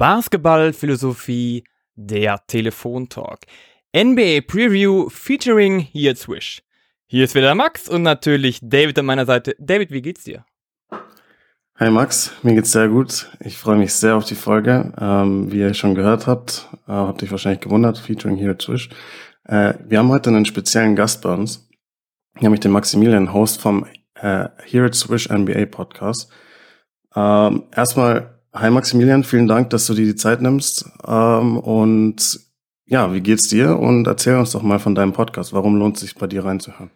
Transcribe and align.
Basketballphilosophie, 0.00 1.62
der 1.94 2.40
Telefontalk. 2.46 3.40
NBA 3.94 4.40
Preview 4.46 5.10
featuring 5.10 5.78
hier 5.78 6.16
Swish. 6.16 6.62
Hier 7.04 7.24
ist 7.24 7.34
wieder 7.34 7.54
Max 7.54 7.86
und 7.86 8.02
natürlich 8.02 8.60
David 8.62 8.98
an 8.98 9.04
meiner 9.04 9.26
Seite. 9.26 9.54
David, 9.58 9.90
wie 9.90 10.00
geht's 10.00 10.24
dir? 10.24 10.46
Hi 11.76 11.90
Max, 11.90 12.32
mir 12.42 12.54
geht's 12.54 12.72
sehr 12.72 12.88
gut. 12.88 13.30
Ich 13.40 13.58
freue 13.58 13.76
mich 13.76 13.92
sehr 13.92 14.16
auf 14.16 14.24
die 14.24 14.36
Folge. 14.36 14.90
Ähm, 14.98 15.52
wie 15.52 15.58
ihr 15.58 15.74
schon 15.74 15.94
gehört 15.94 16.26
habt, 16.26 16.70
äh, 16.88 16.92
habt 16.92 17.22
euch 17.22 17.30
wahrscheinlich 17.30 17.60
gewundert, 17.60 17.98
featuring 17.98 18.38
here 18.38 18.52
at 18.52 18.62
Swish. 18.62 18.88
Äh, 19.44 19.74
wir 19.86 19.98
haben 19.98 20.08
heute 20.08 20.30
einen 20.30 20.46
speziellen 20.46 20.96
Gast 20.96 21.20
bei 21.20 21.34
uns, 21.34 21.68
nämlich 22.40 22.60
den 22.60 22.72
Maximilian, 22.72 23.34
Host 23.34 23.60
vom 23.60 23.84
äh, 24.14 24.48
Here 24.64 24.86
at 24.86 24.94
Swish 24.94 25.28
NBA 25.28 25.66
Podcast. 25.66 26.32
Ähm, 27.14 27.64
erstmal, 27.76 28.39
hi 28.52 28.70
Maximilian, 28.70 29.24
vielen 29.24 29.46
Dank, 29.46 29.70
dass 29.70 29.86
du 29.86 29.94
dir 29.94 30.04
die 30.04 30.16
Zeit 30.16 30.42
nimmst. 30.42 30.90
Ähm, 31.06 31.58
und 31.58 32.40
ja, 32.86 33.12
wie 33.12 33.20
geht's 33.20 33.48
dir? 33.48 33.78
Und 33.78 34.06
erzähl 34.06 34.36
uns 34.36 34.52
doch 34.52 34.62
mal 34.62 34.78
von 34.78 34.94
deinem 34.94 35.12
Podcast. 35.12 35.52
Warum 35.52 35.76
lohnt 35.76 35.96
es 35.96 36.02
sich 36.02 36.14
bei 36.16 36.26
dir 36.26 36.44
reinzuhören? 36.44 36.90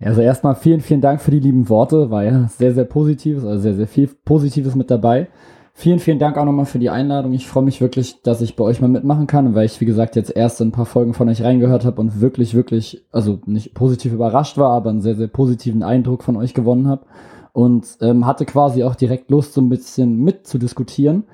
Also 0.00 0.20
erstmal 0.20 0.54
vielen, 0.54 0.80
vielen 0.80 1.00
Dank 1.00 1.20
für 1.20 1.32
die 1.32 1.40
lieben 1.40 1.68
Worte. 1.68 2.10
War 2.10 2.22
ja 2.22 2.48
sehr, 2.56 2.72
sehr 2.72 2.84
positives, 2.84 3.44
also 3.44 3.60
sehr, 3.60 3.74
sehr 3.74 3.88
viel 3.88 4.08
Positives 4.24 4.76
mit 4.76 4.90
dabei. 4.90 5.28
Vielen, 5.74 5.98
vielen 5.98 6.18
Dank 6.18 6.36
auch 6.36 6.44
nochmal 6.44 6.66
für 6.66 6.78
die 6.78 6.90
Einladung. 6.90 7.32
Ich 7.32 7.46
freue 7.46 7.62
mich 7.62 7.80
wirklich, 7.80 8.22
dass 8.22 8.40
ich 8.40 8.56
bei 8.56 8.64
euch 8.64 8.80
mal 8.80 8.88
mitmachen 8.88 9.28
kann, 9.28 9.54
weil 9.54 9.66
ich, 9.66 9.80
wie 9.80 9.84
gesagt, 9.84 10.16
jetzt 10.16 10.34
erst 10.34 10.60
ein 10.60 10.72
paar 10.72 10.86
Folgen 10.86 11.14
von 11.14 11.28
euch 11.28 11.42
reingehört 11.42 11.84
habe 11.84 12.00
und 12.00 12.20
wirklich, 12.20 12.54
wirklich, 12.54 13.04
also 13.12 13.40
nicht 13.46 13.74
positiv 13.74 14.12
überrascht 14.12 14.58
war, 14.58 14.70
aber 14.70 14.90
einen 14.90 15.02
sehr, 15.02 15.14
sehr 15.14 15.28
positiven 15.28 15.84
Eindruck 15.84 16.24
von 16.24 16.36
euch 16.36 16.54
gewonnen 16.54 16.88
habe. 16.88 17.06
Und 17.58 17.98
ähm, 18.02 18.24
hatte 18.24 18.44
quasi 18.44 18.84
auch 18.84 18.94
direkt 18.94 19.32
Lust, 19.32 19.52
so 19.52 19.60
ein 19.60 19.68
bisschen 19.68 20.22
mitzudiskutieren. 20.22 21.24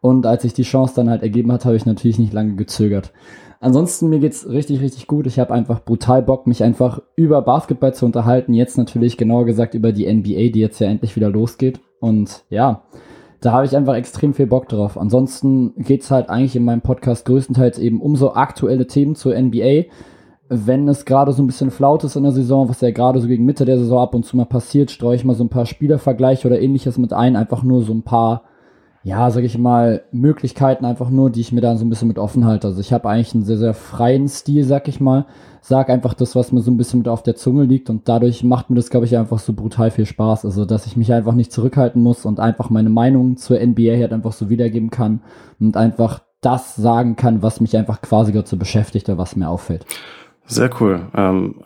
Und 0.00 0.24
als 0.24 0.40
sich 0.40 0.54
die 0.54 0.62
Chance 0.62 0.94
dann 0.96 1.10
halt 1.10 1.22
ergeben 1.22 1.52
hat, 1.52 1.66
habe 1.66 1.76
ich 1.76 1.84
natürlich 1.84 2.18
nicht 2.18 2.32
lange 2.32 2.54
gezögert. 2.54 3.12
Ansonsten 3.60 4.08
mir 4.08 4.18
geht's 4.18 4.48
richtig, 4.48 4.80
richtig 4.80 5.06
gut. 5.06 5.26
Ich 5.26 5.38
habe 5.38 5.52
einfach 5.52 5.84
brutal 5.84 6.22
Bock, 6.22 6.46
mich 6.46 6.64
einfach 6.64 7.02
über 7.16 7.42
Basketball 7.42 7.92
zu 7.92 8.06
unterhalten. 8.06 8.54
Jetzt 8.54 8.78
natürlich 8.78 9.18
genauer 9.18 9.44
gesagt 9.44 9.74
über 9.74 9.92
die 9.92 10.10
NBA, 10.10 10.52
die 10.54 10.60
jetzt 10.60 10.78
ja 10.78 10.86
endlich 10.86 11.16
wieder 11.16 11.28
losgeht. 11.28 11.80
Und 12.00 12.44
ja, 12.48 12.84
da 13.42 13.52
habe 13.52 13.66
ich 13.66 13.76
einfach 13.76 13.94
extrem 13.94 14.32
viel 14.32 14.46
Bock 14.46 14.70
drauf. 14.70 14.96
Ansonsten 14.96 15.74
geht's 15.76 16.10
halt 16.10 16.30
eigentlich 16.30 16.56
in 16.56 16.64
meinem 16.64 16.80
Podcast 16.80 17.26
größtenteils 17.26 17.78
eben 17.78 18.00
um 18.00 18.16
so 18.16 18.32
aktuelle 18.32 18.86
Themen 18.86 19.16
zur 19.16 19.38
NBA. 19.38 19.84
Wenn 20.48 20.88
es 20.88 21.04
gerade 21.04 21.32
so 21.32 21.42
ein 21.42 21.46
bisschen 21.46 21.70
flaut 21.70 22.04
ist 22.04 22.16
in 22.16 22.22
der 22.22 22.32
Saison, 22.32 22.68
was 22.68 22.80
ja 22.80 22.90
gerade 22.90 23.20
so 23.20 23.28
gegen 23.28 23.44
Mitte 23.44 23.64
der 23.64 23.78
Saison 23.78 24.02
ab 24.02 24.14
und 24.14 24.24
zu 24.24 24.36
mal 24.36 24.44
passiert, 24.44 24.90
streue 24.90 25.16
ich 25.16 25.24
mal 25.24 25.34
so 25.34 25.44
ein 25.44 25.48
paar 25.48 25.66
Spielervergleiche 25.66 26.46
oder 26.46 26.60
ähnliches 26.60 26.98
mit 26.98 27.12
ein. 27.12 27.36
Einfach 27.36 27.62
nur 27.62 27.82
so 27.82 27.94
ein 27.94 28.02
paar, 28.02 28.42
ja, 29.02 29.30
sag 29.30 29.44
ich 29.44 29.56
mal, 29.56 30.04
Möglichkeiten 30.12 30.84
einfach 30.84 31.08
nur, 31.08 31.30
die 31.30 31.40
ich 31.40 31.52
mir 31.52 31.62
dann 31.62 31.78
so 31.78 31.84
ein 31.84 31.88
bisschen 31.88 32.08
mit 32.08 32.18
offen 32.18 32.44
halte. 32.44 32.66
Also 32.66 32.80
ich 32.80 32.92
habe 32.92 33.08
eigentlich 33.08 33.34
einen 33.34 33.44
sehr, 33.44 33.58
sehr 33.58 33.74
freien 33.74 34.28
Stil, 34.28 34.64
sag 34.64 34.88
ich 34.88 35.00
mal 35.00 35.26
sag 35.66 35.88
einfach 35.88 36.12
das, 36.12 36.36
was 36.36 36.52
mir 36.52 36.60
so 36.60 36.70
ein 36.70 36.76
bisschen 36.76 36.98
mit 36.98 37.08
auf 37.08 37.22
der 37.22 37.36
Zunge 37.36 37.64
liegt 37.64 37.88
und 37.88 38.06
dadurch 38.06 38.44
macht 38.44 38.68
mir 38.68 38.76
das, 38.76 38.90
glaube 38.90 39.06
ich, 39.06 39.16
einfach 39.16 39.38
so 39.38 39.54
brutal 39.54 39.90
viel 39.90 40.04
Spaß. 40.04 40.44
Also, 40.44 40.66
dass 40.66 40.84
ich 40.84 40.98
mich 40.98 41.10
einfach 41.10 41.32
nicht 41.32 41.52
zurückhalten 41.52 42.02
muss 42.02 42.26
und 42.26 42.38
einfach 42.38 42.68
meine 42.68 42.90
Meinung 42.90 43.38
zur 43.38 43.58
NBA 43.58 43.96
halt 43.96 44.12
einfach 44.12 44.32
so 44.32 44.50
wiedergeben 44.50 44.90
kann 44.90 45.22
und 45.58 45.78
einfach 45.78 46.20
das 46.42 46.76
sagen 46.76 47.16
kann, 47.16 47.42
was 47.42 47.62
mich 47.62 47.78
einfach 47.78 48.02
quasi 48.02 48.30
dazu 48.30 48.58
beschäftigt 48.58 49.08
oder 49.08 49.16
was 49.16 49.36
mir 49.36 49.48
auffällt. 49.48 49.86
Sehr 50.46 50.70
cool. 50.80 51.06
Ähm, 51.14 51.56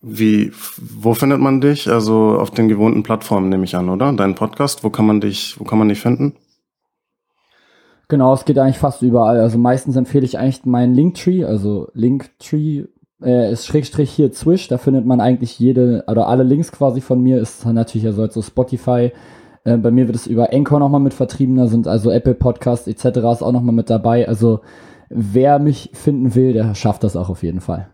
wie, 0.00 0.52
wo 0.76 1.14
findet 1.14 1.40
man 1.40 1.60
dich? 1.60 1.90
Also 1.90 2.38
auf 2.38 2.50
den 2.50 2.68
gewohnten 2.68 3.02
Plattformen 3.02 3.48
nehme 3.48 3.64
ich 3.64 3.74
an, 3.76 3.88
oder? 3.88 4.12
Dein 4.12 4.34
Podcast, 4.34 4.84
wo 4.84 4.90
kann 4.90 5.06
man 5.06 5.20
dich, 5.20 5.56
wo 5.58 5.64
kann 5.64 5.78
man 5.78 5.88
dich 5.88 6.00
finden? 6.00 6.34
Genau, 8.08 8.32
es 8.32 8.44
geht 8.44 8.58
eigentlich 8.58 8.78
fast 8.78 9.02
überall. 9.02 9.40
Also 9.40 9.58
meistens 9.58 9.96
empfehle 9.96 10.24
ich 10.24 10.38
eigentlich 10.38 10.64
meinen 10.64 10.94
Linktree, 10.94 11.44
also 11.44 11.88
Linktree 11.92 12.84
äh, 13.22 13.52
ist 13.52 13.66
Schrägstrich 13.66 14.10
hier 14.10 14.32
Zwish, 14.32 14.68
da 14.68 14.78
findet 14.78 15.04
man 15.04 15.20
eigentlich 15.20 15.58
jede, 15.58 16.04
oder 16.06 16.26
alle 16.26 16.42
Links 16.42 16.72
quasi 16.72 17.02
von 17.02 17.22
mir, 17.22 17.38
ist 17.38 17.66
natürlich 17.66 18.06
also 18.06 18.26
so 18.30 18.40
Spotify. 18.40 19.12
Äh, 19.64 19.76
bei 19.76 19.90
mir 19.90 20.06
wird 20.06 20.16
es 20.16 20.26
über 20.26 20.54
Anchor 20.54 20.78
nochmal 20.78 21.00
mit 21.00 21.12
vertrieben, 21.12 21.56
da 21.56 21.66
sind 21.66 21.86
also 21.86 22.10
Apple 22.10 22.34
Podcasts 22.34 22.86
etc. 22.86 23.04
ist 23.04 23.42
auch 23.42 23.52
nochmal 23.52 23.74
mit 23.74 23.90
dabei. 23.90 24.26
Also 24.26 24.60
wer 25.10 25.58
mich 25.58 25.90
finden 25.92 26.34
will, 26.34 26.54
der 26.54 26.74
schafft 26.74 27.04
das 27.04 27.14
auch 27.14 27.28
auf 27.28 27.42
jeden 27.42 27.60
Fall. 27.60 27.88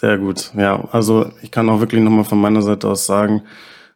Sehr 0.00 0.18
gut. 0.18 0.52
Ja, 0.56 0.88
also 0.92 1.30
ich 1.42 1.50
kann 1.50 1.68
auch 1.68 1.80
wirklich 1.80 2.02
nochmal 2.02 2.24
von 2.24 2.40
meiner 2.40 2.62
Seite 2.62 2.88
aus 2.88 3.06
sagen, 3.06 3.42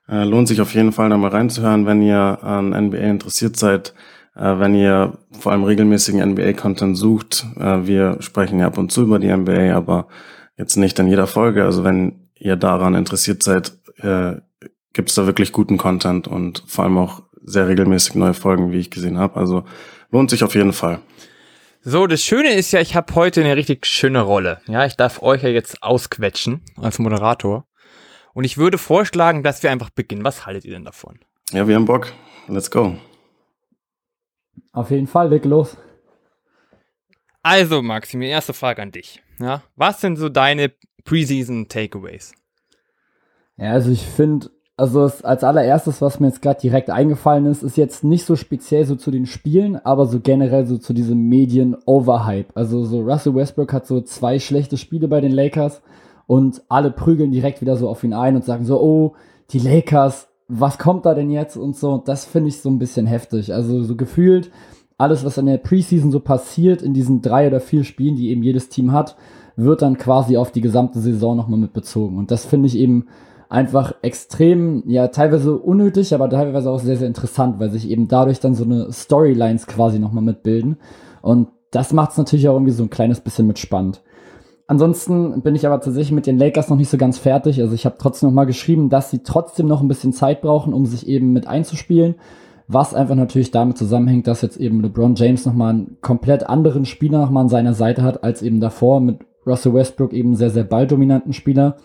äh, 0.09 0.25
lohnt 0.25 0.49
sich 0.49 0.61
auf 0.61 0.75
jeden 0.75 0.93
Fall 0.93 1.11
da 1.11 1.17
mal 1.17 1.31
reinzuhören, 1.31 1.87
wenn 1.87 2.03
ihr 2.03 2.39
an 2.43 2.71
NBA 2.71 2.99
interessiert 2.99 3.57
seid 3.57 3.95
äh, 4.35 4.59
wenn 4.59 4.75
ihr 4.75 5.19
vor 5.39 5.53
allem 5.53 5.65
regelmäßigen 5.65 6.23
NBA-Content 6.33 6.97
sucht. 6.97 7.47
Äh, 7.59 7.87
wir 7.87 8.17
sprechen 8.21 8.59
ja 8.59 8.67
ab 8.67 8.79
und 8.79 8.93
zu 8.93 9.03
über 9.03 9.19
die 9.19 9.35
NBA, 9.35 9.75
aber 9.75 10.09
jetzt 10.57 10.77
nicht 10.77 10.99
in 10.99 11.09
jeder 11.09 11.27
Folge. 11.27 11.65
Also 11.65 11.85
wenn 11.85 12.29
ihr 12.35 12.57
daran 12.57 12.95
interessiert 12.95 13.43
seid, 13.43 13.73
äh, 13.99 14.37
gibt 14.93 15.09
es 15.09 15.15
da 15.15 15.27
wirklich 15.27 15.53
guten 15.53 15.79
Content 15.79 16.29
und 16.29 16.63
vor 16.67 16.85
allem 16.85 16.99
auch 16.99 17.23
sehr 17.45 17.69
regelmäßig 17.69 18.15
neue 18.15 18.35
Folgen, 18.35 18.73
wie 18.73 18.79
ich 18.79 18.91
gesehen 18.91 19.19
habe. 19.19 19.37
Also 19.37 19.65
lohnt 20.11 20.31
sich 20.31 20.45
auf 20.45 20.55
jeden 20.55 20.73
Fall. 20.73 21.01
So, 21.85 22.07
das 22.07 22.23
Schöne 22.23 22.55
ist 22.55 22.71
ja, 22.71 22.81
ich 22.81 22.95
habe 22.95 23.13
heute 23.17 23.41
eine 23.41 23.57
richtig 23.57 23.87
schöne 23.87 24.21
Rolle. 24.21 24.61
Ja, 24.69 24.87
ich 24.87 24.97
darf 24.97 25.21
euch 25.21 25.43
ja 25.43 25.49
jetzt 25.49 25.83
ausquetschen 25.83 26.63
als 26.77 27.01
Moderator. 27.01 27.67
Und 28.35 28.45
ich 28.45 28.57
würde 28.57 28.79
vorschlagen, 28.79 29.43
dass 29.43 29.65
wir 29.65 29.73
einfach 29.73 29.91
beginnen. 29.91 30.25
Was 30.25 30.47
haltet 30.47 30.65
ihr 30.65 30.75
denn 30.75 30.85
davon? 30.85 31.19
Ja, 31.51 31.67
wir 31.67 31.75
haben 31.75 31.87
Bock. 31.87 32.13
Let's 32.47 32.71
go. 32.71 32.97
Auf 34.71 34.93
jeden 34.93 35.09
Fall, 35.09 35.31
leg 35.31 35.45
los. 35.45 35.77
Also, 37.43 37.83
Maxi, 37.83 38.23
erste 38.23 38.55
Frage 38.55 38.81
an 38.81 38.93
dich. 38.93 39.21
Ja, 39.41 39.65
was 39.75 40.01
sind 40.01 40.15
so 40.15 40.29
deine 40.29 40.73
Preseason 41.03 41.69
Takeaways? 41.69 42.33
Ja, 43.57 43.73
also 43.73 43.91
ich 43.91 44.07
finde, 44.07 44.51
also 44.77 45.11
als 45.23 45.45
allererstes, 45.45 46.01
was 46.01 46.19
mir 46.19 46.29
jetzt 46.29 46.43
gerade 46.43 46.61
direkt 46.61 46.91
eingefallen 46.91 47.47
ist, 47.47 47.63
ist 47.63 47.77
jetzt 47.77 48.05
nicht 48.05 48.25
so 48.25 48.37
speziell 48.37 48.85
so 48.87 48.97
zu 48.97 49.11
den 49.11 49.27
Spielen, 49.27 49.77
aber 49.77 50.07
so 50.07 50.21
generell 50.21 50.67
so 50.67 50.79
zu 50.79 50.93
diesem 50.93 51.29
Medien-Overhype. 51.29 52.51
Also 52.55 52.85
so 52.85 53.01
Russell 53.01 53.35
Westbrook 53.35 53.73
hat 53.73 53.87
so 53.87 54.01
zwei 54.01 54.39
schlechte 54.39 54.77
Spiele 54.77 55.09
bei 55.09 55.21
den 55.21 55.33
Lakers 55.33 55.83
und 56.27 56.63
alle 56.69 56.91
prügeln 56.91 57.31
direkt 57.33 57.61
wieder 57.61 57.77
so 57.77 57.89
auf 57.89 58.03
ihn 58.03 58.15
ein 58.15 58.35
und 58.35 58.45
sagen 58.45 58.65
so, 58.65 58.81
oh, 58.81 59.15
die 59.51 59.59
Lakers, 59.59 60.29
was 60.49 60.79
kommt 60.79 61.05
da 61.05 61.15
denn 61.15 61.31
jetzt 61.31 61.57
und 61.57 61.77
so. 61.77 61.99
Das 61.99 62.25
finde 62.25 62.49
ich 62.49 62.61
so 62.61 62.71
ein 62.71 62.79
bisschen 62.79 63.07
heftig. 63.07 63.53
Also 63.53 63.83
so 63.83 63.95
gefühlt 63.95 64.51
alles, 64.97 65.25
was 65.25 65.37
in 65.37 65.47
der 65.47 65.59
Preseason 65.59 66.11
so 66.11 66.21
passiert, 66.21 66.81
in 66.81 66.95
diesen 66.95 67.23
drei 67.23 67.49
oder 67.49 67.61
vier 67.61 67.85
Spielen, 67.85 68.17
die 68.17 68.31
eben 68.31 68.43
jedes 68.43 68.69
Team 68.69 68.93
hat, 68.93 69.17
wird 69.57 69.83
dann 69.83 69.99
quasi 69.99 70.37
auf 70.37 70.53
die 70.53 70.61
gesamte 70.61 71.01
Saison 71.01 71.37
nochmal 71.37 71.59
mit 71.59 71.73
bezogen. 71.73 72.17
Und 72.17 72.31
das 72.31 72.47
finde 72.47 72.69
ich 72.69 72.79
eben 72.79 73.07
einfach 73.53 73.95
extrem, 74.01 74.83
ja, 74.87 75.09
teilweise 75.09 75.59
unnötig, 75.59 76.15
aber 76.15 76.31
teilweise 76.31 76.71
auch 76.71 76.81
sehr, 76.81 76.97
sehr 76.97 77.07
interessant, 77.07 77.61
weil 77.61 77.71
sich 77.71 77.91
eben 77.91 78.09
dadurch 78.09 78.41
dann 78.41 78.55
so 78.55 78.65
eine 78.65 78.91
Storylines 78.91 79.67
quasi 79.67 79.99
nochmal 79.99 80.25
mitbilden. 80.25 80.79
Und 81.21 81.49
das 81.71 81.93
macht 81.93 82.13
es 82.13 82.17
natürlich 82.17 82.49
auch 82.49 82.55
irgendwie 82.55 82.73
so 82.73 82.83
ein 82.83 82.91
kleines 82.91 83.21
bisschen 83.21 83.47
mit 83.47 83.59
spannend. 83.59 84.03
Ansonsten 84.69 85.43
bin 85.43 85.55
ich 85.55 85.67
aber 85.67 85.81
tatsächlich 85.81 86.13
mit 86.13 86.27
den 86.27 86.39
Lakers 86.39 86.71
noch 86.71 86.79
nicht 86.79 86.89
so 86.89 86.97
ganz 86.97 87.19
fertig. 87.19 87.61
Also 87.61 87.75
ich 87.75 87.85
habe 87.85 87.97
trotzdem 87.99 88.31
noch 88.31 88.35
mal 88.35 88.47
geschrieben, 88.47 88.89
dass 88.89 89.11
sie 89.11 89.23
trotzdem 89.23 89.67
noch 89.67 89.83
ein 89.83 89.89
bisschen 89.89 90.15
Zeit 90.15 90.41
brauchen, 90.41 90.73
um 90.73 90.87
sich 90.87 91.07
eben 91.07 91.35
mit 91.35 91.47
einzuspielen. 91.47 92.15
Was 92.69 92.95
einfach 92.95 93.17
natürlich 93.17 93.51
damit 93.51 93.77
zusammenhängt, 93.77 94.29
dass 94.29 94.41
jetzt 94.41 94.57
eben 94.57 94.81
LeBron 94.81 95.15
James 95.15 95.45
noch 95.45 95.53
mal 95.53 95.71
einen 95.71 95.99
komplett 96.01 96.49
anderen 96.49 96.87
Spieler 96.87 97.19
noch 97.19 97.31
mal 97.31 97.43
an 97.43 97.49
seiner 97.51 97.75
Seite 97.75 98.03
hat, 98.03 98.25
als 98.25 98.41
eben 98.41 98.61
davor 98.61 99.01
mit 99.01 99.19
Russell 99.47 99.75
Westbrook 99.75 100.15
eben 100.15 100.37
sehr, 100.37 100.51
sehr 100.51 100.65
balldominanten 100.65 101.35
Spieler. 101.35 101.77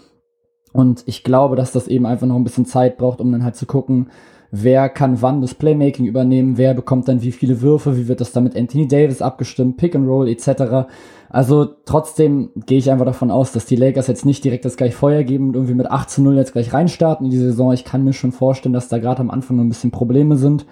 Und 0.74 1.04
ich 1.06 1.24
glaube, 1.24 1.56
dass 1.56 1.72
das 1.72 1.88
eben 1.88 2.06
einfach 2.06 2.28
noch 2.28 2.36
ein 2.36 2.44
bisschen 2.44 2.66
Zeit 2.66 2.98
braucht, 2.98 3.22
um 3.22 3.32
dann 3.32 3.44
halt 3.44 3.56
zu 3.56 3.66
gucken, 3.66 4.10
wer 4.52 4.90
kann 4.90 5.22
wann 5.22 5.42
das 5.42 5.54
Playmaking 5.54 6.06
übernehmen, 6.06 6.58
wer 6.58 6.74
bekommt 6.74 7.08
dann 7.08 7.22
wie 7.22 7.32
viele 7.32 7.62
Würfe, 7.62 7.98
wie 7.98 8.08
wird 8.08 8.22
das 8.22 8.32
dann 8.32 8.44
mit 8.44 8.56
Anthony 8.56 8.88
Davis 8.88 9.22
abgestimmt, 9.22 9.78
Pick 9.78 9.96
and 9.96 10.08
Roll 10.08 10.28
etc. 10.30 10.88
Also 11.30 11.66
trotzdem 11.86 12.52
gehe 12.66 12.78
ich 12.78 12.90
einfach 12.90 13.06
davon 13.06 13.32
aus, 13.32 13.52
dass 13.52 13.66
die 13.66 13.76
Lakers 13.76 14.08
jetzt 14.08 14.26
nicht 14.26 14.44
direkt 14.44 14.66
das 14.66 14.78
gleich 14.78 14.96
Feuer 14.96 15.24
geben 15.24 15.50
und 15.50 15.56
irgendwie 15.56 15.74
mit 15.74 15.92
8 15.92 16.10
zu 16.10 16.22
0 16.22 16.36
jetzt 16.36 16.54
gleich 16.54 16.74
reinstarten 16.74 17.26
in 17.26 17.32
die 17.32 17.38
Saison. 17.38 17.74
Ich 17.74 17.84
kann 17.84 18.04
mir 18.04 18.14
schon 18.14 18.32
vorstellen, 18.32 18.74
dass 18.74 18.88
da 18.88 19.00
gerade 19.00 19.20
am 19.20 19.32
Anfang 19.32 19.58
noch 19.58 19.64
ein 19.64 19.70
bisschen 19.70 19.92
Probleme 19.92 20.38
sind. 20.38 20.66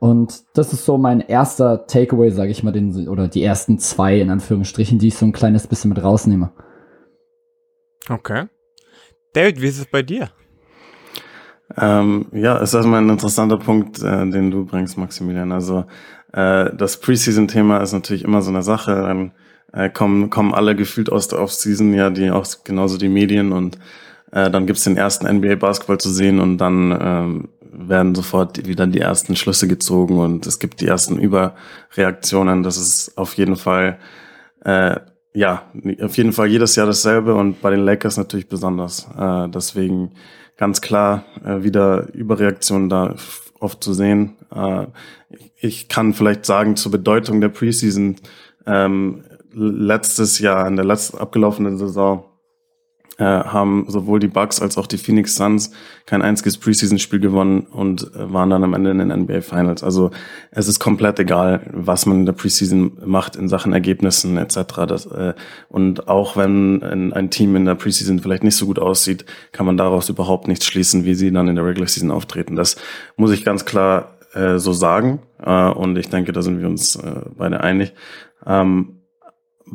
Und 0.00 0.42
das 0.54 0.74
ist 0.74 0.84
so 0.84 0.98
mein 0.98 1.20
erster 1.20 1.86
Takeaway, 1.86 2.30
sage 2.30 2.50
ich 2.50 2.62
mal, 2.62 2.72
den, 2.72 3.08
oder 3.08 3.28
die 3.28 3.42
ersten 3.42 3.78
zwei 3.78 4.20
in 4.20 4.28
Anführungsstrichen, 4.28 4.98
die 4.98 5.08
ich 5.08 5.16
so 5.16 5.24
ein 5.24 5.32
kleines 5.32 5.66
bisschen 5.66 5.88
mit 5.88 6.02
rausnehme. 6.02 6.50
Okay. 8.10 8.44
David, 9.34 9.60
wie 9.60 9.66
ist 9.66 9.78
es 9.78 9.86
bei 9.86 10.02
dir? 10.02 10.30
Ähm, 11.76 12.26
ja, 12.32 12.56
ist 12.58 12.72
erstmal 12.72 13.02
ein 13.02 13.10
interessanter 13.10 13.58
Punkt, 13.58 14.02
äh, 14.02 14.30
den 14.30 14.50
du 14.50 14.64
bringst, 14.64 14.96
Maximilian. 14.96 15.50
Also 15.52 15.84
äh, 16.32 16.70
das 16.74 17.00
Preseason-Thema 17.00 17.78
ist 17.78 17.92
natürlich 17.92 18.24
immer 18.24 18.42
so 18.42 18.50
eine 18.50 18.62
Sache. 18.62 18.94
Dann 18.94 19.32
äh, 19.72 19.90
kommen, 19.90 20.30
kommen 20.30 20.54
alle 20.54 20.76
gefühlt 20.76 21.10
aus 21.10 21.28
der 21.28 21.40
Offseason, 21.40 21.92
ja, 21.94 22.10
die 22.10 22.30
auch 22.30 22.46
genauso 22.62 22.96
die 22.96 23.08
Medien 23.08 23.52
und 23.52 23.78
äh, 24.30 24.50
dann 24.50 24.66
gibt's 24.66 24.84
den 24.84 24.96
ersten 24.96 25.26
NBA-Basketball 25.26 25.98
zu 25.98 26.10
sehen 26.10 26.38
und 26.38 26.58
dann 26.58 26.96
ähm, 27.00 27.48
werden 27.60 28.14
sofort 28.14 28.66
wieder 28.66 28.86
die 28.86 29.00
ersten 29.00 29.34
Schlüsse 29.34 29.66
gezogen 29.66 30.18
und 30.18 30.46
es 30.46 30.60
gibt 30.60 30.80
die 30.80 30.86
ersten 30.86 31.18
Überreaktionen. 31.18 32.62
Das 32.62 32.76
ist 32.76 33.18
auf 33.18 33.34
jeden 33.34 33.56
Fall, 33.56 33.98
äh, 34.64 34.96
ja, 35.34 35.64
auf 36.00 36.16
jeden 36.16 36.32
Fall 36.32 36.46
jedes 36.46 36.76
Jahr 36.76 36.86
dasselbe 36.86 37.34
und 37.34 37.60
bei 37.60 37.70
den 37.70 37.80
Lakers 37.80 38.16
natürlich 38.16 38.48
besonders. 38.48 39.08
Äh, 39.18 39.48
deswegen 39.48 40.12
ganz 40.56 40.80
klar 40.80 41.24
äh, 41.44 41.62
wieder 41.62 42.14
Überreaktionen 42.14 42.88
da 42.88 43.16
oft 43.58 43.82
zu 43.82 43.92
sehen. 43.92 44.36
Äh, 44.54 44.86
ich 45.60 45.88
kann 45.88 46.14
vielleicht 46.14 46.46
sagen 46.46 46.76
zur 46.76 46.92
Bedeutung 46.92 47.40
der 47.40 47.48
Preseason. 47.48 48.16
Ähm, 48.66 49.24
letztes 49.52 50.38
Jahr, 50.38 50.66
in 50.66 50.76
der 50.76 50.84
letzten 50.84 51.18
abgelaufenen 51.18 51.78
Saison, 51.78 52.24
äh, 53.18 53.24
haben 53.24 53.86
sowohl 53.88 54.18
die 54.18 54.28
Bucks 54.28 54.60
als 54.60 54.76
auch 54.76 54.86
die 54.86 54.98
Phoenix 54.98 55.36
Suns 55.36 55.70
kein 56.06 56.22
einziges 56.22 56.58
Preseason-Spiel 56.58 57.20
gewonnen 57.20 57.60
und 57.60 58.10
äh, 58.14 58.32
waren 58.32 58.50
dann 58.50 58.64
am 58.64 58.74
Ende 58.74 58.90
in 58.90 58.98
den 58.98 59.08
NBA 59.08 59.40
Finals. 59.40 59.82
Also 59.84 60.10
es 60.50 60.66
ist 60.66 60.80
komplett 60.80 61.18
egal, 61.20 61.62
was 61.72 62.06
man 62.06 62.20
in 62.20 62.26
der 62.26 62.32
Preseason 62.32 62.98
macht 63.04 63.36
in 63.36 63.48
Sachen 63.48 63.72
Ergebnissen 63.72 64.36
etc. 64.36 64.56
Das, 64.88 65.06
äh, 65.06 65.34
und 65.68 66.08
auch 66.08 66.36
wenn 66.36 66.82
ein, 66.82 67.12
ein, 67.12 67.30
Team 67.30 67.54
in 67.56 67.64
der 67.64 67.76
Preseason 67.76 68.18
vielleicht 68.18 68.44
nicht 68.44 68.56
so 68.56 68.66
gut 68.66 68.78
aussieht, 68.78 69.24
kann 69.52 69.66
man 69.66 69.76
daraus 69.76 70.08
überhaupt 70.08 70.48
nichts 70.48 70.66
schließen, 70.66 71.04
wie 71.04 71.14
sie 71.14 71.30
dann 71.32 71.48
in 71.48 71.56
der 71.56 71.64
Regular 71.64 71.88
Season 71.88 72.10
auftreten. 72.10 72.56
Das 72.56 72.76
muss 73.16 73.30
ich 73.30 73.44
ganz 73.44 73.64
klar 73.64 74.14
äh, 74.34 74.58
so 74.58 74.72
sagen 74.72 75.20
äh, 75.40 75.68
und 75.68 75.96
ich 75.96 76.08
denke, 76.08 76.32
da 76.32 76.42
sind 76.42 76.60
wir 76.60 76.66
uns 76.66 76.96
äh, 76.96 77.20
beide 77.36 77.60
einig. 77.60 77.92
Ähm, 78.46 78.93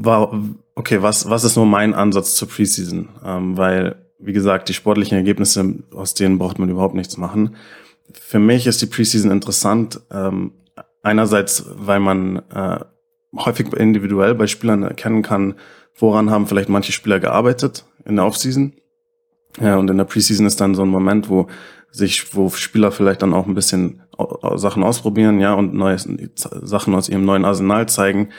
war, 0.03 0.31
okay, 0.75 1.01
was, 1.01 1.29
was 1.29 1.43
ist 1.43 1.55
nur 1.55 1.65
mein 1.65 1.93
Ansatz 1.93 2.35
zur 2.35 2.47
Preseason? 2.47 3.09
Ähm, 3.25 3.57
weil, 3.57 3.95
wie 4.17 4.33
gesagt, 4.33 4.69
die 4.69 4.73
sportlichen 4.73 5.17
Ergebnisse, 5.17 5.75
aus 5.93 6.13
denen 6.13 6.37
braucht 6.37 6.59
man 6.59 6.69
überhaupt 6.69 6.95
nichts 6.95 7.17
machen. 7.17 7.55
Für 8.13 8.39
mich 8.39 8.65
ist 8.65 8.81
die 8.81 8.87
Preseason 8.87 9.31
interessant, 9.31 10.01
ähm, 10.11 10.53
einerseits, 11.03 11.65
weil 11.75 11.99
man 11.99 12.37
äh, 12.53 12.79
häufig 13.35 13.73
individuell 13.73 14.35
bei 14.35 14.47
Spielern 14.47 14.83
erkennen 14.83 15.21
kann, 15.21 15.55
woran 15.95 16.31
haben 16.31 16.47
vielleicht 16.47 16.69
manche 16.69 16.91
Spieler 16.91 17.19
gearbeitet 17.19 17.85
in 18.05 18.15
der 18.15 18.25
Offseason. 18.25 18.73
Ja, 19.59 19.77
und 19.77 19.89
in 19.89 19.97
der 19.97 20.05
Preseason 20.05 20.45
ist 20.45 20.61
dann 20.61 20.75
so 20.75 20.83
ein 20.83 20.89
Moment, 20.89 21.29
wo 21.29 21.47
sich, 21.91 22.35
wo 22.35 22.49
Spieler 22.49 22.91
vielleicht 22.91 23.21
dann 23.21 23.33
auch 23.33 23.47
ein 23.47 23.55
bisschen 23.55 24.03
Sachen 24.55 24.83
ausprobieren, 24.83 25.39
ja, 25.39 25.53
und 25.53 25.73
neue 25.73 25.97
Sachen 26.35 26.93
aus 26.93 27.09
ihrem 27.09 27.25
neuen 27.25 27.45
Arsenal 27.45 27.87
zeigen. 27.87 28.29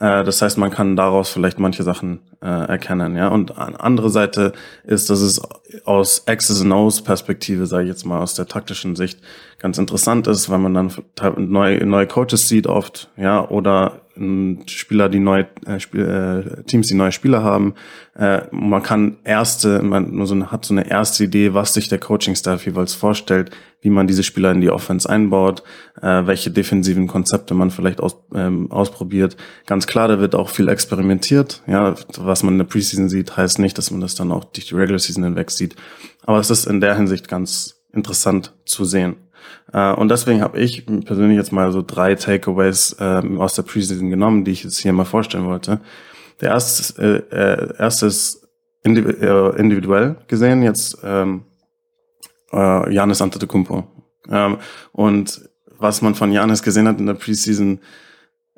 Äh, 0.00 0.24
das 0.24 0.42
heißt, 0.42 0.58
man 0.58 0.70
kann 0.70 0.96
daraus 0.96 1.30
vielleicht 1.30 1.60
manche 1.60 1.82
Sachen 1.84 2.20
äh, 2.42 2.46
erkennen, 2.46 3.16
ja. 3.16 3.28
Und 3.28 3.56
andere 3.56 4.10
Seite 4.10 4.52
ist, 4.84 5.10
dass 5.10 5.20
es 5.20 5.40
aus 5.84 6.24
X's 6.26 6.62
and 6.62 6.72
O's 6.72 7.02
Perspektive, 7.02 7.66
sage 7.66 7.84
ich 7.84 7.90
jetzt 7.90 8.04
mal, 8.04 8.20
aus 8.20 8.34
der 8.34 8.46
taktischen 8.46 8.96
Sicht 8.96 9.20
ganz 9.58 9.78
interessant 9.78 10.26
ist, 10.26 10.48
weil 10.48 10.58
man 10.58 10.74
dann 10.74 10.92
neue, 11.36 11.86
neue 11.86 12.06
Coaches 12.06 12.48
sieht 12.48 12.66
oft, 12.66 13.10
ja, 13.16 13.46
oder 13.48 14.00
Spieler, 14.66 15.08
die 15.08 15.20
neue 15.20 15.46
äh, 15.64 15.80
Spiel, 15.80 16.04
äh, 16.04 16.62
Teams, 16.64 16.88
die 16.88 16.94
neue 16.94 17.12
Spieler 17.12 17.42
haben. 17.42 17.74
Äh, 18.14 18.42
man 18.50 18.82
kann 18.82 19.16
erste, 19.24 19.82
man 19.82 20.26
so 20.26 20.50
hat 20.50 20.64
so 20.66 20.74
eine 20.74 20.90
erste 20.90 21.24
Idee, 21.24 21.54
was 21.54 21.72
sich 21.72 21.88
der 21.88 21.98
Coaching-Staff 21.98 22.66
jeweils 22.66 22.92
vorstellt, 22.92 23.50
wie 23.80 23.88
man 23.88 24.06
diese 24.06 24.22
Spieler 24.22 24.52
in 24.52 24.60
die 24.60 24.70
Offense 24.70 25.08
einbaut, 25.08 25.62
äh, 26.02 26.26
welche 26.26 26.50
defensiven 26.50 27.06
Konzepte 27.06 27.54
man 27.54 27.70
vielleicht 27.70 28.00
aus, 28.00 28.18
ähm, 28.34 28.70
ausprobiert. 28.70 29.38
Ganz 29.66 29.86
klar, 29.90 30.06
da 30.06 30.20
wird 30.20 30.36
auch 30.36 30.48
viel 30.48 30.68
experimentiert. 30.68 31.62
Ja, 31.66 31.96
was 32.16 32.44
man 32.44 32.54
in 32.54 32.58
der 32.58 32.64
Preseason 32.64 33.08
sieht, 33.08 33.36
heißt 33.36 33.58
nicht, 33.58 33.76
dass 33.76 33.90
man 33.90 34.00
das 34.00 34.14
dann 34.14 34.30
auch 34.30 34.44
durch 34.44 34.68
die 34.68 34.74
Regular 34.76 35.00
Season 35.00 35.24
hinweg 35.24 35.50
sieht. 35.50 35.74
Aber 36.22 36.38
es 36.38 36.48
ist 36.48 36.66
in 36.66 36.80
der 36.80 36.94
Hinsicht 36.94 37.28
ganz 37.28 37.82
interessant 37.92 38.54
zu 38.64 38.84
sehen. 38.84 39.16
Uh, 39.74 39.94
und 39.96 40.08
deswegen 40.10 40.42
habe 40.42 40.60
ich 40.60 40.86
persönlich 40.86 41.36
jetzt 41.36 41.52
mal 41.52 41.72
so 41.72 41.82
drei 41.82 42.14
Takeaways 42.14 42.96
ähm, 43.00 43.40
aus 43.40 43.54
der 43.54 43.62
Preseason 43.62 44.10
genommen, 44.10 44.44
die 44.44 44.52
ich 44.52 44.64
jetzt 44.64 44.78
hier 44.78 44.92
mal 44.92 45.04
vorstellen 45.04 45.46
wollte. 45.46 45.80
Der 46.40 46.50
erste, 46.50 47.26
äh, 47.32 47.36
äh, 47.36 47.76
erste 47.78 48.06
ist 48.06 48.46
äh, 48.84 48.90
individuell 48.90 50.16
gesehen 50.28 50.62
jetzt 50.62 50.98
ähm, 51.02 51.44
äh, 52.52 52.92
Janis 52.92 53.22
Antetokounmpo. 53.22 53.84
Ähm, 54.28 54.58
und 54.92 55.48
was 55.78 56.02
man 56.02 56.14
von 56.14 56.32
Janis 56.32 56.62
gesehen 56.62 56.86
hat 56.86 57.00
in 57.00 57.06
der 57.06 57.14
Preseason, 57.14 57.78
äh, 57.78 58.09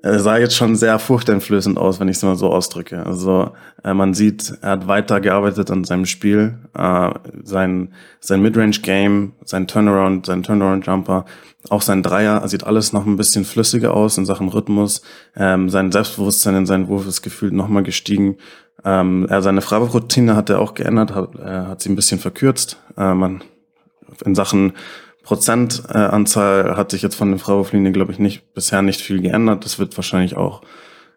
sah 0.03 0.37
jetzt 0.37 0.57
schon 0.57 0.75
sehr 0.75 0.99
furchteinflößend 0.99 1.79
aus, 1.79 2.01
wenn 2.01 2.09
ich 2.09 2.17
es 2.17 2.23
mal 2.23 2.37
so 2.37 2.51
ausdrücke. 2.51 3.07
Also 3.07 3.53
äh, 3.85 3.95
man 3.95 4.15
sieht, 4.15 4.53
er 4.61 4.71
hat 4.71 4.89
weitergearbeitet 4.89 5.71
an 5.71 5.85
seinem 5.85 6.07
Spiel, 6.07 6.59
äh, 6.77 7.11
sein 7.45 7.93
sein 8.19 8.43
Midrange 8.43 8.81
Game, 8.83 9.33
sein 9.45 9.69
Turnaround, 9.69 10.27
sein 10.27 10.43
Turnaround 10.43 10.87
Jumper, 10.87 11.25
auch 11.69 11.83
sein 11.83 12.03
Dreier, 12.03 12.47
sieht 12.49 12.65
alles 12.65 12.93
noch 12.93 13.07
ein 13.07 13.17
bisschen 13.17 13.45
flüssiger 13.45 13.95
aus 13.95 14.19
in 14.19 14.27
Sachen 14.27 14.49
Rhythmus. 14.49 15.03
Ähm, 15.37 15.71
sein 15.71 15.93
Selbstbewusstsein 15.93 16.57
in 16.57 16.67
seinen 16.67 16.89
Wurf 16.89 17.07
ist 17.07 17.23
gefühlt 17.23 17.53
noch 17.53 17.69
mal 17.69 17.85
gestiegen. 17.85 18.39
Ähm, 18.85 19.27
er 19.29 19.43
seine 19.43 19.61
Freiwurfroutine 19.61 20.35
hat 20.35 20.51
er 20.51 20.61
auch 20.61 20.75
geändert, 20.75 21.15
hat, 21.15 21.37
äh, 21.37 21.45
hat 21.45 21.81
sie 21.81 21.91
ein 21.91 21.97
bisschen 21.97 22.19
verkürzt. 22.19 22.79
Äh, 22.97 23.15
man 23.15 23.45
in 24.25 24.35
Sachen 24.35 24.73
Prozentanzahl 25.23 26.77
hat 26.77 26.91
sich 26.91 27.03
jetzt 27.03 27.15
von 27.15 27.31
den 27.31 27.39
Freiwurflinien, 27.39 27.93
glaube 27.93 28.13
ich, 28.13 28.19
nicht 28.19 28.55
bisher 28.55 28.83
nicht 28.83 29.01
viel 29.01 29.21
geändert. 29.21 29.65
Das 29.65 29.79
wird 29.79 29.97
wahrscheinlich 29.97 30.37
auch, 30.37 30.63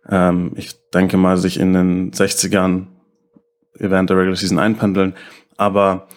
ähm, 0.09 0.53
ich 0.55 0.75
denke 0.93 1.17
mal, 1.17 1.37
sich 1.37 1.59
in 1.59 1.73
den 1.73 2.11
60ern 2.11 2.87
während 3.73 4.09
der 4.09 4.17
Regular 4.17 4.35
Season 4.35 4.59
einpendeln. 4.59 5.15
Aber 5.57 6.07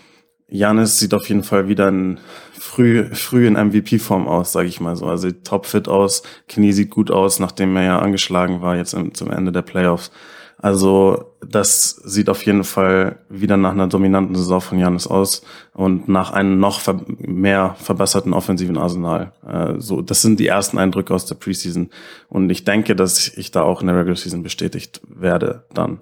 Janis 0.48 0.98
sieht 0.98 1.14
auf 1.14 1.28
jeden 1.28 1.42
Fall 1.42 1.68
wieder 1.68 1.88
in 1.88 2.20
früh, 2.52 3.04
früh 3.14 3.46
in 3.46 3.54
MVP-Form 3.54 4.28
aus, 4.28 4.52
sage 4.52 4.68
ich 4.68 4.80
mal 4.80 4.96
so. 4.96 5.06
Also 5.06 5.30
topfit 5.30 5.88
aus, 5.88 6.22
Knie 6.48 6.72
sieht 6.72 6.90
gut 6.90 7.10
aus, 7.10 7.38
nachdem 7.38 7.76
er 7.76 7.84
ja 7.84 7.98
angeschlagen 7.98 8.60
war 8.62 8.76
jetzt 8.76 8.94
im, 8.94 9.14
zum 9.14 9.30
Ende 9.30 9.52
der 9.52 9.62
Playoffs. 9.62 10.10
Also 10.60 11.32
das 11.40 11.90
sieht 12.04 12.28
auf 12.28 12.42
jeden 12.42 12.64
Fall 12.64 13.16
wieder 13.28 13.56
nach 13.56 13.70
einer 13.70 13.86
dominanten 13.86 14.34
Saison 14.34 14.60
von 14.60 14.78
Janis 14.78 15.06
aus 15.06 15.42
und 15.72 16.08
nach 16.08 16.32
einem 16.32 16.58
noch 16.58 16.80
ver 16.80 17.00
mehr 17.18 17.76
verbesserten 17.78 18.32
offensiven 18.32 18.76
Arsenal. 18.76 19.32
Äh, 19.46 19.74
so, 19.78 20.02
das 20.02 20.20
sind 20.20 20.40
die 20.40 20.48
ersten 20.48 20.78
Eindrücke 20.78 21.14
aus 21.14 21.26
der 21.26 21.36
Preseason 21.36 21.90
und 22.28 22.50
ich 22.50 22.64
denke, 22.64 22.96
dass 22.96 23.28
ich 23.28 23.52
da 23.52 23.62
auch 23.62 23.82
in 23.82 23.86
der 23.86 23.96
Regular 23.96 24.16
Season 24.16 24.42
bestätigt 24.42 25.00
werde 25.08 25.62
dann. 25.72 26.00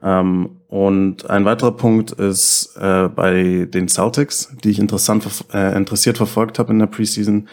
Ähm, 0.00 0.50
und 0.68 1.28
ein 1.28 1.44
weiterer 1.44 1.72
Punkt 1.72 2.12
ist 2.12 2.76
äh, 2.80 3.08
bei 3.08 3.66
den 3.68 3.88
Celtics, 3.88 4.54
die 4.62 4.70
ich 4.70 4.78
interessant 4.78 5.26
äh, 5.52 5.76
interessiert 5.76 6.16
verfolgt 6.16 6.60
habe 6.60 6.72
in 6.72 6.78
der 6.78 6.86
Preseason, 6.86 7.48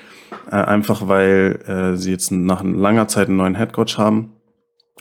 äh, 0.52 0.56
einfach 0.56 1.08
weil 1.08 1.60
äh, 1.66 1.98
sie 1.98 2.12
jetzt 2.12 2.32
nach 2.32 2.64
langer 2.64 3.08
Zeit 3.08 3.28
einen 3.28 3.38
neuen 3.38 3.56
Headcoach 3.56 3.98
haben 3.98 4.34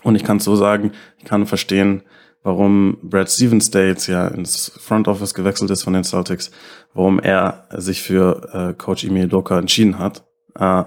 und 0.03 0.15
ich 0.15 0.23
kann 0.23 0.39
so 0.39 0.55
sagen, 0.55 0.91
ich 1.17 1.25
kann 1.25 1.45
verstehen, 1.45 2.03
warum 2.43 2.97
Brad 3.01 3.29
Stevens, 3.31 3.71
der 3.71 3.87
jetzt 3.87 4.07
ja 4.07 4.27
ins 4.27 4.71
Front 4.77 5.07
Office 5.07 5.33
gewechselt 5.33 5.71
ist 5.71 5.83
von 5.83 5.93
den 5.93 6.03
Celtics, 6.03 6.51
warum 6.93 7.19
er 7.19 7.67
sich 7.71 8.01
für 8.01 8.49
äh, 8.53 8.73
Coach 8.73 9.05
Emil 9.05 9.27
Doka 9.27 9.57
entschieden 9.57 9.97
hat. 9.97 10.23
Äh, 10.59 10.83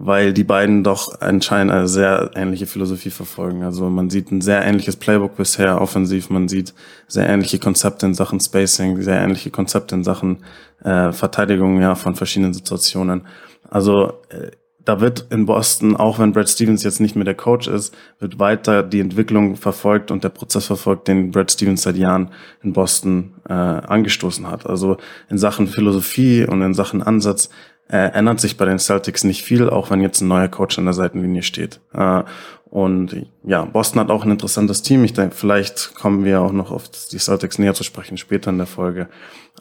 weil 0.00 0.32
die 0.32 0.44
beiden 0.44 0.84
doch 0.84 1.20
anscheinend 1.20 1.72
eine 1.72 1.88
sehr 1.88 2.30
ähnliche 2.36 2.66
Philosophie 2.66 3.10
verfolgen. 3.10 3.64
Also 3.64 3.90
man 3.90 4.10
sieht 4.10 4.30
ein 4.30 4.40
sehr 4.40 4.64
ähnliches 4.64 4.94
Playbook 4.94 5.36
bisher 5.36 5.80
offensiv, 5.80 6.30
man 6.30 6.46
sieht 6.46 6.72
sehr 7.08 7.28
ähnliche 7.28 7.58
Konzepte 7.58 8.06
in 8.06 8.14
Sachen 8.14 8.38
Spacing, 8.38 9.02
sehr 9.02 9.20
ähnliche 9.20 9.50
Konzepte 9.50 9.96
in 9.96 10.04
Sachen 10.04 10.44
äh, 10.84 11.10
Verteidigung 11.10 11.80
ja 11.80 11.96
von 11.96 12.14
verschiedenen 12.14 12.54
Situationen. 12.54 13.26
Also 13.68 14.12
äh, 14.28 14.52
da 14.88 15.02
wird 15.02 15.26
in 15.28 15.44
Boston, 15.44 15.94
auch 15.96 16.18
wenn 16.18 16.32
Brad 16.32 16.48
Stevens 16.48 16.82
jetzt 16.82 16.98
nicht 16.98 17.14
mehr 17.14 17.26
der 17.26 17.34
Coach 17.34 17.68
ist, 17.68 17.94
wird 18.20 18.38
weiter 18.38 18.82
die 18.82 19.00
Entwicklung 19.00 19.56
verfolgt 19.56 20.10
und 20.10 20.24
der 20.24 20.30
Prozess 20.30 20.64
verfolgt, 20.64 21.08
den 21.08 21.30
Brad 21.30 21.52
Stevens 21.52 21.82
seit 21.82 21.96
Jahren 21.96 22.30
in 22.62 22.72
Boston 22.72 23.34
äh, 23.46 23.52
angestoßen 23.52 24.50
hat. 24.50 24.66
Also 24.66 24.96
in 25.28 25.36
Sachen 25.36 25.66
Philosophie 25.66 26.46
und 26.46 26.62
in 26.62 26.72
Sachen 26.72 27.02
Ansatz 27.02 27.50
äh, 27.90 27.98
ändert 27.98 28.40
sich 28.40 28.56
bei 28.56 28.64
den 28.64 28.78
Celtics 28.78 29.24
nicht 29.24 29.42
viel, 29.42 29.68
auch 29.68 29.90
wenn 29.90 30.00
jetzt 30.00 30.22
ein 30.22 30.28
neuer 30.28 30.48
Coach 30.48 30.78
an 30.78 30.86
der 30.86 30.94
Seitenlinie 30.94 31.42
steht. 31.42 31.80
Äh, 31.92 32.22
und 32.70 33.26
ja, 33.44 33.66
Boston 33.66 34.00
hat 34.00 34.10
auch 34.10 34.24
ein 34.24 34.30
interessantes 34.30 34.80
Team. 34.80 35.04
Ich 35.04 35.12
denke, 35.12 35.34
vielleicht 35.34 35.94
kommen 35.96 36.24
wir 36.24 36.40
auch 36.40 36.52
noch 36.52 36.70
auf 36.70 36.84
die 37.12 37.18
Celtics 37.18 37.58
näher 37.58 37.74
zu 37.74 37.84
sprechen 37.84 38.16
später 38.16 38.48
in 38.48 38.56
der 38.56 38.66
Folge. 38.66 39.10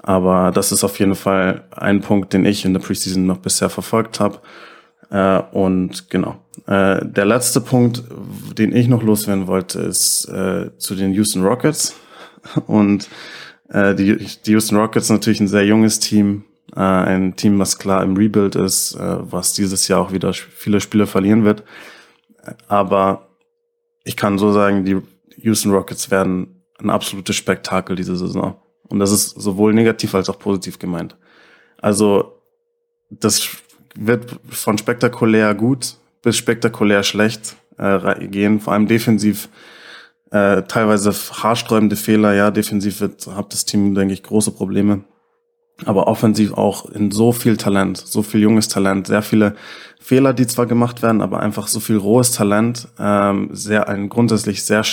Aber 0.04 0.52
das 0.52 0.72
ist 0.72 0.86
auf 0.86 0.98
jeden 1.00 1.16
Fall 1.16 1.66
ein 1.72 2.00
Punkt, 2.00 2.32
den 2.32 2.46
ich 2.46 2.64
in 2.64 2.72
der 2.72 2.80
Preseason 2.80 3.26
noch 3.26 3.40
bisher 3.40 3.70
verfolgt 3.70 4.22
habe. 4.22 4.40
Äh, 5.10 5.42
und 5.52 6.10
genau. 6.10 6.38
Äh, 6.66 7.06
der 7.06 7.26
letzte 7.26 7.62
Punkt, 7.62 8.04
den 8.58 8.76
ich 8.76 8.88
noch 8.88 9.04
loswerden 9.04 9.48
wollte, 9.48 9.80
ist 9.80 10.26
äh, 10.26 10.72
zu 10.78 10.96
den 10.96 11.14
Houston 11.14 11.44
Rockets. 11.44 11.96
Und 12.68 13.10
äh, 13.70 13.96
die, 13.96 14.18
die 14.18 14.52
Houston 14.52 14.78
Rockets 14.78 15.10
natürlich 15.10 15.40
ein 15.40 15.48
sehr 15.48 15.66
junges 15.66 16.00
Team, 16.00 16.44
äh, 16.76 16.80
ein 16.80 17.36
Team, 17.36 17.60
was 17.60 17.78
klar 17.78 18.04
im 18.04 18.16
Rebuild 18.16 18.56
ist, 18.56 18.96
äh, 18.96 19.18
was 19.20 19.54
dieses 19.54 19.88
Jahr 19.88 20.02
auch 20.02 20.12
wieder 20.12 20.34
viele 20.34 20.82
Spiele 20.82 21.08
verlieren 21.08 21.44
wird. 21.44 21.64
Aber 22.68 23.28
ich 24.04 24.16
kann 24.16 24.38
so 24.38 24.52
sagen, 24.52 24.86
die 24.86 25.02
Houston 25.38 25.72
Rockets 25.72 26.10
werden 26.12 26.64
ein 26.80 26.90
absolutes 26.90 27.36
Spektakel 27.36 27.96
diese 27.96 28.16
Saison. 28.16 28.56
Und 28.88 29.00
das 29.00 29.12
ist 29.12 29.30
sowohl 29.32 29.74
negativ 29.74 30.16
als 30.16 30.30
auch 30.30 30.40
positiv 30.40 30.80
gemeint. 30.80 31.18
Also 31.80 32.42
das 33.10 33.48
wird 33.98 34.40
von 34.50 34.78
spektakulär 34.78 35.54
gut 35.56 35.96
bis 36.22 36.38
spektakulär 36.38 37.04
schlecht 37.04 37.56
äh, 37.78 38.28
gehen, 38.28 38.60
vor 38.60 38.74
allem 38.74 38.88
defensiv. 38.88 39.50
Äh, 40.30 40.64
teilweise 40.64 41.12
haarsträubende 41.12 41.96
Fehler, 41.96 42.34
ja, 42.34 42.52
defensiv 42.52 43.00
wird, 43.00 43.28
hat 43.28 43.54
das 43.54 43.64
Team, 43.64 43.96
denke 43.96 44.14
ich, 44.14 44.24
große 44.24 44.52
Probleme. 44.52 45.06
Aber 45.86 46.08
offensiv 46.08 46.54
auch 46.54 46.90
in 46.90 47.12
so 47.12 47.32
viel 47.32 47.56
Talent, 47.56 47.98
so 47.98 48.24
viel 48.24 48.42
junges 48.42 48.68
Talent, 48.68 49.08
sehr 49.08 49.22
viele 49.22 49.56
Fehler, 50.02 50.34
die 50.34 50.48
zwar 50.48 50.66
gemacht 50.66 51.02
werden, 51.02 51.22
aber 51.22 51.40
einfach 51.40 51.68
so 51.68 51.80
viel 51.80 51.98
rohes 51.98 52.32
Talent, 52.32 52.90
ähm, 53.00 53.50
sehr 53.54 53.88
ein 53.88 54.10
grundsätzlich 54.10 54.64
sehr 54.64 54.84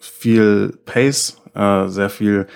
viel 0.00 0.76
Pace, 0.84 1.36
äh, 1.54 1.86
sehr 1.86 2.10
viel 2.10 2.46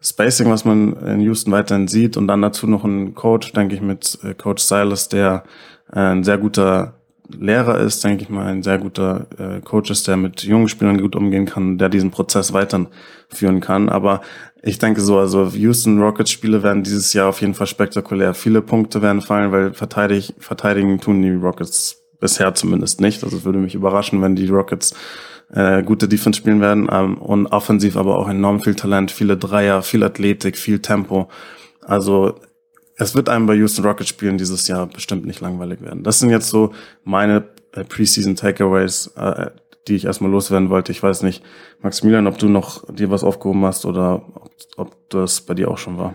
Spacing, 0.00 0.50
was 0.50 0.64
man 0.64 0.92
in 1.06 1.20
Houston 1.20 1.52
weiterhin 1.52 1.88
sieht 1.88 2.16
und 2.16 2.28
dann 2.28 2.42
dazu 2.42 2.66
noch 2.66 2.84
ein 2.84 3.14
Coach, 3.14 3.52
denke 3.52 3.74
ich, 3.74 3.80
mit 3.80 4.18
äh, 4.22 4.34
Coach 4.34 4.62
Silas, 4.62 5.08
der 5.08 5.44
äh, 5.92 5.98
ein 5.98 6.24
sehr 6.24 6.38
guter 6.38 6.94
Lehrer 7.28 7.78
ist, 7.80 8.04
denke 8.04 8.22
ich 8.22 8.28
mal, 8.28 8.46
ein 8.46 8.62
sehr 8.62 8.78
guter 8.78 9.26
äh, 9.38 9.60
Coach 9.60 9.90
ist, 9.90 10.06
der 10.06 10.16
mit 10.16 10.42
jungen 10.42 10.68
Spielern 10.68 11.00
gut 11.00 11.16
umgehen 11.16 11.46
kann, 11.46 11.78
der 11.78 11.88
diesen 11.88 12.10
Prozess 12.10 12.52
weiterführen 12.52 13.60
kann. 13.60 13.88
Aber 13.88 14.20
ich 14.62 14.78
denke 14.78 15.00
so, 15.00 15.18
also 15.18 15.46
Houston 15.48 16.00
Rockets 16.00 16.30
Spiele 16.30 16.62
werden 16.62 16.82
dieses 16.82 17.12
Jahr 17.12 17.28
auf 17.28 17.40
jeden 17.40 17.54
Fall 17.54 17.66
spektakulär. 17.66 18.34
Viele 18.34 18.62
Punkte 18.62 19.02
werden 19.02 19.22
fallen, 19.22 19.50
weil 19.50 19.72
verteidig, 19.72 20.34
verteidigen 20.38 21.00
tun 21.00 21.22
die 21.22 21.32
Rockets 21.32 22.02
bisher 22.20 22.54
zumindest 22.54 23.00
nicht. 23.00 23.24
Also 23.24 23.38
es 23.38 23.44
würde 23.44 23.58
mich 23.58 23.74
überraschen, 23.74 24.22
wenn 24.22 24.36
die 24.36 24.48
Rockets 24.48 24.94
äh, 25.52 25.82
gute 25.82 26.08
Defense 26.08 26.38
spielen 26.38 26.60
werden 26.60 26.88
ähm, 26.90 27.18
und 27.18 27.46
offensiv 27.46 27.96
aber 27.96 28.18
auch 28.18 28.28
enorm 28.28 28.60
viel 28.60 28.74
Talent, 28.74 29.10
viele 29.10 29.36
Dreier, 29.36 29.82
viel 29.82 30.02
Athletik, 30.02 30.58
viel 30.58 30.80
Tempo. 30.80 31.28
Also 31.82 32.34
es 32.96 33.14
wird 33.14 33.28
einem 33.28 33.46
bei 33.46 33.54
Houston 33.54 33.84
Rockets 33.84 34.08
spielen 34.08 34.38
dieses 34.38 34.66
Jahr 34.68 34.86
bestimmt 34.86 35.26
nicht 35.26 35.40
langweilig 35.40 35.82
werden. 35.82 36.02
Das 36.02 36.18
sind 36.18 36.30
jetzt 36.30 36.48
so 36.48 36.72
meine 37.04 37.48
äh, 37.72 37.84
Preseason 37.84 38.36
Takeaways, 38.36 39.12
äh, 39.16 39.50
die 39.86 39.94
ich 39.94 40.06
erstmal 40.06 40.30
loswerden 40.30 40.70
wollte. 40.70 40.92
Ich 40.92 41.02
weiß 41.02 41.22
nicht, 41.22 41.44
Maximilian, 41.80 42.26
ob 42.26 42.38
du 42.38 42.48
noch 42.48 42.92
dir 42.92 43.10
was 43.10 43.22
aufgehoben 43.22 43.64
hast 43.64 43.84
oder 43.84 44.22
ob, 44.34 44.50
ob 44.76 45.10
das 45.10 45.42
bei 45.42 45.54
dir 45.54 45.70
auch 45.70 45.78
schon 45.78 45.98
war. 45.98 46.14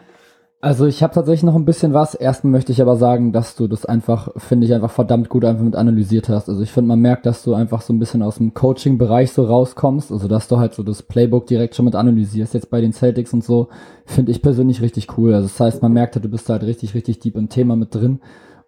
Also 0.63 0.85
ich 0.85 1.01
habe 1.01 1.11
tatsächlich 1.11 1.41
noch 1.41 1.55
ein 1.55 1.65
bisschen 1.65 1.95
was. 1.95 2.13
Erstmal 2.13 2.51
möchte 2.51 2.71
ich 2.71 2.83
aber 2.83 2.95
sagen, 2.95 3.31
dass 3.31 3.55
du 3.55 3.67
das 3.67 3.83
einfach, 3.83 4.29
finde 4.37 4.67
ich, 4.67 4.73
einfach 4.75 4.91
verdammt 4.91 5.27
gut 5.27 5.43
einfach 5.43 5.63
mit 5.63 5.75
analysiert 5.75 6.29
hast. 6.29 6.49
Also 6.49 6.61
ich 6.61 6.71
finde, 6.71 6.89
man 6.89 6.99
merkt, 6.99 7.25
dass 7.25 7.41
du 7.41 7.55
einfach 7.55 7.81
so 7.81 7.91
ein 7.91 7.97
bisschen 7.97 8.21
aus 8.21 8.35
dem 8.35 8.53
Coaching-Bereich 8.53 9.31
so 9.31 9.43
rauskommst. 9.43 10.11
Also 10.11 10.27
dass 10.27 10.47
du 10.47 10.59
halt 10.59 10.75
so 10.75 10.83
das 10.83 11.01
Playbook 11.01 11.47
direkt 11.47 11.73
schon 11.73 11.85
mit 11.85 11.95
analysierst, 11.95 12.53
jetzt 12.53 12.69
bei 12.69 12.79
den 12.79 12.93
Celtics 12.93 13.33
und 13.33 13.43
so, 13.43 13.69
finde 14.05 14.31
ich 14.31 14.43
persönlich 14.43 14.83
richtig 14.83 15.17
cool. 15.17 15.33
Also 15.33 15.47
das 15.47 15.59
heißt, 15.59 15.81
man 15.81 15.93
merkt 15.93 16.15
halt, 16.15 16.25
du 16.25 16.29
bist 16.29 16.47
halt 16.47 16.61
richtig, 16.61 16.93
richtig 16.93 17.19
deep 17.19 17.37
im 17.37 17.49
Thema 17.49 17.75
mit 17.75 17.95
drin. 17.95 18.19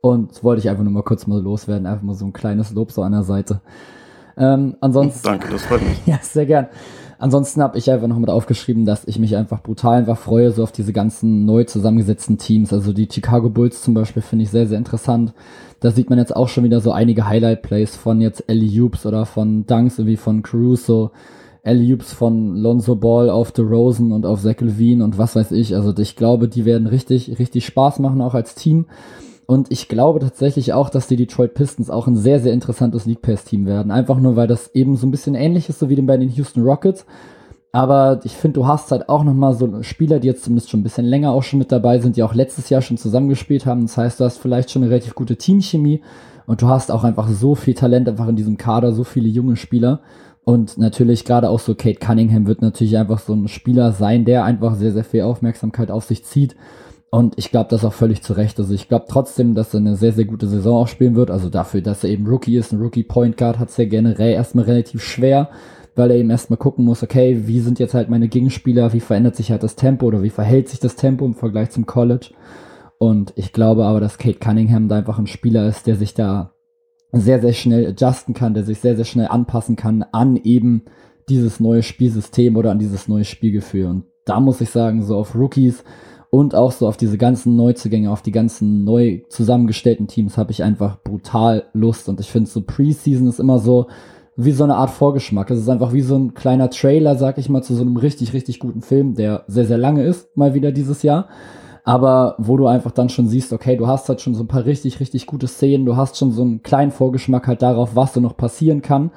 Und 0.01 0.43
wollte 0.43 0.61
ich 0.61 0.69
einfach 0.69 0.83
nur 0.83 0.91
mal 0.91 1.03
kurz 1.03 1.27
mal 1.27 1.39
loswerden. 1.39 1.85
Einfach 1.85 2.03
mal 2.03 2.15
so 2.15 2.25
ein 2.25 2.33
kleines 2.33 2.73
Lob 2.73 2.91
so 2.91 3.03
an 3.03 3.11
der 3.11 3.23
Seite. 3.23 3.61
Ähm, 4.35 4.77
ansonsten. 4.81 5.21
Danke, 5.23 5.49
das 5.51 5.61
freut 5.61 5.81
mich. 5.83 6.01
ja, 6.07 6.17
sehr 6.23 6.47
gern. 6.47 6.67
Ansonsten 7.19 7.61
habe 7.61 7.77
ich 7.77 7.89
einfach 7.91 8.07
noch 8.07 8.19
mit 8.19 8.29
aufgeschrieben, 8.29 8.85
dass 8.85 9.05
ich 9.05 9.19
mich 9.19 9.35
einfach 9.35 9.61
brutal 9.61 9.99
einfach 9.99 10.17
freue, 10.17 10.51
so 10.51 10.63
auf 10.63 10.71
diese 10.71 10.93
ganzen 10.93 11.45
neu 11.45 11.63
zusammengesetzten 11.63 12.37
Teams. 12.37 12.73
Also 12.73 12.93
die 12.93 13.07
Chicago 13.11 13.49
Bulls 13.49 13.81
zum 13.81 13.93
Beispiel 13.93 14.21
finde 14.21 14.43
ich 14.43 14.51
sehr, 14.51 14.67
sehr 14.67 14.77
interessant. 14.77 15.33
Da 15.79 15.91
sieht 15.91 16.09
man 16.09 16.19
jetzt 16.19 16.35
auch 16.35 16.47
schon 16.47 16.63
wieder 16.63 16.79
so 16.79 16.91
einige 16.91 17.27
Highlight-Plays 17.27 17.95
von 17.95 18.21
jetzt 18.21 18.45
Ellie 18.47 18.81
Hoops 18.81 19.05
oder 19.05 19.25
von 19.25 19.65
Dunks 19.65 20.05
wie 20.05 20.17
von 20.17 20.41
Caruso. 20.41 21.11
Ellie 21.63 21.93
Hoops 21.93 22.11
von 22.11 22.57
Lonzo 22.57 22.95
Ball 22.95 23.29
auf 23.29 23.53
Rosen 23.57 24.11
und 24.11 24.25
auf 24.25 24.41
Zach 24.41 24.59
Levine 24.59 25.03
und 25.03 25.17
was 25.17 25.35
weiß 25.35 25.51
ich. 25.51 25.75
Also 25.75 25.97
ich 25.97 26.15
glaube, 26.15 26.49
die 26.49 26.65
werden 26.65 26.87
richtig, 26.87 27.39
richtig 27.39 27.65
Spaß 27.65 27.99
machen, 27.99 28.21
auch 28.21 28.33
als 28.33 28.55
Team. 28.55 28.85
Und 29.53 29.71
ich 29.71 29.87
glaube 29.87 30.17
tatsächlich 30.17 30.73
auch, 30.73 30.89
dass 30.89 31.05
die 31.05 31.15
Detroit 31.15 31.53
Pistons 31.53 31.91
auch 31.91 32.07
ein 32.07 32.15
sehr, 32.15 32.39
sehr 32.39 32.53
interessantes 32.53 33.05
League 33.05 33.21
Pass 33.21 33.43
Team 33.43 33.67
werden. 33.67 33.91
Einfach 33.91 34.17
nur, 34.17 34.35
weil 34.35 34.47
das 34.47 34.73
eben 34.73 34.97
so 34.97 35.05
ein 35.05 35.11
bisschen 35.11 35.35
ähnlich 35.35 35.69
ist, 35.69 35.77
so 35.77 35.89
wie 35.89 36.01
bei 36.01 36.17
den 36.17 36.31
Houston 36.31 36.63
Rockets. 36.63 37.05
Aber 37.71 38.19
ich 38.23 38.31
finde, 38.31 38.55
du 38.55 38.65
hast 38.65 38.89
halt 38.89 39.09
auch 39.09 39.23
nochmal 39.23 39.53
so 39.53 39.83
Spieler, 39.83 40.19
die 40.19 40.27
jetzt 40.27 40.43
zumindest 40.43 40.71
schon 40.71 40.79
ein 40.79 40.83
bisschen 40.83 41.05
länger 41.05 41.33
auch 41.33 41.43
schon 41.43 41.59
mit 41.59 41.71
dabei 41.71 41.99
sind, 41.99 42.17
die 42.17 42.23
auch 42.23 42.33
letztes 42.33 42.69
Jahr 42.69 42.81
schon 42.81 42.97
zusammengespielt 42.97 43.67
haben. 43.67 43.83
Das 43.83 43.95
heißt, 43.95 44.19
du 44.19 44.23
hast 44.23 44.39
vielleicht 44.39 44.71
schon 44.71 44.81
eine 44.81 44.89
relativ 44.89 45.13
gute 45.13 45.35
Teamchemie 45.35 46.01
und 46.47 46.63
du 46.63 46.67
hast 46.67 46.89
auch 46.89 47.03
einfach 47.03 47.27
so 47.27 47.53
viel 47.53 47.75
Talent 47.75 48.09
einfach 48.09 48.29
in 48.29 48.35
diesem 48.35 48.57
Kader, 48.57 48.91
so 48.91 49.03
viele 49.03 49.29
junge 49.29 49.55
Spieler. 49.55 50.01
Und 50.45 50.79
natürlich 50.79 51.25
gerade 51.25 51.51
auch 51.51 51.59
so 51.59 51.75
Kate 51.75 51.99
Cunningham 51.99 52.47
wird 52.47 52.63
natürlich 52.63 52.97
einfach 52.97 53.19
so 53.19 53.33
ein 53.33 53.47
Spieler 53.47 53.91
sein, 53.91 54.25
der 54.25 54.45
einfach 54.45 54.73
sehr, 54.73 54.93
sehr 54.93 55.03
viel 55.03 55.21
Aufmerksamkeit 55.21 55.91
auf 55.91 56.05
sich 56.05 56.25
zieht. 56.25 56.55
Und 57.13 57.37
ich 57.37 57.51
glaube 57.51 57.69
das 57.69 57.85
auch 57.85 57.93
völlig 57.93 58.23
zu 58.23 58.33
Recht. 58.33 58.59
Also 58.59 58.73
ich 58.73 58.89
glaube 58.89 59.05
trotzdem, 59.07 59.53
dass 59.53 59.71
er 59.75 59.81
eine 59.81 59.95
sehr, 59.95 60.13
sehr 60.13 60.25
gute 60.25 60.47
Saison 60.47 60.81
auch 60.81 60.87
spielen 60.87 61.15
wird. 61.15 61.29
Also 61.29 61.47
dafür, 61.47 61.81
dass 61.81 62.03
er 62.03 62.09
eben 62.09 62.25
Rookie 62.25 62.57
ist, 62.57 62.71
ein 62.71 62.81
Rookie 62.81 63.03
Point 63.03 63.37
Guard 63.37 63.59
hat 63.59 63.69
es 63.69 63.77
ja 63.77 63.85
generell 63.85 64.33
erstmal 64.33 64.65
relativ 64.65 65.03
schwer, 65.03 65.51
weil 65.93 66.09
er 66.09 66.17
eben 66.17 66.31
erstmal 66.31 66.57
gucken 66.57 66.85
muss, 66.85 67.03
okay, 67.03 67.43
wie 67.45 67.59
sind 67.59 67.77
jetzt 67.77 67.93
halt 67.93 68.09
meine 68.09 68.29
Gegenspieler, 68.29 68.93
wie 68.93 68.99
verändert 68.99 69.35
sich 69.35 69.51
halt 69.51 69.61
das 69.61 69.75
Tempo 69.75 70.07
oder 70.07 70.23
wie 70.23 70.31
verhält 70.31 70.69
sich 70.69 70.79
das 70.79 70.95
Tempo 70.95 71.23
im 71.23 71.35
Vergleich 71.35 71.69
zum 71.69 71.85
College. 71.85 72.31
Und 72.97 73.31
ich 73.35 73.53
glaube 73.53 73.85
aber, 73.85 73.99
dass 73.99 74.17
Kate 74.17 74.39
Cunningham 74.39 74.87
da 74.87 74.95
einfach 74.95 75.19
ein 75.19 75.27
Spieler 75.27 75.67
ist, 75.67 75.85
der 75.85 75.97
sich 75.97 76.15
da 76.15 76.55
sehr, 77.11 77.39
sehr 77.41 77.53
schnell 77.53 77.85
adjusten 77.89 78.33
kann, 78.33 78.55
der 78.55 78.63
sich 78.63 78.79
sehr, 78.79 78.95
sehr 78.95 79.05
schnell 79.05 79.27
anpassen 79.27 79.75
kann 79.75 80.01
an 80.01 80.35
eben 80.35 80.85
dieses 81.29 81.59
neue 81.59 81.83
Spielsystem 81.83 82.57
oder 82.57 82.71
an 82.71 82.79
dieses 82.79 83.07
neue 83.07 83.23
Spielgefühl. 83.23 83.85
Und 83.85 84.05
da 84.25 84.39
muss 84.39 84.61
ich 84.61 84.71
sagen, 84.71 85.03
so 85.03 85.15
auf 85.15 85.35
Rookies, 85.35 85.83
und 86.33 86.55
auch 86.55 86.71
so 86.71 86.87
auf 86.87 86.97
diese 86.97 87.19
ganzen 87.19 87.55
Neuzugänge, 87.55 88.09
auf 88.09 88.23
die 88.23 88.31
ganzen 88.31 88.83
neu 88.85 89.21
zusammengestellten 89.29 90.07
Teams 90.07 90.35
habe 90.35 90.49
ich 90.49 90.63
einfach 90.63 90.97
brutal 91.03 91.65
Lust. 91.73 92.09
Und 92.09 92.19
ich 92.19 92.31
finde 92.31 92.49
so 92.49 92.63
Preseason 92.63 93.27
ist 93.27 93.39
immer 93.39 93.59
so 93.59 93.85
wie 94.35 94.51
so 94.51 94.63
eine 94.63 94.77
Art 94.77 94.89
Vorgeschmack. 94.89 95.51
Es 95.51 95.59
ist 95.59 95.69
einfach 95.69 95.93
wie 95.93 96.01
so 96.01 96.17
ein 96.17 96.33
kleiner 96.33 96.71
Trailer, 96.71 97.17
sag 97.17 97.37
ich 97.37 97.49
mal, 97.49 97.61
zu 97.61 97.75
so 97.75 97.83
einem 97.83 97.97
richtig, 97.97 98.33
richtig 98.33 98.57
guten 98.57 98.81
Film, 98.81 99.13
der 99.13 99.43
sehr, 99.45 99.65
sehr 99.65 99.77
lange 99.77 100.05
ist, 100.05 100.35
mal 100.35 100.55
wieder 100.55 100.71
dieses 100.71 101.03
Jahr. 101.03 101.27
Aber 101.83 102.33
wo 102.39 102.57
du 102.57 102.65
einfach 102.65 102.89
dann 102.89 103.09
schon 103.09 103.27
siehst, 103.27 103.53
okay, 103.53 103.77
du 103.77 103.85
hast 103.85 104.09
halt 104.09 104.19
schon 104.19 104.33
so 104.33 104.43
ein 104.43 104.47
paar 104.47 104.65
richtig, 104.65 104.99
richtig 104.99 105.27
gute 105.27 105.47
Szenen, 105.47 105.85
du 105.85 105.97
hast 105.97 106.17
schon 106.17 106.31
so 106.31 106.41
einen 106.41 106.63
kleinen 106.63 106.89
Vorgeschmack 106.89 107.45
halt 107.45 107.61
darauf, 107.61 107.95
was 107.95 108.13
da 108.13 108.21
noch 108.21 108.37
passieren 108.37 108.81
kann. 108.81 109.11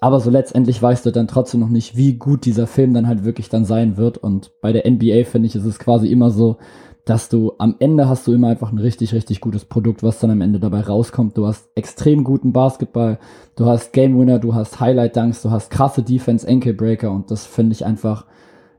Aber 0.00 0.20
so 0.20 0.30
letztendlich 0.30 0.80
weißt 0.80 1.04
du 1.04 1.10
dann 1.10 1.28
trotzdem 1.28 1.60
noch 1.60 1.68
nicht, 1.68 1.94
wie 1.94 2.14
gut 2.14 2.46
dieser 2.46 2.66
Film 2.66 2.94
dann 2.94 3.06
halt 3.06 3.24
wirklich 3.24 3.50
dann 3.50 3.66
sein 3.66 3.98
wird. 3.98 4.16
Und 4.16 4.50
bei 4.62 4.72
der 4.72 4.90
NBA 4.90 5.24
finde 5.24 5.46
ich, 5.46 5.54
ist 5.54 5.66
es 5.66 5.78
quasi 5.78 6.08
immer 6.10 6.30
so, 6.30 6.56
dass 7.04 7.28
du 7.28 7.54
am 7.58 7.76
Ende 7.80 8.08
hast 8.08 8.26
du 8.26 8.32
immer 8.32 8.48
einfach 8.48 8.72
ein 8.72 8.78
richtig, 8.78 9.12
richtig 9.12 9.40
gutes 9.40 9.66
Produkt, 9.66 10.02
was 10.02 10.18
dann 10.18 10.30
am 10.30 10.40
Ende 10.40 10.58
dabei 10.58 10.80
rauskommt. 10.80 11.36
Du 11.36 11.46
hast 11.46 11.68
extrem 11.74 12.24
guten 12.24 12.52
Basketball, 12.52 13.18
du 13.56 13.66
hast 13.66 13.92
Game 13.92 14.18
Winner, 14.18 14.38
du 14.38 14.54
hast 14.54 14.80
Highlight 14.80 15.16
Dunks, 15.16 15.42
du 15.42 15.50
hast 15.50 15.70
krasse 15.70 16.02
Defense, 16.02 16.48
Ankle 16.48 16.74
Breaker 16.74 17.10
und 17.10 17.30
das 17.30 17.46
finde 17.46 17.72
ich 17.72 17.84
einfach, 17.84 18.26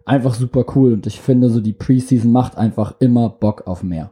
einfach 0.05 0.33
super 0.33 0.65
cool. 0.75 0.93
Und 0.93 1.05
ich 1.05 1.19
finde 1.19 1.49
so 1.49 1.61
die 1.61 1.73
Preseason 1.73 2.31
macht 2.31 2.57
einfach 2.57 2.95
immer 2.99 3.29
Bock 3.29 3.67
auf 3.67 3.83
mehr. 3.83 4.11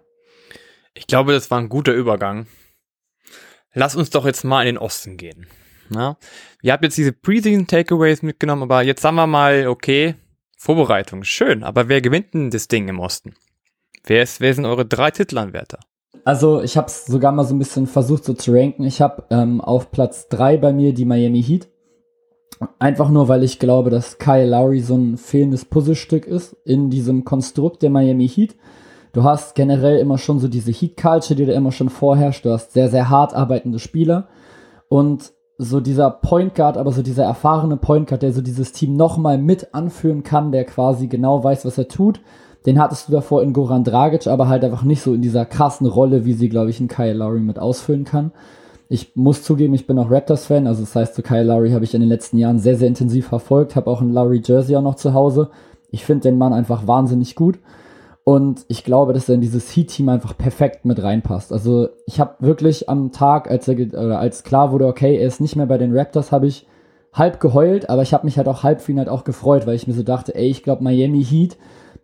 Ich 0.93 1.07
glaube, 1.07 1.31
das 1.31 1.49
war 1.49 1.59
ein 1.59 1.69
guter 1.69 1.93
Übergang. 1.93 2.45
Lass 3.73 3.95
uns 3.95 4.09
doch 4.09 4.25
jetzt 4.25 4.43
mal 4.43 4.61
in 4.61 4.75
den 4.75 4.77
Osten 4.77 5.17
gehen. 5.17 5.47
Na? 5.89 6.17
Ihr 6.61 6.73
habt 6.73 6.83
jetzt 6.83 6.97
diese 6.97 7.11
Preseason 7.11 7.67
Takeaways 7.67 8.21
mitgenommen, 8.21 8.63
aber 8.63 8.83
jetzt 8.83 9.01
sagen 9.01 9.15
wir 9.15 9.27
mal, 9.27 9.67
okay, 9.67 10.15
Vorbereitung, 10.57 11.23
schön, 11.23 11.63
aber 11.63 11.87
wer 11.87 12.01
gewinnt 12.01 12.33
denn 12.33 12.51
das 12.51 12.67
Ding 12.67 12.87
im 12.87 12.99
Osten? 12.99 13.33
Wer, 14.05 14.23
ist, 14.23 14.41
wer 14.41 14.53
sind 14.53 14.65
eure 14.65 14.85
drei 14.85 15.11
Titelanwärter? 15.11 15.79
Also 16.25 16.61
ich 16.61 16.77
habe 16.77 16.87
es 16.87 17.05
sogar 17.05 17.31
mal 17.31 17.43
so 17.43 17.55
ein 17.55 17.59
bisschen 17.59 17.87
versucht 17.87 18.25
so 18.25 18.33
zu 18.33 18.51
ranken. 18.51 18.83
Ich 18.83 19.01
habe 19.01 19.23
ähm, 19.29 19.61
auf 19.61 19.91
Platz 19.91 20.27
drei 20.27 20.57
bei 20.57 20.73
mir 20.73 20.93
die 20.93 21.05
Miami 21.05 21.41
Heat. 21.41 21.69
Einfach 22.77 23.09
nur, 23.09 23.29
weil 23.29 23.43
ich 23.43 23.59
glaube, 23.59 23.89
dass 23.89 24.17
Kyle 24.17 24.45
Lowry 24.45 24.81
so 24.81 24.95
ein 24.95 25.17
fehlendes 25.17 25.63
Puzzlestück 25.63 26.27
ist 26.27 26.53
in 26.65 26.89
diesem 26.89 27.23
Konstrukt 27.23 27.81
der 27.83 27.89
Miami 27.89 28.27
Heat. 28.27 28.55
Du 29.13 29.23
hast 29.23 29.55
generell 29.55 29.97
immer 29.97 30.17
schon 30.17 30.39
so 30.39 30.47
diese 30.47 30.71
Heat-Culture, 30.71 31.35
die 31.35 31.45
da 31.45 31.53
immer 31.53 31.71
schon 31.71 31.89
vorherrscht. 31.89 32.45
Du 32.45 32.51
hast 32.51 32.73
sehr, 32.73 32.89
sehr 32.89 33.09
hart 33.09 33.33
arbeitende 33.33 33.79
Spieler. 33.79 34.27
Und 34.89 35.31
so 35.61 35.81
dieser 35.81 36.09
Point 36.09 36.55
Guard, 36.55 36.77
aber 36.77 36.93
so 36.93 37.01
dieser 37.01 37.25
erfahrene 37.25 37.75
Point 37.75 38.07
Guard, 38.07 38.21
der 38.21 38.31
so 38.31 38.41
dieses 38.41 38.71
Team 38.71 38.95
nochmal 38.95 39.37
mit 39.37 39.75
anführen 39.75 40.23
kann, 40.23 40.53
der 40.53 40.63
quasi 40.63 41.07
genau 41.07 41.43
weiß, 41.43 41.65
was 41.65 41.77
er 41.77 41.89
tut. 41.89 42.21
Den 42.65 42.79
hattest 42.79 43.07
du 43.07 43.11
davor 43.11 43.43
in 43.43 43.51
Goran 43.51 43.83
Dragic, 43.83 44.27
aber 44.27 44.47
halt 44.47 44.63
einfach 44.63 44.83
nicht 44.83 45.01
so 45.01 45.13
in 45.13 45.21
dieser 45.21 45.45
krassen 45.45 45.85
Rolle, 45.85 46.23
wie 46.23 46.31
sie, 46.31 46.47
glaube 46.47 46.69
ich, 46.69 46.79
in 46.79 46.87
Kyle 46.87 47.13
Lowry 47.13 47.41
mit 47.41 47.59
ausfüllen 47.59 48.05
kann. 48.05 48.31
Ich 48.87 49.17
muss 49.17 49.43
zugeben, 49.43 49.73
ich 49.73 49.85
bin 49.85 49.99
auch 49.99 50.09
Raptors-Fan, 50.09 50.65
also 50.65 50.81
das 50.81 50.95
heißt, 50.95 51.15
so 51.15 51.21
Kyle 51.21 51.43
Lowry 51.43 51.71
habe 51.71 51.83
ich 51.83 51.93
in 51.93 51.99
den 51.99 52.09
letzten 52.09 52.37
Jahren 52.37 52.59
sehr, 52.59 52.77
sehr 52.77 52.87
intensiv 52.87 53.27
verfolgt, 53.27 53.75
habe 53.75 53.89
auch 53.89 53.99
ein 53.99 54.13
Lowry 54.13 54.41
Jersey 54.43 54.77
auch 54.77 54.81
noch 54.81 54.95
zu 54.95 55.13
Hause. 55.13 55.49
Ich 55.91 56.05
finde 56.05 56.23
den 56.23 56.37
Mann 56.37 56.53
einfach 56.53 56.87
wahnsinnig 56.87 57.35
gut. 57.35 57.59
Und 58.29 58.63
ich 58.67 58.83
glaube, 58.83 59.13
dass 59.13 59.27
er 59.27 59.33
in 59.33 59.41
dieses 59.41 59.75
Heat-Team 59.75 60.07
einfach 60.07 60.37
perfekt 60.37 60.85
mit 60.85 61.01
reinpasst. 61.01 61.51
Also 61.51 61.89
ich 62.05 62.19
habe 62.19 62.35
wirklich 62.45 62.87
am 62.87 63.11
Tag, 63.11 63.49
als, 63.49 63.67
er, 63.67 64.19
als 64.19 64.43
klar 64.43 64.71
wurde, 64.71 64.85
okay, 64.85 65.17
er 65.17 65.25
ist 65.25 65.41
nicht 65.41 65.55
mehr 65.55 65.65
bei 65.65 65.79
den 65.79 65.97
Raptors, 65.97 66.31
habe 66.31 66.45
ich 66.45 66.67
halb 67.11 67.39
geheult, 67.39 67.89
aber 67.89 68.03
ich 68.03 68.13
habe 68.13 68.27
mich 68.27 68.37
halt 68.37 68.47
auch 68.47 68.61
halb 68.61 68.81
für 68.81 68.91
ihn 68.91 68.99
halt 68.99 69.09
auch 69.09 69.23
gefreut, 69.23 69.65
weil 69.65 69.73
ich 69.73 69.87
mir 69.87 69.93
so 69.93 70.03
dachte, 70.03 70.35
ey, 70.35 70.47
ich 70.47 70.61
glaube, 70.61 70.83
Miami 70.83 71.25
Heat, 71.25 71.57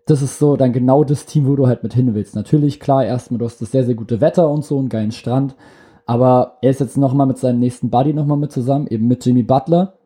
das 0.08 0.24
ist 0.24 0.40
so 0.40 0.56
dann 0.56 0.74
genau 0.74 1.04
das 1.04 1.28
Team, 1.28 1.46
wo 1.46 1.56
du 1.56 1.68
halt 1.68 1.84
mit 1.84 1.94
hin 1.94 2.16
willst. 2.16 2.34
Natürlich, 2.34 2.80
klar, 2.80 3.06
erstmal, 3.06 3.38
du 3.38 3.46
hast 3.46 3.62
das 3.62 3.70
sehr, 3.70 3.84
sehr 3.84 3.94
gute 3.94 4.20
Wetter 4.20 4.50
und 4.50 4.66
so, 4.66 4.80
einen 4.80 4.90
geilen 4.90 5.12
Strand. 5.12 5.54
Aber 6.08 6.58
er 6.64 6.72
ist 6.72 6.80
jetzt 6.80 6.98
nochmal 6.98 7.28
mit 7.28 7.38
seinem 7.38 7.60
nächsten 7.60 7.92
Buddy 7.92 8.14
nochmal 8.14 8.40
mit 8.40 8.52
zusammen, 8.52 8.88
eben 8.88 9.08
mit 9.08 9.24
Jimmy 9.24 9.44
Butler. 9.44 10.00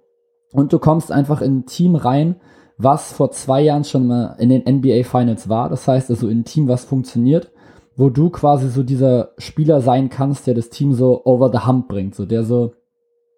Und 0.51 0.73
du 0.73 0.79
kommst 0.79 1.13
einfach 1.13 1.41
in 1.41 1.59
ein 1.59 1.65
Team 1.65 1.95
rein, 1.95 2.35
was 2.79 3.11
vor 3.11 3.29
zwei 3.31 3.61
Jahren 3.61 3.83
schon 3.83 4.07
mal 4.07 4.35
in 4.39 4.49
den 4.49 4.63
NBA 4.63 5.03
Finals 5.03 5.49
war. 5.49 5.69
Das 5.69 5.87
heißt 5.87 6.09
also 6.09 6.29
in 6.29 6.45
Team, 6.45 6.69
was 6.69 6.85
funktioniert, 6.85 7.51
wo 7.97 8.09
du 8.09 8.29
quasi 8.29 8.69
so 8.69 8.83
dieser 8.83 9.33
Spieler 9.37 9.81
sein 9.81 10.09
kannst, 10.09 10.47
der 10.47 10.53
das 10.53 10.69
Team 10.69 10.93
so 10.93 11.25
over 11.25 11.51
the 11.51 11.67
hump 11.67 11.89
bringt, 11.89 12.15
so 12.15 12.25
der 12.25 12.43
so 12.43 12.71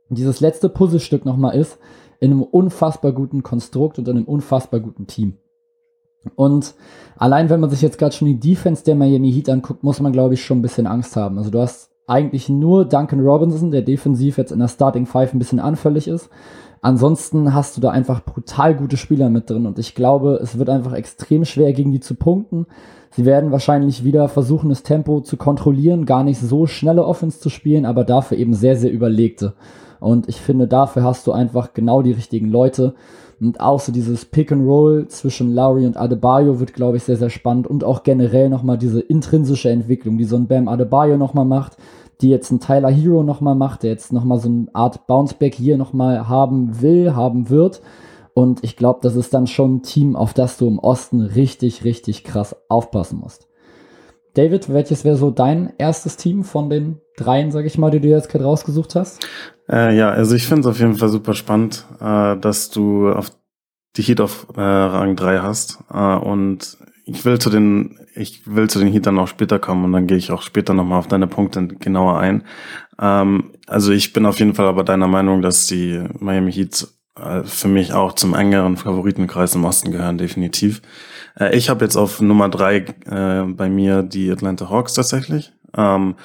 dieses 0.09 0.41
letzte 0.41 0.69
Puzzlestück 0.69 1.25
nochmal 1.25 1.55
ist 1.55 1.79
in 2.19 2.31
einem 2.31 2.43
unfassbar 2.43 3.13
guten 3.13 3.41
Konstrukt 3.41 3.97
und 3.97 4.07
in 4.07 4.17
einem 4.17 4.25
unfassbar 4.25 4.79
guten 4.79 5.07
Team. 5.07 5.37
Und 6.35 6.75
allein 7.17 7.49
wenn 7.49 7.59
man 7.59 7.71
sich 7.71 7.81
jetzt 7.81 7.97
gerade 7.97 8.13
schon 8.13 8.27
die 8.27 8.39
Defense 8.39 8.83
der 8.83 8.95
Miami 8.95 9.33
Heat 9.33 9.49
anguckt, 9.49 9.83
muss 9.83 9.99
man 10.01 10.13
glaube 10.13 10.35
ich 10.35 10.45
schon 10.45 10.59
ein 10.59 10.61
bisschen 10.61 10.85
Angst 10.85 11.15
haben. 11.15 11.39
Also 11.39 11.49
du 11.49 11.59
hast 11.59 11.89
eigentlich 12.05 12.47
nur 12.47 12.85
Duncan 12.85 13.21
Robinson, 13.21 13.71
der 13.71 13.81
defensiv 13.81 14.37
jetzt 14.37 14.51
in 14.51 14.59
der 14.59 14.67
Starting 14.67 15.07
Five 15.07 15.33
ein 15.33 15.39
bisschen 15.39 15.59
anfällig 15.59 16.07
ist. 16.07 16.29
Ansonsten 16.81 17.53
hast 17.53 17.77
du 17.77 17.81
da 17.81 17.91
einfach 17.91 18.25
brutal 18.25 18.75
gute 18.75 18.97
Spieler 18.97 19.29
mit 19.29 19.49
drin 19.49 19.67
und 19.67 19.77
ich 19.77 19.93
glaube, 19.93 20.39
es 20.41 20.57
wird 20.57 20.69
einfach 20.69 20.93
extrem 20.93 21.45
schwer 21.45 21.73
gegen 21.73 21.91
die 21.91 21.99
zu 21.99 22.15
punkten. 22.15 22.65
Sie 23.11 23.23
werden 23.23 23.51
wahrscheinlich 23.51 24.03
wieder 24.03 24.27
versuchen, 24.29 24.69
das 24.69 24.81
Tempo 24.81 25.21
zu 25.21 25.37
kontrollieren, 25.37 26.05
gar 26.05 26.23
nicht 26.23 26.39
so 26.39 26.65
schnelle 26.65 27.05
Offense 27.05 27.39
zu 27.39 27.49
spielen, 27.49 27.85
aber 27.85 28.03
dafür 28.03 28.37
eben 28.37 28.55
sehr, 28.55 28.77
sehr 28.77 28.91
überlegte. 28.91 29.53
Und 29.99 30.27
ich 30.27 30.41
finde, 30.41 30.67
dafür 30.67 31.03
hast 31.03 31.27
du 31.27 31.31
einfach 31.31 31.73
genau 31.73 32.01
die 32.01 32.13
richtigen 32.13 32.49
Leute. 32.49 32.95
Und 33.39 33.59
auch 33.59 33.79
so 33.79 33.91
dieses 33.91 34.25
Pick 34.25 34.51
and 34.51 34.65
Roll 34.65 35.07
zwischen 35.07 35.53
Lowry 35.53 35.85
und 35.85 35.97
Adebayo 35.97 36.59
wird, 36.59 36.73
glaube 36.73 36.97
ich, 36.97 37.03
sehr, 37.03 37.17
sehr 37.17 37.29
spannend. 37.29 37.67
Und 37.67 37.83
auch 37.83 38.01
generell 38.01 38.49
nochmal 38.49 38.79
diese 38.79 39.01
intrinsische 39.01 39.69
Entwicklung, 39.69 40.17
die 40.17 40.23
so 40.23 40.37
ein 40.37 40.47
Bam 40.47 40.67
Adebayo 40.67 41.17
nochmal 41.17 41.45
macht 41.45 41.77
die 42.21 42.29
jetzt 42.29 42.51
ein 42.51 42.59
Tyler 42.59 42.89
Hero 42.89 43.23
nochmal 43.23 43.55
macht, 43.55 43.83
der 43.83 43.91
jetzt 43.91 44.13
nochmal 44.13 44.39
so 44.39 44.49
eine 44.49 44.67
Art 44.73 45.07
Bounceback 45.07 45.55
hier 45.55 45.77
nochmal 45.77 46.27
haben 46.27 46.81
will, 46.81 47.15
haben 47.15 47.49
wird. 47.49 47.81
Und 48.33 48.63
ich 48.63 48.77
glaube, 48.77 48.99
das 49.01 49.15
ist 49.15 49.33
dann 49.33 49.47
schon 49.47 49.75
ein 49.75 49.83
Team, 49.83 50.15
auf 50.15 50.33
das 50.33 50.57
du 50.57 50.67
im 50.67 50.79
Osten 50.79 51.21
richtig, 51.21 51.83
richtig 51.83 52.23
krass 52.23 52.55
aufpassen 52.69 53.19
musst. 53.19 53.47
David, 54.33 54.71
welches 54.71 55.03
wäre 55.03 55.17
so 55.17 55.29
dein 55.29 55.73
erstes 55.77 56.15
Team 56.15 56.43
von 56.43 56.69
den 56.69 57.01
dreien, 57.17 57.51
sag 57.51 57.65
ich 57.65 57.77
mal, 57.77 57.91
die 57.91 57.99
du 57.99 58.07
jetzt 58.07 58.29
gerade 58.29 58.45
rausgesucht 58.45 58.95
hast? 58.95 59.27
Äh, 59.69 59.95
ja, 59.97 60.09
also 60.09 60.35
ich 60.35 60.47
finde 60.47 60.61
es 60.61 60.67
auf 60.67 60.79
jeden 60.79 60.95
Fall 60.95 61.09
super 61.09 61.33
spannend, 61.33 61.85
äh, 61.99 62.37
dass 62.37 62.69
du 62.69 63.11
auf 63.11 63.31
die 63.97 64.03
Heat 64.03 64.21
auf 64.21 64.47
äh, 64.55 64.61
Rang 64.61 65.17
3 65.17 65.39
hast. 65.39 65.79
Äh, 65.93 66.15
und 66.15 66.77
ich 67.05 67.25
will 67.25 67.39
zu 67.39 67.49
den, 67.49 67.99
ich 68.15 68.43
will 68.45 68.69
zu 68.69 68.79
den 68.79 68.91
Heatern 68.91 69.19
auch 69.19 69.27
später 69.27 69.59
kommen 69.59 69.85
und 69.85 69.91
dann 69.93 70.07
gehe 70.07 70.17
ich 70.17 70.31
auch 70.31 70.41
später 70.41 70.73
nochmal 70.73 70.99
auf 70.99 71.07
deine 71.07 71.27
Punkte 71.27 71.67
genauer 71.67 72.19
ein. 72.19 72.43
Ähm, 72.99 73.51
also 73.67 73.91
ich 73.91 74.13
bin 74.13 74.25
auf 74.25 74.39
jeden 74.39 74.55
Fall 74.55 74.67
aber 74.67 74.83
deiner 74.83 75.07
Meinung, 75.07 75.41
dass 75.41 75.67
die 75.67 76.03
Miami 76.19 76.51
Heat 76.51 76.87
äh, 77.17 77.43
für 77.43 77.67
mich 77.67 77.93
auch 77.93 78.13
zum 78.13 78.33
engeren 78.33 78.77
Favoritenkreis 78.77 79.55
im 79.55 79.65
Osten 79.65 79.91
gehören, 79.91 80.17
definitiv. 80.17 80.81
Äh, 81.39 81.55
ich 81.55 81.69
habe 81.69 81.85
jetzt 81.85 81.95
auf 81.95 82.21
Nummer 82.21 82.49
drei 82.49 82.85
äh, 83.05 83.43
bei 83.47 83.69
mir 83.69 84.03
die 84.03 84.31
Atlanta 84.31 84.69
Hawks 84.69 84.93
tatsächlich. 84.93 85.53
Ähm, 85.75 86.15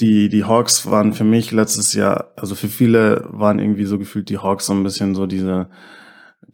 die, 0.00 0.28
die 0.28 0.44
Hawks 0.44 0.90
waren 0.90 1.12
für 1.12 1.24
mich 1.24 1.52
letztes 1.52 1.94
Jahr, 1.94 2.32
also 2.36 2.54
für 2.54 2.68
viele 2.68 3.24
waren 3.28 3.58
irgendwie 3.58 3.84
so 3.84 3.98
gefühlt 3.98 4.28
die 4.28 4.38
Hawks 4.38 4.66
so 4.66 4.72
ein 4.72 4.82
bisschen 4.82 5.14
so 5.14 5.26
diese 5.26 5.68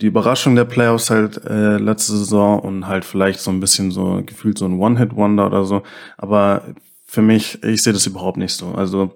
die 0.01 0.07
Überraschung 0.07 0.55
der 0.55 0.65
Playoffs 0.65 1.11
halt 1.11 1.45
äh, 1.45 1.77
letzte 1.77 2.13
Saison 2.13 2.61
und 2.61 2.87
halt 2.87 3.05
vielleicht 3.05 3.41
so 3.41 3.51
ein 3.51 3.61
bisschen 3.61 3.91
so 3.91 4.23
gefühlt 4.25 4.59
so 4.59 4.65
ein 4.65 4.79
One-Hit-Wonder 4.79 5.47
oder 5.47 5.65
so. 5.65 5.83
Aber 6.17 6.75
für 7.05 7.23
mich, 7.23 7.63
ich 7.65 7.83
sehe 7.83 7.93
das 7.93 8.07
überhaupt 8.07 8.37
nicht 8.37 8.53
so. 8.53 8.69
Also 8.73 9.13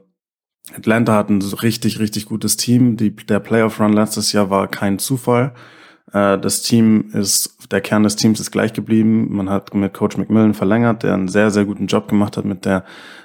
Atlanta 0.75 1.15
hat 1.15 1.29
ein 1.29 1.43
richtig, 1.43 1.99
richtig 1.99 2.27
gutes 2.27 2.57
Team. 2.57 2.97
Die, 2.97 3.15
der 3.15 3.41
Playoff-Run 3.41 3.93
letztes 3.93 4.33
Jahr 4.33 4.51
war 4.51 4.67
kein 4.69 4.99
Zufall. 4.99 5.55
Äh, 6.13 6.39
das 6.39 6.63
Team 6.63 7.11
ist, 7.13 7.71
der 7.71 7.81
Kern 7.81 8.03
des 8.03 8.17
Teams 8.17 8.41
ist 8.41 8.51
gleich 8.51 8.73
geblieben. 8.73 9.29
Man 9.35 9.51
hat 9.51 9.75
mit 9.75 9.95
Coach 9.95 10.17
McMillan 10.17 10.55
verlängert, 10.55 11.05
der 11.05 11.15
einen 11.15 11.29
sehr, 11.29 11.51
sehr 11.51 11.65
guten 11.65 11.87
Job 11.87 12.09
gemacht 12.09 12.37
hat 12.37 12.45
mit 12.45 12.65
der, 12.65 12.85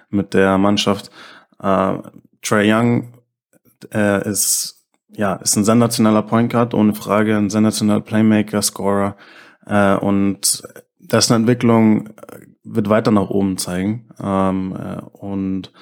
mit 0.09 0.33
der 0.33 0.57
Mannschaft. 0.57 1.11
Äh, 1.61 1.93
Trey 2.41 2.71
Young 2.71 3.13
äh, 3.93 4.27
ist 4.29 4.76
ja, 5.17 5.33
ist 5.37 5.55
ein 5.57 5.65
sensationeller 5.65 6.21
Point 6.21 6.51
Guard, 6.51 6.75
ohne 6.75 6.93
Frage, 6.93 7.35
ein 7.35 7.49
sensationeller 7.49 8.01
Playmaker, 8.01 8.61
Scorer. 8.61 9.17
Äh, 9.65 9.95
und 9.95 10.61
dessen 10.99 11.33
Entwicklung 11.33 12.07
äh, 12.07 12.11
wird 12.63 12.87
weiter 12.87 13.09
nach 13.09 13.29
oben 13.29 13.57
zeigen. 13.57 14.07
Ähm, 14.21 14.75
äh, 14.75 15.01
und 15.17 15.73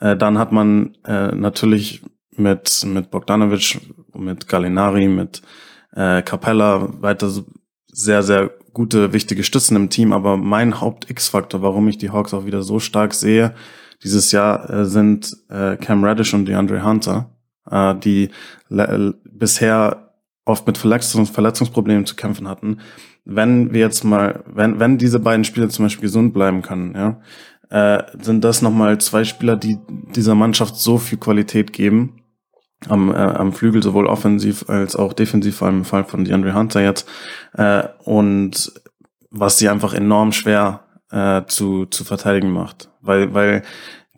äh, 0.00 0.16
dann 0.16 0.38
hat 0.38 0.50
man 0.50 0.96
äh, 1.04 1.28
natürlich 1.28 2.02
mit, 2.32 2.84
mit 2.84 3.12
Bogdanovic, 3.12 3.80
mit 4.12 4.48
Gallinari, 4.48 5.06
mit 5.06 5.40
äh, 5.92 6.22
Capella 6.22 6.88
weiter 7.00 7.30
sehr, 7.92 8.24
sehr 8.24 8.50
gute, 8.72 9.12
wichtige 9.12 9.44
Stützen 9.44 9.76
im 9.76 9.88
Team. 9.88 10.12
Aber 10.12 10.36
mein 10.36 10.80
Haupt-X-Faktor, 10.80 11.62
warum 11.62 11.86
ich 11.86 11.98
die 11.98 12.10
Hawks 12.10 12.34
auch 12.34 12.44
wieder 12.44 12.62
so 12.62 12.80
stark 12.80 13.14
sehe, 13.14 13.54
dieses 14.02 14.32
Jahr 14.32 14.68
äh, 14.68 14.84
sind 14.84 15.36
äh, 15.48 15.76
Cam 15.76 16.02
Reddish 16.02 16.34
und 16.34 16.46
DeAndre 16.46 16.82
Hunter 16.84 17.30
äh, 17.70 17.94
die 17.94 18.30
bisher 18.68 20.10
oft 20.44 20.66
mit 20.66 20.78
Verletzungs 20.78 21.30
Verletzungsproblemen 21.30 22.06
zu 22.06 22.16
kämpfen 22.16 22.48
hatten. 22.48 22.80
Wenn 23.24 23.72
wir 23.72 23.80
jetzt 23.80 24.04
mal, 24.04 24.42
wenn, 24.46 24.80
wenn 24.80 24.98
diese 24.98 25.20
beiden 25.20 25.44
Spieler 25.44 25.68
zum 25.68 25.84
Beispiel 25.84 26.02
gesund 26.02 26.32
bleiben 26.32 26.62
können, 26.62 26.94
ja, 26.94 27.20
äh, 27.70 28.02
sind 28.20 28.44
das 28.44 28.62
nochmal 28.62 28.98
zwei 28.98 29.24
Spieler, 29.24 29.56
die 29.56 29.78
dieser 30.14 30.34
Mannschaft 30.34 30.76
so 30.76 30.98
viel 30.98 31.18
Qualität 31.18 31.72
geben. 31.72 32.16
Am, 32.88 33.10
äh, 33.10 33.14
am 33.14 33.52
Flügel 33.52 33.82
sowohl 33.82 34.06
offensiv 34.06 34.64
als 34.68 34.96
auch 34.96 35.12
defensiv, 35.12 35.56
vor 35.56 35.68
allem 35.68 35.78
im 35.78 35.84
Fall 35.84 36.04
von 36.04 36.24
DeAndre 36.24 36.54
Hunter 36.54 36.80
jetzt. 36.80 37.06
Äh, 37.52 37.84
und 38.04 38.72
was 39.30 39.58
sie 39.58 39.68
einfach 39.68 39.92
enorm 39.92 40.32
schwer 40.32 40.84
äh, 41.10 41.42
zu, 41.46 41.86
zu 41.86 42.04
verteidigen 42.04 42.50
macht. 42.50 42.88
Weil, 43.02 43.34
weil 43.34 43.62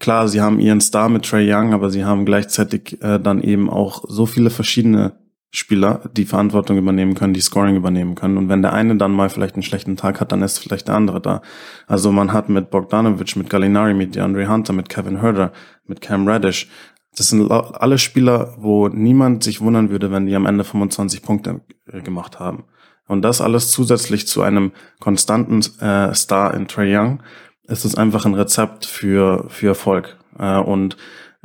klar, 0.03 0.29
sie 0.29 0.43
haben 0.43 0.59
ihren 0.59 0.83
Star 0.83 1.09
mit 1.09 1.25
Trey 1.25 1.51
Young, 1.51 1.73
aber 1.73 1.89
sie 1.89 2.05
haben 2.05 2.27
gleichzeitig 2.27 3.01
äh, 3.03 3.19
dann 3.19 3.43
eben 3.43 3.71
auch 3.71 4.05
so 4.07 4.27
viele 4.27 4.51
verschiedene 4.51 5.13
Spieler, 5.51 6.11
die 6.17 6.25
Verantwortung 6.25 6.79
übernehmen 6.79 7.15
können, 7.15 7.35
die 7.35 7.41
Scoring 7.41 7.77
übernehmen 7.77 8.15
können. 8.15 8.37
Und 8.37 8.49
wenn 8.49 8.63
der 8.63 8.73
eine 8.73 8.97
dann 8.97 9.13
mal 9.13 9.29
vielleicht 9.29 9.55
einen 9.55 9.63
schlechten 9.63 9.97
Tag 9.97 10.21
hat, 10.21 10.33
dann 10.33 10.43
ist 10.43 10.59
vielleicht 10.59 10.89
der 10.89 10.95
andere 10.95 11.21
da. 11.21 11.43
Also 11.87 12.11
man 12.11 12.33
hat 12.33 12.49
mit 12.49 12.71
Bogdanovic, 12.71 13.37
mit 13.37 13.51
Gallinari, 13.51 13.95
mit 13.95 14.15
DeAndre 14.15 14.49
Hunter, 14.49 14.73
mit 14.73 14.89
Kevin 14.89 15.21
Herder, 15.21 15.53
mit 15.87 16.01
Cam 16.01 16.27
Reddish, 16.27 16.69
das 17.17 17.29
sind 17.29 17.51
alle 17.51 17.99
Spieler, 17.99 18.55
wo 18.57 18.89
niemand 18.89 19.45
sich 19.45 19.61
wundern 19.61 19.91
würde, 19.91 20.11
wenn 20.11 20.27
die 20.27 20.35
am 20.35 20.47
Ende 20.47 20.65
25 20.65 21.23
Punkte 21.23 21.61
äh, 21.87 22.01
gemacht 22.01 22.41
haben. 22.41 22.65
Und 23.07 23.23
das 23.23 23.43
alles 23.43 23.71
zusätzlich 23.71 24.27
zu 24.27 24.43
einem 24.43 24.73
konstanten 24.99 25.61
äh, 25.81 26.15
Star 26.15 26.55
in 26.55 26.69
Trey 26.69 26.97
Young, 26.97 27.23
ist 27.67 27.97
einfach 27.97 28.27
ein 28.27 28.35
Rezept 28.35 28.87
für, 28.87 29.47
für 29.49 29.69
Erfolg. 29.69 30.19
Äh, 30.39 30.59
und 30.59 30.97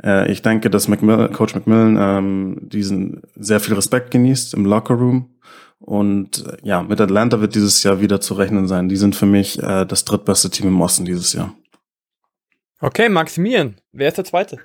äh, 0.02 0.30
ich 0.30 0.42
denke, 0.42 0.70
dass 0.70 0.88
McMillan, 0.88 1.32
Coach 1.32 1.54
McMillan 1.54 1.96
ähm, 1.98 2.58
diesen 2.62 3.22
sehr 3.36 3.60
viel 3.60 3.74
Respekt 3.74 4.10
genießt 4.10 4.54
im 4.54 4.64
Lockerroom. 4.64 5.34
Und 5.80 6.44
ja, 6.62 6.82
mit 6.82 7.00
Atlanta 7.00 7.40
wird 7.40 7.54
dieses 7.54 7.82
Jahr 7.82 8.00
wieder 8.00 8.20
zu 8.20 8.34
rechnen 8.34 8.66
sein. 8.66 8.88
Die 8.88 8.96
sind 8.96 9.14
für 9.14 9.26
mich 9.26 9.62
äh, 9.62 9.84
das 9.86 10.04
drittbeste 10.04 10.50
Team 10.50 10.68
im 10.68 10.80
Osten 10.80 11.04
dieses 11.04 11.32
Jahr. 11.32 11.54
Okay, 12.80 13.08
Maximilian, 13.08 13.76
wer 13.92 14.08
ist 14.08 14.18
der 14.18 14.24
Zweite? 14.24 14.58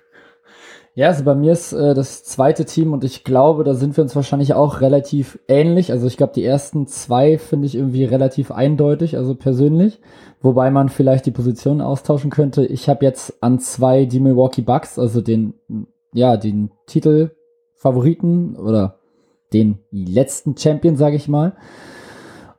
Ja, 0.96 1.08
also 1.08 1.24
bei 1.24 1.34
mir 1.34 1.54
ist 1.54 1.74
äh, 1.74 1.96
das 1.96 2.24
zweite 2.24 2.66
Team 2.66 2.94
und 2.94 3.04
ich 3.04 3.24
glaube, 3.24 3.64
da 3.64 3.74
sind 3.74 3.98
wir 3.98 4.04
uns 4.04 4.16
wahrscheinlich 4.16 4.54
auch 4.54 4.80
relativ 4.80 5.40
ähnlich. 5.48 5.92
Also 5.92 6.06
ich 6.06 6.18
glaube, 6.18 6.34
die 6.34 6.46
ersten 6.46 6.86
zwei 6.86 7.40
finde 7.40 7.66
ich 7.66 7.74
irgendwie 7.74 8.04
relativ 8.04 8.52
eindeutig, 8.52 9.18
also 9.18 9.34
persönlich. 9.34 10.00
Wobei 10.42 10.70
man 10.70 10.90
vielleicht 10.90 11.26
die 11.26 11.32
Position 11.32 11.82
austauschen 11.82 12.30
könnte. 12.30 12.66
Ich 12.66 12.90
habe 12.90 13.06
jetzt 13.06 13.42
an 13.42 13.60
zwei 13.60 14.06
die 14.06 14.20
Milwaukee 14.20 14.62
Bucks, 14.62 15.00
also 15.00 15.22
den, 15.22 15.56
ja, 16.14 16.38
den 16.38 16.70
Titelfavoriten 16.86 18.56
oder 18.56 19.00
den 19.52 19.80
letzten 19.90 20.56
Champion, 20.58 20.96
sage 20.96 21.16
ich 21.16 21.28
mal. 21.28 21.54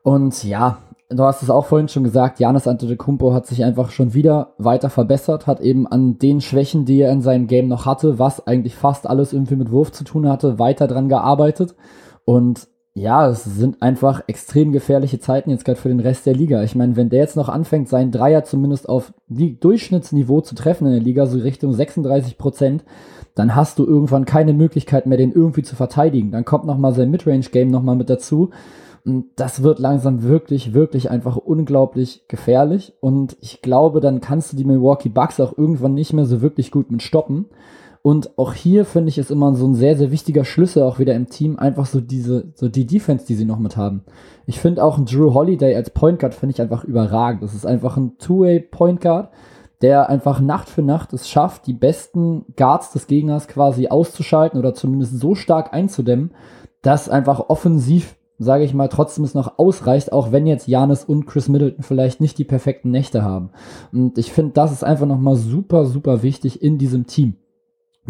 Und 0.03 0.42
ja, 0.42 0.79
du 1.16 1.24
hast 1.24 1.42
es 1.42 1.50
auch 1.50 1.66
vorhin 1.66 1.88
schon 1.88 2.05
gesagt, 2.05 2.40
Janis 2.40 2.66
Antetokounmpo 2.66 3.33
hat 3.33 3.46
sich 3.46 3.64
einfach 3.64 3.90
schon 3.90 4.14
wieder 4.14 4.55
weiter 4.59 4.90
verbessert, 4.90 5.46
hat 5.46 5.61
eben 5.61 5.87
an 5.87 6.18
den 6.18 6.40
Schwächen, 6.40 6.85
die 6.85 7.00
er 7.00 7.12
in 7.12 7.22
seinem 7.22 7.46
Game 7.46 7.68
noch 7.68 7.87
hatte, 7.87 8.18
was 8.18 8.46
eigentlich 8.46 8.74
fast 8.74 9.07
alles 9.09 9.33
irgendwie 9.33 9.57
mit 9.57 9.70
Wurf 9.70 9.92
zu 9.92 10.05
tun 10.05 10.29
hatte, 10.29 10.59
weiter 10.59 10.87
dran 10.87 11.09
gearbeitet. 11.09 11.74
Und 12.24 12.68
ja, 12.96 13.29
es 13.29 13.42
sind 13.44 13.83
einfach 13.83 14.22
extrem 14.29 14.70
gefährliche 14.70 15.18
Zeiten 15.18 15.50
jetzt 15.50 15.64
gerade 15.64 15.81
für 15.81 15.88
den 15.88 15.98
Rest 15.98 16.27
der 16.27 16.35
Liga. 16.35 16.62
Ich 16.62 16.77
meine, 16.77 16.94
wenn 16.94 17.11
der 17.11 17.20
jetzt 17.20 17.37
noch 17.37 17.48
anfängt, 17.48 17.88
seinen 17.88 18.12
Dreier 18.12 18.44
zumindest 18.44 18.88
auf 18.88 19.12
die 19.27 19.59
Durchschnittsniveau 19.59 20.42
zu 20.42 20.55
treffen 20.55 20.87
in 20.87 20.92
der 20.92 21.03
Liga, 21.03 21.27
so 21.27 21.38
Richtung 21.38 21.72
36 21.72 22.38
Prozent, 22.38 22.85
dann 23.35 23.57
hast 23.57 23.81
du 23.81 23.85
irgendwann 23.85 24.27
keine 24.27 24.53
Möglichkeit 24.53 25.07
mehr, 25.07 25.18
den 25.18 25.33
irgendwie 25.33 25.62
zu 25.62 25.74
verteidigen. 25.74 26.31
Dann 26.31 26.44
kommt 26.44 26.66
noch 26.66 26.79
mal 26.79 26.94
sein 26.94 27.11
Midrange-Game 27.11 27.68
noch 27.68 27.83
mal 27.83 27.96
mit 27.96 28.09
dazu 28.09 28.50
das 29.05 29.62
wird 29.62 29.79
langsam 29.79 30.23
wirklich, 30.23 30.73
wirklich 30.73 31.11
einfach 31.11 31.37
unglaublich 31.37 32.25
gefährlich. 32.27 32.95
Und 33.01 33.37
ich 33.40 33.61
glaube, 33.61 34.01
dann 34.01 34.23
kannst 34.23 34.53
du 34.53 34.57
die 34.57 34.64
Milwaukee 34.64 35.11
Bucks 35.11 35.40
auch 35.40 35.57
irgendwann 35.59 35.93
nicht 35.93 36.14
mehr 36.14 36.25
so 36.25 36.40
wirklich 36.40 36.71
gut 36.71 36.90
mit 36.90 37.03
stoppen. 37.03 37.47
Und 38.01 38.38
auch 38.38 38.55
hier 38.55 38.85
finde 38.85 39.11
ich 39.11 39.19
es 39.19 39.31
immer 39.31 39.55
so 39.55 39.67
ein 39.67 39.75
sehr, 39.75 39.97
sehr 39.97 40.11
wichtiger 40.11 40.45
Schlüssel 40.45 40.83
auch 40.83 40.99
wieder 40.99 41.14
im 41.14 41.29
Team, 41.29 41.59
einfach 41.59 41.87
so 41.87 42.01
diese, 42.01 42.53
so 42.55 42.69
die 42.69 42.87
Defense, 42.87 43.27
die 43.27 43.35
sie 43.35 43.47
noch 43.47 43.59
mit 43.59 43.77
haben. 43.77 44.05
Ich 44.47 44.61
finde 44.61 44.85
auch 44.85 44.99
ein 44.99 45.07
Drew 45.07 45.33
Holiday 45.33 45.75
als 45.75 45.90
Point 45.90 46.19
Guard 46.19 46.35
finde 46.35 46.55
ich 46.55 46.61
einfach 46.61 46.85
überragend. 46.85 47.43
Das 47.43 47.55
ist 47.55 47.67
einfach 47.67 47.97
ein 47.97 48.19
Two-Way 48.19 48.61
Point 48.61 49.01
Guard, 49.01 49.31
der 49.81 50.11
einfach 50.11 50.40
Nacht 50.40 50.69
für 50.69 50.83
Nacht 50.83 51.12
es 51.14 51.29
schafft, 51.29 51.67
die 51.67 51.73
besten 51.73 52.45
Guards 52.57 52.93
des 52.93 53.07
Gegners 53.07 53.49
quasi 53.49 53.88
auszuschalten 53.88 54.59
oder 54.59 54.75
zumindest 54.75 55.19
so 55.19 55.35
stark 55.35 55.73
einzudämmen, 55.73 56.33
dass 56.83 57.09
einfach 57.09 57.49
offensiv 57.49 58.17
sage 58.38 58.64
ich 58.64 58.75
mal, 58.75 58.88
trotzdem 58.88 59.25
es 59.25 59.35
noch 59.35 59.59
ausreicht, 59.59 60.12
auch 60.12 60.33
wenn 60.33 60.47
jetzt 60.47 60.66
Janis 60.66 61.05
und 61.05 61.27
Chris 61.27 61.49
Middleton 61.49 61.85
vielleicht 61.85 62.20
nicht 62.20 62.37
die 62.38 62.44
perfekten 62.44 62.90
Nächte 62.90 63.23
haben. 63.23 63.51
Und 63.92 64.18
ich 64.18 64.33
finde, 64.33 64.53
das 64.53 64.73
ist 64.73 64.85
einfach 64.85 65.07
nochmal 65.07 65.37
super, 65.37 65.87
super 65.87 66.23
wichtig 66.23 66.62
in 66.62 66.79
diesem 66.79 67.07
Team. 67.07 67.37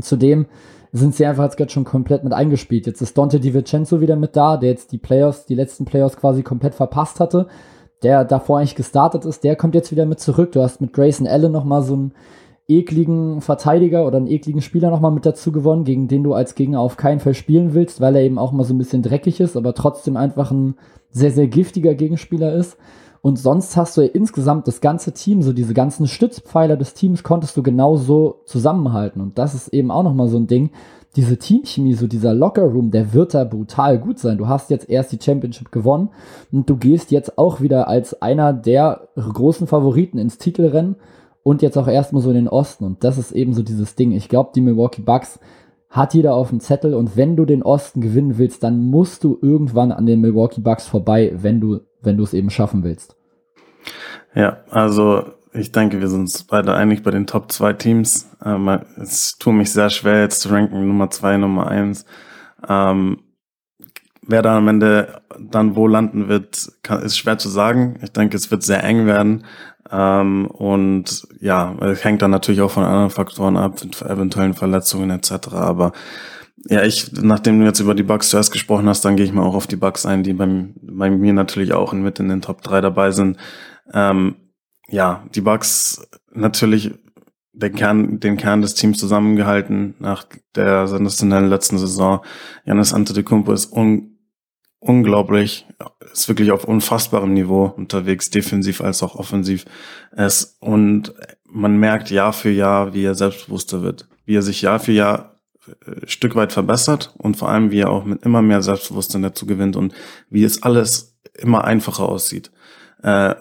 Zudem 0.00 0.46
sind 0.92 1.14
sie 1.14 1.26
einfach 1.26 1.44
jetzt 1.44 1.56
gerade 1.56 1.70
schon 1.70 1.84
komplett 1.84 2.24
mit 2.24 2.32
eingespielt. 2.32 2.86
Jetzt 2.86 3.02
ist 3.02 3.18
Dante 3.18 3.40
DiVincenzo 3.40 4.00
wieder 4.00 4.16
mit 4.16 4.36
da, 4.36 4.56
der 4.56 4.70
jetzt 4.70 4.92
die 4.92 4.98
Players, 4.98 5.44
die 5.44 5.54
letzten 5.54 5.84
Players 5.84 6.16
quasi 6.16 6.42
komplett 6.42 6.74
verpasst 6.74 7.20
hatte, 7.20 7.48
der 8.02 8.24
davor 8.24 8.58
eigentlich 8.58 8.76
gestartet 8.76 9.24
ist, 9.24 9.44
der 9.44 9.56
kommt 9.56 9.74
jetzt 9.74 9.90
wieder 9.90 10.06
mit 10.06 10.20
zurück. 10.20 10.52
Du 10.52 10.62
hast 10.62 10.80
mit 10.80 10.92
Grayson 10.92 11.26
Allen 11.26 11.52
nochmal 11.52 11.82
so 11.82 11.94
einen 11.94 12.14
ekligen 12.66 13.40
Verteidiger 13.40 14.06
oder 14.06 14.16
einen 14.16 14.26
ekligen 14.26 14.62
Spieler 14.62 14.90
nochmal 14.90 15.12
mit 15.12 15.26
dazu 15.26 15.52
gewonnen, 15.52 15.84
gegen 15.84 16.08
den 16.08 16.22
du 16.22 16.32
als 16.32 16.54
Gegner 16.54 16.80
auf 16.80 16.96
keinen 16.96 17.20
Fall 17.20 17.34
spielen 17.34 17.74
willst, 17.74 18.00
weil 18.00 18.16
er 18.16 18.22
eben 18.22 18.38
auch 18.38 18.52
mal 18.52 18.64
so 18.64 18.72
ein 18.72 18.78
bisschen 18.78 19.02
dreckig 19.02 19.40
ist, 19.40 19.56
aber 19.56 19.74
trotzdem 19.74 20.16
einfach 20.16 20.50
ein 20.50 20.76
sehr, 21.10 21.30
sehr 21.30 21.46
giftiger 21.46 21.94
Gegenspieler 21.94 22.54
ist. 22.54 22.78
Und 23.20 23.38
sonst 23.38 23.76
hast 23.76 23.96
du 23.96 24.02
ja 24.02 24.08
insgesamt 24.08 24.68
das 24.68 24.82
ganze 24.82 25.12
Team, 25.12 25.40
so 25.40 25.54
diese 25.54 25.72
ganzen 25.72 26.06
Stützpfeiler 26.06 26.76
des 26.76 26.92
Teams 26.92 27.22
konntest 27.22 27.56
du 27.56 27.62
genauso 27.62 28.42
zusammenhalten. 28.44 29.22
Und 29.22 29.38
das 29.38 29.54
ist 29.54 29.68
eben 29.68 29.90
auch 29.90 30.02
nochmal 30.02 30.28
so 30.28 30.36
ein 30.36 30.46
Ding. 30.46 30.70
Diese 31.16 31.38
Teamchemie, 31.38 31.94
so 31.94 32.06
dieser 32.06 32.34
Lockerroom, 32.34 32.90
der 32.90 33.14
wird 33.14 33.32
da 33.32 33.44
brutal 33.44 33.98
gut 33.98 34.18
sein. 34.18 34.36
Du 34.36 34.48
hast 34.48 34.68
jetzt 34.68 34.90
erst 34.90 35.12
die 35.12 35.18
Championship 35.22 35.72
gewonnen 35.72 36.10
und 36.52 36.68
du 36.68 36.76
gehst 36.76 37.12
jetzt 37.12 37.38
auch 37.38 37.62
wieder 37.62 37.88
als 37.88 38.20
einer 38.20 38.52
der 38.52 39.08
großen 39.16 39.66
Favoriten 39.66 40.18
ins 40.18 40.36
Titelrennen 40.36 40.96
und 41.44 41.62
jetzt 41.62 41.76
auch 41.76 41.86
erstmal 41.86 42.22
so 42.22 42.30
in 42.30 42.34
den 42.34 42.48
Osten. 42.48 42.84
Und 42.84 43.04
das 43.04 43.18
ist 43.18 43.30
eben 43.30 43.54
so 43.54 43.62
dieses 43.62 43.94
Ding. 43.94 44.10
Ich 44.10 44.28
glaube, 44.28 44.50
die 44.54 44.60
Milwaukee 44.60 45.02
Bucks 45.02 45.38
hat 45.90 46.14
jeder 46.14 46.34
auf 46.34 46.48
dem 46.48 46.58
Zettel 46.58 46.94
und 46.94 47.16
wenn 47.16 47.36
du 47.36 47.44
den 47.44 47.62
Osten 47.62 48.00
gewinnen 48.00 48.36
willst, 48.36 48.64
dann 48.64 48.80
musst 48.80 49.22
du 49.22 49.38
irgendwann 49.40 49.92
an 49.92 50.06
den 50.06 50.20
Milwaukee 50.20 50.62
Bucks 50.62 50.88
vorbei, 50.88 51.32
wenn 51.36 51.60
du, 51.60 51.80
wenn 52.02 52.16
du 52.16 52.24
es 52.24 52.34
eben 52.34 52.50
schaffen 52.50 52.82
willst. 52.82 53.14
Ja, 54.34 54.64
also 54.70 55.22
ich 55.52 55.70
denke, 55.70 56.00
wir 56.00 56.08
sind 56.08 56.22
uns 56.22 56.42
beide 56.42 56.74
einig 56.74 57.04
bei 57.04 57.12
den 57.12 57.28
Top 57.28 57.52
2 57.52 57.74
Teams. 57.74 58.28
Ähm, 58.44 58.68
es 58.96 59.38
tut 59.38 59.54
mich 59.54 59.72
sehr 59.72 59.90
schwer, 59.90 60.22
jetzt 60.22 60.40
zu 60.40 60.48
ranken, 60.48 60.88
Nummer 60.88 61.10
2, 61.10 61.36
Nummer 61.36 61.68
1. 61.68 62.04
Ähm, 62.68 63.18
wer 64.22 64.42
da 64.42 64.56
am 64.56 64.66
Ende 64.66 65.22
dann 65.38 65.76
wo 65.76 65.86
landen 65.86 66.28
wird, 66.28 66.72
kann, 66.82 67.02
ist 67.02 67.16
schwer 67.16 67.38
zu 67.38 67.48
sagen. 67.48 67.98
Ich 68.02 68.10
denke, 68.10 68.36
es 68.36 68.50
wird 68.50 68.62
sehr 68.62 68.82
eng 68.82 69.06
werden. 69.06 69.44
Ähm, 69.90 70.46
und 70.46 71.26
ja, 71.40 71.74
es 71.80 72.04
hängt 72.04 72.22
dann 72.22 72.30
natürlich 72.30 72.60
auch 72.60 72.70
von 72.70 72.84
anderen 72.84 73.10
Faktoren 73.10 73.56
ab, 73.56 73.80
eventuellen 74.02 74.54
Verletzungen 74.54 75.10
etc. 75.10 75.48
Aber 75.52 75.92
ja, 76.68 76.82
ich, 76.82 77.12
nachdem 77.12 77.60
du 77.60 77.66
jetzt 77.66 77.80
über 77.80 77.94
die 77.94 78.02
Bugs 78.02 78.30
zuerst 78.30 78.52
gesprochen 78.52 78.88
hast, 78.88 79.04
dann 79.04 79.16
gehe 79.16 79.26
ich 79.26 79.32
mal 79.32 79.42
auch 79.42 79.54
auf 79.54 79.66
die 79.66 79.76
Bugs 79.76 80.06
ein, 80.06 80.22
die 80.22 80.32
beim, 80.32 80.74
bei 80.80 81.10
mir 81.10 81.32
natürlich 81.32 81.74
auch 81.74 81.92
mit 81.92 82.18
in 82.20 82.28
den 82.28 82.40
Top 82.40 82.62
3 82.62 82.80
dabei 82.80 83.10
sind. 83.10 83.36
Ähm, 83.92 84.36
ja, 84.88 85.24
die 85.34 85.42
Bugs 85.42 86.06
natürlich 86.32 86.92
den 87.52 87.74
Kern, 87.74 88.18
den 88.18 88.36
Kern 88.36 88.62
des 88.62 88.74
Teams 88.74 88.98
zusammengehalten 88.98 89.94
nach 89.98 90.24
der 90.56 90.88
sensationellen 90.88 91.48
letzten 91.48 91.78
Saison. 91.78 92.20
Janis 92.64 92.92
Antetokounmpo 92.94 93.52
ist 93.52 93.72
un 93.72 94.13
unglaublich, 94.84 95.66
ist 96.12 96.28
wirklich 96.28 96.52
auf 96.52 96.64
unfassbarem 96.64 97.32
Niveau 97.32 97.72
unterwegs, 97.76 98.30
defensiv 98.30 98.82
als 98.82 99.02
auch 99.02 99.16
offensiv. 99.16 99.64
Es, 100.12 100.58
und 100.60 101.14
man 101.44 101.78
merkt 101.78 102.10
Jahr 102.10 102.32
für 102.32 102.50
Jahr, 102.50 102.92
wie 102.92 103.04
er 103.04 103.14
selbstbewusster 103.14 103.82
wird, 103.82 104.06
wie 104.26 104.36
er 104.36 104.42
sich 104.42 104.60
Jahr 104.60 104.78
für 104.78 104.92
Jahr 104.92 105.40
äh, 105.66 106.06
Stück 106.06 106.36
weit 106.36 106.52
verbessert 106.52 107.14
und 107.16 107.36
vor 107.36 107.48
allem, 107.48 107.70
wie 107.70 107.80
er 107.80 107.90
auch 107.90 108.04
mit 108.04 108.22
immer 108.24 108.42
mehr 108.42 108.60
Selbstbewusstsein 108.60 109.22
dazu 109.22 109.46
gewinnt 109.46 109.74
und 109.74 109.94
wie 110.28 110.44
es 110.44 110.62
alles 110.62 111.16
immer 111.32 111.64
einfacher 111.64 112.06
aussieht. 112.06 112.50
Äh, 113.02 113.34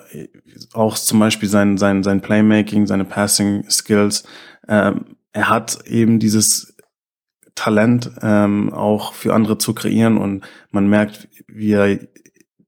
auch 0.71 0.97
zum 0.97 1.19
Beispiel 1.19 1.49
sein, 1.49 1.77
sein, 1.77 2.03
sein 2.03 2.21
Playmaking, 2.21 2.87
seine 2.87 3.05
Passing 3.05 3.69
Skills. 3.69 4.23
Äh, 4.67 4.93
er 5.33 5.49
hat 5.49 5.85
eben 5.87 6.19
dieses 6.19 6.72
Talent 7.55 8.11
ähm, 8.21 8.73
auch 8.73 9.13
für 9.13 9.33
andere 9.33 9.57
zu 9.57 9.73
kreieren 9.73 10.17
und 10.17 10.43
man 10.71 10.87
merkt, 10.87 11.27
wie 11.47 11.73
er 11.73 11.99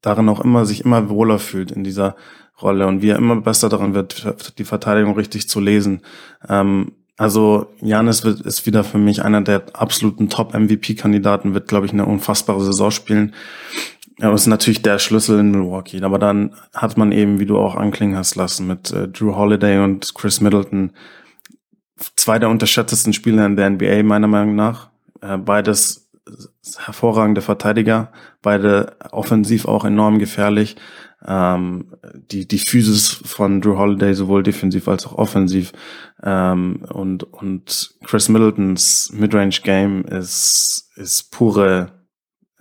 darin 0.02 0.30
auch 0.30 0.39
immer 0.39 0.65
sich 0.65 0.86
immer 0.86 1.10
wohler 1.10 1.39
fühlt 1.39 1.71
in 1.71 1.84
dieser 1.84 2.15
Rolle 2.62 2.88
und 2.88 3.02
wie 3.02 3.10
er 3.10 3.17
immer 3.17 3.36
besser 3.38 3.69
daran 3.69 3.93
wird, 3.93 4.58
die 4.58 4.63
Verteidigung 4.63 5.15
richtig 5.15 5.50
zu 5.50 5.60
lesen. 5.60 6.02
Ähm, 6.48 6.93
also 7.17 7.67
Janis 7.82 8.24
wird, 8.24 8.41
ist 8.41 8.65
wieder 8.65 8.84
für 8.84 8.98
mich 8.98 9.24
einer 9.24 9.41
der 9.41 9.63
absoluten 9.74 10.30
Top-MVP-Kandidaten, 10.30 11.54
wird, 11.54 11.67
glaube 11.67 11.86
ich, 11.86 11.93
eine 11.93 12.06
unfassbare 12.06 12.63
Saison 12.63 12.91
spielen. 12.91 13.34
Ja, 14.19 14.34
ist 14.34 14.48
natürlich 14.48 14.82
der 14.82 15.00
Schlüssel 15.00 15.39
in 15.39 15.52
Milwaukee. 15.52 16.02
Aber 16.02 16.19
dann 16.19 16.56
hat 16.74 16.98
man 16.98 17.12
eben, 17.12 17.39
wie 17.39 17.45
du 17.45 17.58
auch 17.58 17.76
anklingen 17.76 18.17
hast 18.17 18.36
lassen, 18.36 18.67
mit 18.67 18.91
äh, 18.91 19.08
Drew 19.08 19.36
Holiday 19.36 19.84
und 19.84 20.13
Chris 20.13 20.41
Middleton 20.41 20.91
zwei 22.15 22.39
der 22.39 22.49
unterschätztesten 22.49 23.13
Spieler 23.13 23.45
in 23.45 23.55
der 23.55 23.69
NBA, 23.69 24.03
meiner 24.03 24.27
Meinung 24.27 24.55
nach. 24.55 24.89
Äh, 25.21 25.38
beides 25.38 26.05
hervorragende 26.77 27.41
Verteidiger, 27.41 28.12
beide 28.41 28.95
offensiv 29.12 29.65
auch 29.65 29.86
enorm 29.86 30.19
gefährlich. 30.19 30.75
Ähm, 31.25 31.93
die, 32.31 32.47
die 32.47 32.60
Physis 32.60 33.10
von 33.10 33.62
Drew 33.62 33.77
Holiday 33.77 34.13
sowohl 34.13 34.43
defensiv 34.43 34.88
als 34.88 35.05
auch 35.08 35.17
offensiv 35.17 35.71
ähm, 36.23 36.86
und, 36.89 37.23
und 37.23 37.95
Chris 38.03 38.29
Middletons 38.29 39.12
Midrange 39.13 39.60
Game 39.63 40.03
ist, 40.05 40.91
ist 40.95 41.31
pure 41.31 41.91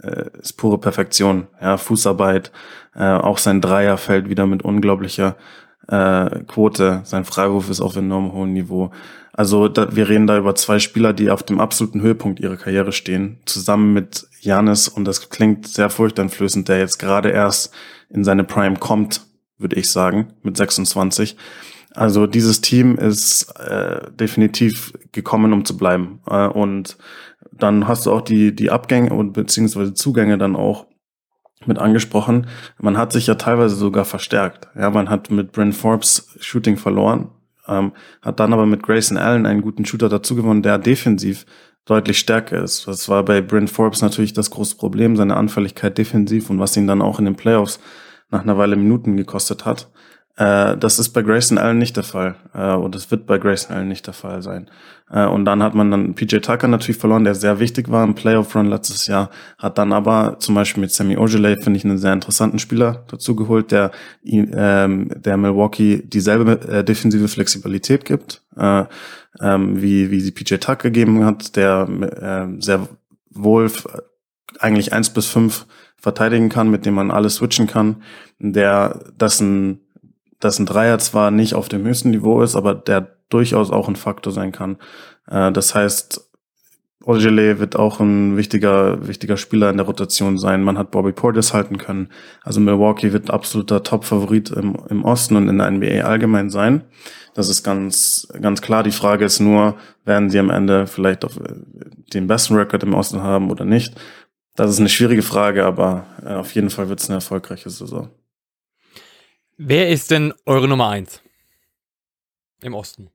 äh, 0.02 0.30
ist 0.38 0.54
pure 0.54 0.78
Perfektion, 0.78 1.46
ja, 1.60 1.76
Fußarbeit, 1.76 2.52
äh, 2.94 3.04
auch 3.04 3.38
sein 3.38 3.60
Dreier 3.60 3.96
fällt 3.96 4.28
wieder 4.28 4.46
mit 4.46 4.62
unglaublicher 4.62 5.36
äh, 5.88 6.40
Quote, 6.46 7.02
sein 7.04 7.24
Freiwurf 7.24 7.68
ist 7.70 7.80
auf 7.80 7.96
enorm 7.96 8.32
hohem 8.32 8.52
Niveau. 8.52 8.90
Also 9.36 9.66
da, 9.66 9.94
wir 9.96 10.08
reden 10.08 10.28
da 10.28 10.38
über 10.38 10.54
zwei 10.54 10.78
Spieler, 10.78 11.12
die 11.12 11.30
auf 11.30 11.42
dem 11.42 11.60
absoluten 11.60 12.00
Höhepunkt 12.00 12.38
ihrer 12.38 12.56
Karriere 12.56 12.92
stehen, 12.92 13.40
zusammen 13.46 13.92
mit 13.92 14.28
Janis 14.40 14.86
und 14.86 15.04
das 15.04 15.28
klingt 15.28 15.66
sehr 15.66 15.90
furchteinflößend, 15.90 16.68
der 16.68 16.78
jetzt 16.78 16.98
gerade 16.98 17.30
erst 17.30 17.74
in 18.10 18.22
seine 18.22 18.44
Prime 18.44 18.76
kommt, 18.76 19.22
würde 19.58 19.74
ich 19.74 19.90
sagen, 19.90 20.34
mit 20.42 20.56
26. 20.56 21.36
Also 21.94 22.28
dieses 22.28 22.60
Team 22.60 22.96
ist 22.96 23.52
äh, 23.58 24.10
definitiv 24.12 24.92
gekommen, 25.10 25.52
um 25.52 25.64
zu 25.64 25.76
bleiben. 25.76 26.20
Äh, 26.28 26.46
und 26.46 26.96
dann 27.50 27.88
hast 27.88 28.06
du 28.06 28.12
auch 28.12 28.20
die, 28.20 28.54
die 28.54 28.70
Abgänge 28.70 29.14
und 29.14 29.32
beziehungsweise 29.32 29.94
Zugänge 29.94 30.38
dann 30.38 30.54
auch 30.54 30.86
mit 31.66 31.78
angesprochen. 31.78 32.46
Man 32.78 32.98
hat 32.98 33.12
sich 33.12 33.26
ja 33.26 33.34
teilweise 33.34 33.74
sogar 33.74 34.04
verstärkt. 34.04 34.68
Ja, 34.76 34.90
man 34.90 35.10
hat 35.10 35.30
mit 35.30 35.50
Brent 35.52 35.74
Forbes 35.74 36.36
Shooting 36.40 36.76
verloren, 36.76 37.30
ähm, 37.68 37.92
hat 38.22 38.40
dann 38.40 38.52
aber 38.52 38.66
mit 38.66 38.82
Grayson 38.82 39.18
Allen 39.18 39.46
einen 39.46 39.62
guten 39.62 39.84
Shooter 39.84 40.08
dazu 40.08 40.34
gewonnen, 40.34 40.62
der 40.62 40.78
defensiv 40.78 41.46
deutlich 41.84 42.18
stärker 42.18 42.62
ist. 42.62 42.86
Das 42.86 43.08
war 43.08 43.24
bei 43.24 43.40
Brent 43.40 43.70
Forbes 43.70 44.02
natürlich 44.02 44.32
das 44.32 44.50
große 44.50 44.76
Problem, 44.76 45.16
seine 45.16 45.36
Anfälligkeit 45.36 45.98
defensiv 45.98 46.50
und 46.50 46.58
was 46.58 46.76
ihn 46.76 46.86
dann 46.86 47.02
auch 47.02 47.18
in 47.18 47.26
den 47.26 47.36
Playoffs 47.36 47.80
nach 48.30 48.42
einer 48.42 48.58
Weile 48.58 48.76
Minuten 48.76 49.16
gekostet 49.16 49.64
hat. 49.64 49.90
Äh, 50.36 50.76
das 50.76 50.98
ist 50.98 51.10
bei 51.10 51.22
Grayson 51.22 51.58
Allen 51.58 51.78
nicht 51.78 51.96
der 51.96 52.02
Fall. 52.02 52.34
Äh, 52.54 52.72
und 52.72 52.94
das 52.94 53.10
wird 53.10 53.26
bei 53.26 53.38
Grayson 53.38 53.76
Allen 53.76 53.88
nicht 53.88 54.06
der 54.06 54.14
Fall 54.14 54.42
sein. 54.42 54.68
Äh, 55.10 55.26
und 55.26 55.44
dann 55.44 55.62
hat 55.62 55.74
man 55.74 55.90
dann 55.90 56.14
PJ 56.14 56.38
Tucker 56.38 56.66
natürlich 56.66 56.98
verloren, 56.98 57.24
der 57.24 57.36
sehr 57.36 57.60
wichtig 57.60 57.90
war 57.90 58.02
im 58.02 58.14
Playoff-Run 58.14 58.66
letztes 58.66 59.06
Jahr. 59.06 59.30
Hat 59.58 59.78
dann 59.78 59.92
aber 59.92 60.36
zum 60.40 60.56
Beispiel 60.56 60.80
mit 60.80 60.90
Sammy 60.90 61.16
Ogilvy, 61.16 61.62
finde 61.62 61.76
ich, 61.76 61.84
einen 61.84 61.98
sehr 61.98 62.12
interessanten 62.12 62.58
Spieler 62.58 63.04
dazu 63.08 63.36
geholt, 63.36 63.70
der, 63.70 63.92
ähm, 64.24 65.10
der 65.14 65.36
Milwaukee 65.36 66.02
dieselbe 66.04 66.60
äh, 66.68 66.84
defensive 66.84 67.28
Flexibilität 67.28 68.04
gibt, 68.04 68.42
äh, 68.56 68.84
ähm, 69.40 69.80
wie, 69.80 70.10
wie 70.10 70.20
sie 70.20 70.32
PJ 70.32 70.56
Tucker 70.56 70.90
gegeben 70.90 71.24
hat, 71.24 71.54
der 71.54 71.88
äh, 71.88 72.60
sehr 72.60 72.88
wohl 73.30 73.70
eigentlich 74.58 74.92
eins 74.92 75.10
bis 75.10 75.26
fünf 75.26 75.66
verteidigen 75.96 76.48
kann, 76.48 76.70
mit 76.70 76.86
dem 76.86 76.94
man 76.94 77.10
alles 77.10 77.36
switchen 77.36 77.66
kann, 77.66 78.02
der 78.38 79.00
dessen 79.18 79.80
dass 80.40 80.58
ein 80.58 80.66
Dreier 80.66 80.98
zwar 80.98 81.30
nicht 81.30 81.54
auf 81.54 81.68
dem 81.68 81.84
höchsten 81.84 82.10
Niveau 82.10 82.42
ist, 82.42 82.56
aber 82.56 82.74
der 82.74 83.16
durchaus 83.28 83.70
auch 83.70 83.88
ein 83.88 83.96
Faktor 83.96 84.32
sein 84.32 84.52
kann. 84.52 84.76
Äh, 85.28 85.52
das 85.52 85.74
heißt, 85.74 86.30
Ogile 87.06 87.58
wird 87.58 87.76
auch 87.76 88.00
ein 88.00 88.36
wichtiger, 88.36 89.06
wichtiger 89.06 89.36
Spieler 89.36 89.70
in 89.70 89.76
der 89.76 89.86
Rotation 89.86 90.38
sein. 90.38 90.62
Man 90.62 90.78
hat 90.78 90.90
Bobby 90.90 91.12
Portis 91.12 91.52
halten 91.52 91.76
können. 91.76 92.08
Also 92.42 92.60
Milwaukee 92.60 93.12
wird 93.12 93.30
absoluter 93.30 93.82
Top-Favorit 93.82 94.50
im, 94.50 94.76
im 94.88 95.04
Osten 95.04 95.36
und 95.36 95.48
in 95.48 95.58
der 95.58 95.70
NBA 95.70 96.04
allgemein 96.04 96.48
sein. 96.48 96.84
Das 97.34 97.48
ist 97.48 97.62
ganz, 97.62 98.28
ganz 98.40 98.62
klar. 98.62 98.82
Die 98.82 98.90
Frage 98.90 99.24
ist 99.24 99.40
nur, 99.40 99.76
werden 100.04 100.30
sie 100.30 100.38
am 100.38 100.50
Ende 100.50 100.86
vielleicht 100.86 101.24
auf 101.24 101.36
äh, 101.36 101.54
den 102.14 102.26
besten 102.26 102.54
Rekord 102.54 102.82
im 102.84 102.94
Osten 102.94 103.22
haben 103.22 103.50
oder 103.50 103.64
nicht? 103.64 103.94
Das 104.56 104.70
ist 104.70 104.78
eine 104.78 104.88
schwierige 104.88 105.22
Frage, 105.22 105.66
aber 105.66 106.06
äh, 106.24 106.34
auf 106.34 106.54
jeden 106.54 106.70
Fall 106.70 106.88
wird 106.88 107.00
es 107.00 107.08
eine 107.08 107.16
erfolgreiche 107.16 107.68
Saison. 107.68 108.08
Wer 109.56 109.88
ist 109.88 110.10
denn 110.10 110.32
eure 110.46 110.66
Nummer 110.68 110.88
eins 110.88 111.22
im 112.62 112.74
Osten? 112.74 113.10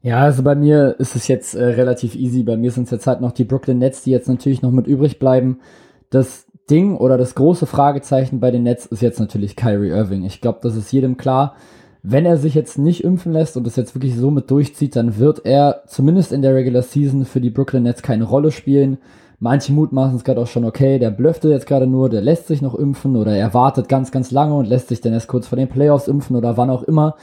Ja, 0.00 0.20
also 0.20 0.42
bei 0.42 0.54
mir 0.54 0.94
ist 0.98 1.16
es 1.16 1.28
jetzt 1.28 1.54
äh, 1.54 1.64
relativ 1.64 2.14
easy. 2.14 2.44
Bei 2.44 2.56
mir 2.56 2.70
sind 2.70 2.84
es 2.84 2.90
jetzt 2.90 3.06
halt 3.06 3.20
noch 3.20 3.32
die 3.32 3.44
Brooklyn 3.44 3.78
Nets, 3.78 4.02
die 4.02 4.10
jetzt 4.10 4.28
natürlich 4.28 4.62
noch 4.62 4.70
mit 4.70 4.86
übrig 4.86 5.18
bleiben. 5.18 5.60
Das 6.10 6.46
Ding 6.70 6.96
oder 6.96 7.18
das 7.18 7.34
große 7.34 7.66
Fragezeichen 7.66 8.40
bei 8.40 8.50
den 8.50 8.62
Nets 8.62 8.86
ist 8.86 9.02
jetzt 9.02 9.20
natürlich 9.20 9.56
Kyrie 9.56 9.90
Irving. 9.90 10.24
Ich 10.24 10.40
glaube, 10.40 10.60
das 10.62 10.76
ist 10.76 10.92
jedem 10.92 11.16
klar. 11.16 11.56
Wenn 12.02 12.24
er 12.24 12.36
sich 12.36 12.54
jetzt 12.54 12.78
nicht 12.78 13.02
impfen 13.04 13.32
lässt 13.32 13.56
und 13.56 13.66
das 13.66 13.76
jetzt 13.76 13.94
wirklich 13.94 14.14
so 14.14 14.30
mit 14.30 14.50
durchzieht, 14.50 14.94
dann 14.94 15.18
wird 15.18 15.44
er 15.44 15.82
zumindest 15.86 16.32
in 16.32 16.42
der 16.42 16.54
Regular 16.54 16.82
Season 16.82 17.24
für 17.24 17.40
die 17.40 17.50
Brooklyn 17.50 17.82
Nets 17.82 18.02
keine 18.02 18.24
Rolle 18.24 18.52
spielen. 18.52 18.98
Manche 19.40 19.72
mutmaßen 19.72 20.16
es 20.16 20.24
gerade 20.24 20.40
auch 20.40 20.46
schon, 20.46 20.64
okay, 20.64 20.98
der 20.98 21.10
blöfte 21.10 21.48
jetzt 21.48 21.66
gerade 21.66 21.86
nur, 21.86 22.08
der 22.08 22.20
lässt 22.20 22.48
sich 22.48 22.60
noch 22.60 22.74
impfen 22.74 23.16
oder 23.16 23.36
er 23.36 23.54
wartet 23.54 23.88
ganz, 23.88 24.10
ganz 24.10 24.30
lange 24.30 24.54
und 24.54 24.66
lässt 24.66 24.88
sich 24.88 25.00
dann 25.00 25.12
erst 25.12 25.28
kurz 25.28 25.46
vor 25.46 25.56
den 25.56 25.68
Playoffs 25.68 26.08
impfen 26.08 26.34
oder 26.36 26.56
wann 26.56 26.70
auch 26.70 26.82
immer 26.82 27.14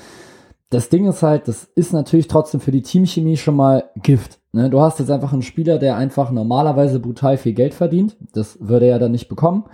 das 0.69 0.89
Ding 0.89 1.08
ist 1.08 1.23
halt, 1.23 1.47
das 1.47 1.65
ist 1.75 1.93
natürlich 1.93 2.28
trotzdem 2.28 2.60
für 2.60 2.71
die 2.71 2.82
Teamchemie 2.82 3.38
schon 3.38 3.56
mal 3.56 3.86
Gift. 4.01 4.39
Ne? 4.51 4.69
Du 4.69 4.82
hast 4.82 4.99
jetzt 4.99 5.12
einfach 5.12 5.32
einen 5.32 5.41
Spieler, 5.41 5.78
der 5.78 5.95
einfach 5.95 6.32
normalerweise 6.32 6.99
brutal 6.99 7.38
viel 7.38 7.54
Geld 7.54 7.73
verdient. 7.73 8.17
Das 8.34 8.58
würde 8.60 8.88
er 8.88 8.99
dann 8.99 9.12
nicht 9.12 9.30
bekommen. 9.30 9.65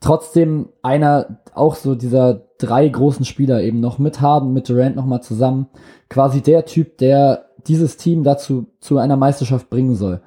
Trotzdem 0.00 0.68
einer, 0.82 1.38
auch 1.54 1.76
so 1.76 1.94
dieser 1.94 2.42
drei 2.58 2.88
großen 2.88 3.24
Spieler 3.24 3.62
eben 3.62 3.80
noch 3.80 3.98
mit 3.98 4.20
Harden, 4.20 4.52
mit 4.52 4.68
Durant 4.68 4.96
nochmal 4.96 5.22
zusammen. 5.22 5.68
Quasi 6.10 6.42
der 6.42 6.64
Typ, 6.64 6.98
der 6.98 7.46
dieses 7.68 7.96
Team 7.96 8.24
dazu 8.24 8.66
zu 8.80 8.98
einer 8.98 9.16
Meisterschaft 9.16 9.70
bringen 9.70 9.94
soll. 9.94 10.20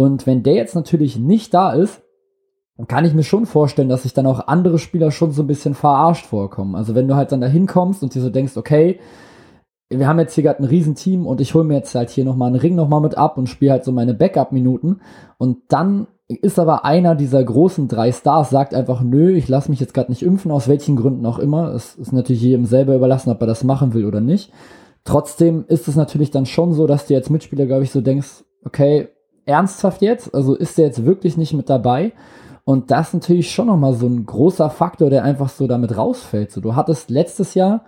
Und 0.00 0.26
wenn 0.26 0.42
der 0.42 0.54
jetzt 0.54 0.74
natürlich 0.74 1.18
nicht 1.18 1.52
da 1.52 1.74
ist, 1.74 2.00
dann 2.78 2.86
kann 2.86 3.04
ich 3.04 3.12
mir 3.12 3.22
schon 3.22 3.44
vorstellen, 3.44 3.90
dass 3.90 4.04
sich 4.04 4.14
dann 4.14 4.24
auch 4.24 4.48
andere 4.48 4.78
Spieler 4.78 5.10
schon 5.10 5.30
so 5.32 5.42
ein 5.42 5.46
bisschen 5.46 5.74
verarscht 5.74 6.24
vorkommen. 6.24 6.74
Also 6.74 6.94
wenn 6.94 7.06
du 7.06 7.16
halt 7.16 7.32
dann 7.32 7.42
da 7.42 7.46
hinkommst 7.46 8.02
und 8.02 8.14
dir 8.14 8.22
so 8.22 8.30
denkst, 8.30 8.56
okay, 8.56 8.98
wir 9.90 10.08
haben 10.08 10.18
jetzt 10.18 10.34
hier 10.34 10.44
gerade 10.44 10.62
ein 10.62 10.64
Riesenteam 10.64 11.26
und 11.26 11.42
ich 11.42 11.52
hole 11.52 11.64
mir 11.64 11.74
jetzt 11.74 11.94
halt 11.94 12.08
hier 12.08 12.24
nochmal 12.24 12.48
einen 12.48 12.56
Ring 12.56 12.76
nochmal 12.76 13.02
mit 13.02 13.18
ab 13.18 13.36
und 13.36 13.50
spiele 13.50 13.72
halt 13.72 13.84
so 13.84 13.92
meine 13.92 14.14
Backup-Minuten. 14.14 15.02
Und 15.36 15.58
dann 15.68 16.06
ist 16.28 16.58
aber 16.58 16.86
einer 16.86 17.14
dieser 17.14 17.44
großen 17.44 17.86
drei 17.86 18.10
Stars, 18.10 18.48
sagt 18.48 18.72
einfach, 18.72 19.02
nö, 19.02 19.32
ich 19.32 19.48
lasse 19.48 19.70
mich 19.70 19.80
jetzt 19.80 19.92
gerade 19.92 20.10
nicht 20.10 20.22
impfen, 20.22 20.50
aus 20.50 20.66
welchen 20.66 20.96
Gründen 20.96 21.26
auch 21.26 21.38
immer. 21.38 21.74
Es 21.74 21.94
ist 21.94 22.14
natürlich 22.14 22.40
jedem 22.40 22.64
selber 22.64 22.94
überlassen, 22.94 23.28
ob 23.28 23.42
er 23.42 23.46
das 23.46 23.64
machen 23.64 23.92
will 23.92 24.06
oder 24.06 24.22
nicht. 24.22 24.50
Trotzdem 25.04 25.66
ist 25.68 25.88
es 25.88 25.96
natürlich 25.96 26.30
dann 26.30 26.46
schon 26.46 26.72
so, 26.72 26.86
dass 26.86 27.06
du 27.06 27.12
jetzt 27.12 27.28
Mitspieler, 27.28 27.66
glaube 27.66 27.82
ich, 27.82 27.90
so 27.90 28.00
denkst, 28.00 28.44
okay, 28.64 29.10
ernsthaft 29.50 30.02
jetzt? 30.02 30.34
Also 30.34 30.54
ist 30.54 30.78
der 30.78 30.86
jetzt 30.86 31.04
wirklich 31.04 31.36
nicht 31.36 31.52
mit 31.52 31.68
dabei? 31.68 32.12
Und 32.64 32.90
das 32.90 33.08
ist 33.08 33.14
natürlich 33.14 33.50
schon 33.50 33.66
nochmal 33.66 33.94
so 33.94 34.06
ein 34.06 34.24
großer 34.26 34.70
Faktor, 34.70 35.10
der 35.10 35.24
einfach 35.24 35.48
so 35.48 35.66
damit 35.66 35.96
rausfällt. 35.96 36.52
So, 36.52 36.60
du 36.60 36.76
hattest 36.76 37.10
letztes 37.10 37.54
Jahr 37.54 37.84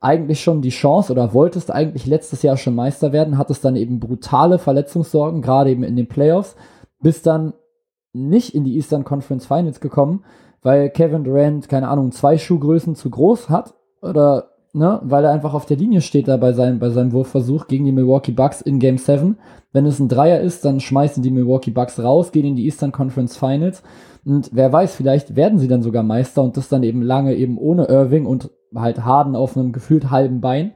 eigentlich 0.00 0.42
schon 0.42 0.62
die 0.62 0.70
Chance 0.70 1.12
oder 1.12 1.32
wolltest 1.32 1.70
eigentlich 1.70 2.06
letztes 2.06 2.42
Jahr 2.42 2.56
schon 2.56 2.74
Meister 2.74 3.12
werden, 3.12 3.38
hattest 3.38 3.64
dann 3.64 3.76
eben 3.76 4.00
brutale 4.00 4.58
Verletzungssorgen, 4.58 5.42
gerade 5.42 5.70
eben 5.70 5.84
in 5.84 5.96
den 5.96 6.08
Playoffs, 6.08 6.56
bist 7.00 7.26
dann 7.26 7.52
nicht 8.12 8.54
in 8.54 8.64
die 8.64 8.74
Eastern 8.74 9.04
Conference 9.04 9.46
Finals 9.46 9.80
gekommen, 9.80 10.24
weil 10.62 10.90
Kevin 10.90 11.24
Durant, 11.24 11.68
keine 11.68 11.88
Ahnung, 11.88 12.10
zwei 12.10 12.36
Schuhgrößen 12.38 12.94
zu 12.94 13.10
groß 13.10 13.48
hat 13.48 13.74
oder 14.00 14.51
ne, 14.72 15.00
weil 15.02 15.24
er 15.24 15.32
einfach 15.32 15.54
auf 15.54 15.66
der 15.66 15.76
Linie 15.76 16.00
steht 16.00 16.28
da 16.28 16.36
bei 16.36 16.52
seinem, 16.52 16.78
bei 16.78 16.90
seinem 16.90 17.12
Wurfversuch 17.12 17.66
gegen 17.66 17.84
die 17.84 17.92
Milwaukee 17.92 18.32
Bucks 18.32 18.60
in 18.60 18.78
Game 18.78 18.98
7. 18.98 19.38
Wenn 19.72 19.86
es 19.86 19.98
ein 19.98 20.08
Dreier 20.08 20.40
ist, 20.40 20.64
dann 20.64 20.80
schmeißen 20.80 21.22
die 21.22 21.30
Milwaukee 21.30 21.70
Bucks 21.70 21.98
raus, 21.98 22.32
gehen 22.32 22.44
in 22.44 22.56
die 22.56 22.64
Eastern 22.64 22.92
Conference 22.92 23.36
Finals 23.36 23.82
und 24.24 24.50
wer 24.52 24.72
weiß, 24.72 24.94
vielleicht 24.94 25.34
werden 25.34 25.58
sie 25.58 25.68
dann 25.68 25.82
sogar 25.82 26.02
Meister 26.02 26.42
und 26.42 26.56
das 26.56 26.68
dann 26.68 26.82
eben 26.82 27.02
lange 27.02 27.34
eben 27.34 27.58
ohne 27.58 27.86
Irving 27.86 28.26
und 28.26 28.50
halt 28.74 29.04
Harden 29.04 29.34
auf 29.34 29.56
einem 29.56 29.72
gefühlt 29.72 30.10
halben 30.10 30.40
Bein. 30.40 30.72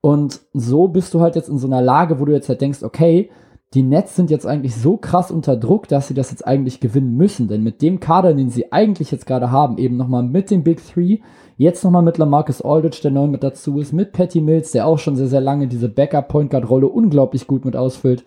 Und 0.00 0.40
so 0.52 0.88
bist 0.88 1.14
du 1.14 1.20
halt 1.20 1.36
jetzt 1.36 1.48
in 1.48 1.58
so 1.58 1.66
einer 1.66 1.80
Lage, 1.80 2.20
wo 2.20 2.26
du 2.26 2.32
jetzt 2.32 2.48
halt 2.48 2.60
denkst, 2.60 2.82
okay, 2.82 3.30
die 3.74 3.82
Nets 3.82 4.14
sind 4.14 4.30
jetzt 4.30 4.46
eigentlich 4.46 4.74
so 4.76 4.96
krass 4.96 5.30
unter 5.30 5.56
Druck, 5.56 5.88
dass 5.88 6.08
sie 6.08 6.14
das 6.14 6.30
jetzt 6.30 6.46
eigentlich 6.46 6.80
gewinnen 6.80 7.16
müssen. 7.16 7.48
Denn 7.48 7.62
mit 7.62 7.82
dem 7.82 8.00
Kader, 8.00 8.32
den 8.32 8.48
sie 8.48 8.72
eigentlich 8.72 9.10
jetzt 9.10 9.26
gerade 9.26 9.50
haben, 9.50 9.78
eben 9.78 9.96
nochmal 9.96 10.22
mit 10.22 10.50
dem 10.50 10.62
Big 10.62 10.80
Three, 10.86 11.18
jetzt 11.56 11.84
nochmal 11.84 12.02
mit 12.02 12.18
Lamarcus 12.18 12.62
Aldridge, 12.62 13.00
der 13.02 13.10
neu 13.10 13.26
mit 13.26 13.42
dazu 13.42 13.78
ist, 13.80 13.92
mit 13.92 14.12
Patty 14.12 14.40
Mills, 14.40 14.70
der 14.70 14.86
auch 14.86 14.98
schon 14.98 15.16
sehr, 15.16 15.26
sehr 15.26 15.40
lange 15.40 15.66
diese 15.66 15.88
Backup-Point 15.88 16.50
Guard-Rolle 16.50 16.88
unglaublich 16.88 17.46
gut 17.46 17.64
mit 17.64 17.76
ausfüllt, 17.76 18.24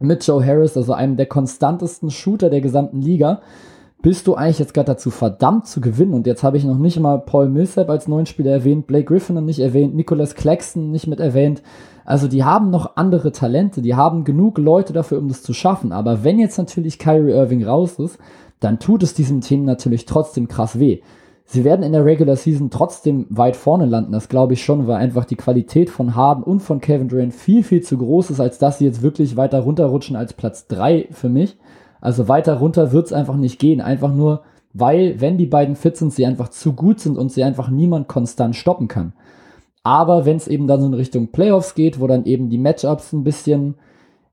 mit 0.00 0.24
Joe 0.26 0.44
Harris, 0.44 0.76
also 0.76 0.92
einem 0.92 1.16
der 1.16 1.26
konstantesten 1.26 2.10
Shooter 2.10 2.50
der 2.50 2.60
gesamten 2.60 3.00
Liga, 3.00 3.40
bist 4.00 4.28
du 4.28 4.34
eigentlich 4.34 4.60
jetzt 4.60 4.74
gerade 4.74 4.92
dazu 4.92 5.10
verdammt 5.10 5.66
zu 5.66 5.80
gewinnen. 5.80 6.14
Und 6.14 6.26
jetzt 6.26 6.44
habe 6.44 6.56
ich 6.56 6.64
noch 6.64 6.78
nicht 6.78 7.00
mal 7.00 7.18
Paul 7.18 7.48
Millsap 7.48 7.90
als 7.90 8.06
neuen 8.06 8.26
Spieler 8.26 8.52
erwähnt, 8.52 8.86
Blake 8.86 9.06
Griffin 9.06 9.44
nicht 9.44 9.58
erwähnt, 9.58 9.94
Nicholas 9.94 10.34
Claxton 10.34 10.90
nicht 10.90 11.08
mit 11.08 11.20
erwähnt. 11.20 11.62
Also 12.08 12.26
die 12.26 12.42
haben 12.42 12.70
noch 12.70 12.96
andere 12.96 13.32
Talente, 13.32 13.82
die 13.82 13.94
haben 13.94 14.24
genug 14.24 14.56
Leute 14.56 14.94
dafür, 14.94 15.18
um 15.18 15.28
das 15.28 15.42
zu 15.42 15.52
schaffen. 15.52 15.92
Aber 15.92 16.24
wenn 16.24 16.38
jetzt 16.38 16.56
natürlich 16.56 16.98
Kyrie 16.98 17.32
Irving 17.32 17.62
raus 17.62 17.98
ist, 17.98 18.18
dann 18.60 18.78
tut 18.78 19.02
es 19.02 19.12
diesem 19.12 19.42
Team 19.42 19.66
natürlich 19.66 20.06
trotzdem 20.06 20.48
krass 20.48 20.78
weh. 20.78 21.02
Sie 21.44 21.64
werden 21.64 21.82
in 21.82 21.92
der 21.92 22.06
Regular 22.06 22.36
Season 22.36 22.70
trotzdem 22.70 23.26
weit 23.28 23.56
vorne 23.56 23.84
landen, 23.84 24.12
das 24.12 24.30
glaube 24.30 24.54
ich 24.54 24.64
schon, 24.64 24.86
weil 24.86 24.96
einfach 24.96 25.26
die 25.26 25.36
Qualität 25.36 25.90
von 25.90 26.14
Harden 26.14 26.44
und 26.44 26.60
von 26.60 26.80
Kevin 26.80 27.08
Durant 27.08 27.34
viel, 27.34 27.62
viel 27.62 27.82
zu 27.82 27.98
groß 27.98 28.30
ist, 28.30 28.40
als 28.40 28.56
dass 28.56 28.78
sie 28.78 28.86
jetzt 28.86 29.02
wirklich 29.02 29.36
weiter 29.36 29.60
runterrutschen 29.60 30.16
als 30.16 30.32
Platz 30.32 30.66
3 30.68 31.08
für 31.10 31.28
mich. 31.28 31.58
Also 32.00 32.26
weiter 32.26 32.54
runter 32.54 32.90
wird 32.90 33.04
es 33.04 33.12
einfach 33.12 33.36
nicht 33.36 33.58
gehen. 33.58 33.82
Einfach 33.82 34.14
nur, 34.14 34.44
weil, 34.72 35.20
wenn 35.20 35.36
die 35.36 35.44
beiden 35.44 35.76
fit 35.76 35.98
sind, 35.98 36.14
sie 36.14 36.24
einfach 36.24 36.48
zu 36.48 36.72
gut 36.72 37.00
sind 37.00 37.18
und 37.18 37.32
sie 37.32 37.44
einfach 37.44 37.68
niemand 37.68 38.08
konstant 38.08 38.56
stoppen 38.56 38.88
kann. 38.88 39.12
Aber 39.88 40.26
wenn 40.26 40.36
es 40.36 40.48
eben 40.48 40.66
dann 40.66 40.82
so 40.82 40.86
in 40.86 40.92
Richtung 40.92 41.28
Playoffs 41.28 41.74
geht, 41.74 41.98
wo 41.98 42.06
dann 42.06 42.26
eben 42.26 42.50
die 42.50 42.58
Matchups 42.58 43.14
ein 43.14 43.24
bisschen 43.24 43.76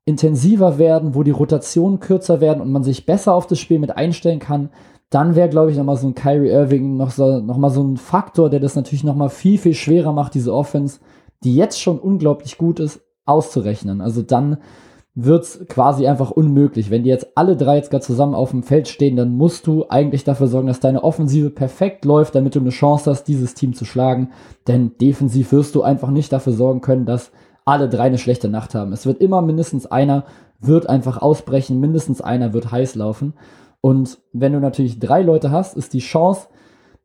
intensiver 0.04 0.78
werden, 0.78 1.16
wo 1.16 1.24
die 1.24 1.32
Rotationen 1.32 2.02
kürzer 2.02 2.42
werden 2.42 2.60
und 2.60 2.74
man 2.74 2.84
sich 2.84 3.06
besser 3.06 3.34
auf 3.34 3.48
das 3.48 3.58
Spiel 3.58 3.80
mit 3.80 3.96
einstellen 3.96 4.40
kann, 4.40 4.70
dann 5.10 5.34
wäre, 5.34 5.48
glaube 5.48 5.72
ich, 5.72 5.78
nochmal 5.78 5.96
so 5.96 6.08
ein 6.08 6.14
Kyrie 6.14 6.50
Irving 6.50 6.98
noch, 6.98 7.10
so, 7.10 7.40
noch 7.40 7.56
mal 7.56 7.70
so 7.70 7.82
ein 7.82 7.96
Faktor, 7.96 8.50
der 8.50 8.60
das 8.60 8.76
natürlich 8.76 9.06
nochmal 9.06 9.30
viel, 9.30 9.58
viel 9.58 9.76
schwerer 9.76 10.12
macht, 10.12 10.34
diese 10.34 10.54
Offense, 10.54 11.00
die 11.46 11.56
jetzt 11.56 11.80
schon 11.82 12.00
unglaublich 12.00 12.58
gut 12.58 12.82
ist, 12.82 13.00
auszurechnen. 13.26 14.02
Also 14.02 14.24
dann 14.24 14.58
wird's 15.16 15.66
quasi 15.70 16.08
einfach 16.08 16.30
unmöglich. 16.30 16.92
Wenn 16.92 17.04
die 17.04 17.10
jetzt 17.10 17.38
alle 17.38 17.56
drei 17.56 17.78
jetzt 17.78 17.90
gerade 17.90 18.04
zusammen 18.04 18.36
auf 18.36 18.52
dem 18.52 18.64
Feld 18.64 18.90
stehen, 18.90 19.16
dann 19.16 19.36
musst 19.36 19.66
du 19.66 19.88
eigentlich 19.88 20.26
dafür 20.26 20.48
sorgen, 20.48 20.68
dass 20.68 20.82
deine 20.82 21.04
Offensive 21.04 21.50
perfekt 21.50 22.04
läuft, 22.04 22.36
damit 22.36 22.56
du 22.56 22.60
eine 22.60 22.70
Chance 22.70 23.10
hast, 23.10 23.24
dieses 23.24 23.54
Team 23.54 23.74
zu 23.74 23.86
schlagen. 23.86 24.32
Denn 24.68 24.92
defensiv 25.00 25.54
wirst 25.54 25.74
du 25.74 25.84
einfach 25.84 26.10
nicht 26.10 26.34
dafür 26.34 26.52
sorgen 26.52 26.82
können, 26.82 27.06
dass 27.06 27.32
alle 27.64 27.88
drei 27.90 28.04
eine 28.04 28.18
schlechte 28.18 28.50
Nacht 28.50 28.76
haben. 28.76 28.92
Es 28.92 29.06
wird 29.06 29.22
immer 29.22 29.42
mindestens 29.42 29.88
einer 29.88 30.26
wird 30.60 30.90
einfach 30.90 31.22
ausbrechen, 31.22 31.80
mindestens 31.80 32.22
einer 32.22 32.54
wird 32.54 32.72
heiß 32.72 32.96
laufen. 32.96 33.34
Und 33.82 34.20
wenn 34.34 34.54
du 34.54 34.60
natürlich 34.60 35.00
drei 35.00 35.22
Leute 35.22 35.52
hast, 35.52 35.78
ist 35.78 35.94
die 35.94 36.00
Chance, 36.00 36.48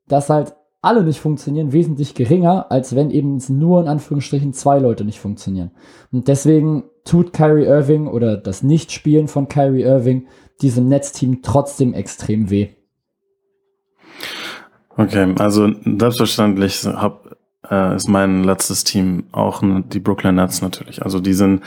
dass 0.09 0.31
halt 0.31 0.55
alle 0.83 1.05
nicht 1.05 1.21
funktionieren, 1.21 1.73
wesentlich 1.73 2.15
geringer, 2.15 2.71
als 2.71 2.95
wenn 2.95 3.11
eben 3.11 3.39
nur 3.49 3.81
in 3.83 3.89
Anführungsstrichen 3.89 4.53
zwei 4.53 4.79
Leute 4.79 5.05
nicht 5.05 5.21
funktionieren. 5.21 5.73
Und 6.11 6.29
deswegen 6.29 6.85
tut 7.05 7.33
Kyrie 7.33 7.65
Irving 7.65 8.07
oder 8.07 8.37
das 8.37 8.63
Nichtspielen 8.63 9.29
von 9.29 9.49
Kyrie 9.49 9.83
Irving 9.83 10.27
diesem 10.61 10.89
Netzteam 10.89 11.43
trotzdem 11.43 11.95
extrem 11.95 12.51
weh. 12.51 12.69
Okay, 14.97 15.35
also 15.39 15.71
selbstverständlich 15.85 16.85
hab, 16.85 17.37
äh, 17.71 17.97
ist 17.97 18.09
mein 18.09 18.45
letztes 18.45 18.85
Team 18.85 19.25
auch 19.33 19.63
die 19.63 20.01
Brooklyn 20.01 20.35
Nets 20.35 20.61
natürlich. 20.61 21.03
Also 21.03 21.21
die 21.21 21.33
sind 21.33 21.63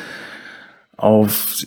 auf, 0.98 1.58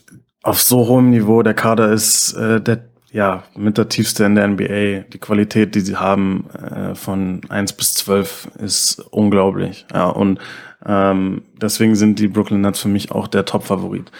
auf 0.42 0.62
so 0.62 0.86
hohem 0.86 1.10
Niveau, 1.10 1.42
der 1.42 1.54
Kader 1.54 1.92
ist 1.92 2.34
äh, 2.34 2.60
der 2.60 2.84
ja, 3.16 3.44
mit 3.56 3.78
der 3.78 3.88
tiefste 3.88 4.24
in 4.24 4.34
der 4.34 4.46
NBA. 4.46 5.08
Die 5.10 5.18
Qualität, 5.18 5.74
die 5.74 5.80
sie 5.80 5.96
haben 5.96 6.50
äh, 6.50 6.94
von 6.94 7.40
eins 7.48 7.72
bis 7.72 7.94
zwölf 7.94 8.46
ist 8.58 9.00
unglaublich. 9.10 9.86
Ja, 9.90 10.08
und 10.08 10.38
ähm, 10.84 11.42
deswegen 11.60 11.96
sind 11.96 12.18
die 12.18 12.28
Brooklyn 12.28 12.60
Nets 12.60 12.80
für 12.80 12.88
mich 12.88 13.10
auch 13.12 13.28
der 13.28 13.44
Top-Favorit. 13.44 14.10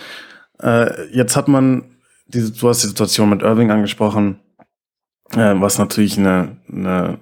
Äh, 0.60 1.10
jetzt 1.12 1.36
hat 1.36 1.48
man, 1.48 1.96
diese, 2.26 2.52
du 2.52 2.68
hast 2.68 2.82
die 2.82 2.88
Situation 2.88 3.30
mit 3.30 3.42
Irving 3.42 3.70
angesprochen, 3.70 4.40
äh, 5.32 5.54
was 5.56 5.78
natürlich 5.78 6.18
eine, 6.18 6.56
eine, 6.70 7.18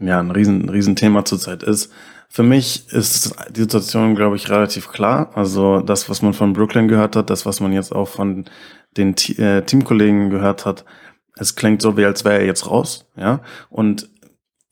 ja, 0.00 0.18
ein 0.18 0.30
riesen, 0.30 0.68
riesen 0.68 0.96
Thema 0.96 1.24
zurzeit 1.24 1.62
ist. 1.62 1.92
Für 2.28 2.42
mich 2.42 2.92
ist 2.92 3.34
die 3.50 3.60
Situation, 3.60 4.16
glaube 4.16 4.36
ich, 4.36 4.50
relativ 4.50 4.88
klar. 4.88 5.30
Also 5.34 5.80
das, 5.80 6.10
was 6.10 6.22
man 6.22 6.34
von 6.34 6.52
Brooklyn 6.52 6.88
gehört 6.88 7.16
hat, 7.16 7.30
das, 7.30 7.46
was 7.46 7.60
man 7.60 7.72
jetzt 7.72 7.94
auch 7.94 8.08
von 8.08 8.46
den 8.96 9.14
äh, 9.38 9.62
Teamkollegen 9.62 10.30
gehört 10.30 10.66
hat, 10.66 10.84
es 11.36 11.54
klingt 11.54 11.82
so, 11.82 11.96
wie 11.96 12.04
als 12.04 12.24
wäre 12.24 12.38
er 12.38 12.46
jetzt 12.46 12.68
raus, 12.68 13.06
ja. 13.16 13.40
Und 13.68 14.08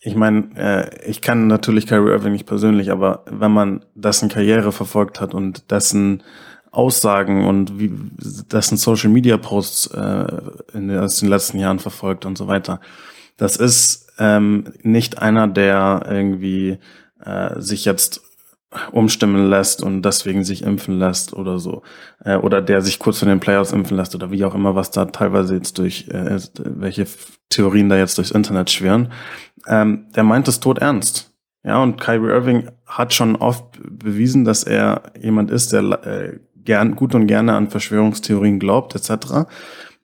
ich 0.06 0.14
meine, 0.14 0.50
äh, 0.54 1.10
ich 1.10 1.22
kann 1.22 1.46
natürlich 1.46 1.86
Kyrie 1.86 2.10
Irving 2.10 2.32
nicht 2.32 2.44
persönlich, 2.44 2.90
aber 2.90 3.24
wenn 3.26 3.50
man 3.50 3.86
dessen 3.94 4.28
Karriere 4.28 4.70
verfolgt 4.70 5.18
hat 5.18 5.32
und 5.32 5.70
dessen 5.70 6.22
Aussagen 6.70 7.46
und 7.46 7.78
wie 7.78 7.90
dessen 8.52 8.76
Social 8.76 9.08
Media 9.08 9.38
Posts 9.38 9.86
äh, 9.94 10.26
in 10.74 10.94
aus 10.94 11.20
den 11.20 11.30
letzten 11.30 11.58
Jahren 11.58 11.78
verfolgt 11.78 12.26
und 12.26 12.36
so 12.36 12.46
weiter, 12.48 12.80
das 13.38 13.56
ist 13.56 14.12
ähm, 14.18 14.74
nicht 14.82 15.22
einer, 15.22 15.48
der 15.48 16.04
irgendwie 16.06 16.78
äh, 17.24 17.58
sich 17.58 17.86
jetzt 17.86 18.20
umstimmen 18.92 19.48
lässt 19.48 19.82
und 19.82 20.02
deswegen 20.02 20.44
sich 20.44 20.62
impfen 20.62 20.98
lässt 20.98 21.32
oder 21.32 21.58
so. 21.58 21.82
Äh, 22.24 22.36
oder 22.36 22.60
der 22.60 22.82
sich 22.82 22.98
kurz 22.98 23.20
vor 23.20 23.28
den 23.28 23.40
Playoffs 23.40 23.72
impfen 23.72 23.96
lässt 23.96 24.14
oder 24.14 24.30
wie 24.30 24.44
auch 24.44 24.54
immer, 24.54 24.74
was 24.74 24.90
da 24.90 25.06
teilweise 25.06 25.54
jetzt 25.54 25.78
durch, 25.78 26.08
äh, 26.08 26.38
welche 26.58 27.06
Theorien 27.48 27.88
da 27.88 27.96
jetzt 27.96 28.18
durchs 28.18 28.32
Internet 28.32 28.70
schwirren. 28.70 29.12
Ähm, 29.66 30.06
der 30.14 30.24
meint 30.24 30.48
es 30.48 30.60
tot 30.60 30.78
ernst. 30.78 31.32
Ja, 31.64 31.82
und 31.82 32.00
Kyrie 32.00 32.30
Irving 32.30 32.68
hat 32.86 33.14
schon 33.14 33.36
oft 33.36 33.64
bewiesen, 33.82 34.44
dass 34.44 34.64
er 34.64 35.02
jemand 35.18 35.50
ist, 35.50 35.72
der 35.72 35.82
äh, 36.06 36.38
gern, 36.56 36.94
gut 36.94 37.14
und 37.14 37.26
gerne 37.26 37.54
an 37.54 37.70
Verschwörungstheorien 37.70 38.58
glaubt, 38.58 38.94
etc. 38.94 39.46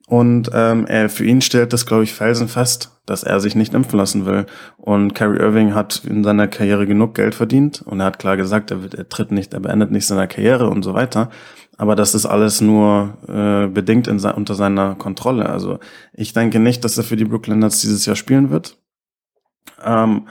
Und 0.06 0.50
ähm, 0.52 0.86
er, 0.86 1.08
für 1.08 1.24
ihn 1.24 1.40
stellt 1.40 1.72
das, 1.72 1.86
glaube 1.86 2.02
ich, 2.02 2.14
felsenfest, 2.14 2.90
dass 3.06 3.22
er 3.22 3.38
sich 3.40 3.54
nicht 3.54 3.74
impfen 3.74 3.98
lassen 3.98 4.26
will. 4.26 4.46
Und 4.76 5.14
Kyrie 5.14 5.38
Irving 5.38 5.74
hat 5.74 6.02
in 6.04 6.24
seiner 6.24 6.48
Karriere 6.48 6.86
genug 6.86 7.14
Geld 7.14 7.34
verdient 7.34 7.82
und 7.82 8.00
er 8.00 8.06
hat 8.06 8.18
klar 8.18 8.36
gesagt, 8.36 8.70
er, 8.70 8.82
wird, 8.82 8.94
er 8.94 9.08
tritt 9.08 9.30
nicht, 9.30 9.54
er 9.54 9.60
beendet 9.60 9.92
nicht 9.92 10.06
seine 10.06 10.26
Karriere 10.26 10.68
und 10.68 10.82
so 10.82 10.94
weiter. 10.94 11.30
Aber 11.76 11.94
das 11.94 12.14
ist 12.14 12.26
alles 12.26 12.60
nur 12.60 13.18
äh, 13.28 13.68
bedingt 13.68 14.08
in, 14.08 14.18
unter 14.18 14.54
seiner 14.54 14.96
Kontrolle. 14.96 15.48
Also 15.48 15.78
ich 16.12 16.32
denke 16.32 16.58
nicht, 16.58 16.84
dass 16.84 16.98
er 16.98 17.04
für 17.04 17.16
die 17.16 17.24
Brooklyn 17.24 17.60
Nets 17.60 17.80
dieses 17.80 18.04
Jahr 18.04 18.16
spielen 18.16 18.50
wird. 18.50 18.79
Ähm, 19.84 20.26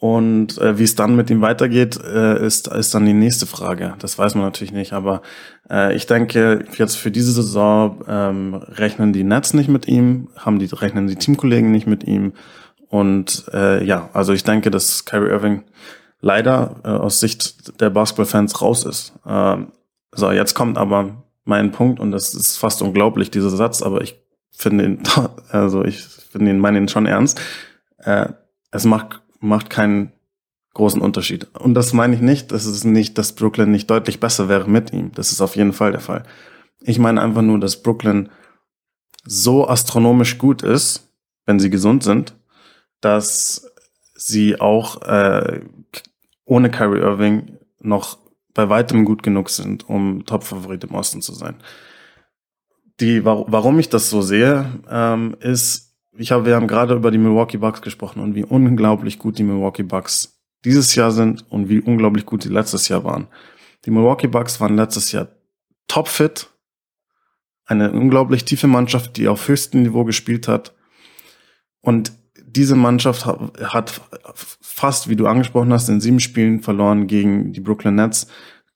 und 0.00 0.56
äh, 0.56 0.78
wie 0.78 0.84
es 0.84 0.94
dann 0.94 1.14
mit 1.14 1.28
ihm 1.28 1.42
weitergeht, 1.42 2.00
äh, 2.02 2.44
ist, 2.44 2.68
ist 2.68 2.94
dann 2.94 3.04
die 3.04 3.12
nächste 3.12 3.44
Frage. 3.44 3.94
Das 3.98 4.18
weiß 4.18 4.34
man 4.34 4.44
natürlich 4.44 4.72
nicht. 4.72 4.94
Aber 4.94 5.20
äh, 5.70 5.94
ich 5.94 6.06
denke, 6.06 6.64
jetzt 6.78 6.96
für 6.96 7.10
diese 7.10 7.32
Saison 7.32 8.02
ähm, 8.08 8.54
rechnen 8.54 9.12
die 9.12 9.24
Nets 9.24 9.52
nicht 9.52 9.68
mit 9.68 9.86
ihm, 9.88 10.28
haben 10.36 10.58
die, 10.58 10.66
rechnen 10.66 11.06
die 11.06 11.16
Teamkollegen 11.16 11.70
nicht 11.70 11.86
mit 11.86 12.04
ihm. 12.04 12.32
Und 12.88 13.44
äh, 13.52 13.84
ja, 13.84 14.08
also 14.14 14.32
ich 14.32 14.42
denke, 14.42 14.70
dass 14.70 15.04
Kyrie 15.04 15.28
Irving 15.28 15.64
leider 16.22 16.76
äh, 16.82 16.88
aus 16.88 17.20
Sicht 17.20 17.78
der 17.80 17.90
Basketballfans 17.90 18.62
raus 18.62 18.84
ist. 18.84 19.12
Ähm, 19.26 19.72
so, 20.12 20.30
jetzt 20.30 20.54
kommt 20.54 20.78
aber 20.78 21.24
mein 21.44 21.72
Punkt, 21.72 22.00
und 22.00 22.10
das 22.10 22.34
ist 22.34 22.56
fast 22.56 22.80
unglaublich, 22.80 23.30
dieser 23.30 23.50
Satz, 23.50 23.82
aber 23.82 24.00
ich 24.00 24.18
finde 24.50 24.84
ihn, 24.84 25.02
also 25.50 25.84
ich 25.84 26.02
finde 26.02 26.52
ihn, 26.52 26.58
meine 26.58 26.78
ihn 26.78 26.88
schon 26.88 27.04
ernst. 27.04 27.38
Äh, 27.98 28.30
es 28.70 28.84
macht 28.84 29.22
macht 29.40 29.70
keinen 29.70 30.12
großen 30.74 31.00
Unterschied. 31.00 31.48
Und 31.58 31.74
das 31.74 31.92
meine 31.92 32.14
ich 32.14 32.20
nicht, 32.20 32.52
dass 32.52 32.64
es 32.64 32.84
nicht, 32.84 33.18
dass 33.18 33.34
Brooklyn 33.34 33.70
nicht 33.70 33.90
deutlich 33.90 34.20
besser 34.20 34.48
wäre 34.48 34.68
mit 34.68 34.92
ihm. 34.92 35.12
Das 35.12 35.32
ist 35.32 35.40
auf 35.40 35.56
jeden 35.56 35.72
Fall 35.72 35.92
der 35.92 36.00
Fall. 36.00 36.22
Ich 36.80 36.98
meine 36.98 37.20
einfach 37.20 37.42
nur, 37.42 37.58
dass 37.58 37.82
Brooklyn 37.82 38.28
so 39.24 39.68
astronomisch 39.68 40.38
gut 40.38 40.62
ist, 40.62 41.10
wenn 41.44 41.58
sie 41.58 41.70
gesund 41.70 42.02
sind, 42.02 42.34
dass 43.00 43.70
sie 44.14 44.60
auch 44.60 45.02
äh, 45.02 45.62
ohne 46.44 46.70
Kyrie 46.70 47.00
Irving 47.00 47.58
noch 47.80 48.18
bei 48.54 48.68
weitem 48.68 49.04
gut 49.04 49.22
genug 49.22 49.50
sind, 49.50 49.88
um 49.88 50.24
Topfavorit 50.24 50.84
im 50.84 50.94
Osten 50.94 51.22
zu 51.22 51.32
sein. 51.32 51.56
Die, 53.00 53.24
warum 53.24 53.78
ich 53.78 53.88
das 53.88 54.10
so 54.10 54.20
sehe, 54.20 54.66
ähm, 54.90 55.36
ist, 55.40 55.89
ich 56.20 56.32
habe, 56.32 56.44
wir 56.44 56.54
haben 56.54 56.66
gerade 56.66 56.94
über 56.94 57.10
die 57.10 57.18
Milwaukee 57.18 57.56
Bucks 57.56 57.80
gesprochen 57.80 58.20
und 58.20 58.34
wie 58.34 58.44
unglaublich 58.44 59.18
gut 59.18 59.38
die 59.38 59.42
Milwaukee 59.42 59.82
Bucks 59.82 60.38
dieses 60.64 60.94
Jahr 60.94 61.10
sind 61.12 61.50
und 61.50 61.68
wie 61.70 61.80
unglaublich 61.80 62.26
gut 62.26 62.42
sie 62.42 62.50
letztes 62.50 62.88
Jahr 62.88 63.04
waren. 63.04 63.28
Die 63.86 63.90
Milwaukee 63.90 64.26
Bucks 64.26 64.60
waren 64.60 64.76
letztes 64.76 65.12
Jahr 65.12 65.28
topfit, 65.88 66.50
eine 67.64 67.92
unglaublich 67.92 68.44
tiefe 68.44 68.66
Mannschaft, 68.66 69.16
die 69.16 69.28
auf 69.28 69.48
höchstem 69.48 69.82
Niveau 69.82 70.04
gespielt 70.04 70.46
hat. 70.46 70.74
Und 71.80 72.12
diese 72.36 72.76
Mannschaft 72.76 73.24
hat 73.24 74.00
fast, 74.34 75.08
wie 75.08 75.16
du 75.16 75.26
angesprochen 75.26 75.72
hast, 75.72 75.88
in 75.88 76.00
sieben 76.00 76.20
Spielen 76.20 76.60
verloren 76.60 77.06
gegen 77.06 77.52
die 77.52 77.60
Brooklyn 77.60 77.94
Nets, 77.94 78.26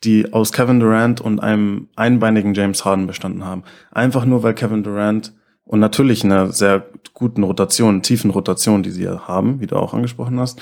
die 0.03 0.33
aus 0.33 0.53
Kevin 0.53 0.81
Durant 0.81 1.21
und 1.21 1.41
einem 1.41 1.89
einbeinigen 1.97 2.55
James 2.55 2.85
Harden 2.85 3.07
bestanden 3.07 3.45
haben. 3.45 3.65
Einfach 3.91 4.25
nur, 4.25 4.43
weil 4.43 4.55
Kevin 4.55 4.83
Durant 4.83 5.35
und 5.65 5.81
natürlich 5.81 6.25
einer 6.25 6.53
sehr 6.53 6.87
guten 7.15 7.43
Rotation, 7.43 8.03
tiefen 8.03 8.31
Rotation, 8.31 8.83
die 8.83 8.91
sie 8.91 9.09
haben, 9.09 9.61
wie 9.61 9.67
du 9.67 9.77
auch 9.77 9.95
angesprochen 9.95 10.39
hast. 10.39 10.61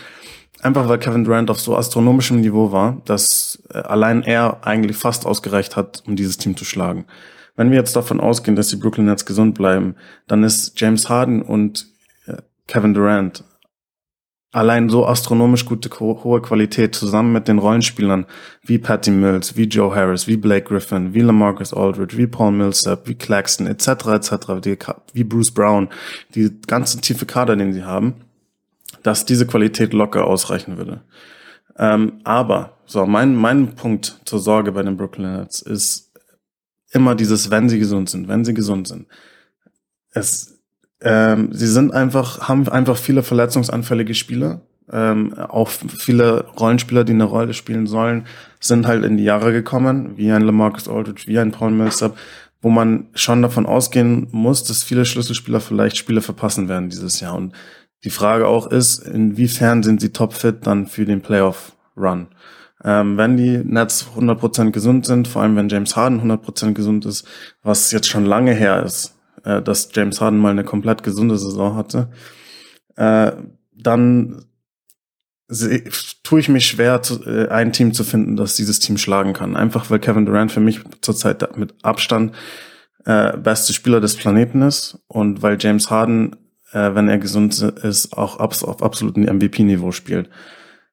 Einfach 0.61 0.89
weil 0.89 0.99
Kevin 0.99 1.25
Durant 1.25 1.51
auf 1.51 1.61
so 1.61 1.77
astronomischem 1.77 2.41
Niveau 2.41 2.71
war, 2.71 3.03
dass 3.05 3.63
äh, 3.73 3.79
allein 3.79 4.23
er 4.23 4.65
eigentlich 4.65 4.97
fast 4.97 5.27
ausgereicht 5.27 5.75
hat, 5.75 6.05
um 6.07 6.15
dieses 6.15 6.39
Team 6.39 6.57
zu 6.57 6.65
schlagen. 6.65 7.07
Wenn 7.57 7.71
wir 7.71 7.79
jetzt 7.79 7.97
davon 7.97 8.21
ausgehen, 8.21 8.57
dass 8.57 8.69
die 8.69 8.77
Brooklyn 8.77 9.07
Nets 9.07 9.27
gesund 9.27 9.55
bleiben, 9.55 9.97
dann 10.29 10.45
ist 10.45 10.79
James 10.81 11.09
Harden 11.09 11.43
und 11.43 11.89
äh, 12.27 12.37
Kevin 12.69 12.95
Durant 12.95 13.45
allein 14.53 14.91
so 14.91 15.07
astronomisch 15.07 15.65
gute 15.65 15.89
hohe 15.99 16.43
Qualität 16.43 16.95
zusammen 16.95 17.33
mit 17.33 17.49
den 17.49 17.59
Rollenspielern 17.59 18.27
wie 18.63 18.79
Patty 18.79 19.11
Mills, 19.11 19.57
wie 19.57 19.65
Joe 19.65 19.95
Harris, 19.95 20.27
wie 20.27 20.37
Blake 20.37 20.67
Griffin, 20.67 21.15
wie 21.15 21.21
LaMarcus 21.21 21.73
Aldridge, 21.73 22.19
wie 22.19 22.27
Paul 22.27 22.53
Millsap, 22.53 23.09
wie 23.09 23.15
Claxton 23.15 23.67
etc. 23.67 23.89
etc. 23.89 24.33
wie 25.15 25.25
Bruce 25.25 25.51
Brown, 25.51 25.89
die 26.35 26.51
ganzen 26.67 27.01
tiefe 27.01 27.25
Kader, 27.25 27.57
den 27.57 27.73
sie 27.73 27.83
haben, 27.83 28.15
dass 29.03 29.25
diese 29.25 29.47
Qualität 29.47 29.95
locker 29.95 30.27
ausreichen 30.27 30.77
würde. 30.77 31.01
Ähm, 31.79 32.21
aber 32.25 32.77
so 32.85 33.07
mein 33.07 33.35
mein 33.35 33.75
Punkt 33.75 34.21
zur 34.27 34.39
Sorge 34.39 34.73
bei 34.73 34.83
den 34.83 34.99
Brooklyn 34.99 35.33
Nets 35.39 35.63
ist 35.63 36.13
immer 36.91 37.15
dieses, 37.15 37.51
wenn 37.51 37.71
sie 37.71 37.79
gesund 37.79 38.11
sind, 38.11 38.29
wenn 38.29 38.45
sie 38.45 38.53
gesund 38.53 38.87
sind. 38.87 39.07
Es 40.11 40.52
ähm, 41.03 41.49
sie 41.53 41.67
sind 41.67 41.93
einfach, 41.93 42.49
haben 42.49 42.69
einfach 42.69 42.97
viele 42.97 43.23
verletzungsanfällige 43.23 44.15
Spieler. 44.15 44.61
Ähm, 44.91 45.35
auch 45.35 45.69
viele 45.69 46.45
Rollenspieler, 46.59 47.05
die 47.05 47.13
eine 47.13 47.25
Rolle 47.25 47.55
spielen 47.55 47.87
sollen, 47.87 48.27
sind 48.61 48.87
halt 48.87 49.05
in 49.05 49.17
die 49.17 49.25
Jahre 49.25 49.53
gekommen, 49.53 50.13
wie 50.17 50.31
ein 50.31 50.43
LaMarcus 50.43 50.89
Aldridge, 50.89 51.25
wie 51.27 51.39
ein 51.39 51.53
Paul 51.53 51.71
Millsap, 51.71 52.17
wo 52.61 52.69
man 52.69 53.07
schon 53.15 53.43
davon 53.43 53.65
ausgehen 53.67 54.29
muss, 54.33 54.65
dass 54.65 54.85
viele 54.85 55.05
Schlüsselspieler 55.05 55.61
vielleicht 55.61 55.97
Spiele 55.97 56.21
verpassen 56.21 56.69
werden 56.69 56.91
dieses 56.91 57.21
Jahr. 57.21 57.35
Und 57.35 57.55
die 58.05 58.11
Frage 58.11 58.47
auch 58.47 58.67
ist, 58.67 58.99
inwiefern 58.99 59.83
sind 59.83 60.01
sie 60.01 60.13
topfit 60.13 60.67
dann 60.67 60.87
für 60.87 61.05
den 61.05 61.23
Playoff-Run? 61.23 62.29
Ähm, 62.85 63.17
wenn 63.17 63.37
die 63.37 63.59
Nets 63.59 64.07
100% 64.17 64.73
gesund 64.73 65.07
sind, 65.07 65.29
vor 65.29 65.43
allem 65.43 65.57
wenn 65.57 65.69
James 65.69 65.97
Harden 65.97 66.21
100% 66.21 66.73
gesund 66.73 67.07
ist, 67.07 67.27
was 67.63 67.93
jetzt 67.93 68.09
schon 68.09 68.25
lange 68.25 68.53
her 68.53 68.83
ist, 68.83 69.15
äh, 69.45 69.63
dass 69.63 69.91
James 69.93 70.21
Harden 70.21 70.39
mal 70.39 70.51
eine 70.51 70.65
komplett 70.65 71.03
gesunde 71.03 71.39
Saison 71.39 71.75
hatte, 71.77 72.11
äh, 72.97 73.33
dann 73.73 74.45
tue 76.23 76.41
ich 76.41 76.49
mich 76.49 76.67
schwer, 76.67 77.01
äh, 77.27 77.49
ein 77.49 77.73
Team 77.73 77.93
zu 77.93 78.05
finden, 78.05 78.37
das 78.37 78.57
dieses 78.57 78.79
Team 78.79 78.97
schlagen 78.97 79.33
kann. 79.33 79.57
Einfach 79.57 79.91
weil 79.91 79.99
Kevin 79.99 80.27
Durant 80.27 80.53
für 80.53 80.61
mich 80.61 80.81
zurzeit 81.01 81.57
mit 81.57 81.75
Abstand 81.83 82.33
äh, 83.05 83.37
beste 83.37 83.73
Spieler 83.73 84.01
des 84.01 84.17
Planeten 84.17 84.63
ist 84.63 84.99
und 85.09 85.43
weil 85.43 85.57
James 85.61 85.91
Harden, 85.91 86.37
äh, 86.73 86.95
wenn 86.95 87.09
er 87.09 87.19
gesund 87.19 87.61
ist, 87.61 88.17
auch 88.17 88.39
abs 88.39 88.65
auf 88.65 88.83
absolutem 88.83 89.25
MVP-Niveau 89.25 89.93
spielt. 89.93 90.31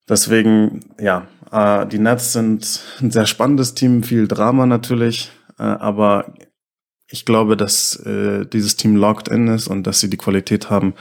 Deswegen, 0.08 0.82
ja, 1.00 1.28
äh, 1.52 1.86
die 1.88 2.00
Nets 2.00 2.34
sind 2.34 2.82
ein 3.02 3.12
sehr 3.12 3.28
spannendes 3.28 3.76
Team, 3.76 4.04
viel 4.04 4.28
Drama 4.28 4.66
natürlich, 4.66 5.32
äh, 5.58 5.64
aber 5.64 6.34
ich 7.10 7.26
glaube, 7.26 7.58
dass 7.58 7.96
äh, 8.06 8.46
dieses 8.46 8.76
Team 8.76 8.96
locked 8.96 9.28
in 9.28 9.48
ist 9.48 9.68
und 9.68 9.84
dass 9.84 10.00
sie 10.00 10.10
die 10.10 10.18
Qualität 10.18 10.70
haben, 10.70 10.94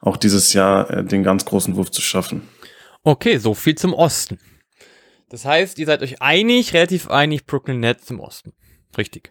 auch 0.00 0.16
dieses 0.16 0.52
Jahr 0.52 0.90
äh, 0.90 1.04
den 1.04 1.22
ganz 1.22 1.44
großen 1.44 1.76
Wurf 1.76 1.90
zu 1.90 2.00
schaffen. 2.00 2.48
Okay, 3.02 3.38
so 3.38 3.54
viel 3.54 3.74
zum 3.74 3.92
Osten. 3.92 4.38
Das 5.28 5.44
heißt, 5.44 5.78
ihr 5.78 5.86
seid 5.86 6.02
euch 6.02 6.20
einig, 6.20 6.74
relativ 6.74 7.08
einig, 7.08 7.46
Brooklyn 7.46 7.80
Nets 7.80 8.10
im 8.10 8.20
Osten. 8.20 8.52
Richtig. 8.96 9.30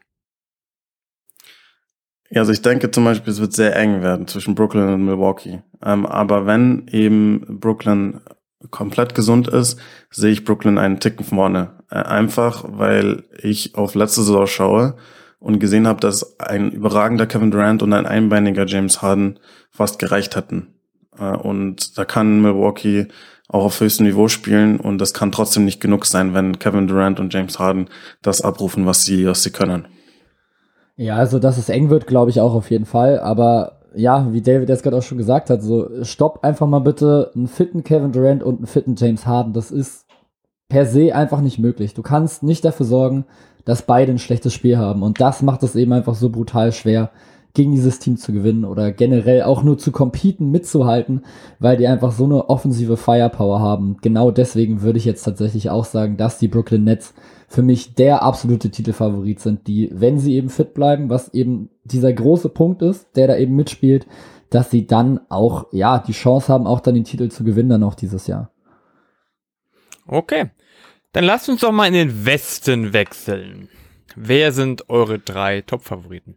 Ja, 2.30 2.41
also 2.41 2.51
ich 2.51 2.61
denke 2.61 2.91
zum 2.91 3.05
Beispiel, 3.05 3.34
es 3.34 3.41
wird 3.41 3.53
sehr 3.53 3.75
eng 3.75 4.01
werden 4.03 4.27
zwischen 4.27 4.53
Brooklyn 4.53 4.88
und 4.93 5.03
Milwaukee. 5.03 5.63
Ähm, 5.84 6.05
aber 6.05 6.45
wenn 6.45 6.88
eben 6.89 7.59
Brooklyn 7.59 8.21
komplett 8.69 9.15
gesund 9.15 9.47
ist, 9.47 9.80
sehe 10.11 10.32
ich 10.32 10.45
Brooklyn 10.45 10.77
einen 10.77 10.99
Ticken 10.99 11.25
vorne. 11.25 11.84
Äh, 11.89 11.95
einfach, 11.95 12.65
weil 12.67 13.23
ich 13.41 13.75
auf 13.75 13.95
letzte 13.95 14.21
Saison 14.21 14.45
schaue 14.45 14.97
und 15.39 15.59
gesehen 15.59 15.87
habe, 15.87 15.99
dass 15.99 16.39
ein 16.39 16.71
überragender 16.71 17.25
Kevin 17.25 17.51
Durant 17.51 17.81
und 17.81 17.93
ein 17.93 18.05
einbeiniger 18.05 18.65
James 18.65 19.01
Harden 19.01 19.39
fast 19.71 19.99
gereicht 19.99 20.35
hätten. 20.35 20.75
Äh, 21.17 21.35
und 21.35 21.97
da 21.97 22.05
kann 22.05 22.41
Milwaukee 22.41 23.07
auch 23.47 23.65
auf 23.65 23.79
höchstem 23.79 24.05
Niveau 24.05 24.27
spielen 24.27 24.79
und 24.79 24.99
das 24.99 25.13
kann 25.13 25.31
trotzdem 25.31 25.65
nicht 25.65 25.81
genug 25.81 26.05
sein, 26.05 26.33
wenn 26.33 26.59
Kevin 26.59 26.87
Durant 26.87 27.19
und 27.19 27.33
James 27.33 27.57
Harden 27.57 27.89
das 28.21 28.41
abrufen, 28.41 28.85
was 28.85 29.03
sie, 29.03 29.25
was 29.25 29.41
sie 29.41 29.51
können. 29.51 29.87
Ja, 30.95 31.15
also 31.15 31.39
dass 31.39 31.57
es 31.57 31.69
eng 31.69 31.89
wird, 31.89 32.05
glaube 32.05 32.29
ich 32.29 32.41
auch 32.41 32.53
auf 32.53 32.69
jeden 32.69 32.85
Fall. 32.85 33.19
Aber 33.19 33.79
ja, 33.95 34.31
wie 34.31 34.41
David 34.41 34.69
jetzt 34.69 34.83
gerade 34.83 34.97
auch 34.97 35.03
schon 35.03 35.17
gesagt 35.17 35.49
hat, 35.49 35.63
so 35.63 36.03
stopp 36.03 36.43
einfach 36.43 36.67
mal 36.67 36.79
bitte 36.79 37.31
einen 37.33 37.47
fitten 37.47 37.83
Kevin 37.83 38.11
Durant 38.11 38.43
und 38.43 38.57
einen 38.57 38.67
fitten 38.67 38.95
James 38.95 39.25
Harden. 39.25 39.53
Das 39.53 39.71
ist 39.71 40.05
per 40.67 40.85
se 40.85 41.15
einfach 41.15 41.41
nicht 41.41 41.57
möglich. 41.57 41.95
Du 41.95 42.03
kannst 42.03 42.43
nicht 42.43 42.63
dafür 42.63 42.85
sorgen, 42.85 43.25
dass 43.66 43.84
beide 43.84 44.12
ein 44.12 44.20
schlechtes 44.20 44.53
Spiel 44.53 44.78
haben. 44.78 45.03
Und 45.03 45.22
das 45.22 45.41
macht 45.41 45.64
es 45.64 45.76
eben 45.76 45.93
einfach 45.93 46.16
so 46.16 46.30
brutal 46.30 46.72
schwer, 46.72 47.12
gegen 47.53 47.72
dieses 47.72 47.99
Team 47.99 48.18
zu 48.18 48.32
gewinnen 48.32 48.64
oder 48.64 48.91
generell 48.91 49.43
auch 49.43 49.64
nur 49.64 49.78
zu 49.78 49.91
competen, 49.91 50.51
mitzuhalten, 50.51 51.26
weil 51.60 51.78
die 51.78 51.88
einfach 51.88 52.12
so 52.12 52.26
eine 52.26 52.49
offensive 52.49 52.95
Firepower 52.95 53.60
haben. 53.60 53.97
Genau 54.01 54.32
deswegen 54.32 54.82
würde 54.82 54.99
ich 54.99 55.05
jetzt 55.05 55.24
tatsächlich 55.24 55.70
auch 55.70 55.86
sagen, 55.86 56.16
dass 56.16 56.38
die 56.38 56.47
Brooklyn 56.47 56.84
Nets 56.84 57.14
für 57.47 57.64
mich 57.64 57.95
der 57.95 58.22
absolute 58.22 58.70
Titelfavorit 58.70 59.39
sind, 59.39 59.68
die, 59.68 59.89
wenn 59.91 60.20
sie 60.20 60.36
eben 60.36 60.49
fit 60.49 60.76
bleiben, 60.76 61.10
was 61.10 61.34
eben 61.34 61.70
dieser 61.84 62.14
große 62.14 62.49
Punkt 62.49 62.84
ist, 62.84 63.07
der 63.16 63.28
da 63.28 63.36
eben 63.36 63.55
mitspielt, 63.55 64.05
dass 64.51 64.70
sie 64.70 64.86
dann 64.86 65.20
auch, 65.30 65.66
ja, 65.72 65.99
die 65.99 66.12
Chance 66.12 66.53
haben, 66.53 66.68
auch 66.68 66.80
dann 66.80 66.93
den 66.93 67.03
Titel 67.03 67.30
zu 67.30 67.43
gewinnen, 67.43 67.70
dann 67.70 67.84
auch 67.84 67.95
dieses 67.95 68.28
Jahr. 68.28 68.51
Okay. 70.07 70.51
Dann 71.12 71.24
lasst 71.24 71.49
uns 71.49 71.62
doch 71.62 71.72
mal 71.72 71.88
in 71.88 71.93
den 71.93 72.26
Westen 72.26 72.93
wechseln. 72.93 73.70
Wer 74.16 74.51
sind 74.51 74.89
eure 74.89 75.18
drei 75.18 75.62
Top-Favoriten? 75.62 76.36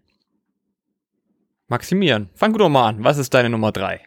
Maximieren, 1.68 2.30
fang 2.34 2.52
du 2.52 2.58
doch 2.58 2.68
mal 2.68 2.88
an. 2.88 3.04
Was 3.04 3.18
ist 3.18 3.34
deine 3.34 3.50
Nummer 3.50 3.72
drei? 3.72 4.00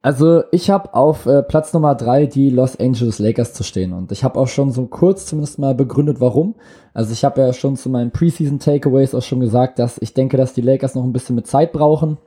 Also 0.00 0.44
ich 0.52 0.70
habe 0.70 0.94
auf 0.94 1.26
äh, 1.26 1.42
Platz 1.42 1.72
Nummer 1.72 1.94
drei 1.94 2.26
die 2.26 2.50
Los 2.50 2.78
Angeles 2.78 3.18
Lakers 3.18 3.52
zu 3.52 3.64
stehen 3.64 3.92
und 3.92 4.12
ich 4.12 4.22
habe 4.22 4.38
auch 4.38 4.46
schon 4.46 4.70
so 4.70 4.86
kurz 4.86 5.26
zumindest 5.26 5.58
mal 5.58 5.74
begründet, 5.74 6.20
warum. 6.20 6.54
Also 6.94 7.12
ich 7.12 7.24
habe 7.24 7.40
ja 7.40 7.52
schon 7.52 7.76
zu 7.76 7.90
meinen 7.90 8.12
Preseason 8.12 8.60
Takeaways 8.60 9.14
auch 9.14 9.22
schon 9.22 9.40
gesagt, 9.40 9.78
dass 9.78 9.98
ich 9.98 10.14
denke, 10.14 10.36
dass 10.36 10.54
die 10.54 10.60
Lakers 10.60 10.94
noch 10.94 11.04
ein 11.04 11.12
bisschen 11.12 11.34
mit 11.34 11.46
Zeit 11.46 11.72
brauchen. 11.72 12.18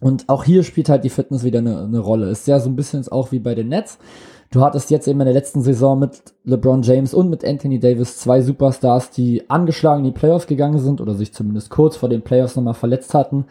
Und 0.00 0.28
auch 0.28 0.44
hier 0.44 0.64
spielt 0.64 0.88
halt 0.88 1.04
die 1.04 1.10
Fitness 1.10 1.44
wieder 1.44 1.58
eine, 1.58 1.82
eine 1.82 1.98
Rolle. 1.98 2.28
Ist 2.28 2.46
ja 2.46 2.58
so 2.60 2.68
ein 2.68 2.76
bisschen 2.76 3.06
auch 3.08 3.32
wie 3.32 3.38
bei 3.38 3.54
den 3.54 3.68
Nets. 3.68 3.98
Du 4.52 4.60
hattest 4.60 4.90
jetzt 4.90 5.08
eben 5.08 5.18
in 5.18 5.24
der 5.24 5.34
letzten 5.34 5.62
Saison 5.62 5.98
mit 5.98 6.34
LeBron 6.44 6.82
James 6.82 7.14
und 7.14 7.30
mit 7.30 7.42
Anthony 7.42 7.80
Davis 7.80 8.18
zwei 8.18 8.42
Superstars, 8.42 9.10
die 9.10 9.48
angeschlagen 9.48 10.04
in 10.04 10.12
die 10.12 10.18
Playoffs 10.18 10.46
gegangen 10.46 10.78
sind 10.78 11.00
oder 11.00 11.14
sich 11.14 11.32
zumindest 11.32 11.70
kurz 11.70 11.96
vor 11.96 12.10
den 12.10 12.20
Playoffs 12.20 12.54
nochmal 12.54 12.74
verletzt 12.74 13.14
hatten. 13.14 13.46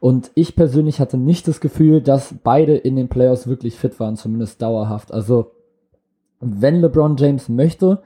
Und 0.00 0.30
ich 0.34 0.56
persönlich 0.56 0.98
hatte 0.98 1.18
nicht 1.18 1.46
das 1.46 1.60
Gefühl, 1.60 2.00
dass 2.00 2.34
beide 2.42 2.74
in 2.74 2.96
den 2.96 3.08
Playoffs 3.08 3.46
wirklich 3.46 3.76
fit 3.76 4.00
waren, 4.00 4.16
zumindest 4.16 4.62
dauerhaft. 4.62 5.12
Also, 5.12 5.50
wenn 6.40 6.80
LeBron 6.80 7.18
James 7.18 7.50
möchte, 7.50 8.00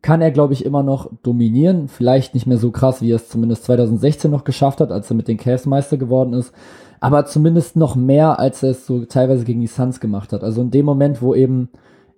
kann 0.00 0.20
er, 0.20 0.30
glaube 0.30 0.52
ich, 0.52 0.64
immer 0.64 0.84
noch 0.84 1.10
dominieren. 1.24 1.88
Vielleicht 1.88 2.34
nicht 2.34 2.46
mehr 2.46 2.58
so 2.58 2.70
krass, 2.70 3.02
wie 3.02 3.10
er 3.10 3.16
es 3.16 3.28
zumindest 3.28 3.64
2016 3.64 4.30
noch 4.30 4.44
geschafft 4.44 4.80
hat, 4.80 4.92
als 4.92 5.10
er 5.10 5.16
mit 5.16 5.26
den 5.26 5.38
Cavs 5.38 5.66
Meister 5.66 5.96
geworden 5.96 6.34
ist. 6.34 6.52
Aber 7.00 7.26
zumindest 7.26 7.74
noch 7.74 7.96
mehr, 7.96 8.38
als 8.38 8.62
er 8.62 8.70
es 8.70 8.86
so 8.86 9.04
teilweise 9.06 9.44
gegen 9.44 9.60
die 9.60 9.66
Suns 9.66 9.98
gemacht 9.98 10.32
hat. 10.32 10.44
Also 10.44 10.60
in 10.60 10.70
dem 10.70 10.86
Moment, 10.86 11.20
wo 11.20 11.34
eben 11.34 11.68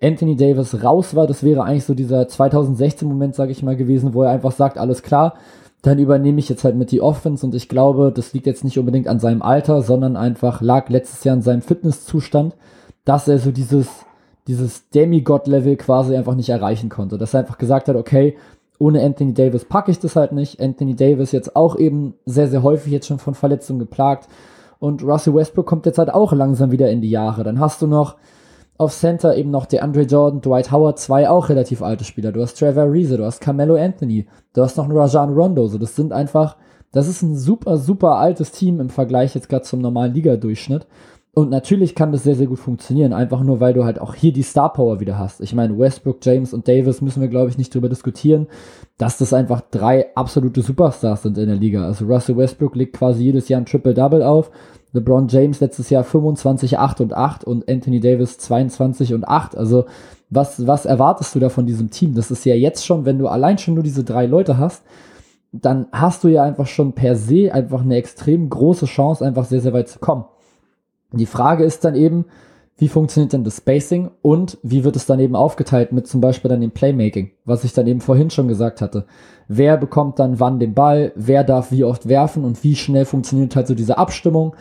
Anthony 0.02 0.36
Davis 0.36 0.82
raus 0.82 1.14
war, 1.14 1.26
das 1.26 1.42
wäre 1.42 1.64
eigentlich 1.64 1.84
so 1.84 1.94
dieser 1.94 2.22
2016-Moment, 2.22 3.34
sage 3.34 3.52
ich 3.52 3.62
mal, 3.62 3.76
gewesen, 3.76 4.14
wo 4.14 4.22
er 4.22 4.30
einfach 4.30 4.52
sagt, 4.52 4.78
alles 4.78 5.02
klar, 5.02 5.34
dann 5.82 5.98
übernehme 5.98 6.38
ich 6.38 6.48
jetzt 6.48 6.64
halt 6.64 6.76
mit 6.76 6.90
die 6.90 7.00
Offense 7.00 7.44
und 7.44 7.54
ich 7.54 7.68
glaube, 7.68 8.12
das 8.14 8.32
liegt 8.32 8.46
jetzt 8.46 8.64
nicht 8.64 8.78
unbedingt 8.78 9.08
an 9.08 9.20
seinem 9.20 9.42
Alter, 9.42 9.82
sondern 9.82 10.16
einfach 10.16 10.60
lag 10.60 10.88
letztes 10.88 11.24
Jahr 11.24 11.36
an 11.36 11.42
seinem 11.42 11.62
Fitnesszustand, 11.62 12.56
dass 13.04 13.28
er 13.28 13.38
so 13.38 13.52
dieses, 13.52 13.88
dieses 14.46 14.88
Demigod-Level 14.90 15.76
quasi 15.76 16.16
einfach 16.16 16.34
nicht 16.34 16.48
erreichen 16.48 16.88
konnte. 16.88 17.16
Dass 17.16 17.34
er 17.34 17.40
einfach 17.40 17.58
gesagt 17.58 17.88
hat, 17.88 17.96
okay, 17.96 18.36
ohne 18.78 19.02
Anthony 19.02 19.34
Davis 19.34 19.64
packe 19.64 19.90
ich 19.90 19.98
das 19.98 20.16
halt 20.16 20.32
nicht. 20.32 20.60
Anthony 20.60 20.94
Davis 20.94 21.32
jetzt 21.32 21.56
auch 21.56 21.76
eben 21.76 22.14
sehr, 22.26 22.48
sehr 22.48 22.62
häufig 22.62 22.92
jetzt 22.92 23.06
schon 23.06 23.18
von 23.18 23.34
Verletzungen 23.34 23.78
geplagt. 23.78 24.28
Und 24.78 25.02
Russell 25.02 25.34
Westbrook 25.34 25.66
kommt 25.66 25.86
jetzt 25.86 25.98
halt 25.98 26.12
auch 26.12 26.32
langsam 26.32 26.70
wieder 26.70 26.90
in 26.90 27.00
die 27.00 27.10
Jahre. 27.10 27.44
Dann 27.44 27.60
hast 27.60 27.82
du 27.82 27.86
noch 27.86 28.16
auf 28.78 28.94
Center 28.94 29.36
eben 29.36 29.50
noch 29.50 29.66
der 29.66 29.82
Andre 29.82 30.02
Jordan, 30.02 30.40
Dwight 30.40 30.70
Howard, 30.70 30.98
zwei 31.00 31.28
auch 31.28 31.48
relativ 31.48 31.82
alte 31.82 32.04
Spieler. 32.04 32.30
Du 32.30 32.40
hast 32.40 32.58
Trevor 32.58 32.90
Reese, 32.90 33.16
du 33.16 33.24
hast 33.24 33.40
Carmelo 33.40 33.74
Anthony, 33.74 34.26
du 34.54 34.62
hast 34.62 34.76
noch 34.76 34.84
einen 34.84 34.96
Rajan 34.96 35.34
Rondo. 35.34 35.66
So, 35.66 35.78
das 35.78 35.96
sind 35.96 36.12
einfach, 36.12 36.56
das 36.92 37.08
ist 37.08 37.22
ein 37.22 37.36
super, 37.36 37.76
super 37.76 38.16
altes 38.16 38.52
Team 38.52 38.80
im 38.80 38.88
Vergleich 38.88 39.34
jetzt 39.34 39.48
gerade 39.48 39.64
zum 39.64 39.80
normalen 39.80 40.14
Liga-Durchschnitt. 40.14 40.86
Und 41.34 41.50
natürlich 41.50 41.94
kann 41.94 42.10
das 42.10 42.24
sehr, 42.24 42.34
sehr 42.34 42.48
gut 42.48 42.58
funktionieren, 42.58 43.12
einfach 43.12 43.42
nur, 43.42 43.60
weil 43.60 43.72
du 43.72 43.84
halt 43.84 44.00
auch 44.00 44.14
hier 44.14 44.32
die 44.32 44.42
Star 44.42 44.72
Power 44.72 44.98
wieder 44.98 45.18
hast. 45.18 45.40
Ich 45.40 45.54
meine, 45.54 45.78
Westbrook, 45.78 46.18
James 46.22 46.52
und 46.52 46.66
Davis 46.66 47.00
müssen 47.00 47.20
wir, 47.20 47.28
glaube 47.28 47.48
ich, 47.50 47.58
nicht 47.58 47.72
drüber 47.72 47.88
diskutieren, 47.88 48.48
dass 48.96 49.18
das 49.18 49.32
einfach 49.32 49.60
drei 49.70 50.14
absolute 50.16 50.62
Superstars 50.62 51.22
sind 51.22 51.38
in 51.38 51.46
der 51.46 51.56
Liga. 51.56 51.84
Also 51.84 52.06
Russell 52.06 52.36
Westbrook 52.36 52.74
legt 52.74 52.96
quasi 52.96 53.22
jedes 53.22 53.48
Jahr 53.48 53.60
ein 53.60 53.66
Triple-Double 53.66 54.22
auf. 54.22 54.50
LeBron 54.92 55.28
James 55.28 55.60
letztes 55.60 55.90
Jahr 55.90 56.02
25, 56.02 56.78
8 56.78 57.00
und 57.02 57.12
8 57.12 57.44
und 57.44 57.68
Anthony 57.68 58.00
Davis 58.00 58.38
22 58.38 59.14
und 59.14 59.28
8. 59.28 59.56
Also 59.56 59.84
was, 60.30 60.66
was 60.66 60.86
erwartest 60.86 61.34
du 61.34 61.40
da 61.40 61.50
von 61.50 61.66
diesem 61.66 61.90
Team? 61.90 62.14
Das 62.14 62.30
ist 62.30 62.44
ja 62.44 62.54
jetzt 62.54 62.84
schon, 62.84 63.04
wenn 63.04 63.18
du 63.18 63.28
allein 63.28 63.58
schon 63.58 63.74
nur 63.74 63.84
diese 63.84 64.04
drei 64.04 64.26
Leute 64.26 64.58
hast, 64.58 64.82
dann 65.52 65.86
hast 65.92 66.24
du 66.24 66.28
ja 66.28 66.42
einfach 66.42 66.66
schon 66.66 66.92
per 66.92 67.16
se 67.16 67.52
einfach 67.52 67.82
eine 67.82 67.96
extrem 67.96 68.48
große 68.48 68.86
Chance, 68.86 69.24
einfach 69.24 69.44
sehr, 69.44 69.60
sehr 69.60 69.72
weit 69.72 69.88
zu 69.88 69.98
kommen. 69.98 70.24
Die 71.12 71.26
Frage 71.26 71.64
ist 71.64 71.84
dann 71.84 71.94
eben, 71.94 72.26
wie 72.76 72.88
funktioniert 72.88 73.32
denn 73.32 73.44
das 73.44 73.56
Spacing 73.56 74.10
und 74.22 74.58
wie 74.62 74.84
wird 74.84 74.96
es 74.96 75.06
dann 75.06 75.20
eben 75.20 75.34
aufgeteilt 75.34 75.92
mit 75.92 76.06
zum 76.06 76.20
Beispiel 76.20 76.48
dann 76.48 76.60
dem 76.60 76.70
Playmaking, 76.70 77.32
was 77.44 77.64
ich 77.64 77.72
dann 77.72 77.86
eben 77.86 78.00
vorhin 78.00 78.30
schon 78.30 78.48
gesagt 78.48 78.80
hatte 78.80 79.06
wer 79.48 79.78
bekommt 79.78 80.18
dann 80.18 80.38
wann 80.38 80.60
den 80.60 80.74
Ball, 80.74 81.12
wer 81.16 81.42
darf 81.42 81.72
wie 81.72 81.84
oft 81.84 82.08
werfen 82.08 82.44
und 82.44 82.62
wie 82.62 82.76
schnell 82.76 83.06
funktioniert 83.06 83.56
halt 83.56 83.66
so 83.66 83.74
diese 83.74 83.98
Abstimmung 83.98 84.54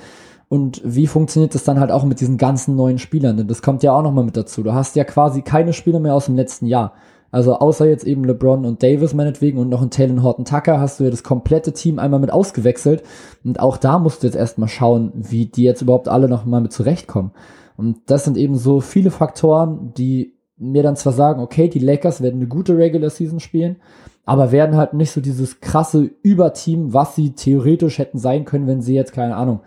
und 0.50 0.82
wie 0.84 1.08
funktioniert 1.08 1.54
das 1.54 1.66
dann 1.66 1.80
halt 1.80 1.92
auch 1.92 2.06
mit 2.06 2.22
diesen 2.22 2.38
ganzen 2.38 2.76
neuen 2.76 2.98
Spielern, 2.98 3.38
denn 3.38 3.48
das 3.48 3.62
kommt 3.62 3.84
ja 3.84 3.92
auch 3.92 4.02
nochmal 4.02 4.24
mit 4.24 4.38
dazu. 4.38 4.64
Du 4.64 4.74
hast 4.74 4.96
ja 4.96 5.04
quasi 5.04 5.42
keine 5.42 5.74
Spieler 5.74 6.00
mehr 6.00 6.16
aus 6.16 6.26
dem 6.26 6.36
letzten 6.36 6.66
Jahr. 6.66 6.94
Also 7.32 7.56
außer 7.56 7.88
jetzt 7.88 8.06
eben 8.06 8.24
LeBron 8.24 8.66
und 8.66 8.82
Davis 8.82 9.14
meinetwegen 9.14 9.58
und 9.58 9.70
noch 9.70 9.82
ein 9.82 9.90
Taylor 9.90 10.24
Horton 10.24 10.46
Tucker 10.46 10.80
hast 10.80 11.00
du 11.00 11.04
ja 11.04 11.10
das 11.10 11.24
komplette 11.24 11.74
Team 11.74 12.00
einmal 12.00 12.20
mit 12.20 12.32
ausgewechselt 12.32 13.04
und 13.44 13.60
auch 13.60 13.78
da 13.78 14.00
musst 14.00 14.24
du 14.24 14.28
jetzt 14.28 14.38
erstmal 14.38 14.70
schauen, 14.70 15.12
wie 15.14 15.46
die 15.46 15.64
jetzt 15.64 15.82
überhaupt 15.82 16.08
alle 16.08 16.30
nochmal 16.30 16.62
mit 16.62 16.72
zurechtkommen. 16.72 17.32
Und 17.76 17.98
das 18.08 18.24
sind 18.24 18.38
eben 18.38 18.56
so 18.56 18.82
viele 18.82 19.12
Faktoren, 19.12 19.94
die 19.96 20.34
mir 20.58 20.84
dann 20.84 20.96
zwar 20.96 21.14
sagen, 21.14 21.42
okay, 21.42 21.68
die 21.68 21.80
Lakers 21.80 22.22
werden 22.22 22.40
eine 22.40 22.48
gute 22.48 22.78
Regular 22.78 23.10
Season 23.10 23.40
spielen, 23.40 23.78
aber 24.26 24.52
werden 24.52 24.76
halt 24.76 24.94
nicht 24.94 25.12
so 25.12 25.22
dieses 25.22 25.62
krasse 25.62 26.10
Überteam, 26.24 26.94
was 26.94 27.16
sie 27.16 27.32
theoretisch 27.32 28.00
hätten 28.00 28.18
sein 28.18 28.46
können, 28.46 28.68
wenn 28.68 28.82
sie 28.82 28.96
jetzt, 28.96 29.14
keine 29.14 29.36
Ahnung, 29.36 29.62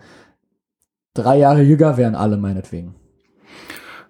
drei 1.13 1.37
Jahre 1.37 1.61
jünger 1.61 1.97
wären, 1.97 2.15
alle 2.15 2.37
meinetwegen. 2.37 2.95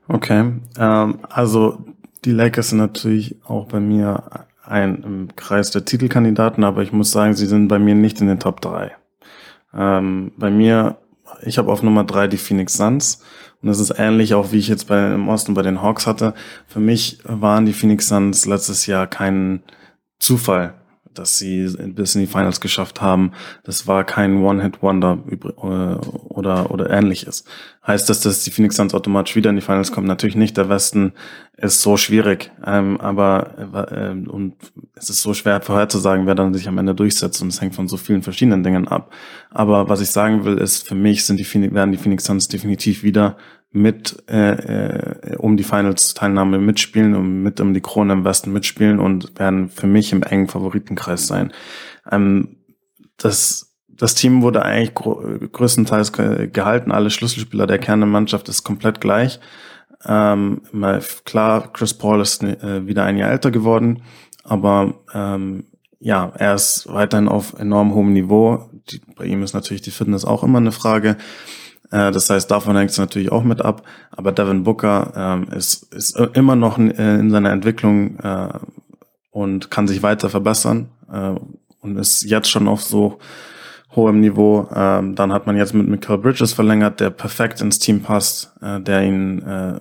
Okay, 0.07 0.53
ähm, 0.77 1.19
also 1.29 1.77
die 2.25 2.31
Lakers 2.31 2.69
sind 2.69 2.77
natürlich 2.77 3.37
auch 3.45 3.67
bei 3.67 3.79
mir 3.79 4.45
ein 4.63 5.03
im 5.03 5.35
Kreis 5.35 5.71
der 5.71 5.85
Titelkandidaten, 5.85 6.63
aber 6.63 6.83
ich 6.83 6.91
muss 6.91 7.11
sagen, 7.11 7.33
sie 7.33 7.47
sind 7.47 7.67
bei 7.67 7.79
mir 7.79 7.95
nicht 7.95 8.21
in 8.21 8.27
den 8.27 8.39
Top 8.39 8.61
3. 8.61 8.91
Ähm, 9.73 10.31
bei 10.37 10.49
mir, 10.49 10.97
ich 11.43 11.57
habe 11.57 11.71
auf 11.71 11.83
Nummer 11.83 12.03
3 12.03 12.27
die 12.27 12.37
Phoenix 12.37 12.73
Suns 12.73 13.21
und 13.61 13.69
das 13.69 13.79
ist 13.79 13.93
ähnlich 13.97 14.33
auch, 14.33 14.51
wie 14.51 14.57
ich 14.57 14.67
jetzt 14.67 14.87
bei, 14.87 15.13
im 15.13 15.29
Osten 15.29 15.53
bei 15.53 15.61
den 15.61 15.81
Hawks 15.81 16.07
hatte. 16.07 16.33
Für 16.67 16.79
mich 16.79 17.19
waren 17.23 17.65
die 17.65 17.73
Phoenix 17.73 18.07
Suns 18.07 18.45
letztes 18.45 18.85
Jahr 18.85 19.07
kein 19.07 19.63
Zufall, 20.19 20.75
dass 21.13 21.37
sie 21.37 21.75
bis 21.87 22.15
in 22.15 22.21
die 22.21 22.27
Finals 22.27 22.61
geschafft 22.61 23.01
haben. 23.01 23.31
Das 23.63 23.87
war 23.87 24.03
kein 24.03 24.43
One-Hit-Wonder 24.43 25.19
äh, 25.29 25.65
oder, 25.65 26.71
oder 26.71 26.89
ähnliches. 26.89 27.45
Heißt 27.85 28.09
das, 28.09 28.21
dass 28.21 28.43
die 28.43 28.51
Phoenix 28.51 28.75
Suns 28.75 28.93
automatisch 28.93 29.35
wieder 29.35 29.49
in 29.49 29.55
die 29.55 29.63
Finals 29.63 29.91
kommen? 29.91 30.05
Natürlich 30.05 30.35
nicht. 30.35 30.55
Der 30.55 30.69
Westen 30.69 31.13
ist 31.57 31.81
so 31.81 31.97
schwierig. 31.97 32.51
Ähm, 32.63 33.01
aber 33.01 33.89
äh, 33.91 34.11
und 34.11 34.53
es 34.93 35.09
ist 35.09 35.23
so 35.23 35.33
schwer 35.33 35.61
vorherzusagen, 35.61 36.27
wer 36.27 36.35
dann 36.35 36.53
sich 36.53 36.67
am 36.67 36.77
Ende 36.77 36.93
durchsetzt. 36.93 37.41
Und 37.41 37.47
es 37.47 37.59
hängt 37.59 37.73
von 37.73 37.87
so 37.87 37.97
vielen 37.97 38.21
verschiedenen 38.21 38.61
Dingen 38.61 38.87
ab. 38.87 39.11
Aber 39.49 39.89
was 39.89 39.99
ich 39.99 40.11
sagen 40.11 40.45
will, 40.45 40.59
ist, 40.59 40.87
für 40.87 40.93
mich 40.93 41.25
sind 41.25 41.39
die, 41.39 41.73
werden 41.73 41.91
die 41.91 41.97
Phoenix 41.97 42.25
Suns 42.25 42.47
definitiv 42.47 43.01
wieder 43.01 43.37
mit 43.71 44.23
äh, 44.29 44.51
äh, 44.51 45.35
um 45.37 45.57
die 45.57 45.63
Finals-Teilnahme 45.63 46.59
mitspielen 46.59 47.15
und 47.15 47.41
mit 47.41 47.59
um 47.61 47.73
die 47.73 47.81
Krone 47.81 48.13
im 48.13 48.25
Westen 48.25 48.51
mitspielen 48.51 48.99
und 48.99 49.39
werden 49.39 49.69
für 49.69 49.87
mich 49.87 50.11
im 50.11 50.23
engen 50.23 50.49
Favoritenkreis 50.49 51.25
sein. 51.25 51.53
Ähm, 52.11 52.57
das, 53.17 53.70
das 54.01 54.15
Team 54.15 54.41
wurde 54.41 54.63
eigentlich 54.65 54.95
größtenteils 54.95 56.11
gehalten. 56.11 56.91
Alle 56.91 57.11
Schlüsselspieler 57.11 57.67
der 57.67 57.77
Kernmannschaft 57.77 58.49
ist 58.49 58.63
komplett 58.63 58.99
gleich. 58.99 59.39
Ähm, 60.03 60.63
klar, 61.23 61.71
Chris 61.71 61.93
Paul 61.93 62.19
ist 62.19 62.41
äh, 62.41 62.87
wieder 62.87 63.03
ein 63.03 63.19
Jahr 63.19 63.29
älter 63.29 63.51
geworden, 63.51 64.01
aber 64.43 64.95
ähm, 65.13 65.65
ja, 65.99 66.31
er 66.35 66.55
ist 66.55 66.91
weiterhin 66.91 67.27
auf 67.27 67.53
enorm 67.59 67.93
hohem 67.93 68.11
Niveau. 68.11 68.71
Die, 68.89 68.99
bei 69.15 69.25
ihm 69.25 69.43
ist 69.43 69.53
natürlich 69.53 69.83
die 69.83 69.91
Fitness 69.91 70.25
auch 70.25 70.43
immer 70.43 70.57
eine 70.57 70.71
Frage. 70.71 71.17
Äh, 71.91 72.11
das 72.11 72.27
heißt, 72.27 72.49
davon 72.49 72.75
hängt 72.75 72.89
es 72.89 72.97
natürlich 72.97 73.31
auch 73.31 73.43
mit 73.43 73.61
ab. 73.61 73.83
Aber 74.09 74.31
Devin 74.31 74.63
Booker 74.63 75.13
ähm, 75.15 75.47
ist, 75.55 75.93
ist 75.93 76.19
immer 76.33 76.55
noch 76.55 76.79
in, 76.79 76.89
äh, 76.89 77.19
in 77.19 77.29
seiner 77.29 77.51
Entwicklung 77.51 78.17
äh, 78.17 78.49
und 79.29 79.69
kann 79.69 79.87
sich 79.87 80.01
weiter 80.01 80.31
verbessern. 80.31 80.89
Äh, 81.07 81.35
und 81.81 81.97
ist 81.97 82.23
jetzt 82.23 82.49
schon 82.49 82.67
auf 82.67 82.81
so 82.81 83.19
hohem 83.95 84.19
Niveau. 84.19 84.67
Ähm, 84.73 85.15
dann 85.15 85.33
hat 85.33 85.47
man 85.47 85.57
jetzt 85.57 85.73
mit 85.73 85.87
Michael 85.87 86.19
Bridges 86.19 86.53
verlängert, 86.53 86.99
der 86.99 87.09
perfekt 87.09 87.61
ins 87.61 87.79
Team 87.79 88.01
passt, 88.01 88.53
äh, 88.61 88.79
der 88.79 89.03
ihnen 89.03 89.41
äh, 89.41 89.79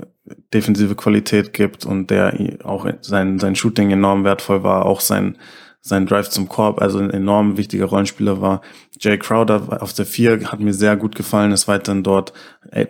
defensive 0.52 0.94
Qualität 0.94 1.52
gibt 1.52 1.84
und 1.84 2.11
der 2.11 2.34
auch 2.64 2.86
sein, 3.00 3.38
sein 3.38 3.56
Shooting 3.56 3.90
enorm 3.90 4.24
wertvoll 4.24 4.62
war, 4.62 4.86
auch 4.86 5.00
sein, 5.00 5.38
sein 5.80 6.06
Drive 6.06 6.28
zum 6.28 6.48
Korb, 6.48 6.80
also 6.80 6.98
ein 6.98 7.11
enorm 7.11 7.56
wichtiger 7.56 7.86
Rollenspieler 7.86 8.40
war. 8.40 8.61
Jay 9.00 9.16
Crowder 9.18 9.82
auf 9.82 9.92
der 9.92 10.06
4 10.06 10.52
hat 10.52 10.61
mir 10.61 10.74
sehr 10.74 10.96
gut 10.96 11.14
gefallen, 11.14 11.52
ist 11.52 11.68
weiterhin 11.68 12.02
dort. 12.02 12.32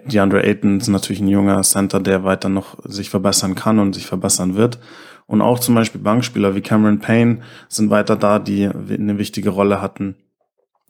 DeAndre 0.07 0.43
Ayton 0.43 0.81
ist 0.81 0.89
natürlich 0.89 1.21
ein 1.21 1.29
junger 1.29 1.63
Center, 1.63 2.01
der 2.01 2.25
weiter 2.25 2.49
noch 2.49 2.79
sich 2.85 3.09
verbessern 3.09 3.55
kann 3.55 3.79
und 3.79 3.95
sich 3.95 4.07
verbessern 4.07 4.57
wird. 4.57 4.79
Und 5.27 5.41
auch 5.41 5.61
zum 5.61 5.77
Beispiel 5.77 6.01
Bankspieler 6.01 6.57
wie 6.57 6.61
Cameron 6.61 6.99
Payne 6.99 7.39
sind 7.69 7.91
weiter 7.91 8.17
da, 8.17 8.41
die 8.41 8.67
eine 8.67 9.19
wichtige 9.19 9.51
Rolle 9.51 9.81
hatten. 9.81 10.17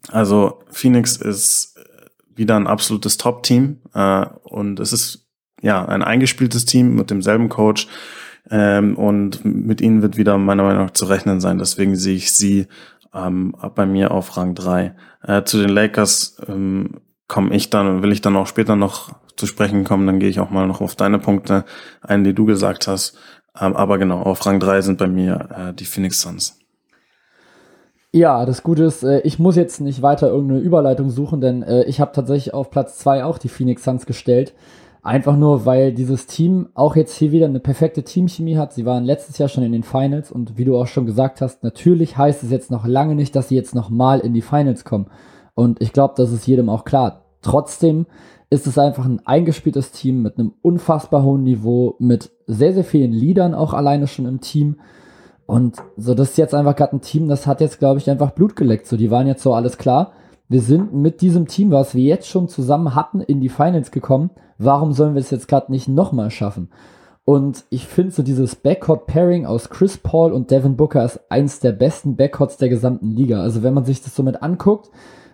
Also 0.09 0.59
Phoenix 0.71 1.15
ist 1.17 1.77
wieder 2.35 2.55
ein 2.55 2.67
absolutes 2.67 3.17
Top-Team 3.17 3.81
äh, 3.93 4.25
und 4.43 4.79
es 4.79 4.93
ist 4.93 5.27
ja 5.61 5.85
ein 5.85 6.03
eingespieltes 6.03 6.65
Team 6.65 6.95
mit 6.95 7.09
demselben 7.09 7.49
Coach 7.49 7.87
ähm, 8.49 8.97
und 8.97 9.45
mit 9.45 9.81
ihnen 9.81 10.01
wird 10.01 10.17
wieder 10.17 10.37
meiner 10.37 10.63
Meinung 10.63 10.85
nach 10.85 10.91
zu 10.91 11.05
rechnen 11.05 11.39
sein. 11.39 11.59
Deswegen 11.59 11.95
sehe 11.95 12.15
ich 12.15 12.33
sie 12.33 12.67
ähm, 13.13 13.55
bei 13.75 13.85
mir 13.85 14.11
auf 14.11 14.37
Rang 14.37 14.55
3. 14.55 14.95
Äh, 15.23 15.43
zu 15.43 15.59
den 15.59 15.69
Lakers 15.69 16.37
ähm, 16.47 17.01
komme 17.27 17.55
ich 17.55 17.69
dann, 17.69 18.01
will 18.01 18.11
ich 18.11 18.21
dann 18.21 18.35
auch 18.35 18.47
später 18.47 18.75
noch 18.75 19.13
zu 19.37 19.45
sprechen 19.45 19.83
kommen, 19.83 20.05
dann 20.05 20.19
gehe 20.19 20.29
ich 20.29 20.39
auch 20.39 20.49
mal 20.49 20.67
noch 20.67 20.81
auf 20.81 20.95
deine 20.95 21.19
Punkte 21.19 21.65
ein, 22.01 22.23
die 22.23 22.33
du 22.33 22.45
gesagt 22.45 22.87
hast. 22.87 23.17
Ähm, 23.59 23.75
aber 23.75 23.97
genau, 23.97 24.21
auf 24.21 24.45
Rang 24.45 24.59
3 24.59 24.81
sind 24.81 24.97
bei 24.97 25.07
mir 25.07 25.49
äh, 25.55 25.73
die 25.73 25.85
Phoenix 25.85 26.21
Suns. 26.21 26.60
Ja, 28.13 28.45
das 28.45 28.61
Gute 28.61 28.83
ist, 28.83 29.03
äh, 29.03 29.21
ich 29.21 29.39
muss 29.39 29.55
jetzt 29.55 29.79
nicht 29.79 30.01
weiter 30.01 30.27
irgendeine 30.27 30.59
Überleitung 30.59 31.09
suchen, 31.09 31.39
denn 31.39 31.63
äh, 31.63 31.83
ich 31.85 32.01
habe 32.01 32.11
tatsächlich 32.13 32.53
auf 32.53 32.69
Platz 32.69 32.97
2 32.97 33.23
auch 33.23 33.37
die 33.37 33.47
Phoenix 33.47 33.85
Suns 33.85 34.05
gestellt. 34.05 34.53
Einfach 35.01 35.37
nur, 35.37 35.65
weil 35.65 35.93
dieses 35.93 36.27
Team 36.27 36.69
auch 36.75 36.95
jetzt 36.97 37.15
hier 37.15 37.31
wieder 37.31 37.45
eine 37.47 37.61
perfekte 37.61 38.03
Teamchemie 38.03 38.57
hat. 38.57 38.73
Sie 38.73 38.85
waren 38.85 39.05
letztes 39.05 39.37
Jahr 39.37 39.47
schon 39.49 39.63
in 39.63 39.71
den 39.71 39.83
Finals 39.83 40.31
und 40.31 40.57
wie 40.57 40.65
du 40.65 40.77
auch 40.77 40.87
schon 40.87 41.05
gesagt 41.05 41.41
hast, 41.41 41.63
natürlich 41.63 42.17
heißt 42.17 42.43
es 42.43 42.51
jetzt 42.51 42.69
noch 42.69 42.85
lange 42.85 43.15
nicht, 43.15 43.35
dass 43.35 43.47
sie 43.47 43.55
jetzt 43.55 43.73
nochmal 43.73 44.19
in 44.19 44.33
die 44.33 44.41
Finals 44.41 44.83
kommen. 44.83 45.07
Und 45.55 45.81
ich 45.81 45.93
glaube, 45.93 46.13
das 46.17 46.31
ist 46.31 46.45
jedem 46.45 46.69
auch 46.69 46.83
klar. 46.83 47.23
Trotzdem 47.41 48.05
ist 48.49 48.67
es 48.67 48.77
einfach 48.77 49.05
ein 49.05 49.25
eingespieltes 49.25 49.91
Team 49.91 50.21
mit 50.21 50.37
einem 50.37 50.53
unfassbar 50.61 51.23
hohen 51.23 51.43
Niveau, 51.43 51.95
mit 51.99 52.29
sehr, 52.45 52.73
sehr 52.73 52.83
vielen 52.83 53.13
Leadern 53.13 53.55
auch 53.55 53.73
alleine 53.73 54.07
schon 54.07 54.25
im 54.25 54.41
Team. 54.41 54.81
Und 55.51 55.83
so, 55.97 56.13
das 56.13 56.29
ist 56.29 56.37
jetzt 56.37 56.55
einfach 56.55 56.77
gerade 56.77 56.95
ein 56.95 57.01
Team, 57.01 57.27
das 57.27 57.45
hat 57.45 57.59
jetzt, 57.59 57.77
glaube 57.77 57.99
ich, 57.99 58.09
einfach 58.09 58.31
Blut 58.31 58.55
geleckt. 58.55 58.87
So, 58.87 58.95
die 58.95 59.11
waren 59.11 59.27
jetzt 59.27 59.43
so 59.43 59.53
alles 59.53 59.77
klar. 59.77 60.13
Wir 60.47 60.61
sind 60.61 60.93
mit 60.93 61.19
diesem 61.19 61.45
Team, 61.45 61.71
was 61.71 61.93
wir 61.93 62.03
jetzt 62.03 62.29
schon 62.29 62.47
zusammen 62.47 62.95
hatten, 62.95 63.19
in 63.19 63.41
die 63.41 63.49
Finals 63.49 63.91
gekommen. 63.91 64.29
Warum 64.57 64.93
sollen 64.93 65.13
wir 65.13 65.19
es 65.19 65.29
jetzt 65.29 65.49
gerade 65.49 65.69
nicht 65.69 65.89
nochmal 65.89 66.31
schaffen? 66.31 66.69
Und 67.25 67.65
ich 67.69 67.85
finde 67.85 68.13
so 68.13 68.23
dieses 68.23 68.55
Backcourt-Pairing 68.55 69.45
aus 69.45 69.69
Chris 69.69 69.97
Paul 69.97 70.31
und 70.31 70.51
Devin 70.51 70.77
Booker 70.77 71.03
ist 71.03 71.19
eins 71.29 71.59
der 71.59 71.73
besten 71.73 72.15
Backcourts 72.15 72.55
der 72.55 72.69
gesamten 72.69 73.11
Liga. 73.11 73.41
Also 73.41 73.61
wenn 73.61 73.73
man 73.73 73.83
sich 73.83 74.01
das 74.01 74.15
so 74.15 74.23
mit 74.23 74.41
anguckt, 74.41 74.89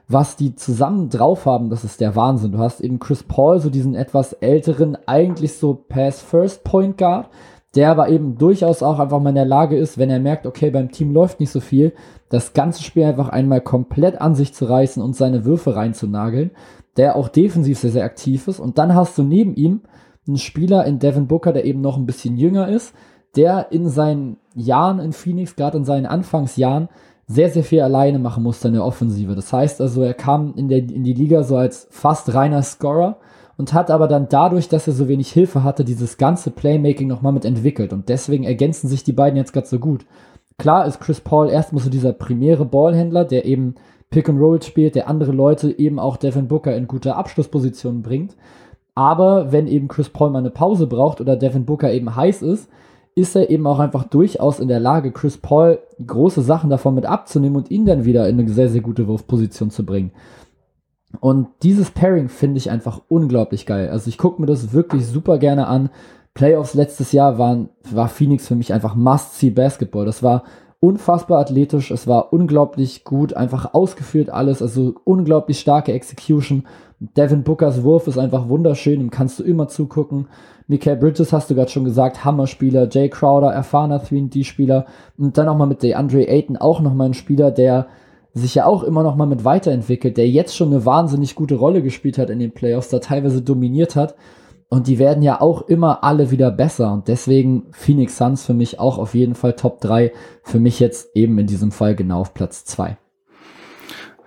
was 0.07 0.35
die 0.35 0.55
zusammen 0.55 1.09
drauf 1.09 1.45
haben, 1.45 1.69
das 1.69 1.83
ist 1.83 2.01
der 2.01 2.15
Wahnsinn. 2.15 2.53
Du 2.53 2.57
hast 2.57 2.81
eben 2.81 2.97
Chris 2.97 3.21
Paul, 3.21 3.59
so 3.59 3.69
diesen 3.69 3.93
etwas 3.93 4.33
älteren, 4.33 4.97
eigentlich 5.05 5.57
so 5.57 5.75
Pass-First-Point 5.75 6.97
Guard, 6.97 7.29
der 7.75 7.91
aber 7.91 8.09
eben 8.09 8.37
durchaus 8.37 8.81
auch 8.81 8.99
einfach 8.99 9.19
mal 9.19 9.29
in 9.29 9.35
der 9.35 9.45
Lage 9.45 9.77
ist, 9.77 9.97
wenn 9.97 10.09
er 10.09 10.19
merkt, 10.19 10.45
okay, 10.45 10.69
beim 10.69 10.91
Team 10.91 11.11
läuft 11.11 11.39
nicht 11.39 11.51
so 11.51 11.59
viel, 11.59 11.93
das 12.29 12.53
ganze 12.53 12.83
Spiel 12.83 13.03
einfach 13.03 13.29
einmal 13.29 13.61
komplett 13.61 14.19
an 14.19 14.35
sich 14.35 14.53
zu 14.53 14.65
reißen 14.65 15.01
und 15.01 15.15
seine 15.15 15.45
Würfe 15.45 15.75
reinzunageln, 15.75 16.51
der 16.97 17.15
auch 17.15 17.29
defensiv 17.29 17.79
sehr, 17.79 17.91
sehr 17.91 18.03
aktiv 18.05 18.47
ist. 18.47 18.59
Und 18.59 18.77
dann 18.77 18.95
hast 18.95 19.17
du 19.17 19.23
neben 19.23 19.55
ihm 19.55 19.81
einen 20.27 20.37
Spieler 20.37 20.85
in 20.85 20.99
Devin 20.99 21.27
Booker, 21.27 21.53
der 21.53 21.65
eben 21.65 21.81
noch 21.81 21.97
ein 21.97 22.05
bisschen 22.05 22.37
jünger 22.37 22.67
ist, 22.67 22.93
der 23.35 23.71
in 23.71 23.87
seinen 23.87 24.37
Jahren 24.55 24.99
in 24.99 25.13
Phoenix, 25.13 25.55
gerade 25.55 25.77
in 25.77 25.85
seinen 25.85 26.05
Anfangsjahren, 26.05 26.89
sehr, 27.27 27.49
sehr 27.49 27.63
viel 27.63 27.81
alleine 27.81 28.19
machen 28.19 28.43
musste 28.43 28.69
in 28.69 28.73
der 28.73 28.85
Offensive. 28.85 29.35
Das 29.35 29.51
heißt 29.51 29.81
also, 29.81 30.01
er 30.01 30.13
kam 30.13 30.53
in, 30.55 30.69
der, 30.69 30.79
in 30.79 31.03
die 31.03 31.13
Liga 31.13 31.43
so 31.43 31.57
als 31.57 31.87
fast 31.91 32.33
reiner 32.33 32.63
Scorer 32.63 33.17
und 33.57 33.73
hat 33.73 33.89
aber 33.89 34.07
dann 34.07 34.29
dadurch, 34.29 34.69
dass 34.69 34.87
er 34.87 34.93
so 34.93 35.07
wenig 35.07 35.31
Hilfe 35.31 35.63
hatte, 35.63 35.83
dieses 35.83 36.17
ganze 36.17 36.51
Playmaking 36.51 37.07
nochmal 37.07 37.33
mit 37.33 37.43
entwickelt. 37.43 37.91
Und 37.91 38.07
deswegen 38.09 38.43
ergänzen 38.43 38.87
sich 38.87 39.03
die 39.03 39.13
beiden 39.13 39.37
jetzt 39.37 39.53
gerade 39.53 39.67
so 39.67 39.79
gut. 39.79 40.05
Klar 40.57 40.85
ist 40.85 40.99
Chris 40.99 41.21
Paul 41.21 41.49
erstmal 41.49 41.83
so 41.83 41.89
dieser 41.89 42.13
primäre 42.13 42.65
Ballhändler, 42.65 43.25
der 43.25 43.45
eben 43.45 43.75
Pick 44.09 44.29
and 44.29 44.39
Roll 44.39 44.61
spielt, 44.61 44.95
der 44.95 45.07
andere 45.07 45.31
Leute 45.31 45.77
eben 45.77 45.99
auch 45.99 46.17
Devin 46.17 46.47
Booker 46.47 46.75
in 46.75 46.87
gute 46.87 47.15
Abschlusspositionen 47.15 48.03
bringt. 48.03 48.35
Aber 48.95 49.51
wenn 49.51 49.67
eben 49.67 49.87
Chris 49.87 50.09
Paul 50.09 50.31
mal 50.31 50.39
eine 50.39 50.49
Pause 50.49 50.87
braucht 50.87 51.21
oder 51.21 51.35
Devin 51.35 51.65
Booker 51.65 51.91
eben 51.91 52.15
heiß 52.15 52.41
ist, 52.41 52.69
ist 53.13 53.35
er 53.35 53.49
eben 53.49 53.65
auch 53.65 53.79
einfach 53.79 54.03
durchaus 54.03 54.59
in 54.59 54.67
der 54.67 54.79
Lage, 54.79 55.11
Chris 55.11 55.37
Paul 55.37 55.79
große 56.05 56.41
Sachen 56.41 56.69
davon 56.69 56.93
mit 56.93 57.07
abzunehmen 57.07 57.57
und 57.57 57.71
ihn 57.71 57.85
dann 57.85 58.05
wieder 58.05 58.29
in 58.29 58.39
eine 58.39 58.49
sehr, 58.49 58.69
sehr 58.69 58.81
gute 58.81 59.07
Wurfposition 59.07 59.71
zu 59.71 59.83
bringen. 59.85 60.11
Und 61.19 61.47
dieses 61.63 61.91
Pairing 61.91 62.29
finde 62.29 62.57
ich 62.57 62.69
einfach 62.69 63.01
unglaublich 63.07 63.65
geil. 63.65 63.89
Also 63.89 64.09
ich 64.09 64.17
gucke 64.17 64.41
mir 64.41 64.47
das 64.47 64.73
wirklich 64.73 65.05
super 65.07 65.37
gerne 65.37 65.67
an. 65.67 65.89
Playoffs 66.33 66.73
letztes 66.73 67.11
Jahr 67.11 67.37
waren, 67.37 67.69
war 67.89 68.09
Phoenix 68.09 68.47
für 68.47 68.55
mich 68.55 68.73
einfach 68.73 68.95
Must-See 68.95 69.49
Basketball. 69.49 70.05
Das 70.05 70.21
war 70.21 70.43
unfassbar 70.79 71.39
athletisch, 71.39 71.89
es 71.89 72.05
war 72.05 72.31
unglaublich 72.33 73.03
gut, 73.03 73.33
einfach 73.33 73.73
ausgeführt 73.73 74.29
alles, 74.29 74.61
also 74.61 74.93
unglaublich 75.05 75.59
starke 75.59 75.93
Execution. 75.93 76.65
Devin 76.99 77.43
Bookers 77.43 77.83
Wurf 77.83 78.07
ist 78.07 78.17
einfach 78.17 78.49
wunderschön, 78.49 78.99
dem 78.99 79.09
kannst 79.09 79.39
du 79.39 79.43
immer 79.43 79.67
zugucken. 79.67 80.27
Michael 80.67 80.97
Bridges 80.97 81.31
hast 81.33 81.49
du 81.49 81.55
gerade 81.55 81.71
schon 81.71 81.85
gesagt, 81.85 82.25
Hammerspieler, 82.25 82.89
Jay 82.91 83.09
Crowder, 83.09 83.51
erfahrener 83.51 84.03
3D-Spieler 84.03 84.85
und 85.17 85.37
dann 85.37 85.47
auch 85.47 85.57
mal 85.57 85.65
mit 85.65 85.81
DeAndre 85.81 86.27
Ayton 86.27 86.57
auch 86.57 86.81
nochmal 86.81 87.07
ein 87.07 87.13
Spieler, 87.13 87.51
der 87.51 87.87
sich 88.37 88.55
ja 88.55 88.65
auch 88.65 88.83
immer 88.83 89.03
nochmal 89.03 89.27
mit 89.27 89.43
weiterentwickelt, 89.43 90.17
der 90.17 90.29
jetzt 90.29 90.55
schon 90.55 90.73
eine 90.73 90.85
wahnsinnig 90.85 91.35
gute 91.35 91.55
Rolle 91.55 91.81
gespielt 91.81 92.17
hat 92.17 92.29
in 92.29 92.39
den 92.39 92.53
Playoffs, 92.53 92.89
da 92.89 92.99
teilweise 92.99 93.41
dominiert 93.41 93.95
hat. 93.95 94.15
Und 94.69 94.87
die 94.87 94.99
werden 94.99 95.23
ja 95.23 95.39
auch 95.39 95.61
immer 95.61 96.03
alle 96.03 96.29
wieder 96.29 96.51
besser. 96.51 96.91
Und 96.91 97.07
deswegen 97.07 97.67
Phoenix 97.71 98.17
Suns 98.17 98.45
für 98.45 98.53
mich 98.53 98.79
auch 98.79 98.97
auf 98.97 99.15
jeden 99.15 99.33
Fall 99.33 99.53
Top 99.53 99.79
3. 99.79 100.11
Für 100.43 100.59
mich 100.59 100.79
jetzt 100.79 101.15
eben 101.15 101.37
in 101.39 101.47
diesem 101.47 101.71
Fall 101.71 101.95
genau 101.95 102.19
auf 102.19 102.33
Platz 102.33 102.65
2. 102.65 102.97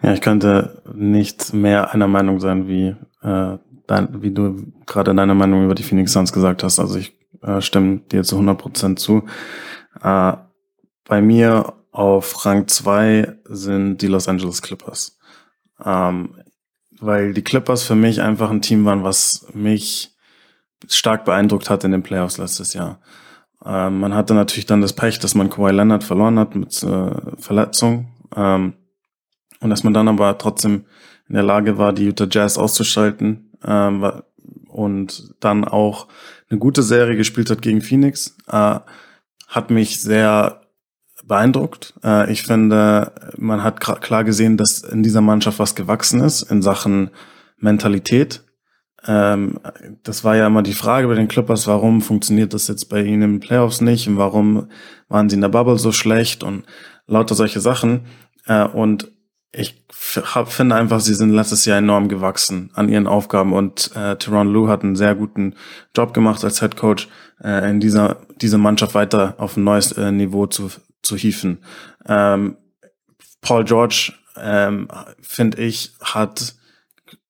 Ja, 0.02 0.14
ich 0.14 0.22
könnte 0.22 0.82
nicht 0.94 1.52
mehr 1.52 1.92
einer 1.92 2.08
Meinung 2.08 2.40
sein, 2.40 2.68
wie 2.68 2.96
äh, 3.22 3.58
dein, 3.86 4.22
wie 4.22 4.30
du 4.30 4.72
gerade 4.86 5.14
deine 5.14 5.34
Meinung 5.34 5.64
über 5.64 5.74
die 5.74 5.82
Phoenix 5.82 6.12
Suns 6.12 6.32
gesagt 6.32 6.62
hast. 6.62 6.78
Also 6.78 6.98
ich 6.98 7.18
äh, 7.42 7.60
stimme 7.60 7.98
dir 8.10 8.22
zu 8.22 8.38
100% 8.38 8.96
zu. 8.96 9.24
Äh, 10.02 10.32
bei 11.06 11.20
mir 11.20 11.74
auf 11.92 12.44
Rang 12.44 12.68
2 12.68 13.38
sind 13.44 13.98
die 13.98 14.06
Los 14.06 14.28
Angeles 14.28 14.62
Clippers. 14.62 15.18
Ähm, 15.84 16.36
weil 17.00 17.32
die 17.32 17.42
Clippers 17.42 17.82
für 17.82 17.94
mich 17.94 18.20
einfach 18.20 18.50
ein 18.50 18.62
Team 18.62 18.84
waren, 18.84 19.02
was 19.02 19.46
mich 19.54 20.14
stark 20.88 21.24
beeindruckt 21.24 21.70
hat 21.70 21.84
in 21.84 21.92
den 21.92 22.02
Playoffs 22.02 22.38
letztes 22.38 22.74
Jahr. 22.74 23.00
Ähm, 23.64 24.00
man 24.00 24.14
hatte 24.14 24.34
natürlich 24.34 24.66
dann 24.66 24.80
das 24.80 24.92
Pech, 24.92 25.18
dass 25.18 25.34
man 25.34 25.50
Kawhi 25.50 25.72
Leonard 25.72 26.04
verloren 26.04 26.38
hat 26.38 26.54
mit 26.54 26.82
äh, 26.82 27.10
Verletzung. 27.38 28.08
Ähm, 28.36 28.74
und 29.60 29.70
dass 29.70 29.84
man 29.84 29.92
dann 29.92 30.08
aber 30.08 30.38
trotzdem 30.38 30.84
in 31.28 31.34
der 31.34 31.42
Lage 31.42 31.78
war, 31.78 31.92
die 31.92 32.06
Utah 32.06 32.26
Jazz 32.30 32.58
auszuschalten 32.58 33.50
ähm, 33.64 34.22
und 34.68 35.34
dann 35.40 35.64
auch 35.64 36.08
eine 36.48 36.58
gute 36.58 36.82
Serie 36.82 37.16
gespielt 37.16 37.50
hat 37.50 37.62
gegen 37.62 37.82
Phoenix, 37.82 38.36
äh, 38.48 38.80
hat 39.48 39.70
mich 39.70 40.00
sehr 40.00 40.62
beeindruckt. 41.26 41.94
Äh, 42.02 42.32
ich 42.32 42.42
finde, 42.42 43.12
man 43.36 43.62
hat 43.62 43.80
klar 43.80 44.24
gesehen, 44.24 44.56
dass 44.56 44.82
in 44.82 45.02
dieser 45.02 45.20
Mannschaft 45.20 45.58
was 45.58 45.74
gewachsen 45.74 46.20
ist 46.20 46.42
in 46.42 46.62
Sachen 46.62 47.10
Mentalität. 47.58 48.42
Ähm, 49.06 49.58
das 50.02 50.24
war 50.24 50.36
ja 50.36 50.46
immer 50.46 50.62
die 50.62 50.74
Frage 50.74 51.08
bei 51.08 51.14
den 51.14 51.28
Clippers, 51.28 51.66
warum 51.66 52.02
funktioniert 52.02 52.52
das 52.52 52.68
jetzt 52.68 52.88
bei 52.88 53.02
ihnen 53.02 53.22
in 53.22 53.40
Playoffs 53.40 53.80
nicht 53.80 54.08
und 54.08 54.18
warum 54.18 54.68
waren 55.08 55.28
sie 55.28 55.36
in 55.36 55.40
der 55.40 55.48
Bubble 55.48 55.78
so 55.78 55.92
schlecht 55.92 56.42
und 56.42 56.64
lauter 57.06 57.34
solche 57.34 57.60
Sachen. 57.60 58.02
Äh, 58.46 58.64
und 58.64 59.10
ich 59.52 59.84
hab, 60.16 60.52
finde 60.52 60.76
einfach, 60.76 61.00
sie 61.00 61.14
sind 61.14 61.30
letztes 61.30 61.64
Jahr 61.64 61.78
enorm 61.78 62.08
gewachsen 62.08 62.70
an 62.74 62.88
ihren 62.88 63.06
Aufgaben 63.06 63.52
und 63.52 63.90
äh, 63.96 64.16
Teron 64.16 64.48
Lou 64.48 64.68
hat 64.68 64.84
einen 64.84 64.96
sehr 64.96 65.14
guten 65.14 65.54
Job 65.96 66.14
gemacht 66.14 66.44
als 66.44 66.60
Head 66.60 66.76
Coach, 66.76 67.08
äh, 67.42 67.68
in 67.68 67.80
dieser 67.80 68.18
diese 68.40 68.58
Mannschaft 68.58 68.94
weiter 68.94 69.34
auf 69.38 69.56
ein 69.56 69.64
neues 69.64 69.92
äh, 69.92 70.12
Niveau 70.12 70.46
zu, 70.46 70.70
zu 71.02 71.16
hieven. 71.16 71.58
Ähm, 72.06 72.56
Paul 73.40 73.64
George, 73.64 74.12
ähm, 74.36 74.88
finde 75.20 75.58
ich, 75.62 75.92
hat 76.00 76.54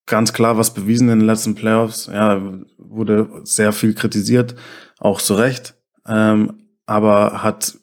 ganz 0.06 0.32
klar 0.32 0.58
was 0.58 0.74
bewiesen 0.74 1.08
in 1.08 1.20
den 1.20 1.26
letzten 1.26 1.54
Playoffs. 1.54 2.06
Ja, 2.12 2.40
wurde 2.78 3.28
sehr 3.44 3.72
viel 3.72 3.94
kritisiert, 3.94 4.54
auch 4.98 5.20
zu 5.20 5.34
Recht, 5.34 5.74
ähm, 6.06 6.66
aber 6.86 7.42
hat 7.42 7.80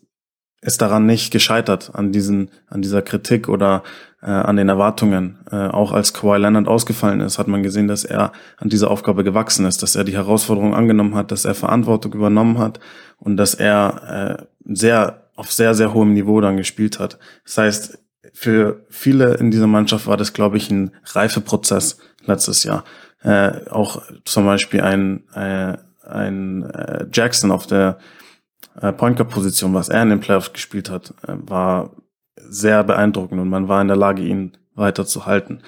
ist 0.61 0.81
daran 0.81 1.05
nicht 1.05 1.31
gescheitert, 1.31 1.91
an 1.93 2.11
diesen, 2.11 2.49
an 2.67 2.81
dieser 2.81 3.01
Kritik 3.01 3.47
oder 3.47 3.83
äh, 4.21 4.25
an 4.25 4.57
den 4.57 4.69
Erwartungen. 4.69 5.37
Äh, 5.51 5.67
auch 5.67 5.91
als 5.91 6.13
Kawhi 6.13 6.37
Leonard 6.37 6.67
ausgefallen 6.67 7.21
ist, 7.21 7.37
hat 7.37 7.47
man 7.47 7.63
gesehen, 7.63 7.87
dass 7.87 8.03
er 8.03 8.31
an 8.57 8.69
dieser 8.69 8.89
Aufgabe 8.89 9.23
gewachsen 9.23 9.65
ist, 9.65 9.83
dass 9.83 9.95
er 9.95 10.03
die 10.03 10.15
Herausforderung 10.15 10.73
angenommen 10.73 11.15
hat, 11.15 11.31
dass 11.31 11.45
er 11.45 11.53
Verantwortung 11.53 12.13
übernommen 12.13 12.57
hat 12.57 12.79
und 13.17 13.37
dass 13.37 13.53
er 13.53 14.39
äh, 14.39 14.73
sehr 14.73 15.26
auf 15.37 15.51
sehr, 15.53 15.73
sehr 15.73 15.93
hohem 15.93 16.13
Niveau 16.13 16.41
dann 16.41 16.57
gespielt 16.57 16.99
hat. 16.99 17.17
Das 17.45 17.57
heißt, 17.57 17.99
für 18.33 18.85
viele 18.89 19.35
in 19.35 19.51
dieser 19.51 19.67
Mannschaft 19.67 20.07
war 20.07 20.17
das, 20.17 20.33
glaube 20.33 20.57
ich, 20.57 20.69
ein 20.69 20.91
Reifeprozess 21.05 21.99
letztes 22.25 22.63
Jahr. 22.63 22.83
Äh, 23.23 23.69
auch 23.69 24.03
zum 24.25 24.45
Beispiel 24.45 24.81
ein, 24.81 25.23
äh, 25.33 25.77
ein 26.05 26.63
äh, 26.63 27.05
Jackson 27.13 27.51
auf 27.51 27.67
der 27.67 27.99
äh, 28.81 28.91
Point 28.91 29.17
Guard 29.17 29.29
Position, 29.29 29.73
was 29.73 29.89
er 29.89 30.03
in 30.03 30.09
den 30.09 30.19
Playoffs 30.19 30.53
gespielt 30.53 30.89
hat, 30.89 31.13
äh, 31.27 31.33
war 31.37 31.91
sehr 32.35 32.83
beeindruckend 32.83 33.39
und 33.39 33.49
man 33.49 33.67
war 33.67 33.81
in 33.81 33.87
der 33.87 33.97
Lage, 33.97 34.23
ihn 34.23 34.57
weiter 34.75 35.05
zu 35.05 35.25
halten. 35.25 35.61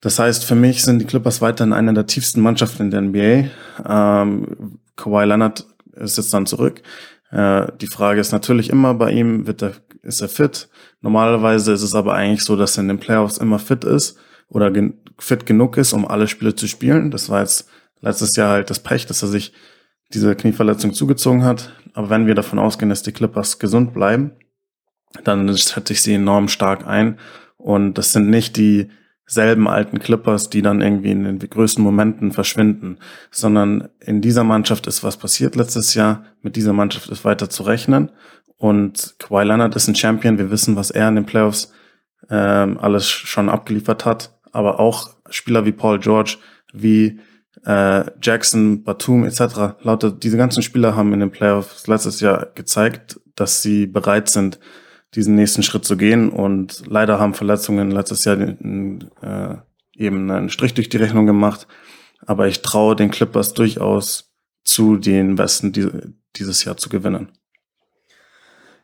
Das 0.00 0.18
heißt, 0.18 0.44
für 0.44 0.54
mich 0.54 0.82
sind 0.82 1.00
die 1.00 1.06
Clippers 1.06 1.40
weiterhin 1.40 1.72
eine 1.72 1.92
der 1.94 2.06
tiefsten 2.06 2.40
Mannschaften 2.40 2.84
in 2.84 2.90
der 2.90 3.00
NBA. 3.00 3.50
Ähm, 3.88 4.78
Kawhi 4.96 5.24
Leonard 5.24 5.66
ist 5.94 6.16
jetzt 6.16 6.32
dann 6.32 6.46
zurück. 6.46 6.82
Äh, 7.30 7.66
die 7.80 7.86
Frage 7.86 8.20
ist 8.20 8.32
natürlich 8.32 8.70
immer 8.70 8.94
bei 8.94 9.10
ihm, 9.10 9.46
wird 9.46 9.62
er, 9.62 9.72
ist 10.02 10.20
er 10.20 10.28
fit? 10.28 10.68
Normalerweise 11.00 11.72
ist 11.72 11.82
es 11.82 11.94
aber 11.94 12.14
eigentlich 12.14 12.44
so, 12.44 12.56
dass 12.56 12.76
er 12.76 12.82
in 12.82 12.88
den 12.88 13.00
Playoffs 13.00 13.38
immer 13.38 13.58
fit 13.58 13.84
ist 13.84 14.18
oder 14.48 14.70
gen 14.70 14.94
fit 15.18 15.46
genug 15.46 15.76
ist, 15.76 15.92
um 15.92 16.06
alle 16.06 16.28
Spiele 16.28 16.54
zu 16.54 16.68
spielen. 16.68 17.10
Das 17.10 17.28
war 17.28 17.40
jetzt 17.40 17.68
letztes 18.00 18.36
Jahr 18.36 18.50
halt 18.50 18.70
das 18.70 18.78
Pech, 18.78 19.06
dass 19.06 19.22
er 19.22 19.28
sich 19.28 19.52
diese 20.12 20.36
Knieverletzung 20.36 20.94
zugezogen 20.94 21.44
hat. 21.44 21.72
Aber 21.92 22.08
wenn 22.10 22.26
wir 22.26 22.36
davon 22.36 22.60
ausgehen, 22.60 22.88
dass 22.88 23.02
die 23.02 23.12
Clippers 23.12 23.58
gesund 23.58 23.92
bleiben, 23.92 24.32
dann 25.24 25.56
schätze 25.56 25.92
ich 25.92 26.02
sie 26.02 26.14
enorm 26.14 26.48
stark 26.48 26.86
ein. 26.86 27.18
Und 27.56 27.94
das 27.94 28.12
sind 28.12 28.30
nicht 28.30 28.56
dieselben 29.28 29.68
alten 29.68 29.98
Clippers, 29.98 30.48
die 30.48 30.62
dann 30.62 30.80
irgendwie 30.80 31.10
in 31.10 31.24
den 31.24 31.38
größten 31.38 31.84
Momenten 31.84 32.32
verschwinden, 32.32 32.98
sondern 33.30 33.88
in 34.00 34.20
dieser 34.20 34.44
Mannschaft 34.44 34.86
ist 34.86 35.04
was 35.04 35.16
passiert 35.16 35.54
letztes 35.54 35.94
Jahr. 35.94 36.24
Mit 36.42 36.56
dieser 36.56 36.72
Mannschaft 36.72 37.10
ist 37.10 37.24
weiter 37.24 37.50
zu 37.50 37.62
rechnen. 37.62 38.10
Und 38.56 39.14
Kawhi 39.18 39.44
Leonard 39.44 39.76
ist 39.76 39.86
ein 39.86 39.94
Champion. 39.94 40.38
Wir 40.38 40.50
wissen, 40.50 40.76
was 40.76 40.90
er 40.90 41.08
in 41.08 41.16
den 41.16 41.26
Playoffs 41.26 41.72
ähm, 42.30 42.78
alles 42.78 43.08
schon 43.08 43.48
abgeliefert 43.48 44.04
hat. 44.04 44.32
Aber 44.50 44.80
auch 44.80 45.10
Spieler 45.30 45.64
wie 45.66 45.72
Paul 45.72 45.98
George, 45.98 46.38
wie 46.72 47.20
äh, 47.64 48.04
Jackson, 48.22 48.82
Batum 48.82 49.24
etc. 49.24 49.76
Lauter 49.82 50.10
diese 50.10 50.38
ganzen 50.38 50.62
Spieler 50.62 50.96
haben 50.96 51.12
in 51.12 51.20
den 51.20 51.30
Playoffs 51.30 51.86
letztes 51.86 52.20
Jahr 52.20 52.48
gezeigt, 52.54 53.20
dass 53.34 53.62
sie 53.62 53.86
bereit 53.86 54.28
sind, 54.28 54.58
diesen 55.14 55.34
nächsten 55.34 55.62
Schritt 55.62 55.84
zu 55.84 55.96
gehen. 55.96 56.30
Und 56.30 56.84
leider 56.86 57.18
haben 57.18 57.34
Verletzungen 57.34 57.90
letztes 57.90 58.24
Jahr 58.24 58.38
äh, 58.38 59.56
eben 59.94 60.30
einen 60.30 60.50
Strich 60.50 60.74
durch 60.74 60.88
die 60.88 60.96
Rechnung 60.96 61.26
gemacht. 61.26 61.66
Aber 62.26 62.48
ich 62.48 62.62
traue 62.62 62.96
den 62.96 63.10
Clippers 63.10 63.54
durchaus 63.54 64.32
zu, 64.64 64.96
den 64.96 65.38
Westen 65.38 65.72
die, 65.72 65.88
dieses 66.36 66.64
Jahr 66.64 66.76
zu 66.76 66.88
gewinnen. 66.88 67.32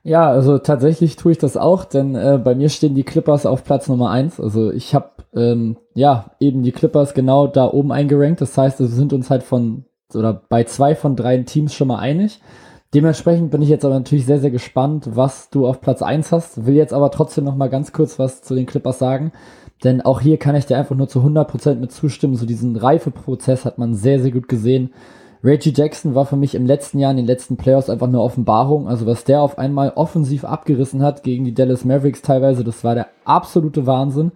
Ja, 0.02 0.28
also 0.28 0.58
tatsächlich 0.58 1.16
tue 1.16 1.32
ich 1.32 1.38
das 1.38 1.56
auch, 1.56 1.86
denn 1.86 2.14
äh, 2.14 2.38
bei 2.42 2.54
mir 2.54 2.68
stehen 2.68 2.94
die 2.94 3.04
Clippers 3.04 3.46
auf 3.46 3.64
Platz 3.64 3.88
Nummer 3.88 4.10
eins. 4.10 4.38
Also 4.38 4.70
ich 4.70 4.94
habe 4.94 5.10
ähm, 5.34 5.78
ja 5.94 6.32
eben 6.40 6.62
die 6.62 6.72
Clippers 6.72 7.14
genau 7.14 7.46
da 7.46 7.66
oben 7.66 7.90
eingerankt. 7.90 8.42
Das 8.42 8.56
heißt, 8.56 8.80
wir 8.80 8.86
sind 8.86 9.14
uns 9.14 9.30
halt 9.30 9.42
von 9.42 9.86
oder 10.12 10.34
bei 10.34 10.64
zwei 10.64 10.94
von 10.94 11.16
drei 11.16 11.38
Teams 11.38 11.74
schon 11.74 11.88
mal 11.88 11.98
einig. 11.98 12.40
Dementsprechend 12.94 13.50
bin 13.50 13.60
ich 13.60 13.68
jetzt 13.68 13.84
aber 13.84 13.94
natürlich 13.94 14.24
sehr, 14.24 14.38
sehr 14.38 14.52
gespannt, 14.52 15.08
was 15.14 15.50
du 15.50 15.66
auf 15.66 15.80
Platz 15.80 16.00
eins 16.00 16.30
hast. 16.30 16.64
Will 16.64 16.74
jetzt 16.74 16.92
aber 16.92 17.10
trotzdem 17.10 17.42
noch 17.42 17.56
mal 17.56 17.68
ganz 17.68 17.92
kurz 17.92 18.20
was 18.20 18.42
zu 18.42 18.54
den 18.54 18.66
Clippers 18.66 19.00
sagen. 19.00 19.32
Denn 19.82 20.00
auch 20.00 20.20
hier 20.20 20.38
kann 20.38 20.54
ich 20.54 20.66
dir 20.66 20.78
einfach 20.78 20.94
nur 20.94 21.08
zu 21.08 21.20
100% 21.20 21.74
mit 21.74 21.90
zustimmen. 21.90 22.36
So 22.36 22.46
diesen 22.46 22.76
Reifeprozess 22.76 23.64
hat 23.64 23.78
man 23.78 23.94
sehr, 23.94 24.20
sehr 24.20 24.30
gut 24.30 24.48
gesehen. 24.48 24.92
Reggie 25.42 25.74
Jackson 25.76 26.14
war 26.14 26.24
für 26.24 26.36
mich 26.36 26.54
im 26.54 26.66
letzten 26.66 27.00
Jahr 27.00 27.10
in 27.10 27.16
den 27.16 27.26
letzten 27.26 27.56
Playoffs 27.56 27.90
einfach 27.90 28.06
eine 28.06 28.20
Offenbarung. 28.20 28.86
Also 28.86 29.06
was 29.06 29.24
der 29.24 29.42
auf 29.42 29.58
einmal 29.58 29.92
offensiv 29.96 30.44
abgerissen 30.44 31.02
hat 31.02 31.24
gegen 31.24 31.44
die 31.44 31.52
Dallas 31.52 31.84
Mavericks 31.84 32.22
teilweise, 32.22 32.62
das 32.62 32.84
war 32.84 32.94
der 32.94 33.08
absolute 33.24 33.86
Wahnsinn, 33.86 34.30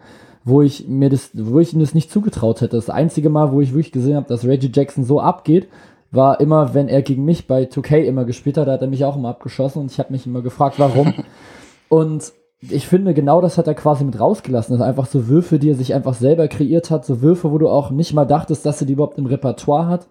wo 0.45 0.63
ich 0.63 0.89
mir 0.89 1.11
das, 1.11 1.31
wo 1.33 1.61
ich 1.61 1.73
ihm 1.73 1.81
das 1.81 1.95
nicht 1.95 2.11
zugetraut 2.11 2.61
hätte. 2.61 2.77
Das 2.77 2.91
einzige 2.91 3.31
Mal, 3.31 3.53
wo 3.53 3.61
ich 3.61 3.73
wirklich 3.73 3.93
gesehen 3.93 4.17
habe, 4.17 4.29
dass 4.29 4.45
Reggie 4.45 4.73
Jackson 4.75 5.05
so 5.05 5.21
abgeht, 5.21 5.69
war 6.11 6.41
immer, 6.41 6.75
wenn 6.75 6.89
er 6.89 7.03
gegen 7.03 7.25
mich 7.25 7.47
bei 7.47 7.65
2K 7.65 7.99
immer 8.05 8.25
gespielt 8.25 8.57
hat, 8.57 8.69
hat 8.69 8.83
er 8.83 8.89
mich 8.89 9.05
auch 9.05 9.17
immer 9.17 9.29
abgeschossen 9.29 9.83
und 9.83 9.93
ich 9.93 9.99
habe 9.99 10.13
mich 10.13 10.27
immer 10.27 10.43
gefragt, 10.43 10.79
warum. 10.79 11.15
und 11.89 12.33
ich 12.61 12.89
finde, 12.89 13.15
genau 13.15 13.41
das 13.41 13.57
hat 13.57 13.67
er 13.67 13.75
quasi 13.75 14.05
mit 14.05 14.19
rausgelassen. 14.19 14.73
Das 14.73 14.81
also 14.81 14.89
einfach 14.89 15.07
so 15.07 15.29
Würfe, 15.29 15.59
die 15.59 15.71
er 15.71 15.77
sich 15.77 15.95
einfach 15.95 16.15
selber 16.15 16.49
kreiert 16.49 16.91
hat, 16.91 17.05
so 17.05 17.23
Würfe, 17.23 17.53
wo 17.53 17.59
du 17.59 17.69
auch 17.69 17.91
nicht 17.91 18.15
mal 18.15 18.25
dachtest, 18.25 18.67
dass 18.67 18.81
er 18.81 18.87
die 18.87 18.95
überhaupt 18.95 19.19
im 19.19 19.27
Repertoire 19.27 19.87
hat. 19.87 20.09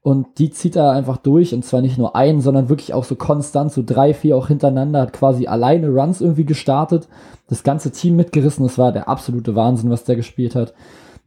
Und 0.00 0.38
die 0.38 0.50
zieht 0.50 0.74
er 0.74 0.90
einfach 0.90 1.16
durch 1.16 1.54
und 1.54 1.64
zwar 1.64 1.80
nicht 1.80 1.96
nur 1.96 2.16
ein, 2.16 2.40
sondern 2.40 2.68
wirklich 2.68 2.92
auch 2.92 3.04
so 3.04 3.14
konstant, 3.14 3.70
so 3.72 3.84
drei, 3.86 4.14
vier 4.14 4.36
auch 4.36 4.48
hintereinander, 4.48 5.00
hat 5.00 5.12
quasi 5.12 5.46
alleine 5.46 5.90
Runs 5.90 6.20
irgendwie 6.20 6.44
gestartet, 6.44 7.08
das 7.46 7.62
ganze 7.62 7.92
Team 7.92 8.16
mitgerissen, 8.16 8.64
das 8.64 8.78
war 8.78 8.90
der 8.90 9.08
absolute 9.08 9.54
Wahnsinn, 9.54 9.90
was 9.90 10.02
der 10.02 10.16
gespielt 10.16 10.56
hat. 10.56 10.74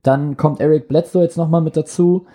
Dann 0.03 0.35
kommt 0.35 0.59
Eric 0.59 0.89
Bledsoe 0.89 1.23
jetzt 1.23 1.37
nochmal 1.37 1.61
mit 1.61 1.77
dazu. 1.77 2.25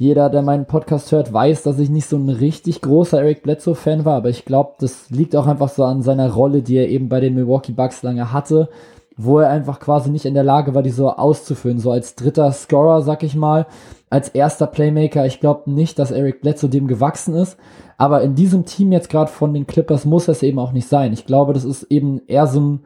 Jeder, 0.00 0.30
der 0.30 0.40
meinen 0.40 0.64
Podcast 0.64 1.12
hört, 1.12 1.30
weiß, 1.30 1.62
dass 1.62 1.78
ich 1.78 1.90
nicht 1.90 2.08
so 2.08 2.16
ein 2.16 2.30
richtig 2.30 2.80
großer 2.80 3.20
Eric 3.20 3.42
Bledsoe-Fan 3.42 4.06
war, 4.06 4.16
aber 4.16 4.30
ich 4.30 4.46
glaube, 4.46 4.70
das 4.78 5.10
liegt 5.10 5.36
auch 5.36 5.46
einfach 5.46 5.68
so 5.68 5.84
an 5.84 6.00
seiner 6.00 6.32
Rolle, 6.32 6.62
die 6.62 6.76
er 6.76 6.88
eben 6.88 7.10
bei 7.10 7.20
den 7.20 7.34
Milwaukee 7.34 7.72
Bucks 7.72 8.02
lange 8.02 8.32
hatte, 8.32 8.70
wo 9.18 9.40
er 9.40 9.50
einfach 9.50 9.78
quasi 9.78 10.08
nicht 10.08 10.24
in 10.24 10.32
der 10.32 10.42
Lage 10.42 10.74
war, 10.74 10.82
die 10.82 10.88
so 10.88 11.10
auszufüllen, 11.10 11.78
so 11.78 11.90
als 11.90 12.14
dritter 12.14 12.50
Scorer, 12.50 13.02
sag 13.02 13.22
ich 13.24 13.36
mal 13.36 13.66
als 14.08 14.30
erster 14.30 14.66
Playmaker. 14.66 15.26
Ich 15.26 15.38
glaube 15.38 15.70
nicht, 15.70 15.98
dass 15.98 16.12
Eric 16.12 16.40
Bledsoe 16.40 16.70
dem 16.70 16.86
gewachsen 16.86 17.34
ist. 17.34 17.58
Aber 17.98 18.22
in 18.22 18.34
diesem 18.34 18.64
Team 18.64 18.92
jetzt 18.92 19.10
gerade 19.10 19.30
von 19.30 19.52
den 19.52 19.66
Clippers 19.66 20.06
muss 20.06 20.28
es 20.28 20.42
eben 20.42 20.58
auch 20.58 20.72
nicht 20.72 20.88
sein. 20.88 21.12
Ich 21.12 21.26
glaube, 21.26 21.52
das 21.52 21.66
ist 21.66 21.82
eben 21.90 22.22
eher 22.26 22.46
so 22.46 22.58
ein 22.58 22.80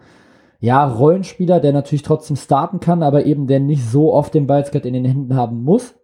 ja, 0.58 0.84
Rollenspieler, 0.84 1.60
der 1.60 1.72
natürlich 1.72 2.02
trotzdem 2.02 2.34
starten 2.34 2.80
kann, 2.80 3.04
aber 3.04 3.24
eben 3.24 3.46
der 3.46 3.60
nicht 3.60 3.88
so 3.88 4.12
oft 4.12 4.34
den 4.34 4.48
Ball 4.48 4.64
in 4.82 4.94
den 4.94 5.04
Händen 5.04 5.36
haben 5.36 5.62
muss. 5.62 5.94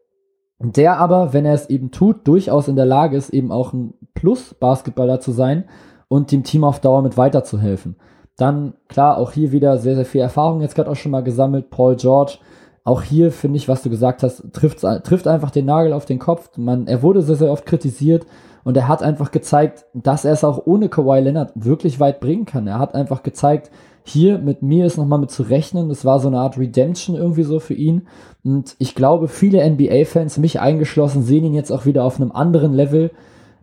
Der 0.62 0.98
aber, 0.98 1.32
wenn 1.32 1.46
er 1.46 1.54
es 1.54 1.70
eben 1.70 1.90
tut, 1.90 2.28
durchaus 2.28 2.68
in 2.68 2.76
der 2.76 2.84
Lage 2.84 3.16
ist, 3.16 3.30
eben 3.30 3.50
auch 3.50 3.72
ein 3.72 3.94
Plus-Basketballer 4.14 5.18
zu 5.18 5.32
sein 5.32 5.64
und 6.08 6.32
dem 6.32 6.44
Team 6.44 6.64
auf 6.64 6.80
Dauer 6.80 7.00
mit 7.00 7.16
weiterzuhelfen. 7.16 7.96
Dann, 8.36 8.74
klar, 8.88 9.16
auch 9.16 9.32
hier 9.32 9.52
wieder 9.52 9.78
sehr, 9.78 9.96
sehr 9.96 10.04
viel 10.04 10.20
Erfahrung 10.20 10.60
jetzt 10.60 10.74
gerade 10.74 10.90
auch 10.90 10.96
schon 10.96 11.12
mal 11.12 11.22
gesammelt. 11.22 11.70
Paul 11.70 11.96
George, 11.96 12.38
auch 12.84 13.02
hier 13.02 13.32
finde 13.32 13.56
ich, 13.56 13.68
was 13.68 13.82
du 13.82 13.88
gesagt 13.88 14.22
hast, 14.22 14.52
trifft, 14.52 15.26
einfach 15.26 15.50
den 15.50 15.64
Nagel 15.64 15.94
auf 15.94 16.04
den 16.04 16.18
Kopf. 16.18 16.50
Man, 16.58 16.86
er 16.86 17.02
wurde 17.02 17.22
sehr, 17.22 17.36
sehr 17.36 17.50
oft 17.50 17.64
kritisiert 17.64 18.26
und 18.62 18.76
er 18.76 18.86
hat 18.86 19.02
einfach 19.02 19.30
gezeigt, 19.30 19.86
dass 19.94 20.26
er 20.26 20.32
es 20.32 20.44
auch 20.44 20.66
ohne 20.66 20.90
Kawhi 20.90 21.20
Leonard 21.20 21.52
wirklich 21.54 22.00
weit 22.00 22.20
bringen 22.20 22.44
kann. 22.44 22.66
Er 22.66 22.78
hat 22.78 22.94
einfach 22.94 23.22
gezeigt, 23.22 23.70
hier 24.04 24.38
mit 24.38 24.62
mir 24.62 24.86
ist 24.86 24.96
nochmal 24.96 25.18
mit 25.18 25.30
zu 25.30 25.42
rechnen. 25.42 25.88
Das 25.88 26.04
war 26.04 26.20
so 26.20 26.28
eine 26.28 26.38
Art 26.38 26.58
Redemption 26.58 27.16
irgendwie 27.16 27.42
so 27.42 27.60
für 27.60 27.74
ihn. 27.74 28.08
Und 28.44 28.74
ich 28.78 28.94
glaube, 28.94 29.28
viele 29.28 29.68
NBA-Fans, 29.68 30.38
mich 30.38 30.60
eingeschlossen, 30.60 31.22
sehen 31.22 31.44
ihn 31.44 31.54
jetzt 31.54 31.70
auch 31.70 31.86
wieder 31.86 32.04
auf 32.04 32.20
einem 32.20 32.32
anderen 32.32 32.74
Level, 32.74 33.10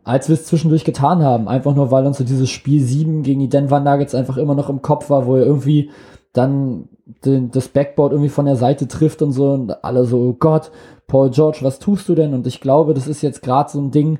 als 0.03 0.29
wir 0.29 0.35
es 0.35 0.45
zwischendurch 0.45 0.85
getan 0.85 1.23
haben. 1.23 1.47
Einfach 1.47 1.75
nur, 1.75 1.91
weil 1.91 2.05
uns 2.05 2.17
so 2.17 2.23
dieses 2.23 2.49
Spiel 2.49 2.81
7 2.81 3.23
gegen 3.23 3.39
die 3.39 3.49
Denver 3.49 3.79
Nuggets 3.79 4.15
einfach 4.15 4.37
immer 4.37 4.55
noch 4.55 4.69
im 4.69 4.81
Kopf 4.81 5.09
war, 5.09 5.25
wo 5.25 5.35
er 5.35 5.45
irgendwie 5.45 5.89
dann 6.33 6.89
den, 7.25 7.51
das 7.51 7.69
Backboard 7.69 8.11
irgendwie 8.11 8.29
von 8.29 8.45
der 8.45 8.55
Seite 8.55 8.87
trifft 8.87 9.21
und 9.21 9.31
so 9.31 9.51
und 9.51 9.83
alle 9.83 10.05
so, 10.05 10.19
oh 10.19 10.33
Gott, 10.33 10.71
Paul 11.07 11.29
George, 11.31 11.59
was 11.61 11.79
tust 11.79 12.07
du 12.09 12.15
denn? 12.15 12.33
Und 12.33 12.47
ich 12.47 12.61
glaube, 12.61 12.93
das 12.93 13.07
ist 13.07 13.21
jetzt 13.21 13.41
gerade 13.41 13.71
so 13.71 13.79
ein 13.79 13.91
Ding, 13.91 14.19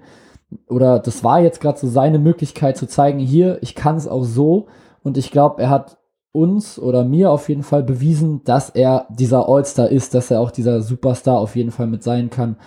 oder 0.68 1.00
das 1.00 1.24
war 1.24 1.42
jetzt 1.42 1.60
gerade 1.60 1.78
so 1.78 1.88
seine 1.88 2.20
Möglichkeit 2.20 2.78
zu 2.78 2.88
zeigen, 2.88 3.20
hier, 3.20 3.60
ich 3.62 3.76
kann 3.76 3.98
es 3.98 4.08
auch 4.08 4.24
so. 4.24 4.68
Und 5.04 5.18
ich 5.18 5.32
glaube, 5.32 5.62
er 5.62 5.70
hat 5.70 5.98
uns 6.32 6.78
oder 6.80 7.04
mir 7.04 7.32
auf 7.32 7.50
jeden 7.50 7.64
Fall 7.64 7.84
bewiesen, 7.84 8.42
dass 8.44 8.70
er 8.70 9.08
dieser 9.10 9.48
All-Star 9.50 9.90
ist, 9.90 10.14
dass 10.14 10.32
er 10.32 10.40
auch 10.40 10.52
dieser 10.52 10.82
Superstar 10.82 11.40
auf 11.40 11.56
jeden 11.56 11.72
Fall 11.72 11.88
mit 11.88 12.04
sein 12.04 12.30
kann. 12.30 12.58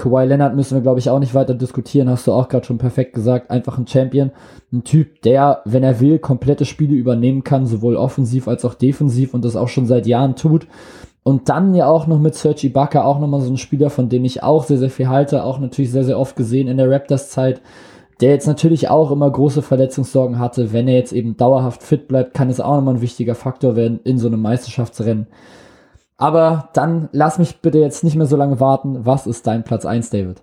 Kawhi 0.00 0.24
Leonard 0.24 0.56
müssen 0.56 0.76
wir, 0.76 0.80
glaube 0.80 0.98
ich, 0.98 1.10
auch 1.10 1.18
nicht 1.18 1.34
weiter 1.34 1.54
diskutieren, 1.54 2.08
hast 2.08 2.26
du 2.26 2.32
auch 2.32 2.48
gerade 2.48 2.64
schon 2.64 2.78
perfekt 2.78 3.12
gesagt. 3.12 3.50
Einfach 3.50 3.76
ein 3.76 3.86
Champion. 3.86 4.30
Ein 4.72 4.82
Typ, 4.82 5.20
der, 5.22 5.60
wenn 5.66 5.82
er 5.82 6.00
will, 6.00 6.18
komplette 6.18 6.64
Spiele 6.64 6.94
übernehmen 6.94 7.44
kann, 7.44 7.66
sowohl 7.66 7.96
offensiv 7.96 8.48
als 8.48 8.64
auch 8.64 8.74
defensiv 8.74 9.34
und 9.34 9.44
das 9.44 9.56
auch 9.56 9.68
schon 9.68 9.84
seit 9.84 10.06
Jahren 10.06 10.36
tut. 10.36 10.66
Und 11.22 11.50
dann 11.50 11.74
ja 11.74 11.86
auch 11.86 12.06
noch 12.06 12.18
mit 12.18 12.34
Serge 12.34 12.66
Ibaka 12.68 13.04
auch 13.04 13.20
nochmal 13.20 13.42
so 13.42 13.52
ein 13.52 13.58
Spieler, 13.58 13.90
von 13.90 14.08
dem 14.08 14.24
ich 14.24 14.42
auch 14.42 14.64
sehr, 14.64 14.78
sehr 14.78 14.88
viel 14.88 15.08
halte, 15.08 15.44
auch 15.44 15.58
natürlich 15.58 15.92
sehr, 15.92 16.04
sehr 16.04 16.18
oft 16.18 16.34
gesehen 16.34 16.66
in 16.66 16.78
der 16.78 16.90
Raptors-Zeit, 16.90 17.60
der 18.20 18.30
jetzt 18.30 18.46
natürlich 18.46 18.88
auch 18.88 19.10
immer 19.10 19.30
große 19.30 19.62
Verletzungssorgen 19.62 20.38
hatte. 20.38 20.72
Wenn 20.72 20.88
er 20.88 20.94
jetzt 20.94 21.12
eben 21.12 21.36
dauerhaft 21.36 21.82
fit 21.82 22.08
bleibt, 22.08 22.34
kann 22.34 22.50
es 22.50 22.60
auch 22.60 22.76
nochmal 22.76 22.94
ein 22.94 23.00
wichtiger 23.00 23.34
Faktor 23.34 23.76
werden 23.76 24.00
in 24.04 24.18
so 24.18 24.26
einem 24.26 24.42
Meisterschaftsrennen. 24.42 25.26
Aber 26.16 26.68
dann 26.74 27.08
lass 27.12 27.38
mich 27.38 27.60
bitte 27.60 27.78
jetzt 27.78 28.04
nicht 28.04 28.16
mehr 28.16 28.26
so 28.26 28.36
lange 28.36 28.60
warten. 28.60 29.06
Was 29.06 29.26
ist 29.26 29.46
dein 29.46 29.64
Platz 29.64 29.86
1, 29.86 30.10
David? 30.10 30.42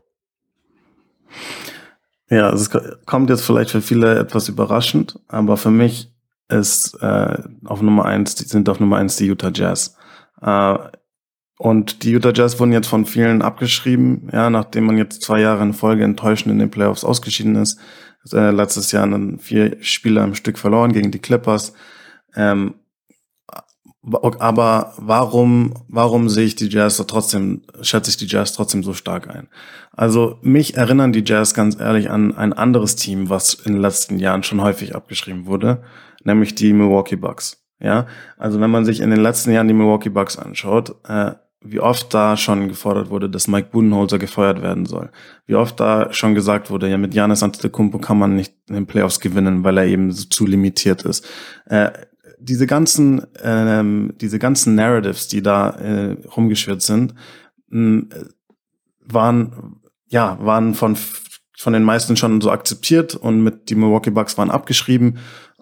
Ja, 2.29 2.51
es 2.51 2.69
kommt 3.05 3.29
jetzt 3.29 3.43
vielleicht 3.43 3.69
für 3.69 3.81
viele 3.81 4.17
etwas 4.17 4.49
überraschend, 4.49 5.19
aber 5.27 5.55
für 5.55 5.71
mich 5.71 6.11
ist 6.49 6.95
äh, 7.01 7.37
auf 7.65 7.81
Nummer 7.81 8.05
eins, 8.05 8.35
die 8.35 8.45
sind 8.45 8.69
auf 8.69 8.79
Nummer 8.79 8.97
eins 8.97 9.17
die 9.17 9.27
Utah 9.27 9.51
Jazz. 9.53 9.95
Äh, 10.41 10.77
und 11.57 12.03
die 12.03 12.11
Utah 12.11 12.33
Jazz 12.33 12.59
wurden 12.59 12.71
jetzt 12.71 12.87
von 12.87 13.05
vielen 13.05 13.41
abgeschrieben, 13.41 14.29
ja, 14.31 14.49
nachdem 14.49 14.85
man 14.85 14.97
jetzt 14.97 15.23
zwei 15.23 15.41
Jahre 15.41 15.63
in 15.63 15.73
Folge 15.73 16.03
enttäuschend 16.03 16.51
in 16.51 16.59
den 16.59 16.69
Playoffs 16.69 17.03
ausgeschieden 17.03 17.55
ist. 17.55 17.79
Äh, 18.31 18.51
letztes 18.51 18.91
Jahr 18.91 19.07
dann 19.07 19.39
vier 19.39 19.77
Spieler 19.81 20.23
im 20.23 20.35
Stück 20.35 20.57
verloren 20.59 20.93
gegen 20.93 21.11
die 21.11 21.19
Clippers. 21.19 21.73
Ähm, 22.35 22.75
aber 24.03 24.93
warum, 24.97 25.73
warum 25.87 26.29
sehe 26.29 26.45
ich 26.45 26.55
die 26.55 26.69
Jazz 26.69 27.03
trotzdem, 27.07 27.63
schätze 27.81 28.11
ich 28.11 28.17
die 28.17 28.27
Jazz 28.27 28.53
trotzdem 28.53 28.83
so 28.83 28.93
stark 28.93 29.29
ein? 29.29 29.49
Also 29.91 30.37
mich 30.41 30.77
erinnern 30.77 31.11
die 31.11 31.23
Jazz 31.25 31.53
ganz 31.53 31.79
ehrlich 31.79 32.09
an 32.09 32.35
ein 32.35 32.53
anderes 32.53 32.95
Team, 32.95 33.29
was 33.29 33.55
in 33.55 33.73
den 33.73 33.81
letzten 33.81 34.19
Jahren 34.19 34.43
schon 34.43 34.61
häufig 34.61 34.95
abgeschrieben 34.95 35.45
wurde, 35.45 35.83
nämlich 36.23 36.55
die 36.55 36.71
Milwaukee 36.73 37.15
Bucks. 37.15 37.63
Ja, 37.79 38.07
also 38.37 38.59
wenn 38.59 38.71
man 38.71 38.85
sich 38.85 39.01
in 39.01 39.11
den 39.11 39.19
letzten 39.19 39.51
Jahren 39.51 39.67
die 39.67 39.73
Milwaukee 39.73 40.09
Bucks 40.09 40.37
anschaut, 40.37 40.95
äh, 41.07 41.33
wie 41.61 41.79
oft 41.79 42.13
da 42.13 42.37
schon 42.37 42.67
gefordert 42.67 43.09
wurde, 43.09 43.29
dass 43.29 43.47
Mike 43.47 43.69
Budenholzer 43.71 44.19
gefeuert 44.19 44.61
werden 44.61 44.85
soll. 44.85 45.09
Wie 45.45 45.55
oft 45.55 45.79
da 45.79 46.13
schon 46.13 46.35
gesagt 46.35 46.69
wurde, 46.69 46.89
ja, 46.89 46.97
mit 46.97 47.13
Janis 47.13 47.43
Antetokounmpo 47.43 47.99
kann 47.99 48.19
man 48.19 48.35
nicht 48.35 48.53
in 48.69 48.75
den 48.75 48.85
Playoffs 48.85 49.19
gewinnen, 49.19 49.63
weil 49.63 49.77
er 49.77 49.85
eben 49.85 50.11
so 50.11 50.25
zu 50.25 50.45
limitiert 50.45 51.03
ist. 51.03 51.27
Äh, 51.65 51.91
diese 52.39 52.67
ganzen, 52.67 53.25
ähm, 53.41 54.13
diese 54.21 54.37
ganzen 54.37 54.75
Narratives, 54.75 55.27
die 55.27 55.41
da 55.41 55.71
äh, 55.71 56.17
rumgeschwirrt 56.35 56.83
sind, 56.83 57.15
mh, 57.69 58.05
waren, 59.03 59.81
ja, 60.09 60.37
waren 60.39 60.75
von, 60.75 60.95
von 61.57 61.73
den 61.73 61.83
meisten 61.83 62.15
schon 62.15 62.39
so 62.41 62.51
akzeptiert 62.51 63.15
und 63.15 63.41
mit 63.41 63.69
die 63.69 63.75
Milwaukee 63.75 64.11
Bucks 64.11 64.37
waren 64.37 64.51
abgeschrieben. 64.51 65.17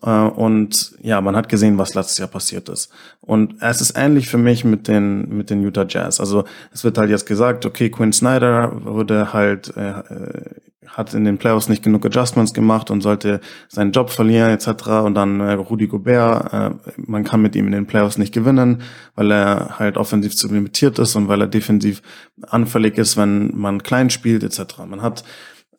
Äh, 0.05 0.09
und 0.09 0.95
ja, 1.01 1.19
man 1.19 1.35
hat 1.35 1.49
gesehen, 1.49 1.77
was 1.77 1.95
letztes 1.95 2.19
Jahr 2.19 2.27
passiert 2.27 2.69
ist. 2.69 2.91
Und 3.21 3.55
es 3.61 3.81
ist 3.81 3.97
ähnlich 3.97 4.29
für 4.29 4.37
mich 4.37 4.63
mit 4.63 4.87
den, 4.87 5.27
mit 5.35 5.49
den 5.49 5.63
Utah 5.63 5.85
Jazz. 5.87 6.19
Also 6.19 6.45
es 6.71 6.83
wird 6.83 6.97
halt 6.97 7.09
jetzt 7.09 7.25
gesagt, 7.25 7.65
okay, 7.65 7.89
Quinn 7.89 8.13
Snyder 8.13 8.71
wurde 8.85 9.33
halt, 9.33 9.75
äh, 9.75 10.03
hat 10.87 11.13
in 11.15 11.25
den 11.25 11.39
Playoffs 11.39 11.67
nicht 11.67 11.83
genug 11.83 12.05
Adjustments 12.05 12.53
gemacht 12.53 12.91
und 12.91 13.01
sollte 13.01 13.41
seinen 13.67 13.91
Job 13.91 14.11
verlieren 14.11 14.51
etc. 14.51 14.87
Und 15.03 15.15
dann 15.15 15.39
äh, 15.39 15.53
Rudy 15.53 15.87
Gobert, 15.87 16.53
äh, 16.53 16.69
man 16.97 17.23
kann 17.23 17.41
mit 17.41 17.55
ihm 17.55 17.65
in 17.65 17.71
den 17.71 17.87
Playoffs 17.87 18.19
nicht 18.19 18.33
gewinnen, 18.33 18.83
weil 19.15 19.31
er 19.31 19.79
halt 19.79 19.97
offensiv 19.97 20.35
zu 20.35 20.47
limitiert 20.47 20.99
ist 20.99 21.15
und 21.15 21.27
weil 21.27 21.41
er 21.41 21.47
defensiv 21.47 22.03
anfällig 22.47 22.97
ist, 22.99 23.17
wenn 23.17 23.57
man 23.57 23.81
klein 23.81 24.11
spielt 24.11 24.43
etc. 24.43 24.77
Man 24.87 25.01
hat, 25.01 25.23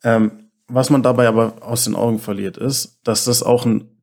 ähm, 0.03 0.49
was 0.67 0.89
man 0.89 1.01
dabei 1.01 1.29
aber 1.29 1.53
aus 1.61 1.85
den 1.85 1.95
Augen 1.95 2.19
verliert, 2.19 2.57
ist, 2.57 2.99
dass 3.05 3.23
das 3.23 3.41
auch 3.41 3.65
ein 3.65 3.96